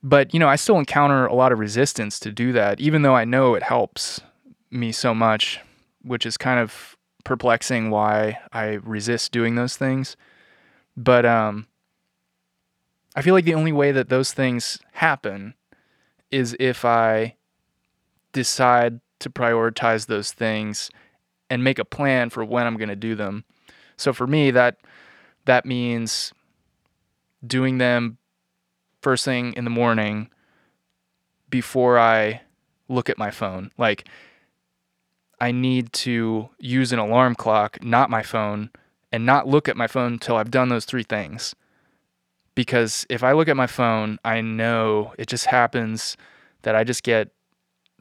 but 0.07 0.33
you 0.33 0.41
know 0.41 0.49
i 0.49 0.57
still 0.57 0.79
encounter 0.79 1.27
a 1.27 1.35
lot 1.35 1.53
of 1.53 1.59
resistance 1.59 2.19
to 2.21 2.31
do 2.31 2.53
that 2.53 2.81
even 2.81 3.03
though 3.03 3.15
i 3.15 3.25
know 3.25 3.55
it 3.55 3.63
helps 3.63 4.21
me 4.71 4.93
so 4.93 5.15
much 5.15 5.61
which 6.03 6.25
is 6.25 6.37
kind 6.37 6.61
of 6.61 6.97
perplexing 7.25 7.91
why 7.91 8.39
i 8.53 8.79
resist 8.85 9.33
doing 9.33 9.55
those 9.55 9.77
things 9.77 10.17
but 10.97 11.27
um 11.27 11.67
I 13.17 13.23
feel 13.23 13.33
like 13.33 13.47
the 13.47 13.55
only 13.55 13.73
way 13.73 13.93
that 13.93 14.11
those 14.11 14.33
things 14.33 14.79
happen 14.93 15.55
is 16.31 16.55
if 16.61 16.85
I 16.85 17.35
decide 18.33 19.01
to 19.21 19.31
prioritize 19.31 20.07
those 20.07 20.33
things 20.33 20.91
and 21.49 21.65
make 21.65 21.79
a 21.79 21.85
plan 21.85 22.29
for 22.29 22.45
when 22.45 22.67
I'm 22.67 22.77
going 22.77 22.91
to 22.91 22.97
do 22.97 23.15
them. 23.15 23.45
So 23.97 24.13
for 24.13 24.27
me 24.27 24.51
that 24.51 24.77
that 25.47 25.65
means 25.65 26.35
doing 27.47 27.79
them 27.79 28.19
first 29.07 29.25
thing 29.25 29.53
in 29.53 29.63
the 29.63 29.71
morning 29.71 30.29
before 31.49 31.97
I 31.97 32.41
look 32.89 33.09
at 33.09 33.17
my 33.17 33.31
phone. 33.31 33.71
Like 33.79 34.09
I 35.41 35.53
need 35.53 35.93
to 35.93 36.49
use 36.59 36.93
an 36.93 36.99
alarm 36.99 37.37
clock, 37.37 37.81
not 37.85 38.11
my 38.11 38.25
phone, 38.25 38.69
and 39.13 39.25
not 39.25 39.47
look 39.47 39.69
at 39.69 39.77
my 39.77 39.87
phone 39.87 40.15
until 40.15 40.35
I've 40.35 40.51
done 40.51 40.71
those 40.71 40.87
three 40.87 41.05
things 41.05 41.55
because 42.57 43.07
if 43.09 43.23
I 43.23 43.31
look 43.31 43.47
at 43.47 43.57
my 43.57 43.69
phone, 43.69 44.19
I 44.25 44.41
know 44.41 45.15
it 45.19 45.29
just 45.29 45.47
happens 45.47 46.17
that 46.63 46.75
I 46.75 46.83
just 46.83 47.05
get 47.05 47.29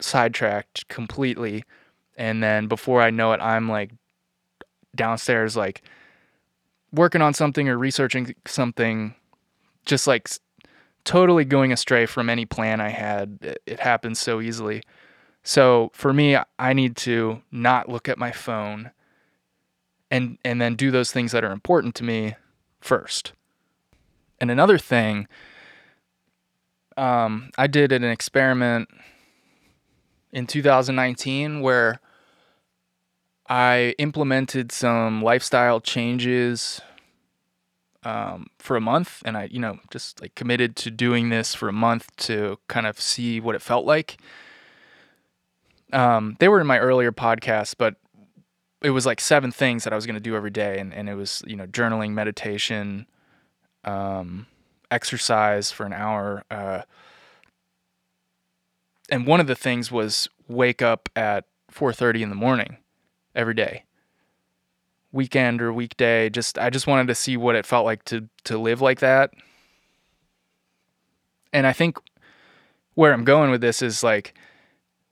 sidetracked 0.00 0.88
completely. 0.88 1.62
And 2.16 2.42
then 2.42 2.66
before 2.66 3.00
I 3.00 3.10
know 3.10 3.32
it, 3.32 3.40
I'm 3.40 3.68
like 3.68 3.92
downstairs, 4.96 5.56
like 5.56 5.82
working 6.90 7.22
on 7.22 7.32
something 7.32 7.68
or 7.68 7.78
researching 7.78 8.34
something, 8.44 9.14
just 9.84 10.08
like 10.08 10.28
totally 11.06 11.46
going 11.46 11.72
astray 11.72 12.04
from 12.04 12.28
any 12.28 12.44
plan 12.44 12.80
I 12.80 12.90
had. 12.90 13.38
It, 13.40 13.62
it 13.66 13.80
happens 13.80 14.20
so 14.20 14.42
easily. 14.42 14.82
So 15.42 15.90
for 15.94 16.12
me, 16.12 16.36
I 16.58 16.72
need 16.74 16.96
to 16.98 17.40
not 17.50 17.88
look 17.88 18.08
at 18.08 18.18
my 18.18 18.32
phone 18.32 18.90
and 20.10 20.38
and 20.44 20.60
then 20.60 20.74
do 20.74 20.90
those 20.90 21.12
things 21.12 21.32
that 21.32 21.44
are 21.44 21.52
important 21.52 21.94
to 21.96 22.04
me 22.04 22.34
first. 22.80 23.32
And 24.40 24.50
another 24.50 24.76
thing, 24.76 25.26
um, 26.96 27.50
I 27.56 27.66
did 27.66 27.92
an 27.92 28.04
experiment 28.04 28.88
in 30.32 30.46
2019 30.46 31.60
where 31.60 32.00
I 33.48 33.94
implemented 33.98 34.72
some 34.72 35.22
lifestyle 35.22 35.80
changes 35.80 36.80
um, 38.06 38.46
for 38.60 38.76
a 38.76 38.80
month, 38.80 39.20
and 39.24 39.36
I, 39.36 39.48
you 39.50 39.58
know, 39.58 39.80
just 39.90 40.22
like 40.22 40.36
committed 40.36 40.76
to 40.76 40.92
doing 40.92 41.28
this 41.28 41.56
for 41.56 41.68
a 41.68 41.72
month 41.72 42.14
to 42.18 42.56
kind 42.68 42.86
of 42.86 43.00
see 43.00 43.40
what 43.40 43.56
it 43.56 43.62
felt 43.62 43.84
like. 43.84 44.18
Um, 45.92 46.36
they 46.38 46.46
were 46.46 46.60
in 46.60 46.68
my 46.68 46.78
earlier 46.78 47.10
podcast, 47.10 47.74
but 47.78 47.96
it 48.80 48.90
was 48.90 49.06
like 49.06 49.20
seven 49.20 49.50
things 49.50 49.82
that 49.82 49.92
I 49.92 49.96
was 49.96 50.06
going 50.06 50.14
to 50.14 50.20
do 50.20 50.36
every 50.36 50.52
day, 50.52 50.78
and, 50.78 50.94
and 50.94 51.08
it 51.08 51.16
was 51.16 51.42
you 51.48 51.56
know 51.56 51.66
journaling, 51.66 52.12
meditation, 52.12 53.08
um, 53.84 54.46
exercise 54.88 55.72
for 55.72 55.84
an 55.84 55.92
hour, 55.92 56.44
uh, 56.48 56.82
and 59.10 59.26
one 59.26 59.40
of 59.40 59.48
the 59.48 59.56
things 59.56 59.90
was 59.90 60.28
wake 60.46 60.80
up 60.80 61.08
at 61.16 61.44
4:30 61.72 62.22
in 62.22 62.28
the 62.28 62.36
morning 62.36 62.76
every 63.34 63.54
day 63.54 63.82
weekend 65.16 65.60
or 65.60 65.72
weekday 65.72 66.30
just 66.30 66.58
I 66.58 66.70
just 66.70 66.86
wanted 66.86 67.08
to 67.08 67.14
see 67.14 67.36
what 67.36 67.56
it 67.56 67.66
felt 67.66 67.84
like 67.84 68.04
to 68.06 68.28
to 68.44 68.58
live 68.58 68.80
like 68.80 69.00
that. 69.00 69.32
And 71.52 71.66
I 71.66 71.72
think 71.72 71.98
where 72.94 73.12
I'm 73.12 73.24
going 73.24 73.50
with 73.50 73.60
this 73.60 73.82
is 73.82 74.02
like 74.02 74.34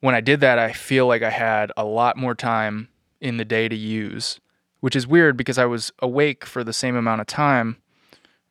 when 0.01 0.15
I 0.15 0.21
did 0.21 0.41
that 0.41 0.59
I 0.59 0.73
feel 0.73 1.07
like 1.07 1.23
I 1.23 1.31
had 1.31 1.73
a 1.77 1.85
lot 1.85 2.17
more 2.17 2.35
time 2.35 2.89
in 3.21 3.39
the 3.39 3.45
day 3.45 3.69
to 3.69 3.77
use 3.77 4.39
which 4.81 4.95
is 4.95 5.07
weird 5.07 5.35
because 5.37 5.57
I 5.57 5.65
was 5.65 5.91
awake 6.01 6.45
for 6.45 6.63
the 6.63 6.75
same 6.75 6.95
amount 6.95 7.23
of 7.23 7.27
time 7.27 7.79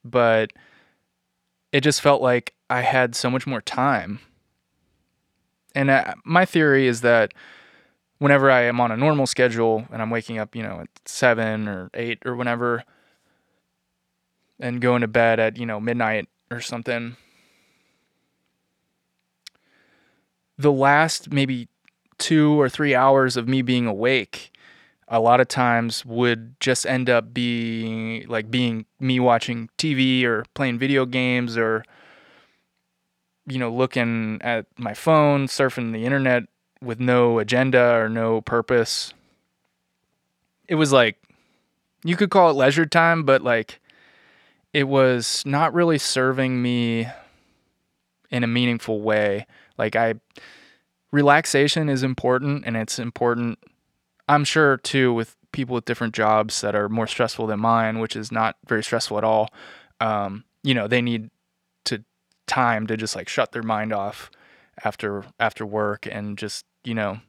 but 0.04 0.52
it 1.72 1.82
just 1.82 2.02
felt 2.02 2.22
like 2.22 2.54
I 2.70 2.82
had 2.82 3.16
so 3.16 3.30
much 3.30 3.46
more 3.46 3.62
time. 3.62 4.20
And 5.76 5.90
uh, 5.90 6.14
my 6.24 6.46
theory 6.46 6.88
is 6.88 7.02
that 7.02 7.34
whenever 8.20 8.50
I 8.50 8.62
am 8.62 8.80
on 8.80 8.92
a 8.92 8.98
normal 8.98 9.28
schedule 9.28 9.86
and 9.92 10.02
I'm 10.02 10.10
waking 10.10 10.38
up, 10.38 10.56
you 10.56 10.64
know, 10.64 10.82
at 10.82 10.90
seven 11.06 11.68
or 11.68 11.90
eight 11.94 12.20
or 12.26 12.36
whenever, 12.36 12.84
and 14.60 14.82
going 14.82 15.02
to 15.02 15.08
bed 15.08 15.40
at, 15.40 15.58
you 15.58 15.66
know, 15.66 15.80
midnight 15.80 16.28
or 16.52 16.62
something, 16.62 17.18
the 20.58 20.72
last 20.72 21.32
maybe 21.32 21.68
two 22.18 22.60
or 22.60 22.70
three 22.70 22.96
hours 22.96 23.36
of 23.36 23.48
me 23.48 23.62
being 23.62 23.86
awake 23.86 24.52
a 25.08 25.20
lot 25.20 25.40
of 25.40 25.48
times 25.48 26.06
would 26.06 26.60
just 26.60 26.86
end 26.86 27.10
up 27.10 27.34
being 27.34 28.28
like 28.28 28.50
being 28.50 28.86
me 29.00 29.20
watching 29.20 29.70
TV 29.78 30.24
or 30.24 30.46
playing 30.54 30.80
video 30.80 31.06
games 31.06 31.58
or 31.58 31.84
you 33.46 33.60
know 33.60 33.72
looking 33.72 34.40
at 34.42 34.66
my 34.78 34.94
phone 34.94 35.48
surfing 35.48 35.92
the 35.92 36.06
internet 36.06 36.44
with 36.84 37.00
no 37.00 37.40
agenda 37.40 37.96
or 37.96 38.10
no 38.10 38.42
purpose. 38.42 39.14
It 40.68 40.76
was 40.76 40.92
like 40.92 41.18
you 42.04 42.16
could 42.16 42.30
call 42.30 42.50
it 42.50 42.54
leisure 42.54 42.86
time, 42.86 43.24
but 43.24 43.42
like 43.42 43.80
it 44.74 44.88
was 44.88 45.44
not 45.46 45.74
really 45.74 45.98
serving 45.98 46.62
me 46.62 47.08
in 48.30 48.44
a 48.44 48.48
meaningful 48.48 49.02
way. 49.02 49.46
Like 49.78 49.96
I 49.96 50.16
relaxation 51.12 51.90
is 51.90 52.04
important 52.04 52.64
and 52.66 52.76
it's 52.76 53.00
important 53.00 53.60
I'm 54.28 54.44
sure 54.44 54.78
too 54.78 55.14
with 55.14 55.36
people 55.52 55.76
with 55.76 55.86
different 55.86 56.16
jobs 56.16 56.62
that 56.62 56.76
are 56.76 56.90
more 56.90 57.08
stressful 57.08 57.48
than 57.48 57.60
mine, 57.60 58.00
which 58.00 58.16
is 58.16 58.32
not 58.32 58.56
very 58.66 58.84
stressful 58.84 59.18
at 59.18 59.24
all. 59.24 59.54
Um, 60.00 60.46
you 60.64 60.74
know, 60.74 60.88
they 60.88 61.02
need 61.02 61.30
to 61.86 62.04
time 62.48 62.88
to 62.88 62.98
just 62.98 63.16
like 63.16 63.30
shut 63.30 63.52
their 63.52 63.64
mind 63.64 63.94
off 63.94 64.32
after 64.84 65.24
after 65.40 65.66
work 65.66 66.08
and 66.10 66.38
just 66.38 66.66
you 66.84 66.94
know, 66.94 67.20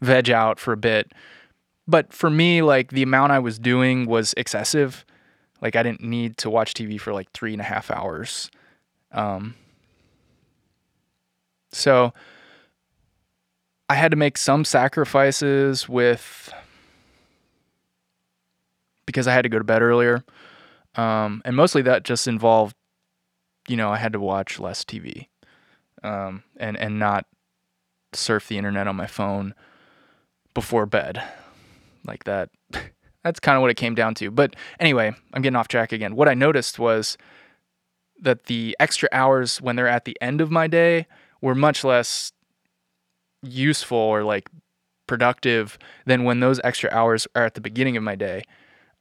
veg 0.00 0.30
out 0.30 0.58
for 0.58 0.72
a 0.72 0.76
bit. 0.76 1.12
But 1.86 2.12
for 2.12 2.30
me, 2.30 2.62
like 2.62 2.90
the 2.90 3.02
amount 3.02 3.32
I 3.32 3.38
was 3.38 3.58
doing 3.58 4.06
was 4.06 4.34
excessive. 4.36 5.04
Like 5.60 5.76
I 5.76 5.82
didn't 5.82 6.02
need 6.02 6.36
to 6.38 6.50
watch 6.50 6.74
TV 6.74 7.00
for 7.00 7.12
like 7.12 7.30
three 7.32 7.52
and 7.52 7.60
a 7.60 7.64
half 7.64 7.90
hours. 7.90 8.50
Um, 9.12 9.54
so 11.72 12.12
I 13.88 13.94
had 13.94 14.10
to 14.10 14.16
make 14.16 14.38
some 14.38 14.64
sacrifices 14.64 15.88
with 15.88 16.52
because 19.06 19.26
I 19.26 19.34
had 19.34 19.42
to 19.42 19.48
go 19.48 19.58
to 19.58 19.64
bed 19.64 19.82
earlier. 19.82 20.24
Um, 20.94 21.42
and 21.44 21.56
mostly 21.56 21.82
that 21.82 22.04
just 22.04 22.28
involved, 22.28 22.76
you 23.68 23.76
know, 23.76 23.90
I 23.90 23.96
had 23.96 24.12
to 24.12 24.20
watch 24.20 24.58
less 24.58 24.84
TV 24.84 25.28
um, 26.02 26.42
and 26.56 26.76
and 26.76 26.98
not 26.98 27.26
surf 28.12 28.48
the 28.48 28.58
internet 28.58 28.86
on 28.86 28.96
my 28.96 29.06
phone 29.06 29.54
before 30.54 30.86
bed. 30.86 31.22
Like 32.04 32.24
that. 32.24 32.50
That's 33.24 33.38
kind 33.38 33.56
of 33.56 33.62
what 33.62 33.70
it 33.70 33.76
came 33.76 33.94
down 33.94 34.14
to. 34.16 34.30
But 34.30 34.56
anyway, 34.80 35.14
I'm 35.32 35.42
getting 35.42 35.56
off 35.56 35.68
track 35.68 35.92
again. 35.92 36.16
What 36.16 36.28
I 36.28 36.34
noticed 36.34 36.78
was 36.78 37.16
that 38.20 38.44
the 38.44 38.76
extra 38.80 39.08
hours 39.12 39.60
when 39.60 39.76
they're 39.76 39.88
at 39.88 40.04
the 40.04 40.16
end 40.20 40.40
of 40.40 40.50
my 40.50 40.66
day 40.66 41.06
were 41.40 41.54
much 41.54 41.84
less 41.84 42.32
useful 43.42 43.98
or 43.98 44.24
like 44.24 44.48
productive 45.06 45.78
than 46.06 46.24
when 46.24 46.40
those 46.40 46.60
extra 46.64 46.90
hours 46.92 47.26
are 47.34 47.44
at 47.44 47.54
the 47.54 47.60
beginning 47.60 47.96
of 47.96 48.02
my 48.02 48.14
day. 48.14 48.42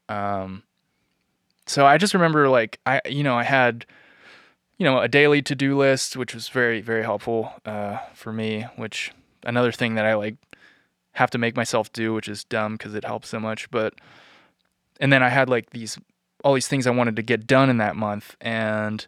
Um, 0.10 0.64
so 1.66 1.86
I 1.86 1.98
just 1.98 2.14
remember 2.14 2.50
like 2.50 2.80
I 2.86 3.02
you 3.08 3.24
know 3.24 3.36
I 3.36 3.44
had 3.44 3.86
you 4.82 4.86
know, 4.86 5.00
a 5.00 5.08
daily 5.08 5.44
to 5.44 5.54
do 5.54 5.78
list, 5.78 6.18
which 6.18 6.34
was 6.34 6.50
very, 6.50 6.82
very 6.82 7.04
helpful 7.04 7.54
uh, 7.68 8.00
for 8.16 8.34
me. 8.34 8.66
Which 8.78 9.12
another 9.44 9.72
thing 9.72 9.94
that 9.94 10.06
I 10.06 10.16
like 10.16 10.38
have 11.12 11.30
to 11.30 11.38
make 11.38 11.56
myself 11.56 11.94
do, 11.94 12.16
which 12.16 12.28
is 12.28 12.44
dumb 12.44 12.78
because 12.78 12.96
it 12.96 13.06
helps 13.06 13.30
so 13.30 13.40
much. 13.40 13.70
But 13.70 13.94
and 15.00 15.14
then 15.14 15.22
I 15.22 15.30
had 15.30 15.50
like 15.50 15.70
these 15.70 16.00
all 16.44 16.56
these 16.56 16.68
things 16.68 16.88
I 16.88 16.90
wanted 16.90 17.16
to 17.18 17.22
get 17.22 17.46
done 17.46 17.70
in 17.70 17.78
that 17.78 17.96
month, 17.96 18.36
and 18.42 19.06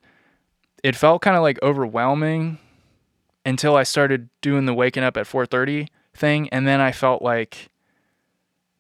it 0.84 0.96
felt 0.96 1.24
kind 1.24 1.36
of 1.36 1.42
like 1.42 1.58
overwhelming 1.64 2.60
until 3.44 3.76
I 3.76 3.82
started 3.82 4.30
doing 4.42 4.68
the 4.68 4.76
waking 4.76 5.02
up 5.02 5.18
at 5.18 5.26
4:30 5.26 5.88
thing, 6.14 6.50
and 6.50 6.68
then 6.68 6.82
I 6.82 6.92
felt 6.92 7.24
like, 7.24 7.72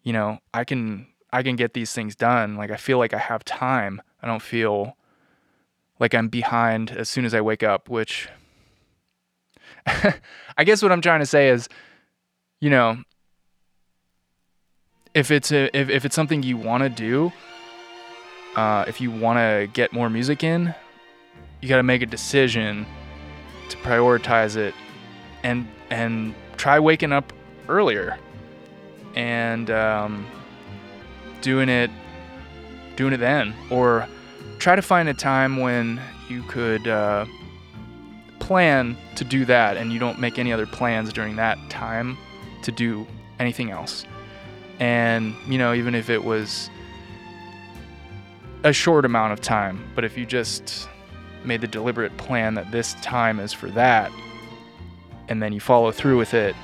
you 0.04 0.14
know, 0.14 0.38
I 0.54 0.64
can 0.64 1.08
I 1.32 1.42
can 1.42 1.56
get 1.56 1.74
these 1.74 1.92
things 1.92 2.16
done. 2.16 2.56
Like 2.56 2.70
I 2.70 2.78
feel 2.78 3.00
like 3.00 3.16
I 3.16 3.18
have 3.18 3.44
time. 3.44 4.00
I 4.22 4.28
don't 4.28 4.44
feel 4.44 4.96
like 6.04 6.14
I'm 6.14 6.28
behind 6.28 6.92
as 6.92 7.10
soon 7.10 7.24
as 7.24 7.34
I 7.34 7.40
wake 7.40 7.64
up, 7.64 7.88
which 7.88 8.28
I 9.88 10.66
guess 10.66 10.84
what 10.84 10.92
I'm 10.92 11.00
trying 11.00 11.22
to 11.22 11.26
say 11.26 11.48
is, 11.48 11.70
you 12.60 12.70
know, 12.70 12.98
if 15.14 15.32
it's 15.32 15.54
a 15.54 15.76
if, 15.76 15.90
if 15.90 16.04
it's 16.04 16.14
something 16.14 16.44
you 16.44 16.58
want 16.58 16.84
to 16.84 16.90
do, 16.90 17.32
uh, 18.58 18.84
if 18.86 19.00
you 19.00 19.12
want 19.12 19.38
to 19.38 19.70
get 19.72 19.94
more 19.94 20.10
music 20.10 20.44
in, 20.44 20.76
you 21.62 21.70
got 21.70 21.78
to 21.78 21.84
make 21.84 22.02
a 22.02 22.06
decision 22.06 22.86
to 23.70 23.78
prioritize 23.78 24.58
it, 24.58 24.76
and 25.44 25.66
and 25.90 26.36
try 26.58 26.80
waking 26.80 27.14
up 27.14 27.32
earlier, 27.70 28.18
and 29.16 29.72
um, 29.72 30.26
doing 31.40 31.70
it 31.70 31.90
doing 32.98 33.14
it 33.14 33.22
then, 33.22 33.54
or 33.70 34.06
try 34.60 34.76
to 34.76 34.82
find 34.82 35.10
a 35.10 35.14
time 35.14 35.58
when 35.58 36.02
you 36.30 36.44
could 36.44 36.88
uh, 36.88 37.26
plan 38.40 38.98
to 39.16 39.24
do 39.24 39.46
that 39.46 39.78
and 39.78 39.92
you 39.92 40.00
don't 40.00 40.20
make 40.20 40.40
any 40.40 40.52
other 40.52 40.66
plans 40.66 41.14
during 41.14 41.36
that 41.38 41.58
time 41.70 42.18
to 42.64 42.72
do 42.72 43.06
anything 43.40 43.72
else. 43.72 44.06
And, 44.80 45.36
you 45.48 45.58
know, 45.58 45.74
even 45.74 45.96
if 45.96 46.10
it 46.10 46.24
was 46.24 46.70
a 48.64 48.74
short 48.74 49.06
amount 49.06 49.34
of 49.34 49.42
time, 49.42 49.84
but 49.96 50.04
if 50.04 50.18
you 50.18 50.26
just 50.26 50.88
made 51.44 51.62
the 51.62 51.68
deliberate 51.68 52.16
plan 52.18 52.54
that 52.56 52.72
this 52.72 52.94
time 52.96 53.40
is 53.40 53.54
for 53.54 53.70
that, 53.72 54.12
and 55.28 55.42
then 55.42 55.54
you 55.54 55.60
follow 55.60 55.92
through 55.92 56.18
with 56.18 56.34
it, 56.34 56.56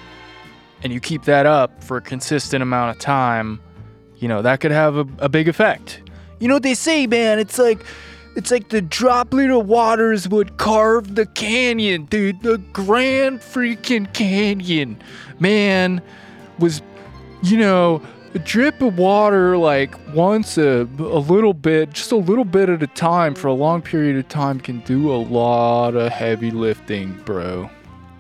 and 0.83 0.93
you 0.93 0.99
keep 0.99 1.23
that 1.23 1.45
up 1.45 1.83
for 1.83 1.97
a 1.97 2.01
consistent 2.01 2.63
amount 2.63 2.95
of 2.95 3.01
time, 3.01 3.61
you 4.17 4.27
know, 4.27 4.41
that 4.41 4.59
could 4.59 4.71
have 4.71 4.95
a, 4.95 5.05
a 5.19 5.29
big 5.29 5.47
effect. 5.47 6.01
You 6.39 6.47
know 6.47 6.55
what 6.55 6.63
they 6.63 6.73
say, 6.73 7.07
man? 7.07 7.39
It's 7.39 7.57
like 7.57 7.85
it's 8.35 8.51
like 8.51 8.69
the 8.69 8.81
droplet 8.81 9.49
of 9.49 9.67
waters 9.67 10.29
would 10.29 10.57
carve 10.57 11.15
the 11.15 11.25
canyon, 11.25 12.05
dude. 12.05 12.41
The 12.41 12.57
Grand 12.71 13.39
freaking 13.39 14.11
Canyon, 14.13 15.01
man, 15.39 16.01
was, 16.57 16.81
you 17.43 17.57
know, 17.57 18.01
a 18.33 18.39
drip 18.39 18.81
of 18.81 18.97
water 18.97 19.57
like 19.57 19.93
once 20.13 20.57
a, 20.57 20.87
a 20.99 21.19
little 21.19 21.53
bit, 21.53 21.91
just 21.91 22.11
a 22.11 22.15
little 22.15 22.45
bit 22.45 22.69
at 22.69 22.83
a 22.83 22.87
time 22.87 23.35
for 23.35 23.47
a 23.47 23.53
long 23.53 23.81
period 23.81 24.15
of 24.15 24.27
time 24.29 24.59
can 24.59 24.79
do 24.81 25.11
a 25.11 25.17
lot 25.17 25.95
of 25.95 26.11
heavy 26.11 26.51
lifting, 26.51 27.17
bro. 27.25 27.69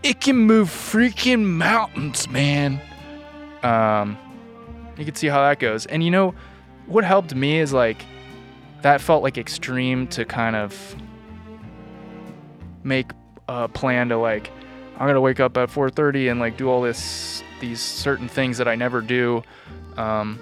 It 0.01 0.21
can 0.21 0.37
move 0.37 0.69
freaking 0.69 1.45
mountains, 1.45 2.27
man. 2.29 2.81
Um, 3.63 4.17
you 4.97 5.05
can 5.05 5.15
see 5.15 5.27
how 5.27 5.41
that 5.43 5.59
goes. 5.59 5.85
And 5.85 6.03
you 6.03 6.11
know, 6.11 6.33
what 6.89 7.03
helped 7.03 7.33
me 7.33 7.59
is 7.59 7.71
like 7.71 8.03
that 8.81 8.99
felt 8.99 9.23
like 9.23 9.37
extreme 9.37 10.07
to 10.07 10.25
kind 10.25 10.55
of 10.55 10.95
make 12.83 13.11
a 13.47 13.67
plan 13.67 14.09
to 14.09 14.17
like 14.17 14.51
I'm 14.97 15.07
gonna 15.07 15.21
wake 15.21 15.39
up 15.39 15.55
at 15.55 15.69
4:30 15.69 16.31
and 16.31 16.39
like 16.39 16.57
do 16.57 16.69
all 16.69 16.81
this 16.81 17.43
these 17.61 17.79
certain 17.79 18.27
things 18.27 18.57
that 18.57 18.67
I 18.67 18.75
never 18.75 19.01
do. 19.01 19.43
Um, 19.97 20.39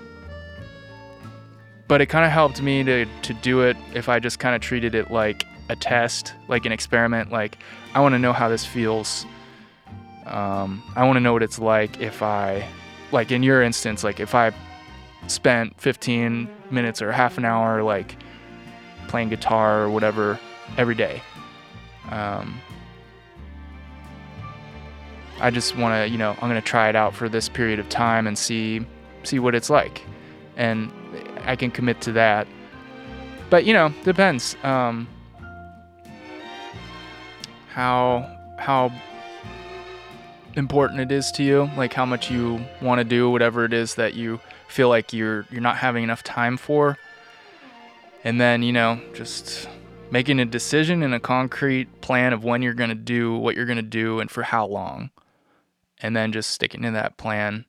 but 1.88 2.02
it 2.02 2.08
kind 2.08 2.26
of 2.26 2.32
helped 2.32 2.62
me 2.62 2.84
to 2.84 3.06
to 3.06 3.34
do 3.36 3.62
it 3.62 3.78
if 3.93 4.10
I 4.10 4.20
just 4.20 4.39
kind 4.39 4.56
of 4.56 4.62
treated 4.62 4.95
it 4.95 5.12
like 5.12 5.45
a 5.70 5.76
test, 5.76 6.34
like 6.48 6.66
an 6.66 6.72
experiment. 6.72 7.32
Like 7.32 7.60
I 7.93 8.00
want 8.00 8.14
to 8.14 8.20
know 8.20 8.34
how 8.34 8.50
this 8.50 8.66
feels. 8.66 9.26
Um, 10.26 10.84
I 10.95 11.06
want 11.06 11.18
to 11.18 11.22
know 11.22 11.34
what 11.34 11.43
it's 11.43 11.60
like 11.60 12.02
if 12.02 12.22
I, 12.22 12.68
like 13.14 13.32
in 13.32 13.43
your 13.43 13.62
instance, 13.62 14.04
like 14.04 14.20
if 14.20 14.36
I 14.36 14.52
spent 15.28 15.80
15 15.80 16.50
minutes 16.72 17.02
or 17.02 17.12
half 17.12 17.38
an 17.38 17.46
hour 17.46 17.84
like 17.84 18.16
playing 19.08 19.30
guitar 19.30 19.84
or 19.84 19.90
whatever 19.90 20.40
every 20.78 20.96
day. 20.96 21.22
Um, 22.12 22.60
I 25.40 25.52
just 25.52 25.78
want 25.78 25.94
to, 25.94 26.10
you 26.10 26.18
know, 26.18 26.32
I'm 26.32 26.50
going 26.50 26.56
to 26.56 26.62
try 26.62 26.90
it 26.90 26.96
out 26.96 27.14
for 27.14 27.30
this 27.30 27.48
period 27.48 27.80
of 27.80 27.90
time 27.90 28.28
and 28.28 28.38
see 28.38 28.86
see 29.24 29.40
what 29.40 29.54
it's 29.56 29.70
like. 29.70 30.02
And 30.56 30.92
I 31.46 31.56
can 31.56 31.70
commit 31.70 32.02
to 32.02 32.12
that. 32.14 32.48
But, 33.50 33.66
you 33.66 33.74
know, 33.74 33.94
depends 34.04 34.56
um, 34.64 35.08
how 37.70 38.26
how 38.58 38.92
important 40.56 41.00
it 41.00 41.12
is 41.12 41.32
to 41.34 41.44
you, 41.44 41.70
like 41.78 41.94
how 41.94 42.06
much 42.06 42.32
you 42.32 42.60
want 42.82 43.00
to 43.00 43.06
do 43.06 43.30
whatever 43.30 43.64
it 43.64 43.74
is 43.74 43.96
that 43.96 44.16
you 44.16 44.40
feel 44.68 44.89
like 44.89 45.13
you're 45.13 45.45
you're 45.51 45.61
not 45.61 45.78
having 45.78 46.03
enough 46.03 46.24
time 46.24 46.57
for. 46.57 46.97
And 48.24 48.41
then, 48.41 48.63
you 48.63 48.74
know, 48.74 48.99
just 49.13 49.70
making 50.11 50.39
a 50.39 50.45
decision 50.45 51.03
and 51.03 51.13
a 51.13 51.20
concrete 51.20 52.01
plan 52.01 52.34
of 52.34 52.43
when 52.43 52.61
you're 52.61 52.74
going 52.74 52.89
to 52.89 52.95
do 52.95 53.38
what 53.38 53.55
you're 53.55 53.65
going 53.65 53.78
to 53.78 53.82
do 53.82 54.20
and 54.20 54.32
for 54.32 54.43
how 54.43 54.65
long 54.65 55.11
and 55.99 56.15
then 56.15 56.32
just 56.32 56.51
sticking 56.51 56.82
to 56.84 56.91
that 56.91 57.18
plan. 57.18 57.65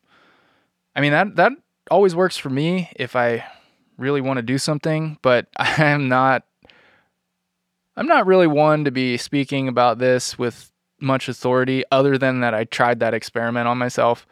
I 0.94 1.00
mean 1.00 1.12
that 1.12 1.36
that 1.36 1.52
always 1.90 2.14
works 2.14 2.36
for 2.36 2.50
me 2.50 2.90
if 2.96 3.16
I 3.16 3.44
really 3.96 4.20
want 4.20 4.38
to 4.38 4.42
do 4.42 4.58
something, 4.58 5.18
but 5.22 5.46
I 5.56 5.84
am 5.84 6.08
not 6.08 6.44
I'm 7.96 8.06
not 8.06 8.26
really 8.26 8.46
one 8.46 8.84
to 8.84 8.90
be 8.90 9.16
speaking 9.16 9.66
about 9.68 9.98
this 9.98 10.38
with 10.38 10.70
much 11.00 11.28
authority 11.28 11.84
other 11.90 12.18
than 12.18 12.40
that 12.40 12.54
I 12.54 12.64
tried 12.64 13.00
that 13.00 13.14
experiment 13.14 13.66
on 13.68 13.78
myself. 13.78 14.26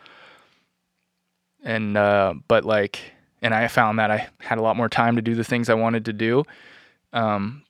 And 1.67 1.99
uh 1.99 2.35
but 2.49 2.65
like 2.65 3.01
and 3.43 3.53
I 3.53 3.69
found 3.69 3.99
that 3.99 4.11
I 4.11 4.29
had 4.41 4.57
a 4.57 4.63
lot 4.63 4.77
more 4.79 4.89
time 4.89 5.17
to 5.17 5.23
do 5.23 5.35
the 5.35 5.45
things 5.45 5.69
I 5.69 5.75
wanted 5.75 6.07
to 6.07 6.15
do. 6.15 6.45
Um 7.13 7.63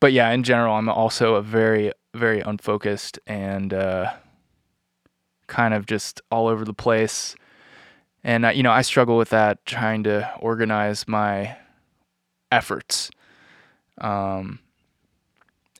but 0.00 0.12
yeah, 0.12 0.30
in 0.32 0.42
general, 0.42 0.74
I'm 0.74 0.90
also 0.90 1.36
a 1.36 1.42
very 1.42 1.92
very 2.14 2.40
unfocused 2.40 3.18
and 3.26 3.72
uh 3.72 4.12
kind 5.46 5.74
of 5.74 5.86
just 5.86 6.20
all 6.30 6.48
over 6.48 6.64
the 6.64 6.74
place. 6.74 7.34
And, 8.22 8.46
uh, 8.46 8.48
you 8.48 8.62
know, 8.62 8.72
I 8.72 8.82
struggle 8.82 9.18
with 9.18 9.30
that 9.30 9.64
trying 9.66 10.04
to 10.04 10.30
organize 10.40 11.06
my 11.06 11.56
efforts 12.50 13.10
um, 13.98 14.60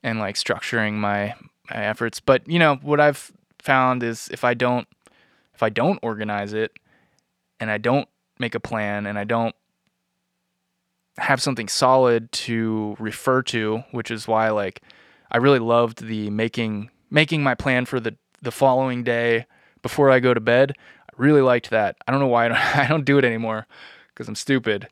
and 0.03 0.19
like 0.19 0.35
structuring 0.35 0.93
my, 0.93 1.33
my 1.69 1.85
efforts. 1.85 2.19
But, 2.19 2.47
you 2.47 2.59
know, 2.59 2.75
what 2.75 2.99
I've 2.99 3.31
found 3.59 4.03
is 4.03 4.29
if 4.31 4.43
I 4.43 4.53
don't, 4.53 4.87
if 5.55 5.63
I 5.63 5.69
don't 5.69 5.97
organize 6.03 6.53
it 6.53 6.77
and 7.59 7.69
I 7.71 7.77
don't 7.77 8.07
make 8.39 8.55
a 8.55 8.59
plan 8.59 9.05
and 9.05 9.17
I 9.17 9.23
don't 9.23 9.55
have 11.17 11.41
something 11.41 11.67
solid 11.67 12.31
to 12.31 12.95
refer 12.99 13.41
to, 13.43 13.83
which 13.91 14.11
is 14.11 14.27
why 14.27 14.49
like 14.49 14.81
I 15.31 15.37
really 15.37 15.59
loved 15.59 16.05
the 16.05 16.29
making 16.29 16.89
making 17.09 17.43
my 17.43 17.55
plan 17.55 17.85
for 17.85 17.99
the 17.99 18.15
the 18.41 18.51
following 18.51 19.03
day 19.03 19.45
before 19.81 20.09
I 20.09 20.19
go 20.19 20.33
to 20.33 20.39
bed. 20.39 20.73
I 20.77 21.13
really 21.17 21.41
liked 21.41 21.69
that. 21.69 21.95
I 22.07 22.11
don't 22.11 22.19
know 22.19 22.27
why 22.27 22.45
I 22.45 22.47
don't, 22.49 22.57
I 22.77 22.87
don't 22.87 23.05
do 23.05 23.17
it 23.17 23.25
anymore 23.25 23.67
because 24.09 24.27
I'm 24.27 24.35
stupid, 24.35 24.89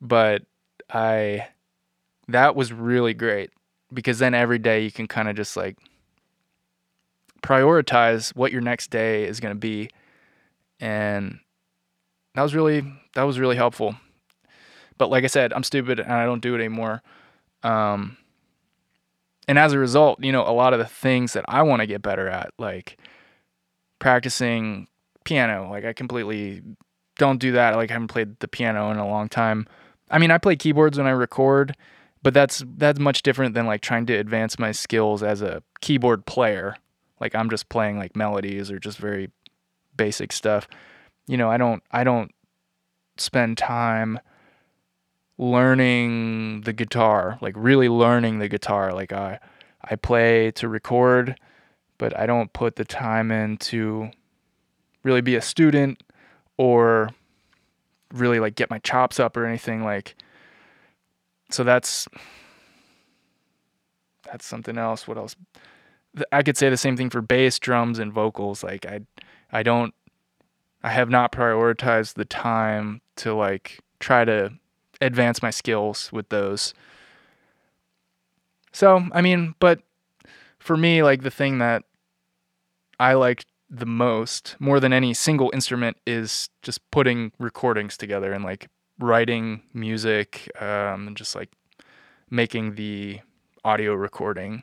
but 0.00 0.42
I 0.90 1.48
that 2.28 2.56
was 2.56 2.72
really 2.72 3.14
great 3.14 3.50
because 3.92 4.18
then 4.18 4.34
every 4.34 4.58
day 4.58 4.82
you 4.82 4.90
can 4.90 5.06
kind 5.06 5.28
of 5.28 5.36
just 5.36 5.56
like 5.56 5.76
prioritize 7.42 8.34
what 8.34 8.52
your 8.52 8.62
next 8.62 8.90
day 8.90 9.24
is 9.24 9.38
going 9.38 9.54
to 9.54 9.58
be 9.58 9.90
and 10.80 11.38
that 12.34 12.42
was 12.42 12.54
really 12.54 12.84
that 13.14 13.22
was 13.22 13.38
really 13.38 13.56
helpful 13.56 13.96
but 14.98 15.10
like 15.10 15.24
i 15.24 15.28
said 15.28 15.52
i'm 15.52 15.64
stupid 15.64 15.98
and 16.00 16.12
i 16.12 16.24
don't 16.24 16.42
do 16.42 16.54
it 16.54 16.58
anymore 16.58 17.02
um, 17.62 18.18
and 19.48 19.58
as 19.58 19.72
a 19.72 19.78
result 19.78 20.22
you 20.22 20.32
know 20.32 20.46
a 20.46 20.52
lot 20.52 20.72
of 20.72 20.78
the 20.78 20.84
things 20.84 21.32
that 21.32 21.44
i 21.48 21.62
want 21.62 21.80
to 21.80 21.86
get 21.86 22.02
better 22.02 22.28
at 22.28 22.52
like 22.58 22.98
practicing 23.98 24.86
piano. 25.24 25.68
Like 25.70 25.84
I 25.84 25.92
completely 25.92 26.62
don't 27.16 27.40
do 27.40 27.52
that. 27.52 27.74
Like 27.76 27.90
I 27.90 27.94
haven't 27.94 28.08
played 28.08 28.38
the 28.40 28.48
piano 28.48 28.90
in 28.90 28.98
a 28.98 29.08
long 29.08 29.28
time. 29.28 29.66
I 30.10 30.18
mean, 30.18 30.30
I 30.30 30.38
play 30.38 30.56
keyboards 30.56 30.98
when 30.98 31.06
I 31.06 31.10
record, 31.10 31.74
but 32.22 32.34
that's 32.34 32.62
that's 32.76 33.00
much 33.00 33.22
different 33.22 33.54
than 33.54 33.66
like 33.66 33.80
trying 33.80 34.06
to 34.06 34.14
advance 34.14 34.58
my 34.58 34.72
skills 34.72 35.22
as 35.22 35.42
a 35.42 35.62
keyboard 35.80 36.26
player. 36.26 36.76
Like 37.20 37.34
I'm 37.34 37.50
just 37.50 37.68
playing 37.68 37.98
like 37.98 38.14
melodies 38.14 38.70
or 38.70 38.78
just 38.78 38.98
very 38.98 39.30
basic 39.96 40.32
stuff. 40.32 40.68
You 41.26 41.36
know, 41.36 41.50
I 41.50 41.56
don't 41.56 41.82
I 41.90 42.04
don't 42.04 42.30
spend 43.16 43.58
time 43.58 44.18
learning 45.38 46.62
the 46.62 46.72
guitar, 46.72 47.38
like 47.40 47.54
really 47.56 47.88
learning 47.88 48.38
the 48.38 48.48
guitar. 48.48 48.92
Like 48.92 49.12
I 49.12 49.40
I 49.82 49.96
play 49.96 50.50
to 50.52 50.68
record 50.68 51.36
but 51.98 52.18
I 52.18 52.26
don't 52.26 52.52
put 52.52 52.76
the 52.76 52.84
time 52.84 53.30
in 53.30 53.56
to 53.58 54.10
really 55.02 55.20
be 55.20 55.36
a 55.36 55.42
student 55.42 56.02
or 56.56 57.10
really 58.12 58.40
like 58.40 58.54
get 58.54 58.70
my 58.70 58.78
chops 58.78 59.20
up 59.20 59.36
or 59.36 59.46
anything 59.46 59.84
like 59.84 60.14
so 61.50 61.62
that's 61.62 62.08
that's 64.24 64.46
something 64.46 64.78
else. 64.78 65.06
What 65.06 65.18
else? 65.18 65.36
I 66.32 66.42
could 66.42 66.56
say 66.56 66.70
the 66.70 66.76
same 66.76 66.96
thing 66.96 67.10
for 67.10 67.20
bass 67.20 67.58
drums 67.58 67.98
and 67.98 68.12
vocals. 68.12 68.64
Like 68.64 68.86
i 68.86 69.00
i 69.52 69.62
don't 69.62 69.94
i 70.84 70.90
have 70.90 71.10
not 71.10 71.32
prioritized 71.32 72.14
the 72.14 72.24
time 72.24 73.00
to 73.16 73.34
like 73.34 73.80
try 73.98 74.24
to 74.24 74.52
advance 75.00 75.42
my 75.42 75.50
skills 75.50 76.12
with 76.12 76.28
those. 76.28 76.72
So 78.72 79.08
i 79.12 79.20
mean 79.20 79.54
but 79.58 79.80
for 80.58 80.76
me 80.76 81.02
like 81.02 81.22
the 81.22 81.30
thing 81.30 81.58
that 81.58 81.82
I 82.98 83.14
like 83.14 83.44
the 83.68 83.86
most, 83.86 84.56
more 84.58 84.80
than 84.80 84.92
any 84.92 85.14
single 85.14 85.50
instrument, 85.52 85.96
is 86.06 86.48
just 86.62 86.88
putting 86.90 87.32
recordings 87.38 87.96
together 87.96 88.32
and 88.32 88.44
like 88.44 88.68
writing 88.98 89.62
music 89.72 90.50
um, 90.60 91.08
and 91.08 91.16
just 91.16 91.34
like 91.34 91.50
making 92.30 92.76
the 92.76 93.20
audio 93.64 93.94
recording 93.94 94.62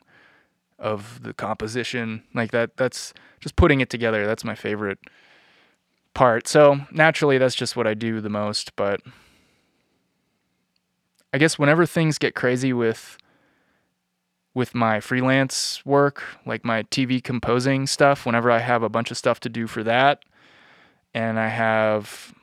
of 0.78 1.22
the 1.22 1.34
composition. 1.34 2.22
Like 2.34 2.50
that 2.52 2.76
that's 2.76 3.12
just 3.40 3.56
putting 3.56 3.80
it 3.80 3.90
together 3.90 4.26
that's 4.26 4.44
my 4.44 4.54
favorite 4.54 4.98
part 6.14 6.46
so 6.46 6.80
naturally 6.90 7.38
that's 7.38 7.54
just 7.54 7.76
what 7.76 7.86
i 7.86 7.94
do 7.94 8.20
the 8.20 8.28
most 8.28 8.74
but 8.76 9.00
i 11.32 11.38
guess 11.38 11.58
whenever 11.58 11.86
things 11.86 12.18
get 12.18 12.34
crazy 12.34 12.72
with 12.72 13.18
with 14.54 14.74
my 14.74 15.00
freelance 15.00 15.84
work, 15.84 16.22
like 16.44 16.64
my 16.64 16.82
TV 16.84 17.22
composing 17.22 17.86
stuff, 17.86 18.26
whenever 18.26 18.50
I 18.50 18.58
have 18.58 18.82
a 18.82 18.88
bunch 18.88 19.10
of 19.10 19.16
stuff 19.16 19.40
to 19.40 19.48
do 19.48 19.66
for 19.66 19.82
that, 19.84 20.24
and 21.14 21.38
I 21.38 21.48
have, 21.48 22.34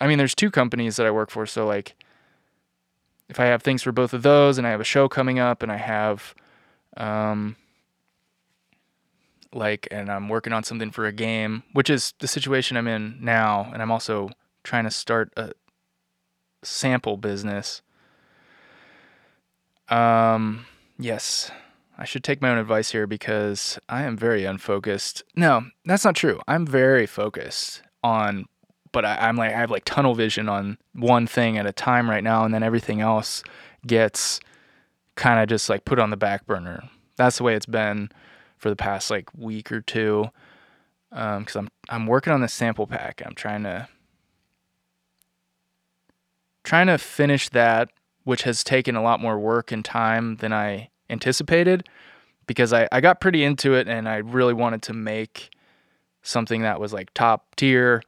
I 0.00 0.06
mean, 0.06 0.18
there's 0.18 0.34
two 0.34 0.50
companies 0.50 0.96
that 0.96 1.06
I 1.06 1.10
work 1.10 1.30
for. 1.30 1.46
So, 1.46 1.66
like, 1.66 1.94
if 3.28 3.38
I 3.40 3.46
have 3.46 3.62
things 3.62 3.82
for 3.82 3.92
both 3.92 4.12
of 4.12 4.22
those 4.22 4.58
and 4.58 4.66
I 4.66 4.70
have 4.70 4.80
a 4.80 4.84
show 4.84 5.08
coming 5.08 5.38
up 5.38 5.62
and 5.62 5.70
I 5.70 5.76
have, 5.76 6.34
um, 6.96 7.56
like, 9.56 9.88
and 9.90 10.10
I'm 10.10 10.28
working 10.28 10.52
on 10.52 10.62
something 10.62 10.90
for 10.90 11.06
a 11.06 11.12
game, 11.12 11.62
which 11.72 11.90
is 11.90 12.14
the 12.20 12.28
situation 12.28 12.76
I'm 12.76 12.88
in 12.88 13.18
now, 13.20 13.70
and 13.72 13.82
I'm 13.82 13.90
also 13.90 14.30
trying 14.62 14.84
to 14.84 14.90
start 14.90 15.32
a 15.36 15.52
sample 16.62 17.16
business. 17.16 17.82
Um, 19.88 20.66
Yes. 20.98 21.50
I 21.98 22.04
should 22.04 22.24
take 22.24 22.42
my 22.42 22.50
own 22.50 22.58
advice 22.58 22.90
here 22.90 23.06
because 23.06 23.78
I 23.88 24.02
am 24.02 24.16
very 24.16 24.44
unfocused. 24.44 25.22
No, 25.34 25.66
that's 25.84 26.04
not 26.04 26.14
true. 26.14 26.40
I'm 26.46 26.66
very 26.66 27.06
focused 27.06 27.82
on 28.02 28.46
but 28.96 29.04
I, 29.04 29.28
I'm 29.28 29.36
like 29.36 29.52
I 29.52 29.58
have 29.58 29.70
like 29.70 29.84
tunnel 29.84 30.14
vision 30.14 30.48
on 30.48 30.78
one 30.94 31.26
thing 31.26 31.58
at 31.58 31.66
a 31.66 31.72
time 31.72 32.08
right 32.08 32.24
now, 32.24 32.46
and 32.46 32.54
then 32.54 32.62
everything 32.62 33.02
else 33.02 33.42
gets 33.86 34.40
kind 35.16 35.38
of 35.38 35.50
just 35.50 35.68
like 35.68 35.84
put 35.84 35.98
on 35.98 36.08
the 36.08 36.16
back 36.16 36.46
burner. 36.46 36.82
That's 37.16 37.36
the 37.36 37.44
way 37.44 37.54
it's 37.54 37.66
been 37.66 38.10
for 38.56 38.70
the 38.70 38.76
past 38.76 39.10
like 39.10 39.28
week 39.34 39.70
or 39.70 39.80
two. 39.80 40.26
Um, 41.12 41.44
cause 41.44 41.56
I'm, 41.56 41.68
I'm 41.88 42.06
working 42.06 42.32
on 42.32 42.40
this 42.40 42.52
sample 42.52 42.86
pack. 42.86 43.22
I'm 43.24 43.34
trying 43.34 43.62
to, 43.62 43.88
trying 46.64 46.88
to 46.88 46.98
finish 46.98 47.48
that, 47.50 47.90
which 48.24 48.42
has 48.42 48.64
taken 48.64 48.96
a 48.96 49.02
lot 49.02 49.20
more 49.20 49.38
work 49.38 49.70
and 49.72 49.84
time 49.84 50.36
than 50.36 50.52
I 50.52 50.90
anticipated 51.08 51.88
because 52.46 52.72
I, 52.72 52.88
I 52.92 53.00
got 53.00 53.20
pretty 53.20 53.44
into 53.44 53.74
it 53.74 53.88
and 53.88 54.08
I 54.08 54.16
really 54.16 54.54
wanted 54.54 54.82
to 54.82 54.92
make 54.92 55.50
something 56.22 56.62
that 56.62 56.80
was 56.80 56.92
like 56.92 57.12
top 57.14 57.54
tier, 57.56 58.02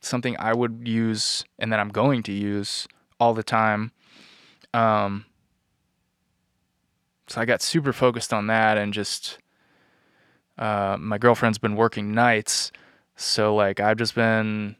something 0.00 0.36
I 0.38 0.52
would 0.52 0.86
use 0.86 1.44
and 1.58 1.72
that 1.72 1.80
I'm 1.80 1.88
going 1.88 2.22
to 2.24 2.32
use 2.32 2.86
all 3.18 3.34
the 3.34 3.42
time. 3.42 3.92
Um, 4.74 5.24
so 7.28 7.40
I 7.40 7.44
got 7.44 7.62
super 7.62 7.92
focused 7.92 8.32
on 8.32 8.46
that 8.48 8.78
and 8.78 8.92
just 8.92 9.38
uh, 10.58 10.96
my 10.98 11.18
girlfriend's 11.18 11.58
been 11.58 11.76
working 11.76 12.12
nights, 12.14 12.72
so 13.16 13.54
like 13.54 13.80
I've 13.80 13.96
just 13.96 14.14
been 14.14 14.76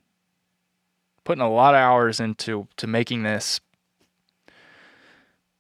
putting 1.24 1.42
a 1.42 1.50
lot 1.50 1.74
of 1.74 1.78
hours 1.78 2.20
into 2.20 2.68
to 2.76 2.86
making 2.86 3.22
this. 3.22 3.60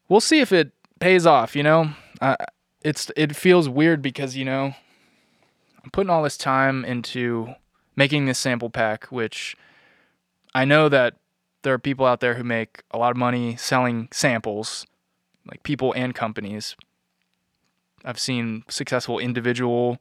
We'll 0.08 0.20
see 0.20 0.40
if 0.40 0.52
it 0.52 0.72
pays 1.00 1.26
off. 1.26 1.56
You 1.56 1.62
know, 1.62 1.90
uh, 2.20 2.36
it's 2.82 3.10
it 3.16 3.34
feels 3.34 3.68
weird 3.68 4.02
because 4.02 4.36
you 4.36 4.44
know 4.44 4.74
I'm 5.82 5.90
putting 5.90 6.10
all 6.10 6.22
this 6.22 6.36
time 6.36 6.84
into 6.84 7.54
making 7.96 8.26
this 8.26 8.38
sample 8.38 8.70
pack, 8.70 9.06
which 9.06 9.56
I 10.54 10.64
know 10.64 10.88
that 10.88 11.14
there 11.62 11.72
are 11.72 11.78
people 11.78 12.06
out 12.06 12.20
there 12.20 12.34
who 12.34 12.44
make 12.44 12.82
a 12.90 12.98
lot 12.98 13.10
of 13.10 13.16
money 13.16 13.56
selling 13.56 14.08
samples, 14.12 14.86
like 15.46 15.62
people 15.62 15.92
and 15.94 16.14
companies. 16.14 16.76
I've 18.04 18.18
seen 18.18 18.64
successful 18.68 19.18
individual 19.18 19.98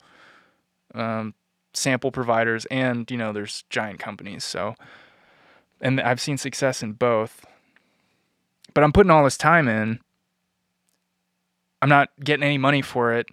um, 0.94 1.34
sample 1.74 2.12
providers, 2.12 2.66
and 2.66 3.10
you 3.10 3.18
know, 3.18 3.32
there's 3.32 3.64
giant 3.70 4.00
companies. 4.00 4.44
So, 4.44 4.76
and 5.80 6.00
I've 6.02 6.22
seen 6.22 6.38
success 6.38 6.82
in 6.84 6.94
both. 6.94 7.46
But 8.74 8.84
I'm 8.84 8.94
putting 8.94 9.12
all 9.12 9.24
this 9.24 9.38
time 9.38 9.68
in. 9.68 10.00
I'm 11.82 11.90
not 11.90 12.10
getting 12.24 12.44
any 12.44 12.58
money 12.58 12.82
for 12.82 13.14
it. 13.14 13.28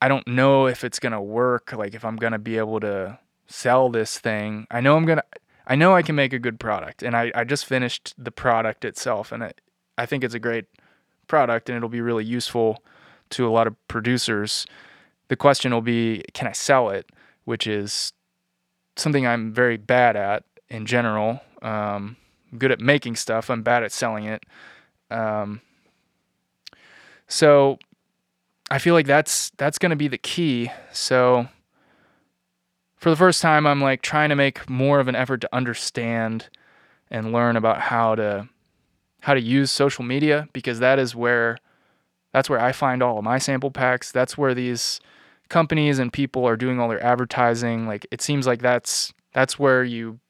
I 0.00 0.08
don't 0.08 0.26
know 0.26 0.66
if 0.66 0.84
it's 0.84 0.98
gonna 0.98 1.22
work. 1.22 1.72
Like 1.72 1.94
if 1.94 2.04
I'm 2.04 2.16
gonna 2.16 2.38
be 2.38 2.58
able 2.58 2.80
to 2.80 3.18
sell 3.48 3.88
this 3.88 4.18
thing. 4.18 4.66
I 4.70 4.80
know 4.80 4.96
I'm 4.96 5.04
gonna. 5.04 5.24
I 5.66 5.74
know 5.74 5.94
I 5.94 6.02
can 6.02 6.14
make 6.14 6.32
a 6.32 6.38
good 6.38 6.58
product, 6.58 7.02
and 7.02 7.16
I, 7.16 7.30
I 7.34 7.44
just 7.44 7.66
finished 7.66 8.14
the 8.16 8.30
product 8.30 8.84
itself, 8.86 9.32
and 9.32 9.44
I, 9.44 9.52
I 9.98 10.06
think 10.06 10.24
it's 10.24 10.34
a 10.34 10.38
great 10.38 10.64
product, 11.28 11.68
and 11.68 11.76
it'll 11.76 11.88
be 11.88 12.00
really 12.00 12.24
useful 12.24 12.82
to 13.30 13.46
a 13.46 13.50
lot 13.50 13.66
of 13.66 13.76
producers. 13.88 14.66
The 15.28 15.36
question 15.36 15.72
will 15.72 15.82
be, 15.82 16.24
can 16.32 16.48
I 16.48 16.52
sell 16.52 16.88
it? 16.90 17.10
Which 17.44 17.66
is 17.66 18.12
something 18.96 19.26
I'm 19.26 19.52
very 19.52 19.76
bad 19.76 20.16
at 20.16 20.44
in 20.68 20.86
general. 20.86 21.40
Um, 21.62 22.16
I'm 22.50 22.58
good 22.58 22.72
at 22.72 22.80
making 22.80 23.16
stuff. 23.16 23.50
I'm 23.50 23.62
bad 23.62 23.82
at 23.82 23.92
selling 23.92 24.24
it. 24.24 24.44
Um, 25.10 25.60
so 27.26 27.78
I 28.70 28.78
feel 28.78 28.94
like 28.94 29.06
that's 29.06 29.50
that's 29.56 29.78
going 29.78 29.90
to 29.90 29.96
be 29.96 30.08
the 30.08 30.18
key. 30.18 30.70
So 30.92 31.48
for 32.96 33.10
the 33.10 33.16
first 33.16 33.40
time, 33.40 33.66
I'm 33.66 33.80
like 33.80 34.02
trying 34.02 34.30
to 34.30 34.36
make 34.36 34.68
more 34.68 35.00
of 35.00 35.08
an 35.08 35.14
effort 35.14 35.40
to 35.42 35.54
understand 35.54 36.48
and 37.10 37.32
learn 37.32 37.56
about 37.56 37.80
how 37.80 38.14
to 38.14 38.48
how 39.20 39.34
to 39.34 39.40
use 39.40 39.70
social 39.70 40.04
media 40.04 40.48
because 40.52 40.78
that 40.78 40.98
is 40.98 41.14
where 41.14 41.58
that's 42.32 42.50
where 42.50 42.60
I 42.60 42.72
find 42.72 43.02
all 43.02 43.18
of 43.18 43.24
my 43.24 43.38
sample 43.38 43.70
packs. 43.70 44.12
That's 44.12 44.36
where 44.36 44.54
these 44.54 45.00
companies 45.48 45.98
and 45.98 46.12
people 46.12 46.44
are 46.46 46.56
doing 46.56 46.78
all 46.78 46.88
their 46.88 47.04
advertising. 47.04 47.86
Like 47.86 48.06
it 48.10 48.20
seems 48.20 48.46
like 48.46 48.60
that's 48.60 49.12
that's 49.32 49.58
where 49.58 49.82
you 49.82 50.20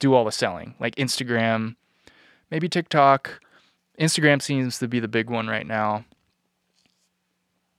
do 0.00 0.14
all 0.14 0.24
the 0.24 0.32
selling. 0.32 0.74
Like 0.80 0.96
Instagram, 0.96 1.76
maybe 2.50 2.68
TikTok. 2.68 3.40
Instagram 4.00 4.40
seems 4.40 4.78
to 4.78 4.88
be 4.88 5.00
the 5.00 5.08
big 5.08 5.30
one 5.30 5.48
right 5.48 5.66
now. 5.66 6.04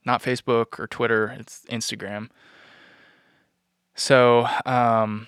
Not 0.06 0.22
Facebook 0.22 0.80
or 0.80 0.88
Twitter, 0.88 1.36
it's 1.40 1.66
Instagram. 1.70 2.30
So, 3.96 4.48
um, 4.66 5.28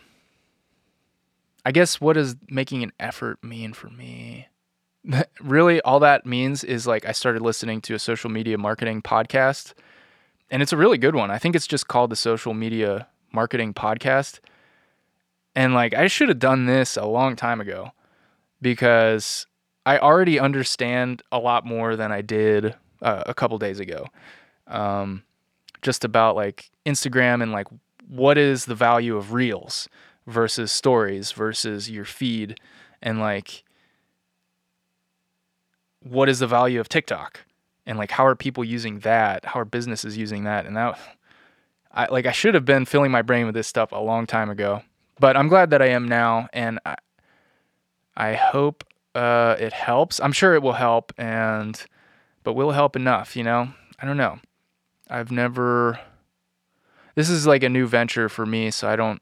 I 1.66 1.72
guess 1.72 2.02
what 2.02 2.14
does 2.14 2.36
making 2.50 2.84
an 2.84 2.92
effort 3.00 3.44
mean 3.44 3.74
for 3.74 3.90
me? 3.90 4.48
Really, 5.42 5.82
all 5.82 6.00
that 6.00 6.26
means 6.26 6.64
is 6.64 6.88
like 6.88 7.06
I 7.06 7.12
started 7.12 7.42
listening 7.42 7.82
to 7.82 7.94
a 7.94 8.00
social 8.00 8.30
media 8.30 8.58
marketing 8.58 9.02
podcast, 9.02 9.74
and 10.50 10.62
it's 10.62 10.74
a 10.74 10.78
really 10.78 10.98
good 10.98 11.16
one. 11.16 11.32
I 11.32 11.38
think 11.38 11.56
it's 11.56 11.68
just 11.68 11.88
called 11.88 12.10
the 12.10 12.16
Social 12.16 12.54
Media 12.54 13.08
Marketing 13.32 13.74
Podcast. 13.74 14.40
And 15.56 15.74
like, 15.74 15.94
I 15.94 16.08
should 16.08 16.30
have 16.30 16.40
done 16.40 16.66
this 16.66 16.98
a 16.98 17.06
long 17.06 17.36
time 17.36 17.62
ago 17.62 17.92
because 18.62 19.48
I 19.86 20.00
already 20.00 20.40
understand 20.40 21.22
a 21.32 21.40
lot 21.40 21.66
more 21.66 21.96
than 21.96 22.12
I 22.12 22.22
did 22.22 22.76
uh, 23.02 23.24
a 23.26 23.34
couple 23.34 23.58
days 23.58 23.80
ago. 23.80 24.08
Um, 24.68 25.24
just 25.82 26.04
about 26.04 26.36
like 26.36 26.72
Instagram 26.86 27.44
and 27.44 27.52
like 27.52 27.68
what 28.08 28.38
is 28.38 28.66
the 28.66 28.76
value 28.76 29.16
of 29.16 29.34
reels 29.34 29.88
versus 30.26 30.72
stories 30.72 31.32
versus 31.32 31.90
your 31.90 32.06
feed 32.06 32.60
and 33.02 33.20
like 33.20 33.64
what 36.06 36.30
is 36.30 36.40
the 36.40 36.48
value 36.48 36.80
of 36.80 36.88
TikTok 36.88 37.42
and 37.86 37.98
like 37.98 38.12
how 38.12 38.26
are 38.26 38.36
people 38.36 38.64
using 38.64 39.00
that? 39.00 39.46
How 39.46 39.60
are 39.60 39.66
businesses 39.66 40.18
using 40.18 40.44
that? 40.44 40.66
And 40.66 40.76
that 40.78 41.00
I 41.92 42.08
like 42.08 42.26
I 42.26 42.32
should 42.32 42.54
have 42.54 42.66
been 42.66 42.86
filling 42.86 43.12
my 43.12 43.22
brain 43.22 43.46
with 43.46 43.56
this 43.56 43.68
stuff 43.68 43.92
a 43.92 43.98
long 43.98 44.26
time 44.26 44.50
ago. 44.50 44.82
But 45.20 45.38
I'm 45.38 45.48
glad 45.48 45.70
that 45.70 45.82
I 45.82 45.88
am 45.88 46.08
now 46.08 46.48
and 46.54 46.80
I 46.86 46.96
I 48.18 48.34
hope 48.34 48.84
uh, 49.14 49.56
it 49.60 49.74
helps. 49.74 50.20
I'm 50.20 50.32
sure 50.32 50.56
it 50.56 50.62
will 50.62 50.74
help 50.74 51.14
and 51.18 51.84
but 52.44 52.54
will 52.54 52.72
help 52.72 52.96
enough, 52.96 53.36
you 53.36 53.44
know? 53.44 53.70
I 54.00 54.06
don't 54.06 54.18
know. 54.18 54.40
I've 55.10 55.32
never 55.32 56.00
this 57.16 57.30
is 57.30 57.48
like 57.48 57.64
a 57.64 57.70
new 57.70 57.88
venture 57.88 58.30
for 58.30 58.46
me, 58.46 58.72
so 58.72 58.90
I 58.90 58.96
don't 58.96 59.22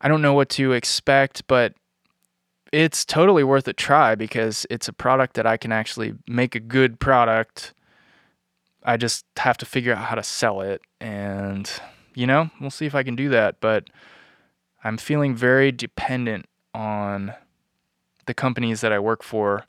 I 0.00 0.08
don't 0.08 0.22
know 0.22 0.34
what 0.34 0.48
to 0.50 0.72
expect, 0.72 1.46
but 1.46 1.74
it's 2.72 3.04
totally 3.04 3.44
worth 3.44 3.68
a 3.68 3.74
try 3.74 4.14
because 4.14 4.66
it's 4.70 4.88
a 4.88 4.92
product 4.92 5.34
that 5.34 5.46
I 5.46 5.58
can 5.58 5.72
actually 5.72 6.14
make 6.26 6.54
a 6.54 6.60
good 6.60 6.98
product. 6.98 7.74
I 8.82 8.96
just 8.96 9.26
have 9.36 9.58
to 9.58 9.66
figure 9.66 9.94
out 9.94 10.06
how 10.06 10.16
to 10.16 10.22
sell 10.22 10.62
it 10.62 10.80
and 11.00 11.70
you 12.14 12.26
know, 12.26 12.50
we'll 12.60 12.70
see 12.70 12.84
if 12.84 12.94
I 12.94 13.02
can 13.02 13.16
do 13.16 13.30
that, 13.30 13.60
but 13.60 13.88
I'm 14.84 14.98
feeling 14.98 15.34
very 15.34 15.72
dependent 15.72 16.46
on 16.74 17.32
the 18.26 18.34
companies 18.34 18.82
that 18.82 18.92
I 18.92 18.98
work 18.98 19.22
for 19.22 19.64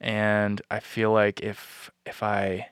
and 0.00 0.60
I 0.70 0.80
feel 0.80 1.12
like 1.12 1.40
if 1.40 1.90
if 2.06 2.22
I 2.22 2.68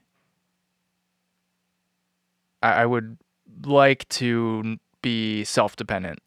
I, 2.62 2.72
I 2.72 2.86
would 2.86 3.18
like 3.64 4.08
to 4.10 4.76
be 5.02 5.44
self-dependent 5.44 6.20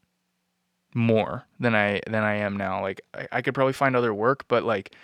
more 0.94 1.46
than 1.58 1.74
I 1.74 2.00
than 2.06 2.22
I 2.22 2.36
am 2.36 2.56
now. 2.56 2.82
Like 2.82 3.00
I, 3.14 3.28
I 3.32 3.42
could 3.42 3.54
probably 3.54 3.72
find 3.72 3.94
other 3.94 4.12
work, 4.12 4.46
but 4.48 4.64
like 4.64 4.94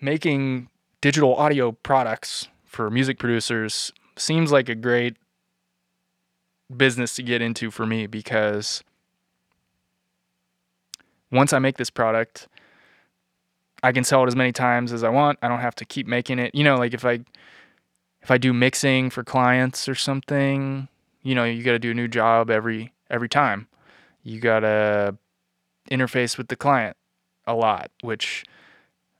making 0.00 0.68
digital 1.00 1.34
audio 1.34 1.72
products 1.72 2.48
for 2.64 2.90
music 2.90 3.18
producers 3.18 3.92
seems 4.16 4.52
like 4.52 4.68
a 4.68 4.74
great 4.74 5.16
business 6.74 7.14
to 7.16 7.22
get 7.22 7.42
into 7.42 7.70
for 7.70 7.86
me 7.86 8.06
because 8.06 8.82
once 11.30 11.52
I 11.52 11.58
make 11.58 11.76
this 11.76 11.90
product, 11.90 12.48
I 13.82 13.92
can 13.92 14.04
sell 14.04 14.24
it 14.24 14.26
as 14.26 14.36
many 14.36 14.52
times 14.52 14.92
as 14.92 15.04
I 15.04 15.08
want. 15.10 15.38
I 15.42 15.48
don't 15.48 15.60
have 15.60 15.74
to 15.76 15.84
keep 15.84 16.06
making 16.06 16.38
it. 16.38 16.54
You 16.54 16.64
know, 16.64 16.76
like 16.76 16.94
if 16.94 17.04
I 17.04 17.20
if 18.22 18.30
I 18.30 18.38
do 18.38 18.52
mixing 18.52 19.10
for 19.10 19.22
clients 19.22 19.88
or 19.88 19.94
something, 19.94 20.88
you 21.22 21.34
know, 21.34 21.44
you 21.44 21.62
got 21.62 21.72
to 21.72 21.78
do 21.78 21.90
a 21.90 21.94
new 21.94 22.08
job 22.08 22.50
every 22.50 22.92
every 23.10 23.28
time 23.28 23.68
you 24.26 24.40
got 24.40 24.60
to 24.60 25.16
interface 25.88 26.36
with 26.36 26.48
the 26.48 26.56
client 26.56 26.96
a 27.46 27.54
lot, 27.54 27.92
which 28.02 28.44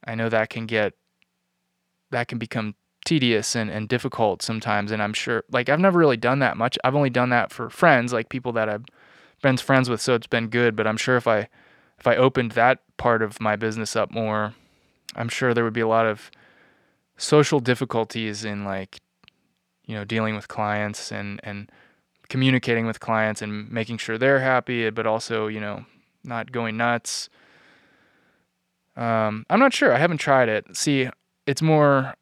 I 0.05 0.17
know 0.17 0.29
that 0.29 0.51
can 0.51 0.67
get 0.67 0.95
that 2.11 2.29
can 2.29 2.39
become 2.39 2.75
tedious 3.05 3.55
and, 3.55 3.71
and 3.71 3.89
difficult 3.89 4.43
sometimes 4.43 4.91
and 4.91 5.01
I'm 5.01 5.13
sure 5.13 5.45
like 5.51 5.69
I've 5.69 5.79
never 5.79 5.99
really 5.99 6.17
done 6.17 6.41
that 6.41 6.57
much. 6.57 6.77
I've 6.83 6.97
only 6.97 7.11
done 7.11 7.29
that 7.31 7.53
for 7.53 7.71
friends, 7.71 8.13
like 8.13 8.29
people 8.29 8.53
that 8.53 8.69
I've 8.69 8.85
been 9.43 9.57
friends 9.57 9.89
with, 9.89 10.01
so 10.01 10.15
it's 10.15 10.27
been 10.27 10.49
good. 10.49 10.75
But 10.75 10.89
I'm 10.89 10.97
sure 10.97 11.17
if 11.17 11.29
I 11.29 11.49
if 11.99 12.07
I 12.07 12.17
opened 12.17 12.53
that 12.53 12.81
part 12.97 13.23
of 13.23 13.41
my 13.41 13.55
business 13.55 13.95
up 13.95 14.11
more, 14.11 14.55
I'm 15.15 15.29
sure 15.29 15.55
there 15.55 15.63
would 15.63 15.73
be 15.73 15.81
a 15.81 15.89
lot 15.89 16.07
of 16.07 16.33
social 17.17 17.61
difficulties 17.61 18.45
in 18.45 18.65
like, 18.65 19.01
you 19.85 19.95
know, 19.95 20.05
dealing 20.05 20.35
with 20.35 20.49
clients 20.49 21.13
and 21.13 21.39
and 21.45 21.71
communicating 22.29 22.87
with 22.87 23.01
clients 23.01 23.43
and 23.43 23.71
making 23.71 23.99
sure 23.99 24.19
they're 24.19 24.41
happy, 24.41 24.89
but 24.91 25.07
also, 25.07 25.47
you 25.47 25.61
know, 25.61 25.85
not 26.25 26.53
going 26.53 26.77
nuts. 26.77 27.29
Um, 28.97 29.45
I'm 29.51 29.61
not 29.61 29.75
sure. 29.75 29.95
I 29.95 29.99
haven't 29.99 30.19
tried 30.19 30.49
it. 30.49 30.77
See, 30.77 31.09
it's 31.47 31.63
more 31.63 32.15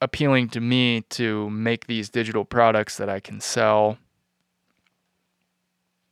appealing 0.00 0.48
to 0.50 0.60
me 0.60 1.02
to 1.10 1.48
make 1.50 1.86
these 1.86 2.10
digital 2.10 2.44
products 2.44 2.96
that 2.98 3.08
I 3.08 3.20
can 3.20 3.40
sell, 3.40 3.98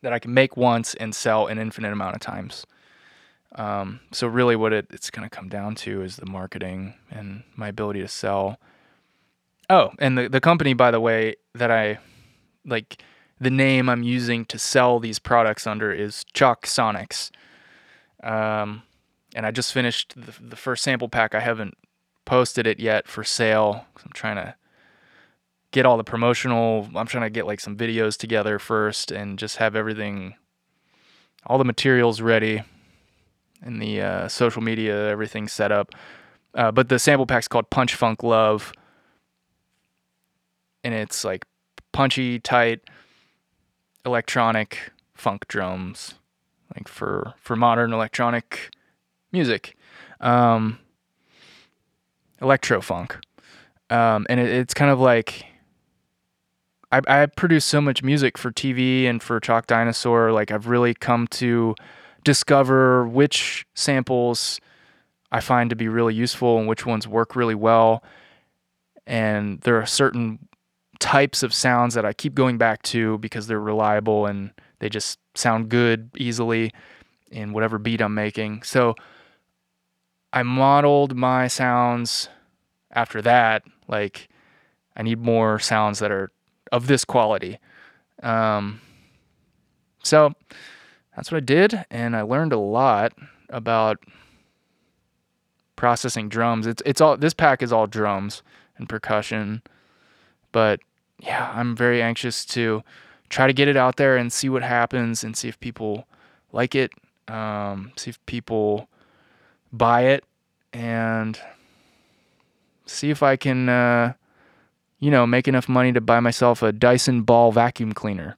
that 0.02 0.12
I 0.12 0.18
can 0.18 0.32
make 0.32 0.56
once 0.56 0.94
and 0.94 1.14
sell 1.14 1.46
an 1.46 1.58
infinite 1.58 1.92
amount 1.92 2.14
of 2.14 2.20
times. 2.20 2.66
Um, 3.56 4.00
so 4.10 4.26
really, 4.26 4.56
what 4.56 4.72
it, 4.72 4.86
it's 4.90 5.10
going 5.10 5.28
to 5.28 5.34
come 5.34 5.48
down 5.48 5.74
to 5.76 6.02
is 6.02 6.16
the 6.16 6.26
marketing 6.26 6.94
and 7.10 7.44
my 7.56 7.68
ability 7.68 8.00
to 8.00 8.08
sell. 8.08 8.58
Oh, 9.70 9.92
and 9.98 10.18
the 10.18 10.28
the 10.28 10.40
company, 10.40 10.74
by 10.74 10.90
the 10.90 11.00
way, 11.00 11.36
that 11.54 11.70
I 11.70 11.98
like 12.64 13.00
the 13.40 13.50
name 13.50 13.88
I'm 13.88 14.02
using 14.02 14.44
to 14.46 14.58
sell 14.58 15.00
these 15.00 15.18
products 15.18 15.66
under 15.66 15.92
is 15.92 16.24
Chalk 16.32 16.66
Sonics. 16.66 17.30
Um, 18.22 18.82
and 19.34 19.44
I 19.44 19.50
just 19.50 19.72
finished 19.72 20.14
the, 20.16 20.32
the 20.40 20.56
first 20.56 20.82
sample 20.82 21.08
pack. 21.08 21.34
I 21.34 21.40
haven't 21.40 21.76
posted 22.24 22.66
it 22.66 22.78
yet 22.80 23.08
for 23.08 23.24
sale. 23.24 23.86
I'm 24.02 24.12
trying 24.12 24.36
to 24.36 24.54
get 25.72 25.84
all 25.84 25.96
the 25.96 26.04
promotional. 26.04 26.88
I'm 26.94 27.06
trying 27.06 27.24
to 27.24 27.30
get 27.30 27.46
like 27.46 27.60
some 27.60 27.76
videos 27.76 28.16
together 28.16 28.58
first 28.58 29.10
and 29.10 29.38
just 29.38 29.56
have 29.56 29.74
everything, 29.74 30.36
all 31.46 31.58
the 31.58 31.64
materials 31.64 32.20
ready, 32.20 32.62
and 33.60 33.82
the 33.82 34.00
uh, 34.00 34.28
social 34.28 34.62
media, 34.62 35.08
everything 35.08 35.48
set 35.48 35.72
up. 35.72 35.92
Uh, 36.54 36.70
but 36.70 36.88
the 36.88 36.98
sample 36.98 37.26
pack's 37.26 37.48
called 37.48 37.68
Punch 37.70 37.96
Funk 37.96 38.22
Love, 38.22 38.72
and 40.84 40.94
it's 40.94 41.24
like 41.24 41.44
punchy, 41.92 42.38
tight, 42.38 42.80
electronic 44.04 44.92
funk 45.14 45.46
drums, 45.48 46.14
like 46.74 46.88
for 46.88 47.34
for 47.38 47.56
modern 47.56 47.92
electronic 47.92 48.70
music, 49.32 49.76
um, 50.20 50.78
electro 52.40 52.80
funk, 52.80 53.16
um, 53.90 54.26
and 54.28 54.40
it, 54.40 54.48
it's 54.48 54.74
kind 54.74 54.90
of 54.90 55.00
like 55.00 55.46
I, 56.94 57.22
I 57.22 57.26
produce 57.26 57.64
so 57.64 57.80
much 57.80 58.02
music 58.02 58.38
for 58.38 58.52
TV 58.52 59.04
and 59.04 59.22
for 59.22 59.40
Chalk 59.40 59.66
Dinosaur. 59.66 60.30
Like 60.32 60.50
I've 60.52 60.68
really 60.68 60.94
come 60.94 61.26
to 61.28 61.74
discover 62.22 63.06
which 63.06 63.66
samples 63.74 64.60
I 65.32 65.40
find 65.40 65.70
to 65.70 65.76
be 65.76 65.88
really 65.88 66.14
useful 66.14 66.58
and 66.58 66.68
which 66.68 66.86
ones 66.86 67.08
work 67.08 67.34
really 67.34 67.56
well. 67.56 68.04
And 69.06 69.60
there 69.62 69.76
are 69.76 69.86
certain 69.86 70.48
types 71.00 71.42
of 71.42 71.52
sounds 71.52 71.94
that 71.94 72.04
I 72.04 72.12
keep 72.12 72.34
going 72.34 72.58
back 72.58 72.82
to 72.82 73.18
because 73.18 73.46
they're 73.46 73.60
reliable 73.60 74.26
and 74.26 74.50
they 74.78 74.88
just 74.88 75.18
sound 75.34 75.68
good 75.68 76.10
easily 76.16 76.72
in 77.30 77.52
whatever 77.52 77.78
beat 77.78 78.00
I'm 78.00 78.14
making. 78.14 78.62
So 78.62 78.94
I 80.32 80.42
modeled 80.42 81.16
my 81.16 81.48
sounds 81.48 82.28
after 82.92 83.22
that. 83.22 83.62
Like, 83.88 84.28
I 84.96 85.02
need 85.02 85.20
more 85.20 85.58
sounds 85.58 85.98
that 85.98 86.10
are 86.10 86.30
of 86.72 86.86
this 86.86 87.04
quality. 87.04 87.58
Um, 88.22 88.80
so 90.02 90.32
that's 91.16 91.30
what 91.30 91.38
I 91.38 91.40
did, 91.40 91.84
and 91.90 92.16
I 92.16 92.22
learned 92.22 92.52
a 92.52 92.58
lot 92.58 93.12
about 93.48 93.98
processing 95.76 96.28
drums. 96.28 96.66
It's 96.66 96.82
it's 96.86 97.00
all 97.00 97.16
this 97.16 97.34
pack 97.34 97.62
is 97.62 97.72
all 97.72 97.86
drums 97.86 98.42
and 98.76 98.88
percussion, 98.88 99.62
but 100.54 100.78
yeah, 101.18 101.50
I'm 101.52 101.74
very 101.74 102.00
anxious 102.00 102.44
to 102.46 102.84
try 103.28 103.48
to 103.48 103.52
get 103.52 103.66
it 103.66 103.76
out 103.76 103.96
there 103.96 104.16
and 104.16 104.32
see 104.32 104.48
what 104.48 104.62
happens 104.62 105.24
and 105.24 105.36
see 105.36 105.48
if 105.48 105.58
people 105.58 106.06
like 106.52 106.76
it, 106.76 106.92
um, 107.26 107.90
see 107.96 108.10
if 108.10 108.24
people 108.26 108.88
buy 109.72 110.02
it, 110.02 110.24
and 110.72 111.36
see 112.86 113.10
if 113.10 113.20
I 113.20 113.34
can, 113.34 113.68
uh, 113.68 114.12
you 115.00 115.10
know, 115.10 115.26
make 115.26 115.48
enough 115.48 115.68
money 115.68 115.92
to 115.92 116.00
buy 116.00 116.20
myself 116.20 116.62
a 116.62 116.70
Dyson 116.70 117.22
ball 117.22 117.50
vacuum 117.50 117.92
cleaner. 117.92 118.36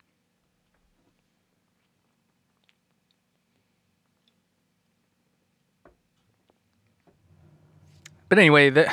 But 8.30 8.38
anyway, 8.38 8.70
that 8.70 8.88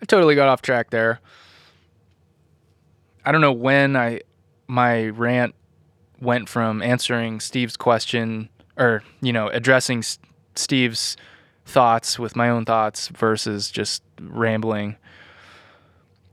I 0.00 0.04
totally 0.06 0.36
got 0.36 0.48
off 0.48 0.62
track 0.62 0.90
there. 0.90 1.20
I 3.24 3.32
don't 3.32 3.40
know 3.40 3.52
when 3.52 3.96
I 3.96 4.20
my 4.66 5.08
rant 5.08 5.54
went 6.20 6.48
from 6.48 6.82
answering 6.82 7.40
Steve's 7.40 7.76
question 7.76 8.48
or 8.76 9.02
you 9.20 9.32
know 9.32 9.48
addressing 9.48 9.98
S- 9.98 10.18
Steve's 10.54 11.16
thoughts 11.66 12.18
with 12.18 12.36
my 12.36 12.48
own 12.48 12.64
thoughts 12.64 13.08
versus 13.08 13.70
just 13.70 14.02
rambling. 14.20 14.96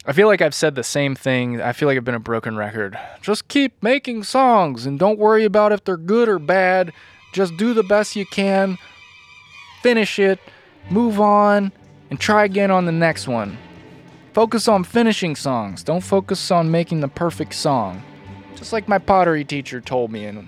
I 0.06 0.14
feel 0.14 0.28
like 0.28 0.42
I've 0.42 0.56
said 0.56 0.76
the 0.76 0.84
same 0.84 1.16
thing. 1.16 1.62
I 1.62 1.74
feel 1.74 1.88
like 1.88 1.98
I've 1.98 2.06
been 2.06 2.16
a 2.16 2.20
broken 2.20 2.56
record. 2.56 2.98
Just 3.22 3.50
keep 3.50 3.84
making 3.84 4.24
songs 4.24 4.86
and 4.86 4.98
don't 4.98 5.20
worry 5.20 5.44
about 5.44 5.74
if 5.74 5.84
they're 5.84 5.98
good 5.98 6.30
or 6.30 6.40
bad. 6.40 6.94
Just 7.34 7.58
do 7.58 7.74
the 7.74 7.84
best 7.84 8.16
you 8.16 8.26
can. 8.26 8.78
Finish 9.84 10.18
it, 10.18 10.40
move 10.90 11.20
on, 11.20 11.74
and 12.10 12.20
try 12.20 12.46
again 12.46 12.72
on 12.72 12.86
the 12.86 12.92
next 12.92 13.28
one. 13.28 13.58
Focus 14.38 14.68
on 14.68 14.84
finishing 14.84 15.36
songs. 15.36 15.82
Don't 15.84 16.04
focus 16.04 16.52
on 16.52 16.70
making 16.70 17.00
the 17.00 17.08
perfect 17.08 17.56
song. 17.56 18.04
Just 18.56 18.72
like 18.72 18.88
my 18.88 19.00
pottery 19.00 19.44
teacher 19.44 19.82
told 19.82 20.12
me 20.12 20.28
in 20.28 20.48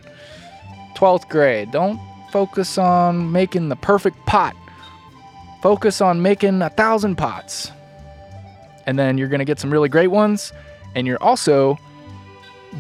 12th 0.94 1.28
grade. 1.28 1.72
Don't 1.72 2.00
focus 2.32 2.78
on 2.78 3.32
making 3.32 3.70
the 3.70 3.76
perfect 3.76 4.24
pot. 4.28 4.56
Focus 5.64 6.02
on 6.02 6.22
making 6.22 6.62
a 6.62 6.70
thousand 6.70 7.16
pots. 7.16 7.72
And 8.86 9.00
then 9.00 9.18
you're 9.18 9.28
going 9.28 9.40
to 9.40 9.46
get 9.46 9.60
some 9.60 9.74
really 9.74 9.90
great 9.90 10.12
ones. 10.12 10.54
And 10.94 11.08
you're 11.08 11.24
also 11.24 11.80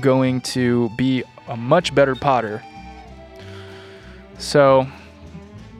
going 0.01 0.41
to 0.41 0.89
be 0.89 1.23
a 1.47 1.57
much 1.57 1.95
better 1.95 2.13
potter. 2.13 2.63
So, 4.37 4.85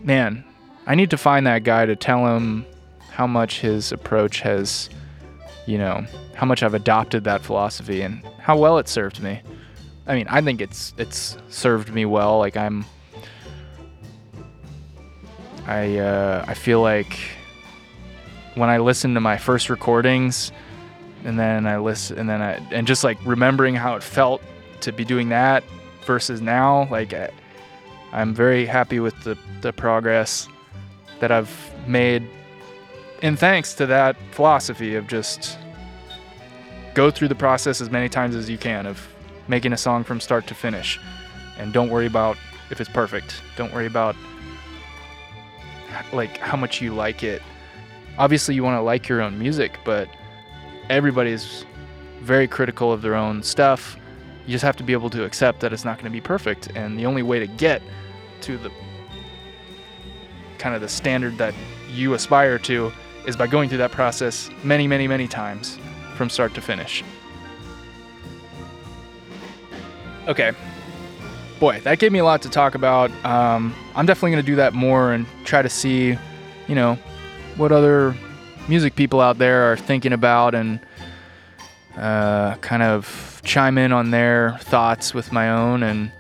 man, 0.02 0.44
I 0.88 0.96
need 0.96 1.12
to 1.12 1.18
find 1.18 1.46
that 1.46 1.64
guy 1.64 1.86
to 1.86 1.96
tell 1.96 2.26
him 2.36 2.66
how 3.12 3.28
much 3.28 3.60
his 3.60 3.92
approach 3.92 4.40
has, 4.40 4.90
you 5.70 5.78
know, 5.78 6.04
how 6.34 6.48
much 6.48 6.64
I've 6.64 6.74
adopted 6.74 7.26
that 7.26 7.44
philosophy 7.44 8.02
and 8.02 8.26
how 8.40 8.58
well 8.58 8.80
it 8.80 8.88
served 8.88 9.22
me. 9.22 9.40
I 10.08 10.16
mean, 10.16 10.26
I 10.28 10.42
think 10.42 10.62
it's 10.62 10.96
it's 10.98 11.38
served 11.50 11.94
me 11.94 12.06
well. 12.06 12.40
Like 12.40 12.58
I'm, 12.58 12.86
I 15.68 16.00
uh, 16.00 16.44
I 16.48 16.56
feel 16.56 16.82
like 16.82 17.20
when 18.56 18.68
I 18.68 18.80
listen 18.80 19.14
to 19.14 19.20
my 19.20 19.38
first 19.38 19.70
recordings, 19.70 20.52
and 21.24 21.38
then 21.38 21.68
I 21.68 21.78
listen, 21.78 22.18
and 22.18 22.28
then 22.28 22.42
I 22.42 22.54
and 22.72 22.88
just 22.88 23.04
like 23.04 23.20
remembering 23.24 23.76
how 23.76 23.96
it 23.96 24.02
felt 24.02 24.42
to 24.82 24.92
be 24.92 25.06
doing 25.06 25.30
that 25.30 25.64
versus 26.04 26.42
now, 26.42 26.88
like 26.90 27.14
I, 27.14 27.30
I'm 28.12 28.34
very 28.34 28.66
happy 28.66 29.00
with 29.00 29.24
the 29.24 29.38
the 29.62 29.72
progress 29.72 30.48
that 31.20 31.32
I've 31.32 31.72
made 31.86 32.28
and 33.22 33.38
thanks 33.38 33.74
to 33.76 33.86
that 33.88 34.16
philosophy 34.32 34.96
of 34.96 35.08
just 35.08 35.58
go 36.94 37.12
through 37.12 37.28
the 37.28 37.36
process 37.36 37.82
as 37.82 37.90
many 37.90 38.10
times 38.10 38.36
as 38.36 38.50
you 38.50 38.58
can 38.58 38.86
of 38.86 39.08
making 39.48 39.74
a 39.74 39.78
song 39.78 40.04
from 40.04 40.20
start 40.20 40.48
to 40.48 40.56
finish. 40.56 41.00
And 41.58 41.74
don't 41.74 41.90
worry 41.90 42.06
about 42.06 42.38
if 42.70 42.80
it's 42.80 42.90
perfect. 42.90 43.42
Don't 43.56 43.74
worry 43.74 43.88
about 43.88 44.16
like 46.14 46.38
how 46.38 46.58
much 46.58 46.82
you 46.82 46.94
like 46.94 47.24
it. 47.24 47.42
Obviously 48.18 48.56
you 48.56 48.64
want 48.64 48.78
to 48.78 48.82
like 48.82 49.08
your 49.08 49.22
own 49.22 49.38
music 49.38 49.80
but 49.84 50.08
everybody's 50.90 51.66
very 52.22 52.48
critical 52.48 52.92
of 52.92 53.02
their 53.02 53.16
own 53.16 53.44
stuff. 53.44 53.98
You 54.46 54.54
just 54.54 54.64
have 54.64 54.78
to 54.78 54.84
be 54.84 54.94
able 54.94 55.10
to 55.12 55.24
accept 55.24 55.60
that 55.62 55.74
it's 55.74 55.86
not 55.86 55.98
going 55.98 56.06
to 56.06 56.12
be 56.12 56.22
perfect. 56.22 56.68
And 56.76 56.98
the 56.98 57.06
only 57.06 57.24
way 57.24 57.40
to 57.40 57.48
get 57.48 57.82
to 58.42 58.58
the 58.58 58.72
kind 60.58 60.76
of 60.76 60.82
the 60.82 60.90
standard 60.90 61.38
that 61.38 61.54
you 61.90 62.14
aspire 62.14 62.60
to 62.60 62.92
is 63.30 63.38
by 63.38 63.48
going 63.48 63.70
through 63.70 63.78
that 63.78 63.92
process 63.92 64.50
many, 64.64 64.88
many, 64.88 65.08
many 65.08 65.28
times 65.28 65.80
from 66.16 66.30
start 66.30 66.54
to 66.56 66.62
finish. 66.62 67.04
Okay. 70.28 70.52
Boy, 71.60 71.80
that 71.82 72.00
gave 72.00 72.12
me 72.12 72.20
a 72.20 72.26
lot 72.26 72.42
to 72.42 72.50
talk 72.50 72.76
about. 72.76 73.12
Um, 73.24 73.74
I'm 73.96 74.06
definitely 74.06 74.32
going 74.32 74.44
to 74.44 74.52
do 74.52 74.56
that 74.58 74.74
more 74.74 75.14
and 75.14 75.26
try 75.46 75.62
to 75.62 75.70
see, 75.70 76.18
you 76.68 76.76
know, 76.76 76.96
what 77.56 77.72
other 77.72 78.16
music 78.68 78.96
people 78.96 79.22
out 79.22 79.38
there 79.38 79.72
are 79.72 79.78
thinking 79.78 80.14
about 80.14 80.56
and 80.56 80.80
uh, 81.98 82.56
kind 82.58 82.84
of 82.84 83.42
chime 83.44 83.78
in 83.78 83.92
on 83.92 84.12
their 84.12 84.58
thoughts 84.62 85.14
with 85.14 85.32
my 85.32 85.50
own 85.50 85.84
and 85.84 86.12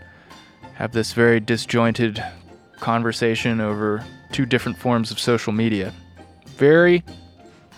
have 0.73 0.91
this 0.91 1.13
very 1.13 1.39
disjointed 1.39 2.23
conversation 2.79 3.61
over 3.61 4.03
two 4.31 4.45
different 4.45 4.77
forms 4.77 5.11
of 5.11 5.19
social 5.19 5.53
media. 5.53 5.93
Very, 6.59 7.05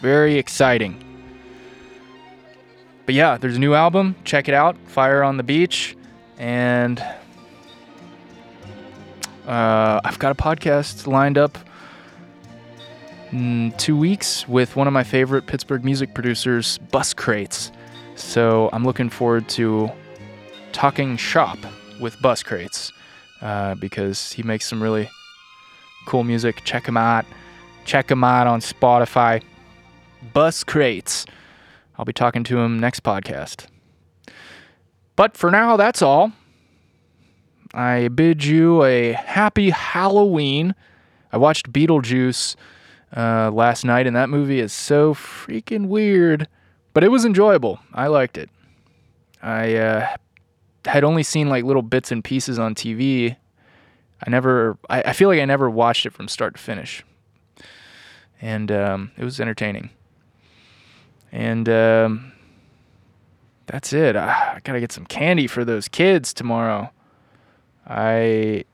very 0.02 0.38
exciting. 0.40 0.98
But 3.06 3.14
yeah, 3.14 3.38
there's 3.38 3.56
a 3.56 3.60
new 3.60 3.76
album. 3.76 4.16
Check 4.24 4.50
it 4.50 4.56
out. 4.56 4.76
Fire 4.88 5.22
on 5.22 5.38
the 5.38 5.44
Beach. 5.44 5.96
And 6.40 7.00
uh, 9.46 10.02
I've 10.04 10.18
got 10.18 10.32
a 10.32 10.36
podcast 10.36 11.06
lined 11.06 11.38
up 11.38 11.60
in 13.32 13.72
two 13.78 13.96
weeks 13.96 14.48
with 14.48 14.76
one 14.76 14.88
of 14.88 14.94
my 14.94 15.04
favorite 15.04 15.46
Pittsburgh 15.46 15.86
music 15.86 16.16
producers, 16.16 16.80
Buscrates. 16.92 17.72
So 18.16 18.72
I'm 18.74 18.84
looking 18.84 19.12
forward 19.12 19.48
to 19.50 19.92
talking 20.72 21.18
shop 21.18 21.60
with 22.00 22.16
Buscrates 22.18 22.92
uh, 23.44 23.76
because 23.76 24.32
he 24.32 24.42
makes 24.42 24.68
some 24.68 24.82
really 24.82 25.08
cool 26.08 26.24
music. 26.24 26.64
Check 26.64 26.88
him 26.88 26.98
out. 26.98 27.28
Check 27.86 28.12
him 28.12 28.24
out 28.24 28.48
on 28.48 28.62
Spotify. 28.62 29.44
Buscrates. 30.34 31.28
I'll 31.98 32.06
be 32.06 32.14
talking 32.14 32.44
to 32.46 32.60
him 32.60 32.80
next 32.80 33.04
podcast. 33.04 33.66
But 35.16 35.38
for 35.38 35.52
now, 35.52 35.78
that's 35.78 36.02
all. 36.02 36.32
I 37.74 38.10
bid 38.10 38.44
you 38.44 38.84
a 38.84 39.14
happy 39.14 39.70
Halloween. 39.70 40.76
I 41.32 41.38
watched 41.38 41.72
Beetlejuice 41.72 42.56
uh, 43.16 43.52
last 43.52 43.86
night, 43.86 44.08
and 44.08 44.16
that 44.16 44.30
movie 44.30 44.60
is 44.60 44.74
so 44.74 45.14
freaking 45.14 45.88
weird, 45.88 46.48
but 46.94 47.04
it 47.04 47.10
was 47.10 47.24
enjoyable. 47.24 47.80
I 47.94 48.08
liked 48.08 48.38
it. 48.38 48.50
I 49.42 49.76
uh, 49.76 50.16
had 50.86 51.04
only 51.04 51.24
seen 51.24 51.50
like 51.50 51.64
little 51.64 51.82
bits 51.82 52.12
and 52.12 52.24
pieces 52.24 52.60
on 52.60 52.76
TV. 52.76 53.36
I 54.26 54.30
never, 54.30 54.78
I, 54.90 55.02
I 55.04 55.14
feel 55.14 55.30
like 55.30 55.40
I 55.40 55.46
never 55.46 55.70
watched 55.70 56.06
it 56.06 56.14
from 56.14 56.28
start 56.28 56.56
to 56.56 56.62
finish, 56.62 57.04
and 58.42 58.72
um, 58.72 59.12
it 59.18 59.24
was 59.24 59.40
entertaining. 59.40 59.92
And 61.32 61.70
um, 61.70 62.32
that's 63.68 63.94
it. 63.94 64.16
I, 64.16 64.56
I 64.56 64.60
gotta 64.64 64.80
get 64.80 64.92
some 64.92 65.06
candy 65.06 65.48
for 65.48 65.64
those 65.64 65.88
kids 65.88 66.34
tomorrow. 66.34 66.92
I 67.88 68.66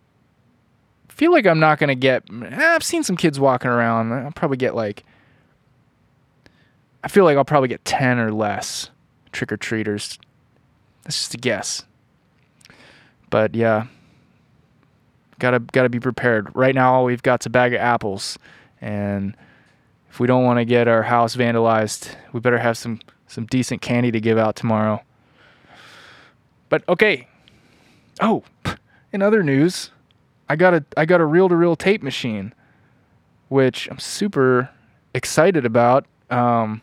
feel 1.10 1.32
like 1.32 1.46
I'm 1.46 1.60
not 1.60 1.80
gonna 1.80 1.96
get. 1.96 2.24
eh, 2.32 2.56
I've 2.56 2.84
seen 2.84 3.04
some 3.04 3.18
kids 3.18 3.40
walking 3.40 3.70
around. 3.70 4.12
I'll 4.14 4.32
probably 4.32 4.58
get 4.58 4.76
like. 4.76 5.04
I 7.04 7.10
feel 7.10 7.26
like 7.26 7.38
I'll 7.38 7.46
probably 7.46 7.70
get 7.70 7.86
ten 7.86 8.18
or 8.18 8.32
less 8.32 8.90
trick 9.32 9.52
or 9.52 9.58
treaters. 9.58 10.18
That's 11.04 11.18
just 11.18 11.34
a 11.36 11.38
guess. 11.38 11.84
But 13.30 13.56
yeah, 13.56 13.88
gotta 15.40 15.60
gotta 15.60 15.90
be 15.90 16.00
prepared. 16.00 16.50
Right 16.56 16.74
now, 16.74 16.94
all 16.94 17.06
we've 17.06 17.22
got's 17.22 17.46
a 17.46 17.50
bag 17.50 17.74
of 17.74 17.82
apples, 17.82 18.40
and 18.82 19.36
if 20.18 20.20
we 20.20 20.26
don't 20.26 20.46
want 20.46 20.58
to 20.58 20.66
get 20.66 20.88
our 20.88 21.04
house 21.04 21.36
vandalized, 21.36 22.16
we 22.34 22.40
better 22.40 22.58
have 22.58 22.76
some 22.76 23.00
some 23.28 23.46
decent 23.46 23.84
candy 23.84 24.10
to 24.10 24.20
give 24.20 24.40
out 24.40 24.56
tomorrow. 24.56 25.00
But 26.70 26.82
okay. 26.90 27.28
Oh, 28.20 28.44
in 29.14 29.22
other 29.22 29.44
news, 29.44 29.92
I 30.50 30.56
got 30.56 30.74
a 30.74 30.84
I 30.98 31.06
got 31.06 31.22
a 31.22 31.26
reel-to-reel 31.26 31.76
tape 31.76 32.02
machine, 32.02 32.56
which 33.50 33.88
I'm 33.92 34.00
super 34.00 34.72
excited 35.14 35.68
about. 35.68 36.08
Um, 36.32 36.82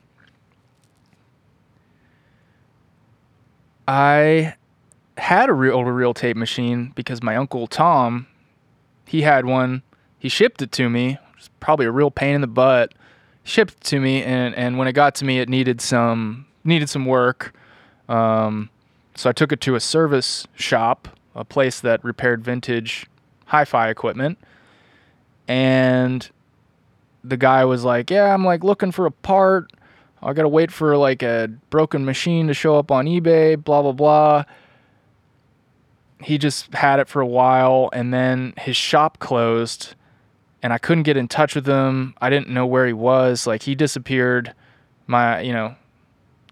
I 3.88 4.54
had 5.18 5.48
a 5.48 5.54
reel-to-reel 5.54 6.14
tape 6.14 6.36
machine 6.36 6.92
because 6.94 7.20
my 7.20 7.34
uncle 7.34 7.66
Tom, 7.66 8.28
he 9.06 9.22
had 9.22 9.44
one. 9.44 9.82
He 10.20 10.28
shipped 10.28 10.62
it 10.62 10.70
to 10.70 10.88
me. 10.88 11.14
It 11.14 11.36
was 11.36 11.50
probably 11.58 11.86
a 11.86 11.90
real 11.90 12.12
pain 12.12 12.36
in 12.36 12.40
the 12.40 12.46
butt. 12.46 12.94
Shipped 13.46 13.82
to 13.84 14.00
me, 14.00 14.22
and 14.22 14.54
and 14.54 14.78
when 14.78 14.88
it 14.88 14.94
got 14.94 15.14
to 15.16 15.24
me, 15.26 15.38
it 15.38 15.50
needed 15.50 15.82
some 15.82 16.46
needed 16.64 16.88
some 16.88 17.04
work. 17.04 17.54
Um, 18.08 18.70
so 19.14 19.28
I 19.28 19.32
took 19.32 19.52
it 19.52 19.60
to 19.62 19.74
a 19.74 19.80
service 19.80 20.46
shop, 20.54 21.08
a 21.34 21.44
place 21.44 21.78
that 21.80 22.02
repaired 22.02 22.42
vintage 22.42 23.06
hi-fi 23.46 23.90
equipment, 23.90 24.38
and 25.46 26.28
the 27.22 27.36
guy 27.36 27.66
was 27.66 27.84
like, 27.84 28.10
"Yeah, 28.10 28.32
I'm 28.32 28.44
like 28.46 28.64
looking 28.64 28.92
for 28.92 29.04
a 29.04 29.10
part. 29.10 29.70
I 30.22 30.32
gotta 30.32 30.48
wait 30.48 30.72
for 30.72 30.96
like 30.96 31.22
a 31.22 31.50
broken 31.68 32.04
machine 32.06 32.46
to 32.48 32.54
show 32.54 32.78
up 32.78 32.90
on 32.90 33.04
eBay. 33.04 33.62
Blah 33.62 33.82
blah 33.82 33.92
blah." 33.92 34.44
He 36.22 36.38
just 36.38 36.72
had 36.72 36.98
it 36.98 37.08
for 37.08 37.20
a 37.20 37.26
while, 37.26 37.90
and 37.92 38.14
then 38.14 38.54
his 38.56 38.76
shop 38.76 39.18
closed, 39.18 39.94
and 40.64 40.72
I 40.72 40.78
couldn't 40.78 41.02
get 41.02 41.18
in 41.18 41.28
touch 41.28 41.54
with 41.54 41.66
him. 41.66 42.14
I 42.22 42.30
didn't 42.30 42.48
know 42.48 42.64
where 42.64 42.86
he 42.86 42.94
was. 42.94 43.46
Like 43.46 43.64
he 43.64 43.74
disappeared. 43.74 44.54
My, 45.06 45.42
you 45.42 45.52
know, 45.52 45.74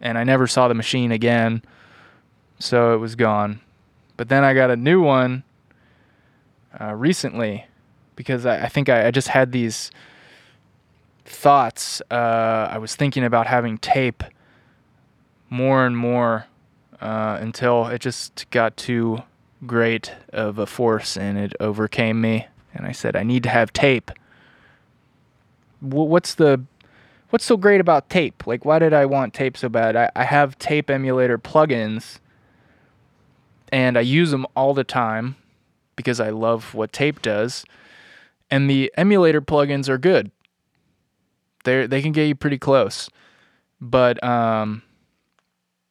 and 0.02 0.18
I 0.18 0.22
never 0.22 0.46
saw 0.46 0.68
the 0.68 0.74
machine 0.74 1.10
again. 1.10 1.62
So 2.58 2.92
it 2.92 2.98
was 2.98 3.16
gone. 3.16 3.62
But 4.18 4.28
then 4.28 4.44
I 4.44 4.52
got 4.52 4.70
a 4.70 4.76
new 4.76 5.00
one 5.00 5.44
uh, 6.78 6.94
recently 6.94 7.64
because 8.14 8.44
I, 8.44 8.64
I 8.64 8.68
think 8.68 8.90
I, 8.90 9.06
I 9.06 9.10
just 9.10 9.28
had 9.28 9.50
these 9.50 9.90
thoughts. 11.24 12.02
Uh, 12.10 12.68
I 12.70 12.76
was 12.76 12.94
thinking 12.94 13.24
about 13.24 13.46
having 13.46 13.78
tape 13.78 14.22
more 15.48 15.86
and 15.86 15.96
more 15.96 16.48
uh, 17.00 17.38
until 17.40 17.86
it 17.86 18.02
just 18.02 18.44
got 18.50 18.76
too 18.76 19.22
great 19.66 20.12
of 20.34 20.58
a 20.58 20.66
force 20.66 21.16
and 21.16 21.38
it 21.38 21.54
overcame 21.60 22.20
me. 22.20 22.46
And 22.74 22.86
I 22.86 22.92
said, 22.92 23.16
I 23.16 23.22
need 23.22 23.42
to 23.44 23.48
have 23.48 23.72
tape. 23.72 24.10
Wh- 25.80 26.08
What's 26.08 26.34
the 26.34 26.62
what's 27.30 27.44
so 27.44 27.56
great 27.56 27.80
about 27.80 28.10
tape? 28.10 28.46
Like, 28.46 28.64
why 28.64 28.78
did 28.78 28.92
I 28.92 29.06
want 29.06 29.32
tape 29.32 29.56
so 29.56 29.68
bad? 29.68 29.96
I, 29.96 30.10
I 30.14 30.24
have 30.24 30.58
tape 30.58 30.90
emulator 30.90 31.38
plugins 31.38 32.18
and 33.72 33.96
I 33.96 34.02
use 34.02 34.30
them 34.30 34.46
all 34.54 34.74
the 34.74 34.84
time 34.84 35.36
because 35.96 36.20
I 36.20 36.28
love 36.30 36.74
what 36.74 36.92
tape 36.92 37.22
does. 37.22 37.64
And 38.50 38.68
the 38.68 38.92
emulator 38.98 39.40
plugins 39.40 39.88
are 39.88 39.98
good. 39.98 40.30
They 41.64 41.86
they 41.86 42.02
can 42.02 42.12
get 42.12 42.26
you 42.26 42.34
pretty 42.34 42.58
close. 42.58 43.08
But 43.80 44.22
um 44.22 44.82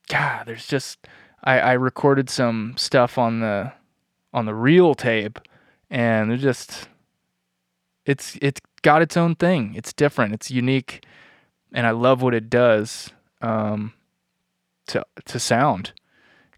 God, 0.09 0.45
there's 0.45 0.67
just 0.67 1.07
I, 1.43 1.59
I 1.59 1.71
recorded 1.73 2.29
some 2.29 2.75
stuff 2.77 3.17
on 3.17 3.39
the 3.39 3.73
on 4.33 4.45
the 4.45 4.53
real 4.53 4.93
tape 4.93 5.39
and 5.91 6.31
they're 6.31 6.37
just 6.37 6.87
it's 8.05 8.37
it's 8.41 8.61
got 8.81 9.03
its 9.03 9.15
own 9.15 9.35
thing. 9.35 9.73
It's 9.75 9.93
different. 9.93 10.33
It's 10.33 10.49
unique 10.49 11.05
and 11.73 11.85
I 11.85 11.91
love 11.91 12.23
what 12.23 12.33
it 12.33 12.49
does 12.49 13.11
um 13.41 13.93
to 14.87 15.05
to 15.25 15.39
sound 15.39 15.93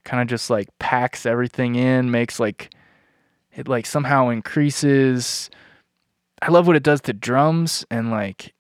kind 0.05 0.21
of 0.21 0.27
just 0.27 0.49
like 0.49 0.67
packs 0.79 1.25
everything 1.25 1.75
in, 1.75 2.11
makes 2.11 2.39
like 2.39 2.73
it 3.53 3.67
like 3.67 3.85
somehow 3.85 4.29
increases. 4.29 5.49
I 6.41 6.51
love 6.51 6.67
what 6.67 6.75
it 6.75 6.83
does 6.83 7.01
to 7.01 7.13
drums 7.13 7.85
and 7.89 8.11
like 8.11 8.53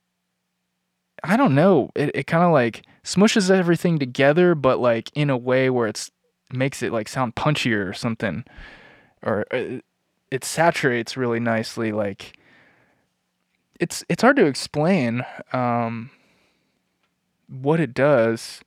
I 1.23 1.37
don't 1.37 1.55
know, 1.55 1.91
it 1.95 2.11
it 2.15 2.27
kind 2.27 2.43
of 2.43 2.51
like 2.51 2.83
smushes 3.03 3.51
everything 3.51 3.99
together 3.99 4.55
but 4.55 4.79
like 4.79 5.11
in 5.13 5.29
a 5.29 5.37
way 5.37 5.69
where 5.69 5.87
it's 5.87 6.09
makes 6.51 6.81
it 6.81 6.91
like 6.91 7.07
sound 7.07 7.35
punchier 7.35 7.87
or 7.87 7.93
something 7.93 8.43
or 9.23 9.45
uh, 9.51 9.79
it 10.33 10.43
saturates 10.43 11.15
really 11.15 11.39
nicely 11.39 11.91
like 11.91 12.37
it's 13.79 14.03
it's 14.09 14.21
hard 14.21 14.35
to 14.35 14.45
explain 14.45 15.23
um 15.53 16.09
what 17.47 17.79
it 17.79 17.93
does 17.93 18.61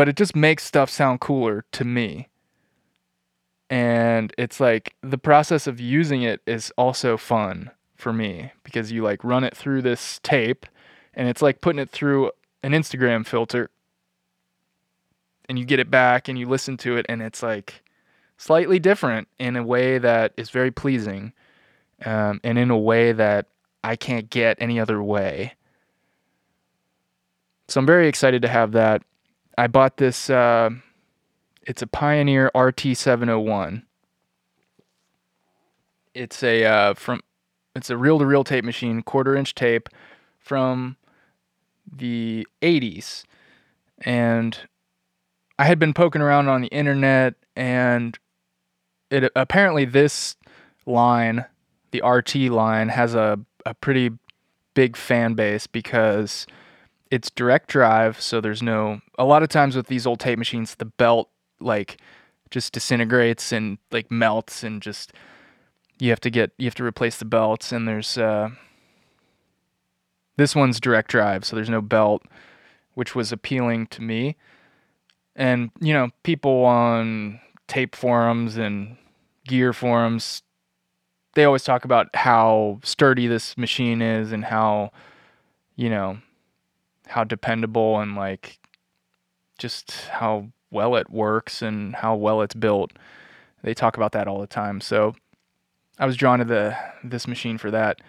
but 0.00 0.08
it 0.08 0.16
just 0.16 0.34
makes 0.34 0.64
stuff 0.64 0.88
sound 0.88 1.20
cooler 1.20 1.64
to 1.72 1.84
me. 1.84 2.28
And 3.68 4.32
it's 4.38 4.58
like 4.58 4.94
the 5.02 5.18
process 5.18 5.66
of 5.66 5.78
using 5.78 6.22
it 6.22 6.40
is 6.46 6.72
also 6.78 7.18
fun 7.18 7.70
for 7.96 8.10
me 8.10 8.52
because 8.64 8.90
you 8.90 9.02
like 9.02 9.22
run 9.22 9.44
it 9.44 9.54
through 9.54 9.82
this 9.82 10.18
tape 10.22 10.64
and 11.12 11.28
it's 11.28 11.42
like 11.42 11.60
putting 11.60 11.78
it 11.78 11.90
through 11.90 12.30
an 12.62 12.72
Instagram 12.72 13.26
filter 13.26 13.68
and 15.50 15.58
you 15.58 15.66
get 15.66 15.78
it 15.78 15.90
back 15.90 16.28
and 16.28 16.38
you 16.38 16.48
listen 16.48 16.78
to 16.78 16.96
it 16.96 17.04
and 17.10 17.20
it's 17.20 17.42
like 17.42 17.82
slightly 18.40 18.78
different 18.78 19.28
in 19.38 19.54
a 19.54 19.62
way 19.62 19.98
that 19.98 20.32
is 20.38 20.48
very 20.48 20.70
pleasing 20.70 21.30
um, 22.06 22.40
and 22.42 22.58
in 22.58 22.70
a 22.70 22.78
way 22.78 23.12
that 23.12 23.46
I 23.84 23.96
can't 23.96 24.30
get 24.30 24.56
any 24.58 24.80
other 24.80 25.02
way. 25.02 25.52
So 27.68 27.80
I'm 27.80 27.86
very 27.86 28.08
excited 28.08 28.40
to 28.40 28.48
have 28.48 28.72
that. 28.72 29.02
I 29.58 29.66
bought 29.66 29.98
this. 29.98 30.30
Uh, 30.30 30.70
it's 31.66 31.82
a 31.82 31.86
Pioneer 31.86 32.50
RT701. 32.54 33.82
It's 36.14 36.42
a 36.42 36.64
uh, 36.64 36.94
from. 36.94 37.20
It's 37.76 37.90
a 37.90 37.96
reel-to-reel 37.96 38.44
tape 38.44 38.64
machine, 38.64 39.02
quarter-inch 39.02 39.54
tape, 39.54 39.88
from 40.40 40.96
the 41.86 42.48
80s, 42.62 43.22
and 43.98 44.58
I 45.56 45.66
had 45.66 45.78
been 45.78 45.94
poking 45.94 46.20
around 46.20 46.48
on 46.48 46.62
the 46.62 46.68
internet, 46.68 47.34
and 47.54 48.18
it 49.10 49.30
apparently 49.36 49.84
this 49.84 50.36
line, 50.86 51.44
the 51.90 52.02
RT 52.02 52.36
line, 52.50 52.88
has 52.88 53.14
a 53.14 53.38
a 53.66 53.74
pretty 53.74 54.10
big 54.74 54.96
fan 54.96 55.34
base 55.34 55.66
because 55.66 56.46
it's 57.10 57.30
direct 57.30 57.68
drive, 57.68 58.20
so 58.20 58.40
there's 58.40 58.62
no. 58.62 59.00
A 59.18 59.24
lot 59.24 59.42
of 59.42 59.48
times 59.48 59.76
with 59.76 59.88
these 59.88 60.06
old 60.06 60.20
tape 60.20 60.38
machines, 60.38 60.76
the 60.76 60.84
belt 60.84 61.28
like 61.60 61.98
just 62.50 62.72
disintegrates 62.72 63.52
and 63.52 63.78
like 63.90 64.10
melts 64.10 64.62
and 64.62 64.82
just 64.82 65.12
you 65.98 66.10
have 66.10 66.20
to 66.20 66.30
get 66.30 66.50
you 66.58 66.66
have 66.66 66.74
to 66.74 66.84
replace 66.84 67.18
the 67.18 67.24
belts 67.24 67.70
and 67.72 67.86
there's 67.86 68.18
uh 68.18 68.48
this 70.36 70.56
one's 70.56 70.80
direct 70.80 71.10
drive 71.10 71.44
so 71.44 71.54
there's 71.54 71.70
no 71.70 71.80
belt 71.80 72.22
which 72.94 73.14
was 73.14 73.30
appealing 73.30 73.86
to 73.86 74.02
me 74.02 74.36
and 75.36 75.70
you 75.80 75.92
know 75.92 76.08
people 76.22 76.64
on 76.64 77.38
tape 77.70 77.94
forums 77.94 78.56
and 78.56 78.96
gear 79.46 79.72
forums 79.72 80.42
they 81.34 81.44
always 81.44 81.62
talk 81.62 81.84
about 81.84 82.08
how 82.14 82.80
sturdy 82.82 83.26
this 83.26 83.56
machine 83.56 84.02
is 84.02 84.32
and 84.32 84.44
how 84.44 84.90
you 85.76 85.88
know 85.88 86.18
how 87.06 87.24
dependable 87.24 88.00
and 88.00 88.16
like 88.16 88.58
just 89.58 89.92
how 90.08 90.48
well 90.70 90.96
it 90.96 91.10
works 91.10 91.62
and 91.62 91.94
how 91.96 92.14
well 92.14 92.42
it's 92.42 92.54
built. 92.54 92.92
They 93.62 93.74
talk 93.74 93.96
about 93.96 94.12
that 94.12 94.28
all 94.28 94.40
the 94.40 94.46
time. 94.46 94.80
So 94.80 95.14
I 95.98 96.06
was 96.06 96.16
drawn 96.16 96.38
to 96.38 96.44
the 96.44 96.76
this 97.04 97.26
machine 97.26 97.58
for 97.58 97.70
that. 97.70 98.00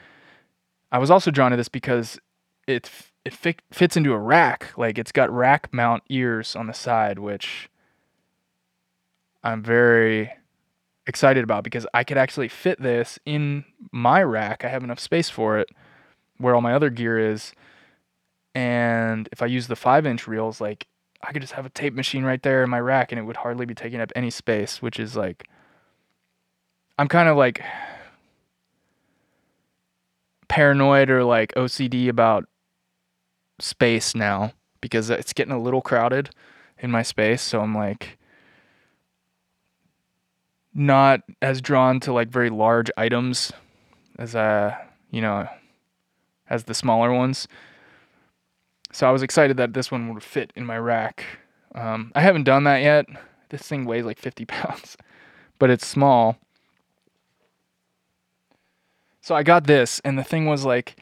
I 0.92 0.98
was 0.98 1.12
also 1.12 1.32
drawn 1.32 1.52
to 1.52 1.58
this 1.58 1.70
because 1.70 2.20
it 2.68 2.90
it 3.26 3.34
fit, 3.34 3.62
fits 3.72 3.98
into 3.98 4.14
a 4.14 4.20
rack. 4.20 4.72
Like 4.78 4.98
it's 4.98 5.12
got 5.12 5.32
rack 5.32 5.70
mount 5.74 6.04
ears 6.10 6.56
on 6.56 6.68
the 6.68 6.74
side, 6.74 7.20
which 7.20 7.70
I'm 9.44 9.64
very 9.64 10.32
excited 11.08 11.44
about 11.44 11.64
because 11.64 11.88
I 11.94 12.04
could 12.04 12.18
actually 12.18 12.48
fit 12.48 12.82
this 12.82 13.20
in 13.26 13.66
my 13.92 14.22
rack. 14.24 14.64
I 14.64 14.70
have 14.70 14.84
enough 14.84 15.00
space 15.00 15.30
for 15.30 15.58
it 15.58 15.70
where 16.38 16.56
all 16.56 16.62
my 16.62 16.74
other 16.74 16.90
gear 16.90 17.18
is. 17.18 17.54
And 18.54 19.30
if 19.32 19.42
I 19.42 19.46
use 19.46 19.68
the 19.68 19.76
five 19.76 20.06
inch 20.06 20.28
reels, 20.28 20.62
like 20.62 20.88
I 21.24 21.32
could 21.32 21.42
just 21.42 21.54
have 21.54 21.66
a 21.66 21.70
tape 21.70 21.94
machine 21.94 22.24
right 22.24 22.42
there 22.42 22.64
in 22.64 22.70
my 22.70 22.80
rack 22.80 23.12
and 23.12 23.20
it 23.20 23.24
would 23.24 23.38
hardly 23.38 23.66
be 23.66 23.76
taking 23.76 24.02
up 24.02 24.12
any 24.16 24.30
space, 24.30 24.82
which 24.82 25.00
is 25.00 25.16
like, 25.16 25.48
I'm 26.98 27.08
kind 27.08 27.30
of 27.30 27.38
like 27.38 27.64
paranoid 30.48 31.10
or 31.10 31.24
like 31.24 31.54
OCD 31.56 32.10
about 32.10 32.46
space 33.60 34.14
now 34.14 34.52
because 34.82 35.10
it's 35.10 35.34
getting 35.34 35.54
a 35.54 35.62
little 35.62 35.82
crowded 35.82 36.32
in 36.80 36.92
my 36.92 37.04
space. 37.04 37.42
So 37.42 37.62
I'm 37.62 37.76
like, 37.76 38.18
not 40.74 41.22
as 41.42 41.62
drawn 41.62 42.00
to 42.02 42.14
like 42.14 42.30
very 42.30 42.50
large 42.50 42.90
items 42.98 43.52
as 44.18 44.36
uh 44.36 44.76
you 45.10 45.22
know 45.22 45.48
as 46.50 46.66
the 46.66 46.74
smaller 46.74 47.12
ones. 47.14 47.48
So 48.92 49.08
i 49.08 49.12
was 49.12 49.24
excited 49.24 49.58
that 49.58 49.74
this 49.74 49.92
one 49.92 50.14
would 50.14 50.24
fit 50.24 50.52
in 50.56 50.66
my 50.66 50.78
rack. 50.78 51.24
Um, 51.74 52.12
i 52.16 52.22
haven't 52.22 52.44
done 52.44 52.64
that 52.66 52.82
yet. 52.82 53.06
This 53.50 53.64
thing 53.64 53.86
weighs 53.86 54.06
like 54.06 54.20
50 54.20 54.46
pounds 54.46 54.98
but 55.60 55.70
it's 55.70 55.86
small. 55.86 56.38
So 59.22 59.36
i 59.36 59.44
got 59.44 59.68
this 59.68 60.02
and 60.04 60.18
the 60.18 60.24
thing 60.24 60.46
was 60.46 60.66
like 60.66 60.96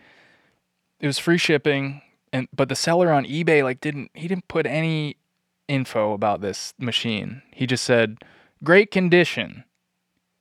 it 0.99 1.07
was 1.07 1.19
free 1.19 1.37
shipping 1.37 2.01
and 2.33 2.47
but 2.53 2.69
the 2.69 2.75
seller 2.75 3.11
on 3.11 3.25
ebay 3.25 3.63
like 3.63 3.79
didn't 3.79 4.11
he 4.13 4.27
didn't 4.27 4.47
put 4.47 4.65
any 4.65 5.15
info 5.69 6.13
about 6.13 6.41
this 6.41 6.73
machine. 6.77 7.41
He 7.53 7.65
just 7.65 7.83
said 7.83 8.17
great 8.63 8.91
condition. 8.91 9.63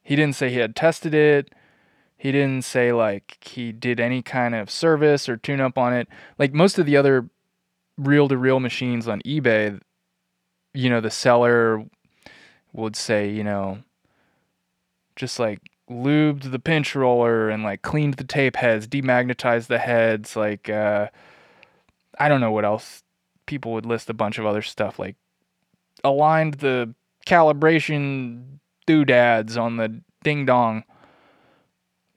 He 0.02 0.16
didn't 0.16 0.36
say 0.36 0.50
he 0.50 0.58
had 0.58 0.74
tested 0.74 1.14
it. 1.14 1.52
He 2.16 2.32
didn't 2.32 2.64
say 2.64 2.92
like 2.92 3.38
he 3.42 3.72
did 3.72 4.00
any 4.00 4.22
kind 4.22 4.54
of 4.54 4.70
service 4.70 5.28
or 5.28 5.36
tune 5.36 5.60
up 5.60 5.78
on 5.78 5.92
it. 5.92 6.08
Like 6.38 6.52
most 6.52 6.78
of 6.78 6.86
the 6.86 6.96
other 6.96 7.28
reel 7.96 8.28
to 8.28 8.36
reel 8.36 8.58
machines 8.58 9.06
on 9.06 9.20
eBay, 9.22 9.80
you 10.74 10.90
know, 10.90 11.00
the 11.00 11.10
seller 11.10 11.84
would 12.72 12.96
say, 12.96 13.28
you 13.30 13.44
know, 13.44 13.78
just 15.14 15.38
like 15.38 15.60
lubed 15.88 16.50
the 16.50 16.58
pinch 16.58 16.94
roller 16.94 17.48
and 17.48 17.62
like 17.62 17.82
cleaned 17.82 18.14
the 18.14 18.24
tape 18.24 18.56
heads, 18.56 18.88
demagnetized 18.88 19.68
the 19.68 19.78
heads, 19.78 20.34
like 20.34 20.68
uh 20.68 21.08
I 22.18 22.28
don't 22.28 22.40
know 22.40 22.50
what 22.50 22.64
else 22.64 23.04
people 23.46 23.72
would 23.72 23.86
list 23.86 24.10
a 24.10 24.14
bunch 24.14 24.38
of 24.38 24.46
other 24.46 24.62
stuff 24.62 24.98
like 24.98 25.16
aligned 26.02 26.54
the 26.54 26.94
calibration 27.28 28.58
doodads 28.86 29.56
on 29.56 29.76
the 29.76 30.00
ding 30.24 30.46
dong. 30.46 30.82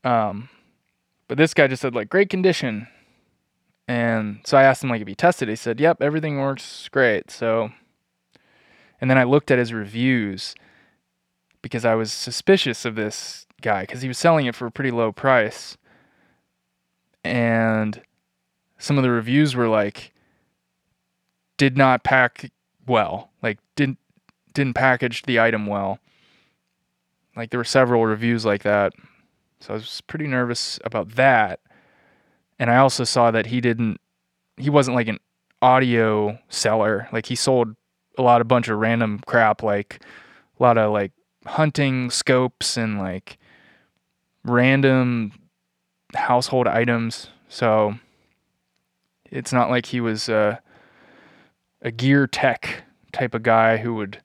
Um, 0.03 0.49
but 1.27 1.37
this 1.37 1.53
guy 1.53 1.67
just 1.67 1.81
said 1.81 1.93
like 1.93 2.09
great 2.09 2.29
condition, 2.29 2.87
and 3.87 4.39
so 4.45 4.57
I 4.57 4.63
asked 4.63 4.83
him 4.83 4.89
like 4.89 5.01
if 5.01 5.07
he 5.07 5.15
tested. 5.15 5.49
He 5.49 5.55
said, 5.55 5.79
"Yep, 5.79 6.01
everything 6.01 6.39
works 6.39 6.89
great." 6.89 7.29
So, 7.29 7.71
and 8.99 9.09
then 9.09 9.17
I 9.17 9.23
looked 9.23 9.51
at 9.51 9.59
his 9.59 9.73
reviews 9.73 10.55
because 11.61 11.85
I 11.85 11.93
was 11.93 12.11
suspicious 12.11 12.85
of 12.85 12.95
this 12.95 13.45
guy 13.61 13.81
because 13.81 14.01
he 14.01 14.07
was 14.07 14.17
selling 14.17 14.45
it 14.47 14.55
for 14.55 14.65
a 14.65 14.71
pretty 14.71 14.91
low 14.91 15.11
price, 15.11 15.77
and 17.23 18.01
some 18.79 18.97
of 18.97 19.03
the 19.03 19.11
reviews 19.11 19.55
were 19.55 19.67
like 19.67 20.13
did 21.57 21.77
not 21.77 22.03
pack 22.03 22.49
well, 22.87 23.29
like 23.43 23.59
didn't 23.75 23.99
didn't 24.53 24.73
package 24.73 25.23
the 25.23 25.39
item 25.39 25.65
well. 25.65 25.99
Like 27.35 27.49
there 27.49 27.59
were 27.59 27.63
several 27.63 28.05
reviews 28.05 28.45
like 28.45 28.63
that. 28.63 28.93
So 29.59 29.73
I 29.73 29.77
was 29.77 30.01
pretty 30.01 30.27
nervous 30.27 30.79
about 30.83 31.15
that. 31.15 31.59
And 32.59 32.69
I 32.69 32.77
also 32.77 33.03
saw 33.03 33.31
that 33.31 33.47
he 33.47 33.61
didn't 33.61 33.99
he 34.57 34.69
wasn't 34.69 34.95
like 34.95 35.07
an 35.07 35.19
audio 35.61 36.37
seller. 36.49 37.07
Like 37.11 37.25
he 37.25 37.35
sold 37.35 37.75
a 38.17 38.21
lot 38.21 38.41
of 38.41 38.47
bunch 38.47 38.67
of 38.67 38.77
random 38.77 39.21
crap 39.25 39.63
like 39.63 40.01
a 40.59 40.63
lot 40.63 40.77
of 40.77 40.91
like 40.91 41.11
hunting 41.45 42.09
scopes 42.09 42.77
and 42.77 42.99
like 42.99 43.37
random 44.43 45.31
household 46.13 46.67
items. 46.67 47.29
So 47.47 47.95
it's 49.25 49.53
not 49.53 49.69
like 49.69 49.87
he 49.87 50.01
was 50.01 50.29
uh, 50.29 50.57
a 51.81 51.91
gear 51.91 52.27
tech 52.27 52.83
type 53.11 53.33
of 53.33 53.43
guy 53.43 53.77
who 53.77 53.95
would 53.95 54.21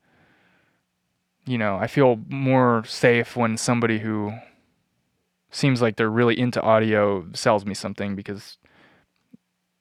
you 1.46 1.58
know, 1.58 1.76
I 1.76 1.86
feel 1.86 2.20
more 2.28 2.84
safe 2.86 3.36
when 3.36 3.56
somebody 3.56 4.00
who 4.00 4.32
seems 5.50 5.80
like 5.80 5.96
they're 5.96 6.10
really 6.10 6.38
into 6.38 6.60
audio 6.60 7.26
sells 7.32 7.64
me 7.64 7.72
something 7.72 8.16
because 8.16 8.58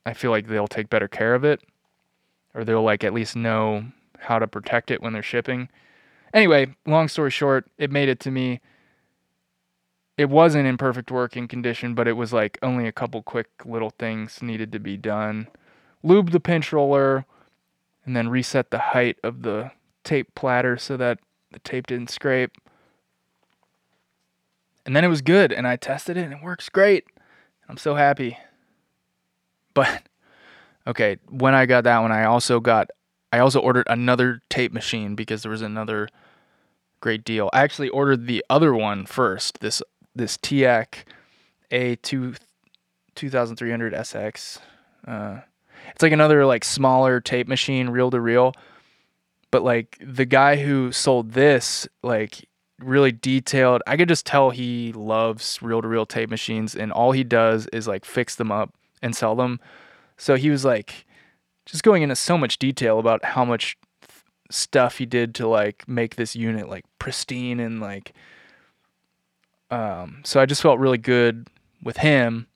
I 0.06 0.14
feel 0.14 0.32
like 0.32 0.48
they'll 0.48 0.68
take 0.68 0.90
better 0.90 1.08
care 1.08 1.34
of 1.34 1.44
it 1.44 1.62
or 2.54 2.64
they'll 2.64 2.84
like 2.84 3.04
at 3.04 3.14
least 3.14 3.36
know 3.36 3.86
how 4.20 4.40
to 4.40 4.48
protect 4.48 4.92
it 4.92 5.02
when 5.02 5.14
they're 5.14 5.24
shipping. 5.24 5.68
Anyway, 6.34 6.76
long 6.86 7.08
story 7.08 7.32
short, 7.32 7.70
it 7.78 7.92
made 7.92 8.10
it 8.10 8.20
to 8.22 8.32
me. 8.32 8.62
It 10.18 10.30
wasn't 10.30 10.68
in 10.68 10.78
perfect 10.78 11.12
working 11.12 11.48
condition, 11.48 11.96
but 11.96 12.08
it 12.08 12.14
was 12.14 12.32
like 12.32 12.58
only 12.62 12.88
a 12.88 12.92
couple 12.92 13.22
quick 13.22 13.48
little 13.66 13.90
things 13.90 14.42
needed 14.42 14.72
to 14.72 14.80
be 14.80 14.98
done. 14.98 15.48
Lube 16.04 16.32
the 16.32 16.40
pinch 16.40 16.72
roller 16.72 17.26
and 18.06 18.16
then 18.16 18.30
reset 18.30 18.70
the 18.70 18.80
height 18.80 19.18
of 19.24 19.42
the 19.42 19.72
tape 20.04 20.34
platter 20.36 20.78
so 20.78 20.96
that 20.96 21.20
the 21.56 21.60
tape 21.60 21.88
didn't 21.88 22.10
scrape. 22.10 22.52
And 24.86 24.96
then 24.96 25.06
it 25.06 25.08
was 25.08 25.22
good, 25.22 25.54
and 25.54 25.66
I 25.66 25.78
tested 25.78 26.18
it, 26.18 26.26
and 26.26 26.34
it 26.34 26.44
works 26.44 26.68
great. 26.70 27.06
I'm 27.70 27.78
so 27.78 27.96
happy. 27.96 28.38
But 29.74 30.04
okay, 30.88 31.18
when 31.30 31.56
I 31.56 31.66
got 31.66 31.86
that 31.86 32.00
one, 32.00 32.12
I 32.12 32.26
also 32.26 32.60
got 32.60 32.90
I 33.32 33.40
also 33.40 33.60
ordered 33.60 33.88
another 33.90 34.42
tape 34.50 34.74
machine 34.74 35.16
because 35.16 35.42
there 35.42 35.52
was 35.52 35.62
another 35.62 36.10
great 37.00 37.24
deal. 37.24 37.50
I 37.54 37.64
actually 37.64 37.90
ordered 37.90 38.28
the 38.28 38.44
other 38.50 38.74
one 38.74 39.06
first. 39.06 39.62
This 39.62 39.82
this 40.14 40.38
TEAC 40.38 41.06
A2 41.72 42.38
2300 43.16 43.94
SX. 43.94 44.60
Uh, 45.08 45.40
it's 45.94 46.04
like 46.04 46.12
another 46.12 46.46
like 46.46 46.66
smaller 46.66 47.22
tape 47.22 47.48
machine, 47.48 47.90
reel 47.90 48.12
to 48.12 48.20
reel 48.20 48.54
but 49.52 49.64
like 49.64 49.98
the 50.02 50.26
guy 50.26 50.58
who 50.58 50.92
sold 50.92 51.32
this 51.32 51.88
like 52.04 52.48
really 52.80 53.12
detailed 53.12 53.82
i 53.88 53.96
could 53.96 54.10
just 54.10 54.26
tell 54.26 54.50
he 54.50 54.92
loves 54.94 55.62
reel 55.62 55.82
to 55.82 55.88
reel 55.88 56.06
tape 56.06 56.30
machines 56.30 56.76
and 56.76 56.92
all 56.92 57.14
he 57.14 57.24
does 57.24 57.68
is 57.68 57.88
like 57.88 58.04
fix 58.04 58.36
them 58.36 58.52
up 58.52 58.74
and 59.06 59.16
sell 59.16 59.36
them. 59.36 59.60
So 60.18 60.36
he 60.36 60.50
was 60.50 60.66
like 60.66 61.06
just 61.66 61.84
going 61.84 62.02
into 62.04 62.16
so 62.16 62.38
much 62.38 62.58
detail 62.58 63.00
about 63.00 63.24
how 63.24 63.46
much 63.46 63.78
stuff 64.52 64.98
he 64.98 65.06
did 65.06 65.36
to 65.36 65.48
like 65.48 65.88
make 65.88 66.16
this 66.16 66.36
unit 66.36 66.70
like 66.70 66.86
pristine 67.00 67.60
and 67.60 67.82
like 67.82 68.14
um 69.72 70.22
so 70.24 70.40
i 70.40 70.46
just 70.46 70.62
felt 70.62 70.80
really 70.80 71.00
good 71.00 71.48
with 71.84 71.98
him. 71.98 72.48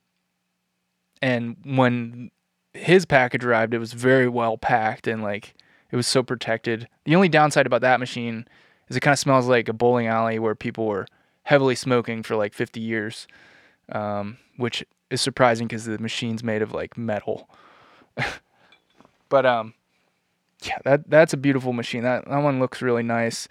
And 1.22 1.56
when 1.64 2.30
his 2.74 3.04
package 3.04 3.44
arrived 3.44 3.74
it 3.74 3.78
was 3.78 3.92
very 3.92 4.28
well 4.28 4.56
packed 4.56 5.06
and 5.06 5.22
like 5.22 5.54
it 5.90 5.96
was 5.96 6.06
so 6.06 6.22
protected. 6.22 6.88
The 7.04 7.14
only 7.14 7.28
downside 7.28 7.66
about 7.66 7.80
that 7.82 8.00
machine 8.00 8.46
is 8.88 8.96
it 8.96 9.00
kind 9.00 9.12
of 9.12 9.18
smells 9.18 9.46
like 9.46 9.68
a 9.68 9.72
bowling 9.72 10.06
alley 10.06 10.38
where 10.38 10.54
people 10.54 10.86
were 10.86 11.06
heavily 11.44 11.74
smoking 11.74 12.22
for 12.22 12.36
like 12.36 12.54
50 12.54 12.80
years, 12.80 13.26
um, 13.90 14.38
which 14.56 14.84
is 15.10 15.20
surprising 15.20 15.66
because 15.66 15.84
the 15.84 15.98
machine's 15.98 16.44
made 16.44 16.62
of 16.62 16.72
like 16.72 16.96
metal. 16.96 17.48
but 19.28 19.46
um, 19.46 19.74
yeah, 20.62 20.78
that 20.84 21.08
that's 21.08 21.32
a 21.32 21.36
beautiful 21.36 21.72
machine. 21.72 22.02
That 22.02 22.28
that 22.28 22.38
one 22.38 22.58
looks 22.58 22.82
really 22.82 23.02
nice. 23.02 23.48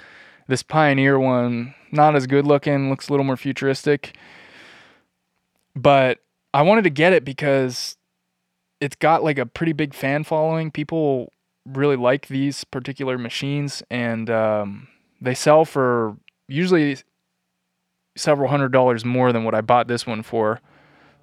This 0.48 0.64
Pioneer 0.64 1.20
one, 1.20 1.76
not 1.92 2.16
as 2.16 2.26
good 2.26 2.46
looking, 2.46 2.90
looks 2.90 3.08
a 3.08 3.14
little 3.14 3.26
more 3.26 3.38
futuristic. 3.38 4.18
But 5.76 6.20
I 6.54 6.64
wanted 6.64 6.84
to 6.86 6.90
get 6.90 7.14
it 7.14 7.24
because 7.24 7.98
it's 8.82 8.96
got 8.96 9.24
like 9.24 9.38
a 9.38 9.46
pretty 9.46 9.74
big 9.74 9.94
fan 9.94 10.24
following. 10.24 10.72
People 10.72 11.32
really 11.74 11.96
like 11.96 12.28
these 12.28 12.64
particular 12.64 13.18
machines, 13.18 13.84
and 13.90 14.30
um, 14.30 14.88
they 15.22 15.34
sell 15.34 15.66
for 15.66 16.18
usually 16.48 16.98
several 18.16 18.50
hundred 18.50 18.72
dollars 18.72 19.06
more 19.06 19.32
than 19.32 19.44
what 19.44 19.56
I 19.56 19.62
bought 19.62 19.88
this 19.88 20.06
one 20.06 20.24
for. 20.24 20.60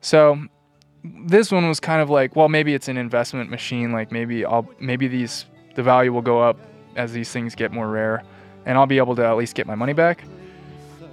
So 0.01 0.39
this 1.05 1.51
one 1.52 1.68
was 1.68 1.81
kind 1.81 2.01
of 2.01 2.10
like, 2.10 2.36
well, 2.36 2.48
maybe 2.48 2.74
it's 2.74 2.89
an 2.89 2.97
investment 2.97 3.51
machine. 3.51 3.93
Like 3.93 4.12
maybe 4.12 4.44
I'll 4.44 4.68
maybe 4.81 5.09
these 5.09 5.47
the 5.74 5.82
value 5.82 6.12
will 6.12 6.23
go 6.23 6.40
up 6.40 6.59
as 6.97 7.12
these 7.12 7.31
things 7.31 7.55
get 7.55 7.73
more 7.73 7.89
rare, 7.89 8.23
and 8.64 8.78
I'll 8.78 8.86
be 8.86 8.98
able 8.98 9.16
to 9.16 9.24
at 9.24 9.36
least 9.36 9.55
get 9.55 9.66
my 9.66 9.74
money 9.74 9.93
back. 9.93 10.24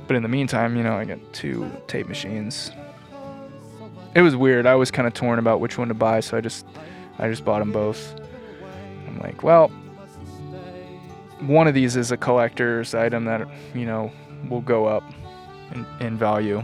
But 0.07 0.15
in 0.15 0.23
the 0.23 0.29
meantime, 0.29 0.75
you 0.75 0.83
know, 0.83 0.97
I 0.97 1.05
got 1.05 1.19
two 1.33 1.69
tape 1.87 2.07
machines. 2.07 2.71
It 4.15 4.21
was 4.21 4.35
weird. 4.35 4.65
I 4.65 4.75
was 4.75 4.91
kind 4.91 5.07
of 5.07 5.13
torn 5.13 5.39
about 5.39 5.59
which 5.59 5.77
one 5.77 5.87
to 5.87 5.93
buy, 5.93 6.19
so 6.19 6.37
I 6.37 6.41
just 6.41 6.65
I 7.19 7.29
just 7.29 7.45
bought 7.45 7.59
them 7.59 7.71
both. 7.71 8.19
I'm 9.13 9.19
like, 9.19 9.43
well, 9.43 9.69
one 11.41 11.67
of 11.67 11.73
these 11.73 11.95
is 11.95 12.11
a 12.11 12.17
collector's 12.17 12.93
item 12.95 13.25
that 13.25 13.47
you 13.73 13.85
know 13.85 14.11
will 14.49 14.61
go 14.61 14.85
up 14.85 15.03
in, 15.73 15.85
in 15.99 16.17
value. 16.17 16.63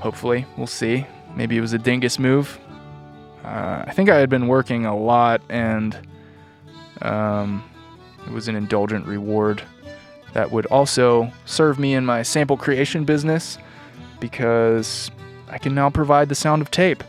Hopefully, 0.00 0.44
we'll 0.56 0.66
see. 0.66 1.06
Maybe 1.34 1.56
it 1.56 1.60
was 1.60 1.72
a 1.72 1.78
dingus 1.78 2.18
move. 2.18 2.58
Uh, 3.44 3.84
I 3.86 3.92
think 3.92 4.08
I 4.08 4.16
had 4.18 4.28
been 4.28 4.46
working 4.46 4.84
a 4.84 4.96
lot, 4.96 5.40
and 5.48 5.96
um, 7.00 7.64
it 8.26 8.32
was 8.32 8.48
an 8.48 8.56
indulgent 8.56 9.06
reward 9.06 9.62
that 10.32 10.50
would 10.50 10.66
also 10.66 11.30
serve 11.44 11.78
me 11.78 11.94
in 11.94 12.04
my 12.04 12.22
sample 12.22 12.56
creation 12.56 13.04
business 13.04 13.58
because 14.20 15.10
I 15.48 15.58
can 15.58 15.74
now 15.74 15.90
provide 15.90 16.28
the 16.28 16.34
sound 16.34 16.62
of 16.62 16.70
tape. 16.70 17.04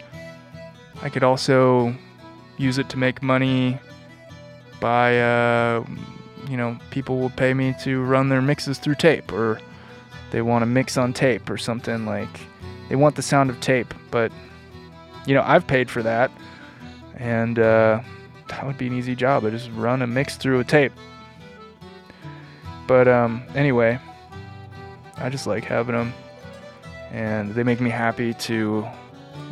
I 1.02 1.10
could 1.10 1.24
also 1.24 1.95
use 2.57 2.77
it 2.77 2.89
to 2.89 2.97
make 2.97 3.21
money 3.21 3.80
by, 4.80 5.19
uh, 5.21 5.85
you 6.49 6.57
know, 6.57 6.77
people 6.91 7.19
will 7.19 7.30
pay 7.30 7.53
me 7.53 7.75
to 7.81 8.01
run 8.03 8.30
their 8.30 8.41
mixes 8.41 8.80
through 8.80 8.95
tape, 8.95 9.31
or 9.31 9.59
they 10.31 10.41
want 10.41 10.61
to 10.61 10.65
mix 10.65 10.97
on 10.97 11.13
tape 11.13 11.49
or 11.49 11.57
something 11.57 12.05
like. 12.05 12.30
They 12.89 12.95
want 12.95 13.15
the 13.15 13.21
sound 13.21 13.49
of 13.49 13.59
tape, 13.59 13.93
but 14.11 14.31
you 15.25 15.34
know, 15.34 15.43
I've 15.45 15.65
paid 15.65 15.89
for 15.89 16.03
that, 16.03 16.31
and 17.17 17.57
uh, 17.57 18.01
that 18.49 18.65
would 18.65 18.77
be 18.77 18.88
an 18.88 18.93
easy 18.93 19.15
job. 19.15 19.45
I 19.45 19.49
just 19.49 19.69
run 19.71 20.01
a 20.01 20.07
mix 20.07 20.35
through 20.35 20.59
a 20.59 20.63
tape. 20.63 20.91
But 22.88 23.07
um, 23.07 23.43
anyway, 23.55 23.99
I 25.17 25.30
just 25.30 25.47
like 25.47 25.63
having 25.63 25.95
them, 25.95 26.13
and 27.11 27.53
they 27.55 27.63
make 27.63 27.80
me 27.80 27.89
happy 27.89 28.34
to 28.34 28.85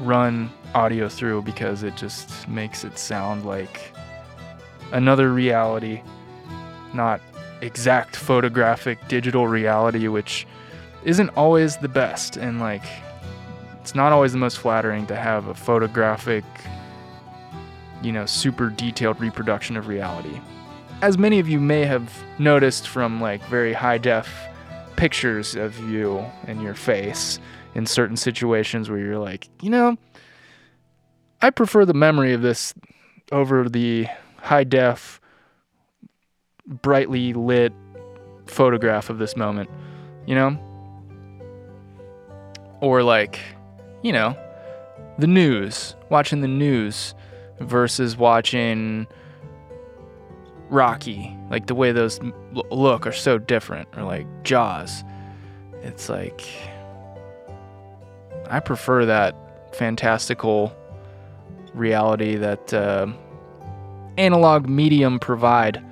run 0.01 0.51
audio 0.73 1.09
through 1.09 1.41
because 1.41 1.83
it 1.83 1.95
just 1.95 2.47
makes 2.47 2.83
it 2.83 2.97
sound 2.97 3.45
like 3.45 3.93
another 4.91 5.31
reality, 5.31 6.01
not 6.93 7.21
exact 7.61 8.15
photographic 8.15 9.07
digital 9.07 9.47
reality, 9.47 10.07
which 10.07 10.47
isn't 11.03 11.29
always 11.29 11.77
the 11.77 11.87
best. 11.87 12.37
And 12.37 12.59
like, 12.59 12.83
it's 13.79 13.95
not 13.95 14.11
always 14.11 14.31
the 14.31 14.37
most 14.37 14.59
flattering 14.59 15.07
to 15.07 15.15
have 15.15 15.47
a 15.47 15.53
photographic, 15.53 16.43
you 18.01 18.11
know, 18.11 18.25
super 18.25 18.69
detailed 18.69 19.19
reproduction 19.19 19.77
of 19.77 19.87
reality. 19.87 20.39
As 21.01 21.17
many 21.17 21.39
of 21.39 21.49
you 21.49 21.59
may 21.59 21.85
have 21.85 22.13
noticed 22.37 22.87
from 22.87 23.19
like 23.19 23.43
very 23.45 23.73
high 23.73 23.97
def 23.97 24.29
pictures 24.95 25.55
of 25.55 25.77
you 25.89 26.23
and 26.45 26.61
your 26.61 26.75
face 26.75 27.39
in 27.73 27.85
certain 27.85 28.17
situations 28.17 28.89
where 28.89 28.99
you're 28.99 29.17
like, 29.17 29.49
you 29.61 29.69
know, 29.69 29.97
I 31.41 31.49
prefer 31.49 31.85
the 31.85 31.93
memory 31.93 32.33
of 32.33 32.41
this 32.41 32.73
over 33.31 33.67
the 33.67 34.07
high 34.37 34.63
def, 34.63 35.19
brightly 36.67 37.33
lit 37.33 37.73
photograph 38.45 39.09
of 39.09 39.17
this 39.17 39.35
moment, 39.35 39.69
you 40.25 40.35
know? 40.35 40.57
Or 42.79 43.01
like, 43.03 43.39
you 44.03 44.11
know, 44.11 44.37
the 45.17 45.27
news, 45.27 45.95
watching 46.09 46.41
the 46.41 46.47
news 46.47 47.15
versus 47.59 48.17
watching 48.17 49.07
Rocky. 50.69 51.35
Like 51.49 51.67
the 51.67 51.75
way 51.75 51.91
those 51.91 52.19
look 52.71 53.07
are 53.07 53.11
so 53.11 53.37
different, 53.37 53.89
or 53.97 54.03
like 54.03 54.27
Jaws. 54.43 55.03
It's 55.81 56.07
like, 56.09 56.47
I 58.47 58.59
prefer 58.59 59.05
that 59.05 59.35
fantastical 59.73 60.75
reality 61.73 62.35
that 62.35 62.73
uh, 62.73 63.07
analog 64.17 64.67
medium 64.67 65.19
provide, 65.19 65.83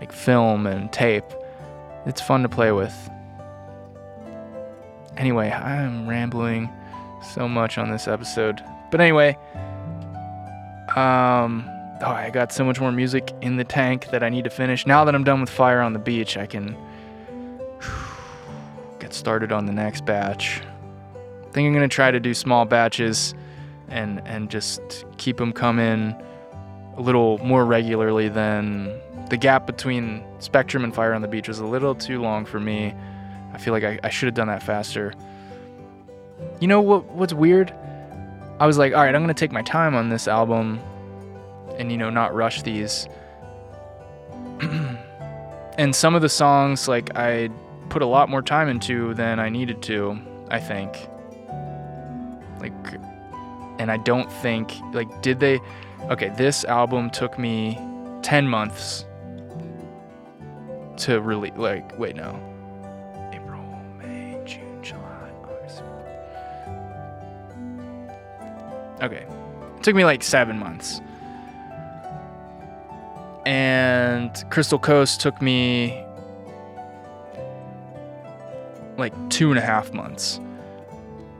like 0.00 0.12
film 0.12 0.66
and 0.66 0.92
tape. 0.92 1.24
It's 2.06 2.20
fun 2.20 2.42
to 2.42 2.48
play 2.48 2.72
with. 2.72 2.94
Anyway, 5.16 5.50
I'm 5.50 6.08
rambling 6.08 6.70
so 7.34 7.48
much 7.48 7.76
on 7.76 7.90
this 7.90 8.06
episode. 8.06 8.62
But 8.90 9.00
anyway, 9.00 9.36
um, 10.96 11.68
oh, 12.00 12.06
I 12.06 12.30
got 12.32 12.52
so 12.52 12.64
much 12.64 12.80
more 12.80 12.92
music 12.92 13.34
in 13.42 13.56
the 13.56 13.64
tank 13.64 14.10
that 14.10 14.22
I 14.22 14.28
need 14.28 14.44
to 14.44 14.50
finish. 14.50 14.86
Now 14.86 15.04
that 15.04 15.14
I'm 15.14 15.24
done 15.24 15.40
with 15.40 15.50
Fire 15.50 15.80
on 15.80 15.92
the 15.92 15.98
Beach, 15.98 16.36
I 16.36 16.46
can 16.46 16.76
get 19.00 19.12
started 19.12 19.52
on 19.52 19.66
the 19.66 19.72
next 19.72 20.06
batch. 20.06 20.62
I 21.14 21.50
think 21.50 21.66
I'm 21.66 21.74
gonna 21.74 21.88
try 21.88 22.10
to 22.10 22.20
do 22.20 22.32
small 22.32 22.64
batches 22.64 23.34
and 23.88 24.20
and 24.26 24.50
just 24.50 25.04
keep 25.16 25.36
them 25.36 25.52
coming 25.52 26.14
a 26.96 27.00
little 27.00 27.38
more 27.38 27.64
regularly 27.64 28.28
than 28.28 29.00
the 29.30 29.36
gap 29.36 29.66
between 29.66 30.24
Spectrum 30.40 30.84
and 30.84 30.94
Fire 30.94 31.14
on 31.14 31.22
the 31.22 31.28
Beach 31.28 31.48
was 31.48 31.58
a 31.58 31.66
little 31.66 31.94
too 31.94 32.20
long 32.20 32.44
for 32.44 32.58
me. 32.58 32.94
I 33.52 33.58
feel 33.58 33.72
like 33.72 33.84
I, 33.84 33.98
I 34.02 34.08
should 34.08 34.26
have 34.26 34.34
done 34.34 34.48
that 34.48 34.62
faster. 34.62 35.12
You 36.60 36.68
know 36.68 36.80
what 36.80 37.04
what's 37.06 37.32
weird? 37.32 37.72
I 38.60 38.66
was 38.66 38.78
like, 38.78 38.92
all 38.94 39.02
right, 39.02 39.14
I'm 39.14 39.22
gonna 39.22 39.34
take 39.34 39.52
my 39.52 39.62
time 39.62 39.94
on 39.94 40.08
this 40.08 40.26
album 40.26 40.80
and 41.78 41.92
you 41.92 41.98
know 41.98 42.10
not 42.10 42.34
rush 42.34 42.62
these. 42.62 43.08
and 45.78 45.94
some 45.94 46.14
of 46.14 46.22
the 46.22 46.28
songs 46.28 46.88
like 46.88 47.16
I 47.16 47.48
put 47.88 48.02
a 48.02 48.06
lot 48.06 48.28
more 48.28 48.42
time 48.42 48.68
into 48.68 49.14
than 49.14 49.38
I 49.38 49.48
needed 49.48 49.82
to, 49.82 50.18
I 50.50 50.58
think. 50.58 51.08
Like 52.60 52.72
and 53.78 53.90
I 53.90 53.96
don't 53.98 54.30
think 54.30 54.74
like 54.92 55.22
did 55.22 55.40
they 55.40 55.60
okay, 56.10 56.30
this 56.36 56.64
album 56.64 57.10
took 57.10 57.38
me 57.38 57.78
10 58.22 58.48
months 58.48 59.04
to 60.98 61.20
really 61.20 61.50
like 61.52 61.98
wait 61.98 62.16
no. 62.16 62.38
April, 63.32 63.62
May, 63.98 64.40
June, 64.44 64.82
July, 64.82 65.30
August. 65.44 65.82
Okay. 69.02 69.26
It 69.76 69.82
took 69.82 69.94
me 69.94 70.04
like 70.04 70.22
7 70.22 70.58
months. 70.58 71.00
And 73.46 74.44
Crystal 74.50 74.78
Coast 74.78 75.20
took 75.20 75.40
me 75.40 76.04
like 78.98 79.14
two 79.30 79.50
and 79.50 79.58
a 79.58 79.62
half 79.62 79.92
months. 79.92 80.40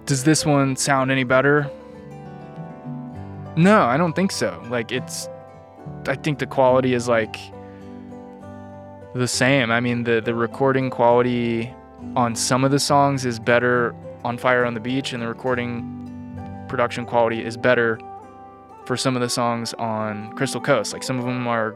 Does 0.07 0.25
this 0.25 0.47
one 0.47 0.77
sound 0.77 1.11
any 1.11 1.25
better? 1.25 1.71
No, 3.59 3.83
I 3.83 3.97
don't 3.97 4.15
think 4.15 4.31
so. 4.31 4.63
Like 4.71 4.93
it's 4.93 5.29
I 6.07 6.15
think 6.15 6.39
the 6.39 6.47
quality 6.47 6.95
is 6.95 7.09
like 7.09 7.37
the 9.17 9.27
same. 9.27 9.73
I 9.73 9.81
mean 9.81 10.05
the 10.05 10.21
the 10.25 10.33
recording 10.33 10.91
quality 10.91 11.75
on 12.15 12.37
some 12.37 12.63
of 12.63 12.71
the 12.71 12.79
songs 12.79 13.27
is 13.27 13.41
better 13.41 13.97
on 14.25 14.39
Fire 14.39 14.65
on 14.65 14.75
the 14.75 14.81
Beach 14.81 15.13
and 15.13 15.21
the 15.21 15.27
recording 15.27 15.85
production 16.69 17.05
quality 17.05 17.45
is 17.45 17.57
better 17.57 17.99
for 18.85 18.97
some 18.97 19.17
of 19.17 19.23
the 19.23 19.29
songs 19.29 19.75
on 19.75 20.33
Crystal 20.35 20.61
Coast. 20.61 20.93
Like 20.93 21.03
some 21.03 21.19
of 21.19 21.25
them 21.25 21.49
are 21.49 21.75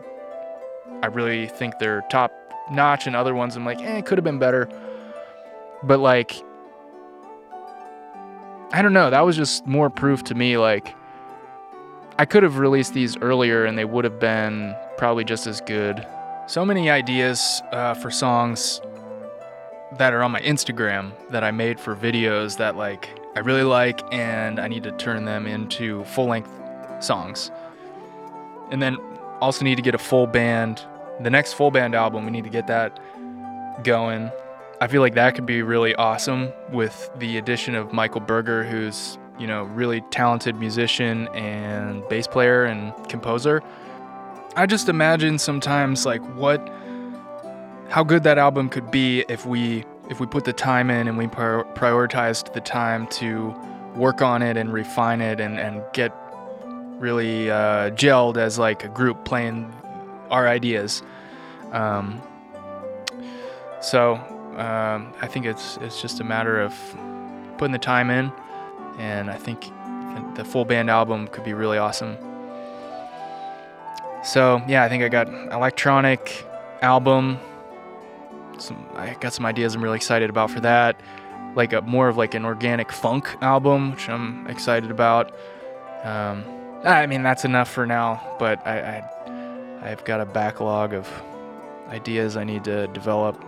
I 1.03 1.09
really 1.09 1.49
think 1.49 1.81
they're 1.81 2.05
top 2.13 2.31
notch 2.71 3.09
and 3.09 3.17
other 3.17 3.35
ones 3.35 3.57
I'm 3.57 3.65
like, 3.65 3.81
"Eh, 3.81 3.99
it 3.99 4.07
could 4.07 4.19
have 4.19 4.25
been 4.25 4.39
better." 4.39 4.69
But 5.83 5.99
like 5.99 6.41
I 8.73 8.83
don't 8.83 8.93
know, 8.93 9.11
that 9.11 9.23
was 9.23 9.37
just 9.37 9.67
more 9.67 9.91
proof 9.91 10.23
to 10.25 10.37
me 10.37 10.59
like 10.59 10.95
I 12.19 12.25
could 12.25 12.43
have 12.43 12.59
released 12.59 12.95
these 12.95 13.17
earlier 13.19 13.65
and 13.65 13.77
they 13.77 13.85
would 13.85 14.05
have 14.05 14.19
been 14.19 14.75
probably 14.97 15.25
just 15.25 15.47
as 15.47 15.61
good. 15.61 16.07
So 16.47 16.65
many 16.65 16.91
ideas 16.91 17.63
uh, 17.73 17.95
for 17.95 18.11
songs 18.11 18.81
that 19.99 20.13
are 20.13 20.23
on 20.23 20.31
my 20.31 20.41
Instagram 20.41 21.13
that 21.31 21.45
I 21.45 21.51
made 21.51 21.79
for 21.79 21.95
videos 21.95 22.57
that 22.59 22.77
like 22.77 23.09
I 23.37 23.41
really 23.41 23.63
like 23.63 24.01
and 24.13 24.59
I 24.59 24.69
need 24.69 24.83
to 24.85 24.93
turn 24.93 25.25
them 25.25 25.47
into 25.47 26.05
full 26.05 26.27
length 26.27 26.51
songs. 27.01 27.51
And 28.71 28.83
then 28.83 28.97
also 29.41 29.65
need 29.65 29.77
to 29.77 29.83
get 29.83 29.95
a 29.95 29.99
full 29.99 30.27
band 30.27 30.85
the 31.23 31.31
next 31.31 31.55
full 31.55 31.71
band 31.71 31.95
album, 31.95 32.25
we 32.25 32.31
need 32.31 32.45
to 32.45 32.51
get 32.51 32.67
that 32.67 32.99
going. 33.85 34.31
I 34.81 34.89
feel 34.89 35.01
like 35.01 35.15
that 35.15 35.35
could 35.35 35.47
be 35.47 35.63
really 35.63 35.95
awesome 35.95 36.53
with 36.71 37.11
the 37.19 37.37
addition 37.39 37.75
of 37.75 37.93
Michael 37.93 38.21
Berger, 38.21 38.65
who's, 38.65 39.19
you 39.39 39.47
know, 39.47 39.65
really 39.65 40.01
talented 40.11 40.57
musician 40.57 41.29
and 41.29 42.07
bass 42.09 42.27
player 42.27 42.65
and 42.65 42.93
composer. 43.09 43.63
I 44.57 44.67
just 44.67 44.89
imagine 44.89 45.39
sometimes 45.39 46.05
like 46.05 46.23
what 46.37 46.69
how 47.89 48.03
good 48.03 48.23
that 48.23 48.39
album 48.39 48.69
could 48.69 48.91
be 48.91 49.25
if 49.29 49.45
we 49.47 49.85
if 50.09 50.21
we 50.21 50.27
put 50.27 50.45
the 50.45 50.53
time 50.53 50.91
in 50.91 51.09
and 51.09 51.17
we 51.17 51.27
prioritized 51.27 52.53
the 52.53 52.61
time 52.61 53.07
to 53.09 53.55
work 53.95 54.23
on 54.23 54.43
it 54.43 54.57
and 54.57 54.73
refine 54.73 55.21
it 55.21 55.41
and, 55.41 55.59
and 55.59 55.83
get 55.93 56.13
really 56.99 57.51
uh, 57.51 57.91
gelled 57.91 58.37
as 58.37 58.59
like 58.59 58.85
a 58.85 58.89
group 58.89 59.25
playing 59.25 59.73
our 60.31 60.49
ideas. 60.49 61.03
Um, 61.73 62.21
so 63.81 64.15
um, 64.57 65.13
I 65.21 65.27
think 65.27 65.47
it's 65.47 65.79
it's 65.79 66.01
just 66.01 66.21
a 66.21 66.25
matter 66.25 66.61
of 66.61 66.75
putting 67.59 67.73
the 67.73 67.79
time 67.79 68.11
in, 68.11 68.33
and 68.99 69.31
I 69.31 69.37
think 69.37 69.71
the 70.35 70.45
full 70.45 70.65
band 70.65 70.91
album 70.91 71.29
could 71.29 71.45
be 71.45 71.55
really 71.55 71.79
awesome. 71.79 72.17
So 74.25 74.63
yeah, 74.69 74.85
I 74.85 74.89
think 74.89 75.03
I 75.03 75.09
got 75.09 75.29
electronic 75.29 76.45
album. 76.81 77.39
Some 78.59 78.87
I 78.95 79.15
got 79.15 79.33
some 79.33 79.47
ideas 79.47 79.75
I'm 79.75 79.83
really 79.83 79.97
excited 79.97 80.31
about 80.31 80.51
for 80.51 80.61
that. 80.61 81.01
Like 81.55 81.73
a 81.73 81.83
more 81.83 82.09
of 82.09 82.17
like 82.17 82.35
an 82.35 82.45
organic 82.45 82.93
funk 82.93 83.29
album, 83.43 83.93
which 83.93 84.09
I'm 84.09 84.47
excited 84.47 84.91
about. 84.91 85.35
Um, 86.05 86.45
I 86.85 87.07
mean 87.07 87.23
that's 87.23 87.45
enough 87.45 87.71
for 87.71 87.87
now, 87.87 88.37
but 88.39 88.65
I, 88.67 88.81
I 88.81 89.91
I've 89.91 90.05
got 90.05 90.21
a 90.21 90.27
backlog 90.27 90.95
of 90.95 91.09
ideas 91.89 92.37
I 92.37 92.45
need 92.45 92.65
to 92.65 92.87
develop. 92.89 93.43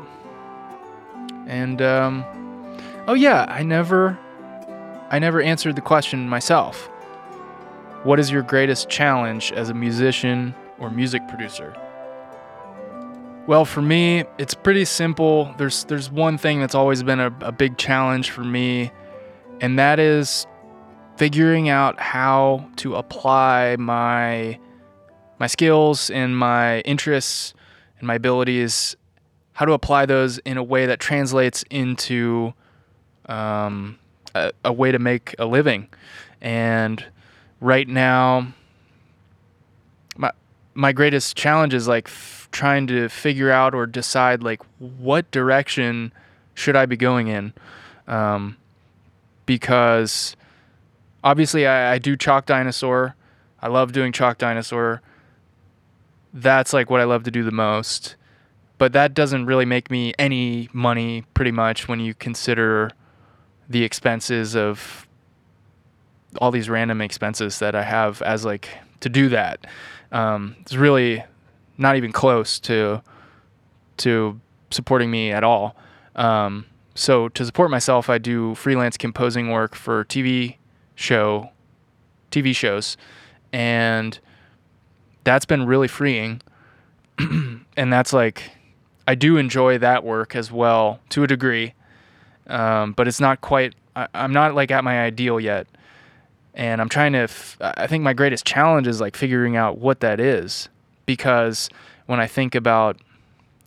And 1.46 1.80
um, 1.82 2.24
oh 3.06 3.14
yeah, 3.14 3.46
I 3.48 3.62
never 3.62 4.18
I 5.14 5.20
never 5.20 5.40
answered 5.40 5.76
the 5.76 5.80
question 5.80 6.28
myself. 6.28 6.86
What 8.02 8.18
is 8.18 8.32
your 8.32 8.42
greatest 8.42 8.88
challenge 8.88 9.52
as 9.52 9.68
a 9.68 9.74
musician 9.74 10.56
or 10.80 10.90
music 10.90 11.28
producer? 11.28 11.72
Well, 13.46 13.64
for 13.64 13.80
me, 13.80 14.24
it's 14.38 14.54
pretty 14.54 14.84
simple. 14.84 15.54
There's 15.56 15.84
there's 15.84 16.10
one 16.10 16.36
thing 16.36 16.58
that's 16.58 16.74
always 16.74 17.04
been 17.04 17.20
a, 17.20 17.32
a 17.42 17.52
big 17.52 17.78
challenge 17.78 18.32
for 18.32 18.42
me, 18.42 18.90
and 19.60 19.78
that 19.78 20.00
is 20.00 20.48
figuring 21.16 21.68
out 21.68 22.00
how 22.00 22.68
to 22.78 22.96
apply 22.96 23.76
my 23.78 24.58
my 25.38 25.46
skills 25.46 26.10
and 26.10 26.36
my 26.36 26.80
interests 26.80 27.54
and 28.00 28.08
my 28.08 28.16
abilities, 28.16 28.96
how 29.52 29.64
to 29.64 29.74
apply 29.74 30.06
those 30.06 30.38
in 30.38 30.56
a 30.56 30.64
way 30.64 30.86
that 30.86 30.98
translates 30.98 31.64
into 31.70 32.52
um, 33.26 33.96
a, 34.34 34.72
way 34.72 34.92
to 34.92 34.98
make 34.98 35.34
a 35.38 35.46
living. 35.46 35.88
And 36.40 37.04
right 37.60 37.88
now, 37.88 38.52
my 40.74 40.92
greatest 40.92 41.36
challenge 41.36 41.72
is 41.72 41.88
like 41.88 42.08
f- 42.08 42.48
trying 42.50 42.86
to 42.88 43.08
figure 43.08 43.50
out 43.50 43.74
or 43.74 43.86
decide 43.86 44.42
like 44.42 44.60
what 44.78 45.30
direction 45.30 46.12
should 46.54 46.76
I 46.76 46.86
be 46.86 46.96
going 46.96 47.28
in, 47.28 47.52
um, 48.06 48.56
because 49.46 50.36
obviously 51.22 51.66
I, 51.66 51.94
I 51.94 51.98
do 51.98 52.16
chalk 52.16 52.46
dinosaur. 52.46 53.14
I 53.62 53.68
love 53.68 53.92
doing 53.92 54.12
chalk 54.12 54.38
dinosaur. 54.38 55.00
That's 56.32 56.72
like 56.72 56.90
what 56.90 57.00
I 57.00 57.04
love 57.04 57.22
to 57.24 57.30
do 57.30 57.44
the 57.44 57.52
most. 57.52 58.16
But 58.76 58.92
that 58.92 59.14
doesn't 59.14 59.46
really 59.46 59.64
make 59.64 59.90
me 59.90 60.12
any 60.18 60.68
money 60.72 61.24
pretty 61.32 61.52
much 61.52 61.88
when 61.88 62.00
you 62.00 62.12
consider 62.14 62.90
the 63.68 63.82
expenses 63.82 64.54
of 64.56 65.06
all 66.40 66.50
these 66.50 66.68
random 66.68 67.00
expenses 67.00 67.58
that 67.60 67.74
I 67.74 67.82
have 67.82 68.20
as 68.22 68.44
like 68.44 68.68
to 69.00 69.08
do 69.08 69.28
that 69.28 69.66
um, 70.14 70.56
it's 70.60 70.74
really 70.74 71.22
not 71.76 71.96
even 71.96 72.12
close 72.12 72.58
to 72.60 73.02
to 73.96 74.40
supporting 74.70 75.10
me 75.10 75.30
at 75.30 75.44
all. 75.44 75.76
Um, 76.16 76.66
so 76.94 77.28
to 77.30 77.44
support 77.44 77.70
myself, 77.70 78.08
I 78.08 78.18
do 78.18 78.54
freelance 78.54 78.96
composing 78.96 79.50
work 79.50 79.74
for 79.74 80.04
TV 80.04 80.56
show 80.94 81.50
TV 82.30 82.54
shows, 82.54 82.96
and 83.52 84.18
that's 85.24 85.44
been 85.44 85.66
really 85.66 85.88
freeing. 85.88 86.40
and 87.18 87.92
that's 87.92 88.12
like 88.12 88.52
I 89.06 89.16
do 89.16 89.36
enjoy 89.36 89.78
that 89.78 90.04
work 90.04 90.36
as 90.36 90.50
well 90.52 91.00
to 91.10 91.24
a 91.24 91.26
degree, 91.26 91.74
um, 92.46 92.92
but 92.92 93.08
it's 93.08 93.20
not 93.20 93.40
quite. 93.40 93.74
I, 93.96 94.08
I'm 94.14 94.32
not 94.32 94.54
like 94.54 94.70
at 94.70 94.84
my 94.84 95.02
ideal 95.02 95.38
yet 95.38 95.66
and 96.54 96.80
I'm 96.80 96.88
trying 96.88 97.12
to. 97.12 97.20
F- 97.20 97.56
I 97.60 97.86
think 97.86 98.02
my 98.04 98.12
greatest 98.12 98.46
challenge 98.46 98.86
is 98.86 99.00
like 99.00 99.16
figuring 99.16 99.56
out 99.56 99.78
what 99.78 100.00
that 100.00 100.20
is, 100.20 100.68
because 101.04 101.68
when 102.06 102.20
I 102.20 102.26
think 102.26 102.54
about, 102.54 102.98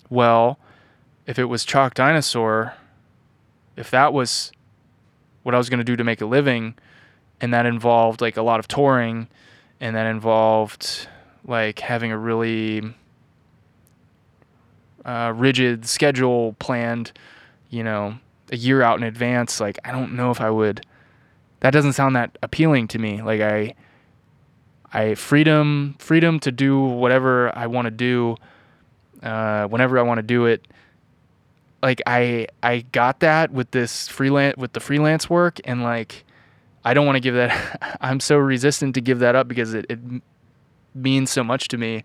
well, 0.10 0.58
if 1.26 1.38
it 1.38 1.46
was 1.46 1.66
Chalk 1.66 1.94
Dinosaur, 1.94 2.74
if 3.76 3.92
that 3.92 4.14
was 4.14 4.52
what 5.44 5.54
I 5.54 5.58
was 5.58 5.70
going 5.70 5.80
to 5.80 5.84
do 5.84 5.96
to 5.96 6.04
make 6.04 6.22
a 6.22 6.26
living, 6.26 6.76
and 7.42 7.54
that 7.54 7.66
involved 7.66 8.22
like 8.22 8.38
a 8.38 8.42
lot 8.42 8.60
of 8.60 8.68
touring, 8.68 9.28
and 9.82 9.96
that 9.96 10.08
involved 10.08 11.08
like 11.44 11.80
having 11.80 12.12
a 12.12 12.18
really 12.18 12.94
uh, 15.04 15.34
rigid 15.36 15.86
schedule 15.86 16.56
planned, 16.60 17.12
you 17.70 17.84
know, 17.84 18.18
a 18.52 18.58
year 18.58 18.82
out 18.82 18.98
in 18.98 19.04
advance. 19.04 19.60
Like 19.60 19.80
I 19.84 19.92
don't 19.92 20.14
know 20.14 20.32
if 20.32 20.42
I 20.42 20.50
would 20.50 20.86
that 21.60 21.72
doesn't 21.72 21.94
sound 21.94 22.16
that 22.16 22.38
appealing 22.44 22.88
to 22.90 23.00
me. 23.00 23.22
Like 23.22 23.42
I 23.42 23.74
I 24.94 25.16
freedom 25.16 25.96
freedom 26.00 26.40
to 26.42 26.52
do 26.52 26.80
whatever 26.80 27.56
I 27.58 27.68
want 27.68 27.86
to 27.86 27.92
do 27.92 28.38
uh, 29.24 29.68
whenever 29.68 29.98
I 30.00 30.04
want 30.04 30.20
to 30.20 30.24
do 30.24 30.46
it. 30.46 30.68
Like 31.82 32.02
I 32.06 32.48
I 32.64 32.86
got 32.92 33.20
that 33.22 33.52
with 33.52 33.72
this 33.72 34.08
freelance 34.08 34.58
with 34.58 34.74
the 34.74 34.80
freelance 34.80 35.30
work 35.30 35.60
and 35.66 35.84
like 35.84 36.24
I 36.86 36.94
don't 36.94 37.06
want 37.06 37.18
to 37.18 37.22
give 37.22 37.36
that 37.36 37.98
I'm 38.02 38.20
so 38.20 38.38
resistant 38.38 38.96
to 38.96 39.02
give 39.02 39.20
that 39.20 39.36
up 39.36 39.48
because 39.48 39.74
it, 39.74 39.86
it 39.90 40.00
means 40.94 41.30
so 41.32 41.44
much 41.44 41.68
to 41.70 41.78
me. 41.78 42.04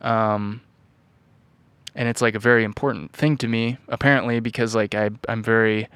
Um, 0.00 0.60
and 1.94 2.08
it's 2.08 2.22
like 2.22 2.34
a 2.34 2.38
very 2.38 2.64
important 2.64 3.12
thing 3.12 3.36
to 3.36 3.48
me 3.48 3.78
apparently 3.88 4.40
because 4.40 4.74
like 4.74 4.94
I 4.94 5.10
I'm 5.28 5.42
very 5.42 5.88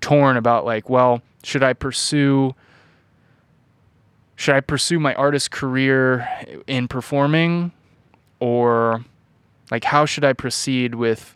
torn 0.00 0.36
about 0.36 0.64
like 0.64 0.88
well 0.88 1.22
should 1.42 1.62
I 1.62 1.72
pursue 1.72 2.54
should 4.38 4.54
I 4.54 4.60
pursue 4.60 5.00
my 5.00 5.14
artist 5.14 5.50
career 5.50 6.28
in 6.68 6.86
performing? 6.86 7.72
Or 8.38 9.04
like 9.68 9.82
how 9.82 10.06
should 10.06 10.24
I 10.24 10.32
proceed 10.32 10.94
with 10.94 11.34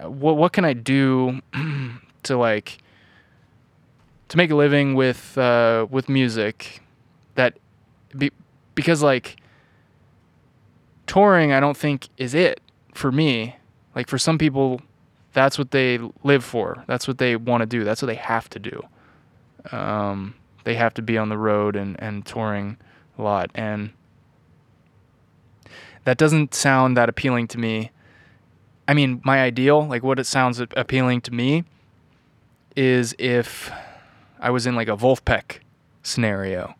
what 0.00 0.36
what 0.36 0.52
can 0.52 0.64
I 0.64 0.72
do 0.72 1.40
to 2.24 2.36
like 2.36 2.78
to 4.28 4.36
make 4.36 4.50
a 4.50 4.56
living 4.56 4.96
with 4.96 5.38
uh, 5.38 5.86
with 5.88 6.08
music 6.08 6.82
that 7.36 7.58
be, 8.18 8.32
because 8.74 9.04
like 9.04 9.36
touring 11.06 11.52
I 11.52 11.60
don't 11.60 11.76
think 11.76 12.08
is 12.16 12.34
it 12.34 12.60
for 12.96 13.12
me 13.12 13.56
like 13.94 14.08
for 14.08 14.18
some 14.18 14.38
people 14.38 14.80
that's 15.32 15.58
what 15.58 15.70
they 15.70 15.98
live 16.24 16.44
for 16.44 16.84
that's 16.86 17.06
what 17.06 17.18
they 17.18 17.36
want 17.36 17.60
to 17.60 17.66
do 17.66 17.84
that's 17.84 18.02
what 18.02 18.06
they 18.06 18.14
have 18.14 18.48
to 18.48 18.58
do 18.58 18.82
um, 19.72 20.34
they 20.64 20.74
have 20.74 20.94
to 20.94 21.02
be 21.02 21.16
on 21.16 21.28
the 21.28 21.38
road 21.38 21.76
and, 21.76 21.94
and 22.00 22.26
touring 22.26 22.76
a 23.18 23.22
lot. 23.22 23.50
And 23.54 23.90
that 26.04 26.18
doesn't 26.18 26.54
sound 26.54 26.96
that 26.96 27.08
appealing 27.08 27.48
to 27.48 27.58
me. 27.58 27.92
I 28.88 28.94
mean, 28.94 29.20
my 29.24 29.40
ideal, 29.42 29.86
like 29.86 30.02
what 30.02 30.18
it 30.18 30.26
sounds 30.26 30.60
appealing 30.60 31.20
to 31.22 31.32
me, 31.32 31.64
is 32.74 33.14
if 33.18 33.70
I 34.40 34.50
was 34.50 34.66
in 34.66 34.76
like 34.76 34.88
a 34.88 34.96
Vulfpeck 34.96 35.58
scenario 36.02 36.74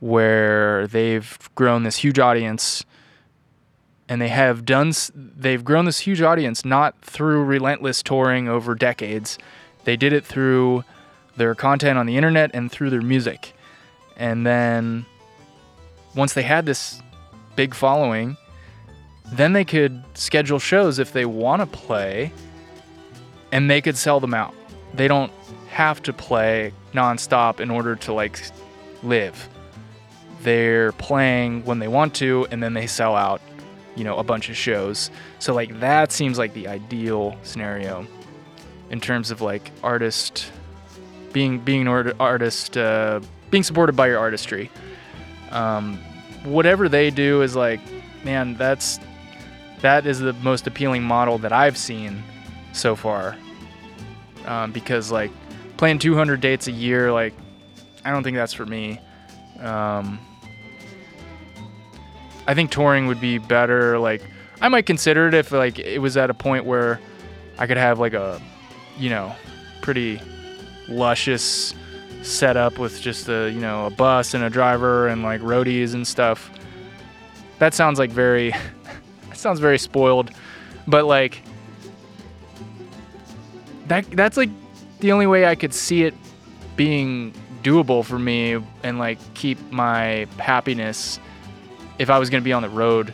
where 0.00 0.86
they've 0.86 1.50
grown 1.54 1.82
this 1.82 1.96
huge 1.96 2.18
audience 2.18 2.84
and 4.08 4.20
they 4.20 4.28
have 4.28 4.64
done 4.64 4.92
they've 5.14 5.64
grown 5.64 5.84
this 5.84 6.00
huge 6.00 6.20
audience 6.20 6.64
not 6.64 7.00
through 7.02 7.44
relentless 7.44 8.02
touring 8.02 8.48
over 8.48 8.74
decades 8.74 9.38
they 9.84 9.96
did 9.96 10.12
it 10.12 10.24
through 10.24 10.84
their 11.36 11.54
content 11.54 11.98
on 11.98 12.06
the 12.06 12.16
internet 12.16 12.50
and 12.54 12.70
through 12.70 12.90
their 12.90 13.02
music. 13.02 13.54
And 14.16 14.46
then 14.46 15.06
once 16.14 16.34
they 16.34 16.42
had 16.42 16.66
this 16.66 17.00
big 17.56 17.74
following, 17.74 18.36
then 19.32 19.52
they 19.52 19.64
could 19.64 20.02
schedule 20.14 20.58
shows 20.58 20.98
if 20.98 21.12
they 21.12 21.24
want 21.24 21.60
to 21.60 21.66
play 21.66 22.32
and 23.50 23.70
they 23.70 23.80
could 23.80 23.96
sell 23.96 24.20
them 24.20 24.34
out. 24.34 24.54
They 24.94 25.08
don't 25.08 25.32
have 25.68 26.02
to 26.02 26.12
play 26.12 26.72
nonstop 26.92 27.60
in 27.60 27.70
order 27.70 27.96
to 27.96 28.12
like 28.12 28.38
live. 29.02 29.48
They're 30.42 30.92
playing 30.92 31.64
when 31.64 31.78
they 31.78 31.88
want 31.88 32.14
to 32.16 32.46
and 32.50 32.62
then 32.62 32.74
they 32.74 32.86
sell 32.86 33.16
out 33.16 33.40
you 33.96 34.04
know, 34.04 34.16
a 34.18 34.24
bunch 34.24 34.48
of 34.48 34.56
shows. 34.56 35.10
So 35.38 35.54
like 35.54 35.80
that 35.80 36.12
seems 36.12 36.38
like 36.38 36.54
the 36.54 36.68
ideal 36.68 37.36
scenario 37.42 38.06
in 38.90 39.00
terms 39.00 39.30
of 39.30 39.40
like 39.40 39.70
artist 39.82 40.50
being 41.32 41.58
being 41.58 41.82
an 41.82 41.88
art- 41.88 42.16
artist 42.20 42.76
uh, 42.76 43.20
being 43.50 43.62
supported 43.62 43.96
by 43.96 44.08
your 44.08 44.18
artistry. 44.18 44.70
Um, 45.50 45.98
whatever 46.44 46.88
they 46.88 47.10
do 47.10 47.42
is 47.42 47.54
like, 47.56 47.80
man, 48.24 48.54
that's 48.54 48.98
that 49.80 50.06
is 50.06 50.20
the 50.20 50.32
most 50.34 50.66
appealing 50.66 51.02
model 51.02 51.38
that 51.38 51.52
I've 51.52 51.76
seen 51.76 52.22
so 52.72 52.96
far. 52.96 53.36
Um, 54.46 54.72
because 54.72 55.10
like 55.10 55.30
playing 55.76 55.98
200 55.98 56.40
dates 56.40 56.66
a 56.66 56.72
year, 56.72 57.12
like 57.12 57.34
I 58.04 58.10
don't 58.10 58.22
think 58.22 58.36
that's 58.36 58.52
for 58.54 58.66
me. 58.66 59.00
Um, 59.60 60.18
I 62.46 62.54
think 62.54 62.70
touring 62.70 63.06
would 63.06 63.20
be 63.20 63.38
better. 63.38 63.98
Like 63.98 64.22
I 64.60 64.68
might 64.68 64.86
consider 64.86 65.28
it 65.28 65.34
if 65.34 65.52
like 65.52 65.78
it 65.78 65.98
was 65.98 66.16
at 66.16 66.30
a 66.30 66.34
point 66.34 66.64
where 66.64 67.00
I 67.58 67.66
could 67.66 67.76
have 67.76 67.98
like 67.98 68.14
a, 68.14 68.40
you 68.98 69.10
know, 69.10 69.34
pretty 69.80 70.20
luscious 70.88 71.74
setup 72.22 72.78
with 72.78 73.00
just 73.00 73.28
a 73.28 73.50
you 73.50 73.60
know 73.60 73.86
a 73.86 73.90
bus 73.90 74.34
and 74.34 74.44
a 74.44 74.50
driver 74.50 75.08
and 75.08 75.22
like 75.22 75.40
roadies 75.40 75.94
and 75.94 76.06
stuff. 76.06 76.50
That 77.58 77.74
sounds 77.74 77.98
like 77.98 78.10
very, 78.10 78.50
that 79.28 79.36
sounds 79.36 79.60
very 79.60 79.78
spoiled, 79.78 80.30
but 80.86 81.04
like 81.04 81.42
that 83.88 84.08
that's 84.12 84.36
like 84.36 84.50
the 85.00 85.12
only 85.12 85.26
way 85.26 85.46
I 85.46 85.54
could 85.54 85.74
see 85.74 86.04
it 86.04 86.14
being 86.76 87.34
doable 87.62 88.04
for 88.04 88.18
me 88.18 88.60
and 88.82 88.98
like 88.98 89.18
keep 89.34 89.58
my 89.70 90.26
happiness 90.38 91.20
if 91.98 92.10
I 92.10 92.18
was 92.18 92.30
going 92.30 92.42
to 92.42 92.44
be 92.44 92.52
on 92.52 92.62
the 92.62 92.68
road 92.68 93.12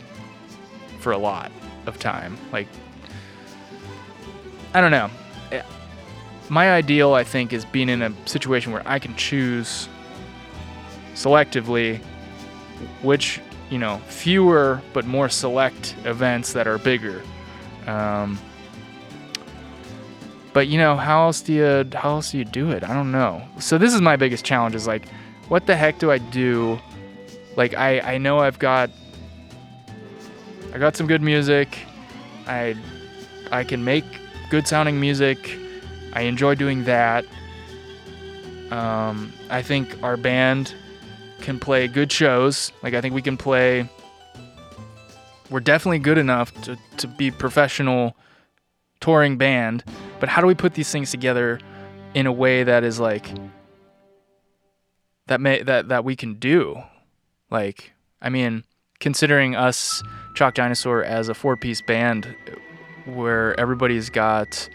for 0.99 1.11
a 1.11 1.17
lot 1.17 1.51
of 1.85 1.99
time. 1.99 2.37
Like, 2.51 2.67
I 4.73 4.81
don't 4.81 4.91
know. 4.91 5.09
Eh, 5.51 5.61
My 6.49 6.71
ideal, 6.71 7.13
I 7.13 7.23
think, 7.23 7.53
is 7.53 7.65
being 7.65 7.89
in 7.89 8.01
a 8.01 8.13
situation 8.27 8.71
where 8.71 8.83
I 8.85 8.99
can 8.99 9.15
choose 9.15 9.87
selectively 11.13 12.01
which, 13.01 13.41
you 13.69 13.77
know, 13.77 13.97
fewer 14.07 14.81
but 14.93 15.05
more 15.05 15.27
select 15.29 15.95
events 16.05 16.53
that 16.53 16.67
are 16.67 16.77
bigger. 16.77 17.21
Um, 17.87 18.39
but 20.53 20.67
you 20.67 20.77
know, 20.77 20.95
how 20.95 21.23
else 21.25 21.41
do 21.41 21.53
you 21.53 21.85
how 21.93 22.11
else 22.11 22.31
do 22.31 22.37
you 22.37 22.45
do 22.45 22.71
it? 22.71 22.83
I 22.83 22.93
don't 22.93 23.11
know. 23.11 23.43
So 23.59 23.77
this 23.77 23.93
is 23.93 24.01
my 24.01 24.15
biggest 24.15 24.45
challenge 24.45 24.75
is 24.75 24.87
like, 24.87 25.07
what 25.47 25.65
the 25.65 25.75
heck 25.75 25.99
do 25.99 26.11
I 26.11 26.17
do 26.17 26.79
like 27.59 27.73
I, 27.73 27.99
I 27.99 28.17
know 28.17 28.39
I've 28.39 28.57
got 28.57 28.89
I 30.73 30.77
got 30.77 30.95
some 30.95 31.07
good 31.07 31.21
music. 31.21 31.77
I 32.47 32.73
I 33.51 33.65
can 33.65 33.83
make 33.83 34.05
good 34.49 34.65
sounding 34.65 34.97
music. 34.97 35.57
I 36.13 36.21
enjoy 36.21 36.55
doing 36.55 36.85
that. 36.85 37.25
Um, 38.71 39.33
I 39.49 39.61
think 39.61 40.01
our 40.01 40.15
band 40.15 40.73
can 41.41 41.59
play 41.59 41.89
good 41.89 42.13
shows. 42.13 42.71
Like 42.81 42.93
I 42.93 43.01
think 43.01 43.13
we 43.13 43.21
can 43.21 43.35
play. 43.35 43.89
We're 45.49 45.59
definitely 45.59 45.99
good 45.99 46.17
enough 46.17 46.53
to, 46.61 46.77
to 46.95 47.07
be 47.07 47.29
professional 47.29 48.15
touring 49.01 49.37
band. 49.37 49.83
But 50.21 50.29
how 50.29 50.39
do 50.39 50.47
we 50.47 50.55
put 50.55 50.75
these 50.75 50.91
things 50.93 51.11
together 51.11 51.59
in 52.13 52.25
a 52.25 52.31
way 52.31 52.63
that 52.63 52.85
is 52.85 53.01
like 53.01 53.29
that 55.27 55.41
may 55.41 55.61
that 55.63 55.89
that 55.89 56.05
we 56.05 56.15
can 56.15 56.35
do? 56.35 56.81
Like, 57.49 57.93
I 58.21 58.29
mean, 58.29 58.63
considering 58.99 59.55
us, 59.55 60.03
Chalk 60.35 60.53
Dinosaur, 60.53 61.03
as 61.03 61.29
a 61.29 61.33
four 61.33 61.55
piece 61.57 61.81
band 61.81 62.35
where 63.05 63.59
everybody's 63.59 64.09
got 64.09 64.69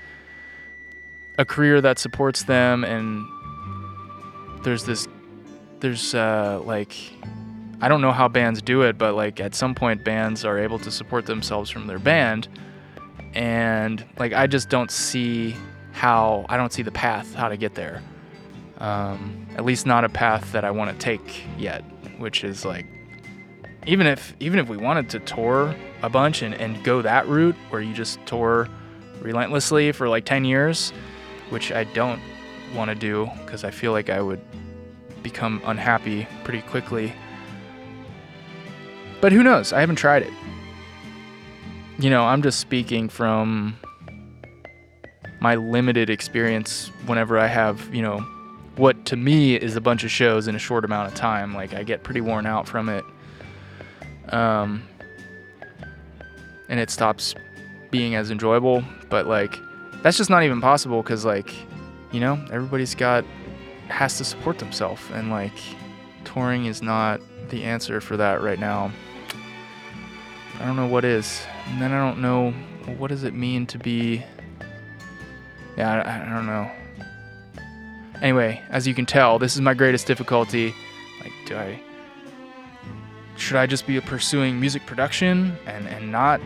a 1.39 1.45
career 1.45 1.81
that 1.81 1.99
supports 1.99 2.45
them 2.45 2.85
and 2.85 3.25
there's 4.65 4.85
this, 4.85 5.07
there's 5.81 6.15
uh, 6.15 6.61
like, 6.65 6.95
I 7.81 7.89
don't 7.89 8.01
know 8.01 8.13
how 8.13 8.29
bands 8.29 8.63
do 8.63 8.83
it, 8.83 8.99
but 8.99 9.15
like 9.15 9.41
at 9.41 9.55
some 9.55 9.75
point, 9.75 10.05
bands 10.05 10.45
are 10.45 10.59
able 10.59 10.79
to 10.81 10.91
support 10.91 11.27
themselves 11.27 11.71
from 11.71 11.87
their 11.87 11.99
band. 11.99 12.49
And 13.35 14.05
like, 14.19 14.33
I 14.33 14.47
just 14.47 14.69
don't 14.69 14.91
see 14.91 15.55
how, 15.93 16.47
I 16.49 16.57
don't 16.57 16.73
see 16.73 16.83
the 16.83 16.93
path 16.93 17.35
how 17.35 17.49
to 17.49 17.57
get 17.57 17.75
there. 17.75 18.03
Um, 18.79 19.47
at 19.57 19.65
least 19.65 19.87
not 19.87 20.05
a 20.05 20.09
path 20.09 20.51
that 20.53 20.65
I 20.65 20.71
want 20.73 20.91
to 20.91 20.99
take 20.99 21.45
yet 21.57 21.85
which 22.19 22.45
is 22.45 22.65
like 22.65 22.87
even 23.87 24.07
if 24.07 24.35
even 24.41 24.59
if 24.59 24.69
we 24.69 24.77
wanted 24.77 25.09
to 25.11 25.19
tour 25.21 25.75
a 26.03 26.09
bunch 26.09 26.43
and, 26.43 26.55
and 26.55 26.83
go 26.85 27.03
that 27.03 27.27
route 27.29 27.57
where 27.71 27.81
you 27.81 27.93
just 27.93 28.19
tour 28.27 28.69
relentlessly 29.21 29.93
for 29.93 30.09
like 30.09 30.25
10 30.25 30.45
years 30.45 30.91
which 31.51 31.73
i 31.73 31.85
don't 31.85 32.21
want 32.75 32.89
to 32.89 32.95
do 32.95 33.29
because 33.45 33.65
i 33.65 33.71
feel 33.71 33.93
like 33.93 34.11
i 34.11 34.21
would 34.21 34.41
become 35.25 35.61
unhappy 35.65 36.29
pretty 36.45 36.61
quickly. 36.63 37.13
But 39.21 39.33
who 39.33 39.43
knows? 39.43 39.73
I 39.73 39.81
haven't 39.81 39.97
tried 39.97 40.23
it. 40.23 40.33
You 41.99 42.11
know 42.11 42.25
i'm 42.25 42.43
just 42.43 42.59
speaking 42.59 43.09
from 43.09 43.77
my 45.41 45.55
limited 45.55 46.11
experience 46.11 46.91
whenever 47.07 47.39
i 47.39 47.47
have 47.47 47.95
you 47.95 48.03
know 48.03 48.27
what 48.77 49.07
to 49.07 49.17
me 49.17 49.55
is 49.55 49.77
a 49.77 49.81
bunch 49.81 50.05
of 50.05 50.11
shows 50.11 50.49
in 50.49 50.55
a 50.55 50.59
short 50.59 50.85
amount 50.85 51.09
of 51.09 51.15
time. 51.15 51.55
Like 51.55 51.75
I 51.75 51.83
get 51.83 52.03
pretty 52.03 52.21
worn 52.21 52.47
out 52.47 52.69
from 52.69 52.89
it. 52.89 53.05
Um, 54.31 54.83
and 56.69 56.81
it 56.81 56.91
stops 56.91 57.35
being 57.91 58.15
as 58.15 58.31
enjoyable, 58.31 58.83
but 59.11 59.27
like 59.27 59.57
that's 60.03 60.17
just 60.17 60.31
not 60.31 60.43
even 60.43 60.61
possible 60.61 61.03
cuz 61.03 61.25
like, 61.25 61.55
you 62.11 62.21
know, 62.21 62.45
everybody's 62.51 62.95
got 62.95 63.25
has 63.89 64.19
to 64.19 64.25
support 64.25 64.59
themselves 64.59 65.03
and 65.13 65.31
like 65.31 65.53
touring 66.25 66.67
is 66.67 66.83
not 66.83 67.21
the 67.51 67.63
answer 67.63 68.01
for 68.01 68.17
that 68.17 68.43
right 68.43 68.59
now. 68.59 68.91
I 70.61 70.67
don't 70.67 70.77
know 70.77 70.87
what 70.87 71.05
is. 71.05 71.45
And 71.69 71.81
then 71.81 71.93
I 71.93 71.99
don't 71.99 72.21
know 72.21 72.53
what 72.99 73.09
does 73.09 73.25
it 73.25 73.35
mean 73.35 73.67
to 73.67 73.79
be 73.79 74.23
Yeah, 75.77 75.93
I, 75.93 76.31
I 76.31 76.35
don't 76.35 76.47
know. 76.47 76.71
Anyway, 78.23 78.63
as 78.71 78.87
you 78.87 78.95
can 78.95 79.07
tell, 79.07 79.39
this 79.39 79.55
is 79.55 79.61
my 79.61 79.75
greatest 79.75 80.07
difficulty. 80.07 80.75
Like, 81.21 81.33
do 81.47 81.57
I. 81.57 81.81
Should 83.37 83.57
I 83.57 83.67
just 83.67 83.87
be 83.87 84.01
pursuing 84.01 84.61
music 84.61 84.87
production 84.87 85.57
and, 85.67 85.89
and 85.89 86.13
not 86.13 86.41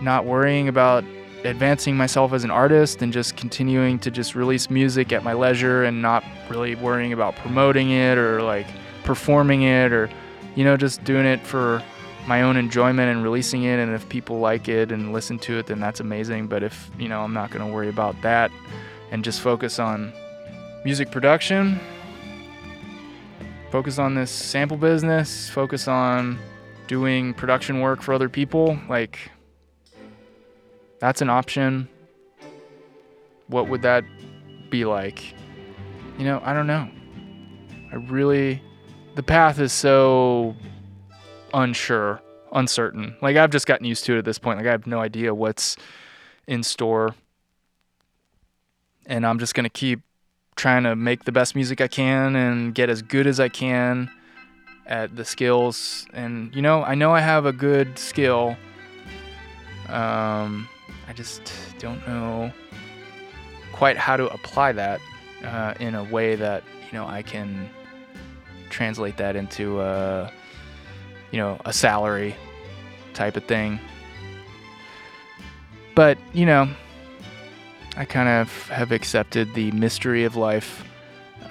not 0.00 0.24
worrying 0.24 0.66
about 0.68 1.04
advancing 1.44 1.96
myself 1.96 2.32
as 2.32 2.44
an 2.44 2.50
artist 2.50 3.02
and 3.02 3.12
just 3.12 3.36
continuing 3.36 3.98
to 3.98 4.10
just 4.10 4.34
release 4.34 4.70
music 4.70 5.12
at 5.12 5.22
my 5.24 5.32
leisure 5.32 5.84
and 5.84 6.02
not 6.02 6.24
really 6.48 6.74
worrying 6.74 7.12
about 7.12 7.36
promoting 7.36 7.90
it 7.90 8.18
or 8.18 8.42
like 8.42 8.66
performing 9.04 9.62
it 9.62 9.92
or 9.92 10.10
you 10.54 10.64
know 10.64 10.76
just 10.76 11.02
doing 11.04 11.24
it 11.24 11.40
for 11.46 11.82
my 12.26 12.42
own 12.42 12.56
enjoyment 12.56 13.10
and 13.10 13.22
releasing 13.22 13.62
it 13.62 13.78
and 13.78 13.94
if 13.94 14.06
people 14.08 14.38
like 14.38 14.68
it 14.68 14.92
and 14.92 15.12
listen 15.12 15.38
to 15.38 15.58
it 15.58 15.66
then 15.66 15.80
that's 15.80 16.00
amazing 16.00 16.46
but 16.46 16.62
if 16.62 16.90
you 16.98 17.08
know 17.08 17.22
I'm 17.22 17.32
not 17.32 17.50
going 17.50 17.66
to 17.66 17.72
worry 17.72 17.88
about 17.88 18.20
that 18.22 18.50
and 19.10 19.24
just 19.24 19.40
focus 19.40 19.78
on 19.78 20.12
music 20.84 21.10
production, 21.10 21.78
focus 23.70 23.98
on 23.98 24.14
this 24.14 24.30
sample 24.30 24.76
business, 24.76 25.48
focus 25.50 25.86
on 25.88 26.38
doing 26.86 27.34
production 27.34 27.80
work 27.80 28.02
for 28.02 28.14
other 28.14 28.28
people, 28.28 28.78
like 28.88 29.30
that's 30.98 31.20
an 31.22 31.30
option. 31.30 31.88
What 33.48 33.68
would 33.68 33.82
that 33.82 34.04
be 34.70 34.84
like? 34.84 35.34
You 36.18 36.24
know, 36.24 36.40
I 36.44 36.54
don't 36.54 36.66
know. 36.66 36.88
I 37.92 37.96
really 37.96 38.62
the 39.16 39.22
path 39.22 39.58
is 39.58 39.72
so 39.72 40.54
unsure, 41.52 42.22
uncertain. 42.52 43.16
Like 43.20 43.36
I've 43.36 43.50
just 43.50 43.66
gotten 43.66 43.84
used 43.84 44.04
to 44.06 44.14
it 44.14 44.18
at 44.18 44.24
this 44.24 44.38
point. 44.38 44.58
Like 44.58 44.66
I 44.66 44.70
have 44.70 44.86
no 44.86 45.00
idea 45.00 45.34
what's 45.34 45.76
in 46.46 46.62
store. 46.62 47.14
And 49.06 49.26
I'm 49.26 49.38
just 49.38 49.54
going 49.54 49.64
to 49.64 49.70
keep 49.70 50.00
trying 50.60 50.82
to 50.82 50.94
make 50.94 51.24
the 51.24 51.32
best 51.32 51.54
music 51.54 51.80
I 51.80 51.88
can 51.88 52.36
and 52.36 52.74
get 52.74 52.90
as 52.90 53.00
good 53.00 53.26
as 53.26 53.40
I 53.40 53.48
can 53.48 54.10
at 54.86 55.16
the 55.16 55.24
skills. 55.24 56.06
And 56.12 56.54
you 56.54 56.60
know, 56.60 56.84
I 56.84 56.94
know 56.94 57.12
I 57.12 57.20
have 57.20 57.46
a 57.46 57.52
good 57.52 57.98
skill. 57.98 58.58
Um, 59.88 60.68
I 61.08 61.14
just 61.14 61.50
don't 61.78 62.06
know 62.06 62.52
quite 63.72 63.96
how 63.96 64.18
to 64.18 64.28
apply 64.28 64.72
that 64.72 65.00
uh, 65.42 65.72
in 65.80 65.94
a 65.94 66.04
way 66.04 66.36
that 66.36 66.62
you 66.86 66.92
know 66.92 67.06
I 67.06 67.22
can 67.22 67.70
translate 68.68 69.16
that 69.16 69.36
into 69.36 69.80
a 69.80 70.30
you 71.30 71.38
know 71.38 71.58
a 71.64 71.72
salary 71.72 72.36
type 73.14 73.38
of 73.38 73.44
thing. 73.44 73.80
But 75.94 76.18
you 76.34 76.44
know, 76.44 76.68
I 77.96 78.04
kind 78.04 78.28
of 78.28 78.68
have 78.68 78.92
accepted 78.92 79.54
the 79.54 79.70
mystery 79.72 80.24
of 80.24 80.36
life, 80.36 80.84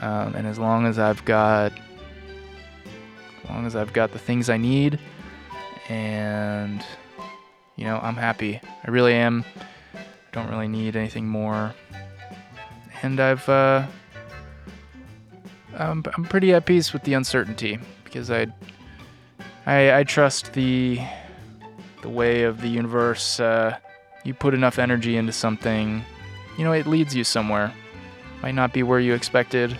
um, 0.01 0.35
and 0.35 0.47
as 0.47 0.57
long 0.57 0.85
as 0.85 0.97
I've 0.97 1.23
got, 1.25 1.73
as 3.43 3.49
long 3.49 3.65
as 3.65 3.75
I've 3.75 3.93
got 3.93 4.11
the 4.11 4.19
things 4.19 4.49
I 4.49 4.57
need, 4.57 4.99
and 5.89 6.83
you 7.79 7.85
know, 7.85 7.97
I'm 8.03 8.17
happy. 8.17 8.59
I 8.85 8.91
really 8.91 9.13
am. 9.13 9.45
I 9.95 9.99
don't 10.33 10.49
really 10.49 10.67
need 10.67 10.97
anything 10.97 11.25
more. 11.25 11.73
And 13.01 13.21
I've, 13.21 13.47
uh, 13.47 13.87
I'm, 15.77 16.03
I'm 16.13 16.25
pretty 16.25 16.53
at 16.53 16.65
peace 16.65 16.91
with 16.91 17.03
the 17.03 17.13
uncertainty 17.13 17.79
because 18.03 18.29
I, 18.29 18.47
I, 19.65 19.99
I 19.99 20.03
trust 20.03 20.51
the, 20.51 20.99
the 22.01 22.09
way 22.09 22.43
of 22.43 22.59
the 22.59 22.67
universe. 22.67 23.39
Uh, 23.39 23.77
you 24.25 24.33
put 24.33 24.53
enough 24.53 24.77
energy 24.77 25.15
into 25.15 25.31
something, 25.31 26.03
you 26.59 26.65
know, 26.65 26.73
it 26.73 26.85
leads 26.85 27.15
you 27.15 27.23
somewhere. 27.23 27.73
Might 28.43 28.53
not 28.53 28.73
be 28.73 28.83
where 28.83 28.99
you 28.99 29.13
expected, 29.13 29.79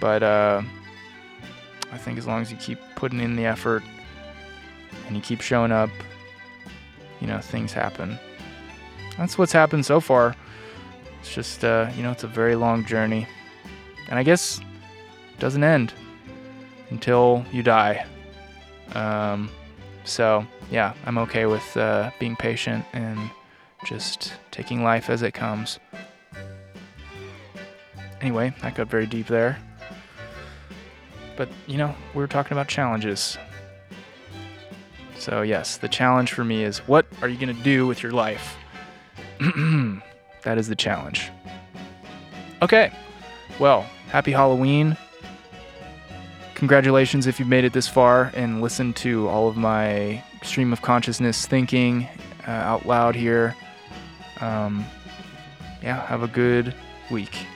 but 0.00 0.22
uh, 0.22 0.62
I 1.90 1.98
think 1.98 2.16
as 2.16 2.28
long 2.28 2.40
as 2.40 2.52
you 2.52 2.56
keep 2.58 2.78
putting 2.94 3.18
in 3.18 3.34
the 3.34 3.44
effort 3.44 3.82
and 5.08 5.16
you 5.16 5.20
keep 5.20 5.40
showing 5.40 5.72
up, 5.72 5.90
you 7.20 7.26
know, 7.26 7.40
things 7.40 7.72
happen. 7.72 8.20
That's 9.18 9.36
what's 9.36 9.50
happened 9.50 9.84
so 9.84 9.98
far. 9.98 10.36
It's 11.20 11.34
just, 11.34 11.64
uh, 11.64 11.90
you 11.96 12.04
know, 12.04 12.12
it's 12.12 12.22
a 12.22 12.28
very 12.28 12.54
long 12.54 12.84
journey. 12.84 13.26
And 14.08 14.20
I 14.20 14.22
guess 14.22 14.60
it 14.60 15.40
doesn't 15.40 15.64
end 15.64 15.92
until 16.90 17.44
you 17.50 17.64
die. 17.64 18.06
Um, 18.94 19.50
so, 20.04 20.46
yeah, 20.70 20.94
I'm 21.04 21.18
okay 21.18 21.46
with 21.46 21.76
uh, 21.76 22.12
being 22.20 22.36
patient 22.36 22.84
and 22.92 23.18
just 23.84 24.34
taking 24.50 24.82
life 24.82 25.10
as 25.10 25.22
it 25.22 25.32
comes. 25.32 25.78
Anyway, 28.20 28.54
that 28.62 28.74
got 28.74 28.88
very 28.88 29.06
deep 29.06 29.26
there. 29.26 29.58
But, 31.36 31.48
you 31.66 31.76
know, 31.76 31.94
we 32.14 32.20
were 32.20 32.28
talking 32.28 32.52
about 32.52 32.68
challenges. 32.68 33.36
So, 35.18 35.42
yes, 35.42 35.76
the 35.76 35.88
challenge 35.88 36.32
for 36.32 36.44
me 36.44 36.64
is 36.64 36.78
what 36.80 37.06
are 37.20 37.28
you 37.28 37.36
going 37.36 37.54
to 37.54 37.62
do 37.62 37.86
with 37.86 38.02
your 38.02 38.12
life? 38.12 38.56
that 40.42 40.58
is 40.58 40.68
the 40.68 40.76
challenge. 40.76 41.30
Okay, 42.60 42.92
well, 43.58 43.82
happy 44.08 44.30
Halloween. 44.30 44.96
Congratulations 46.54 47.26
if 47.26 47.40
you've 47.40 47.48
made 47.48 47.64
it 47.64 47.72
this 47.72 47.88
far 47.88 48.30
and 48.34 48.62
listened 48.62 48.94
to 48.96 49.26
all 49.28 49.48
of 49.48 49.56
my 49.56 50.22
stream 50.42 50.72
of 50.72 50.80
consciousness 50.80 51.44
thinking 51.44 52.08
uh, 52.46 52.50
out 52.50 52.86
loud 52.86 53.16
here. 53.16 53.56
Um, 54.42 54.84
yeah, 55.82 56.04
have 56.06 56.22
a 56.22 56.28
good 56.28 56.74
week. 57.10 57.46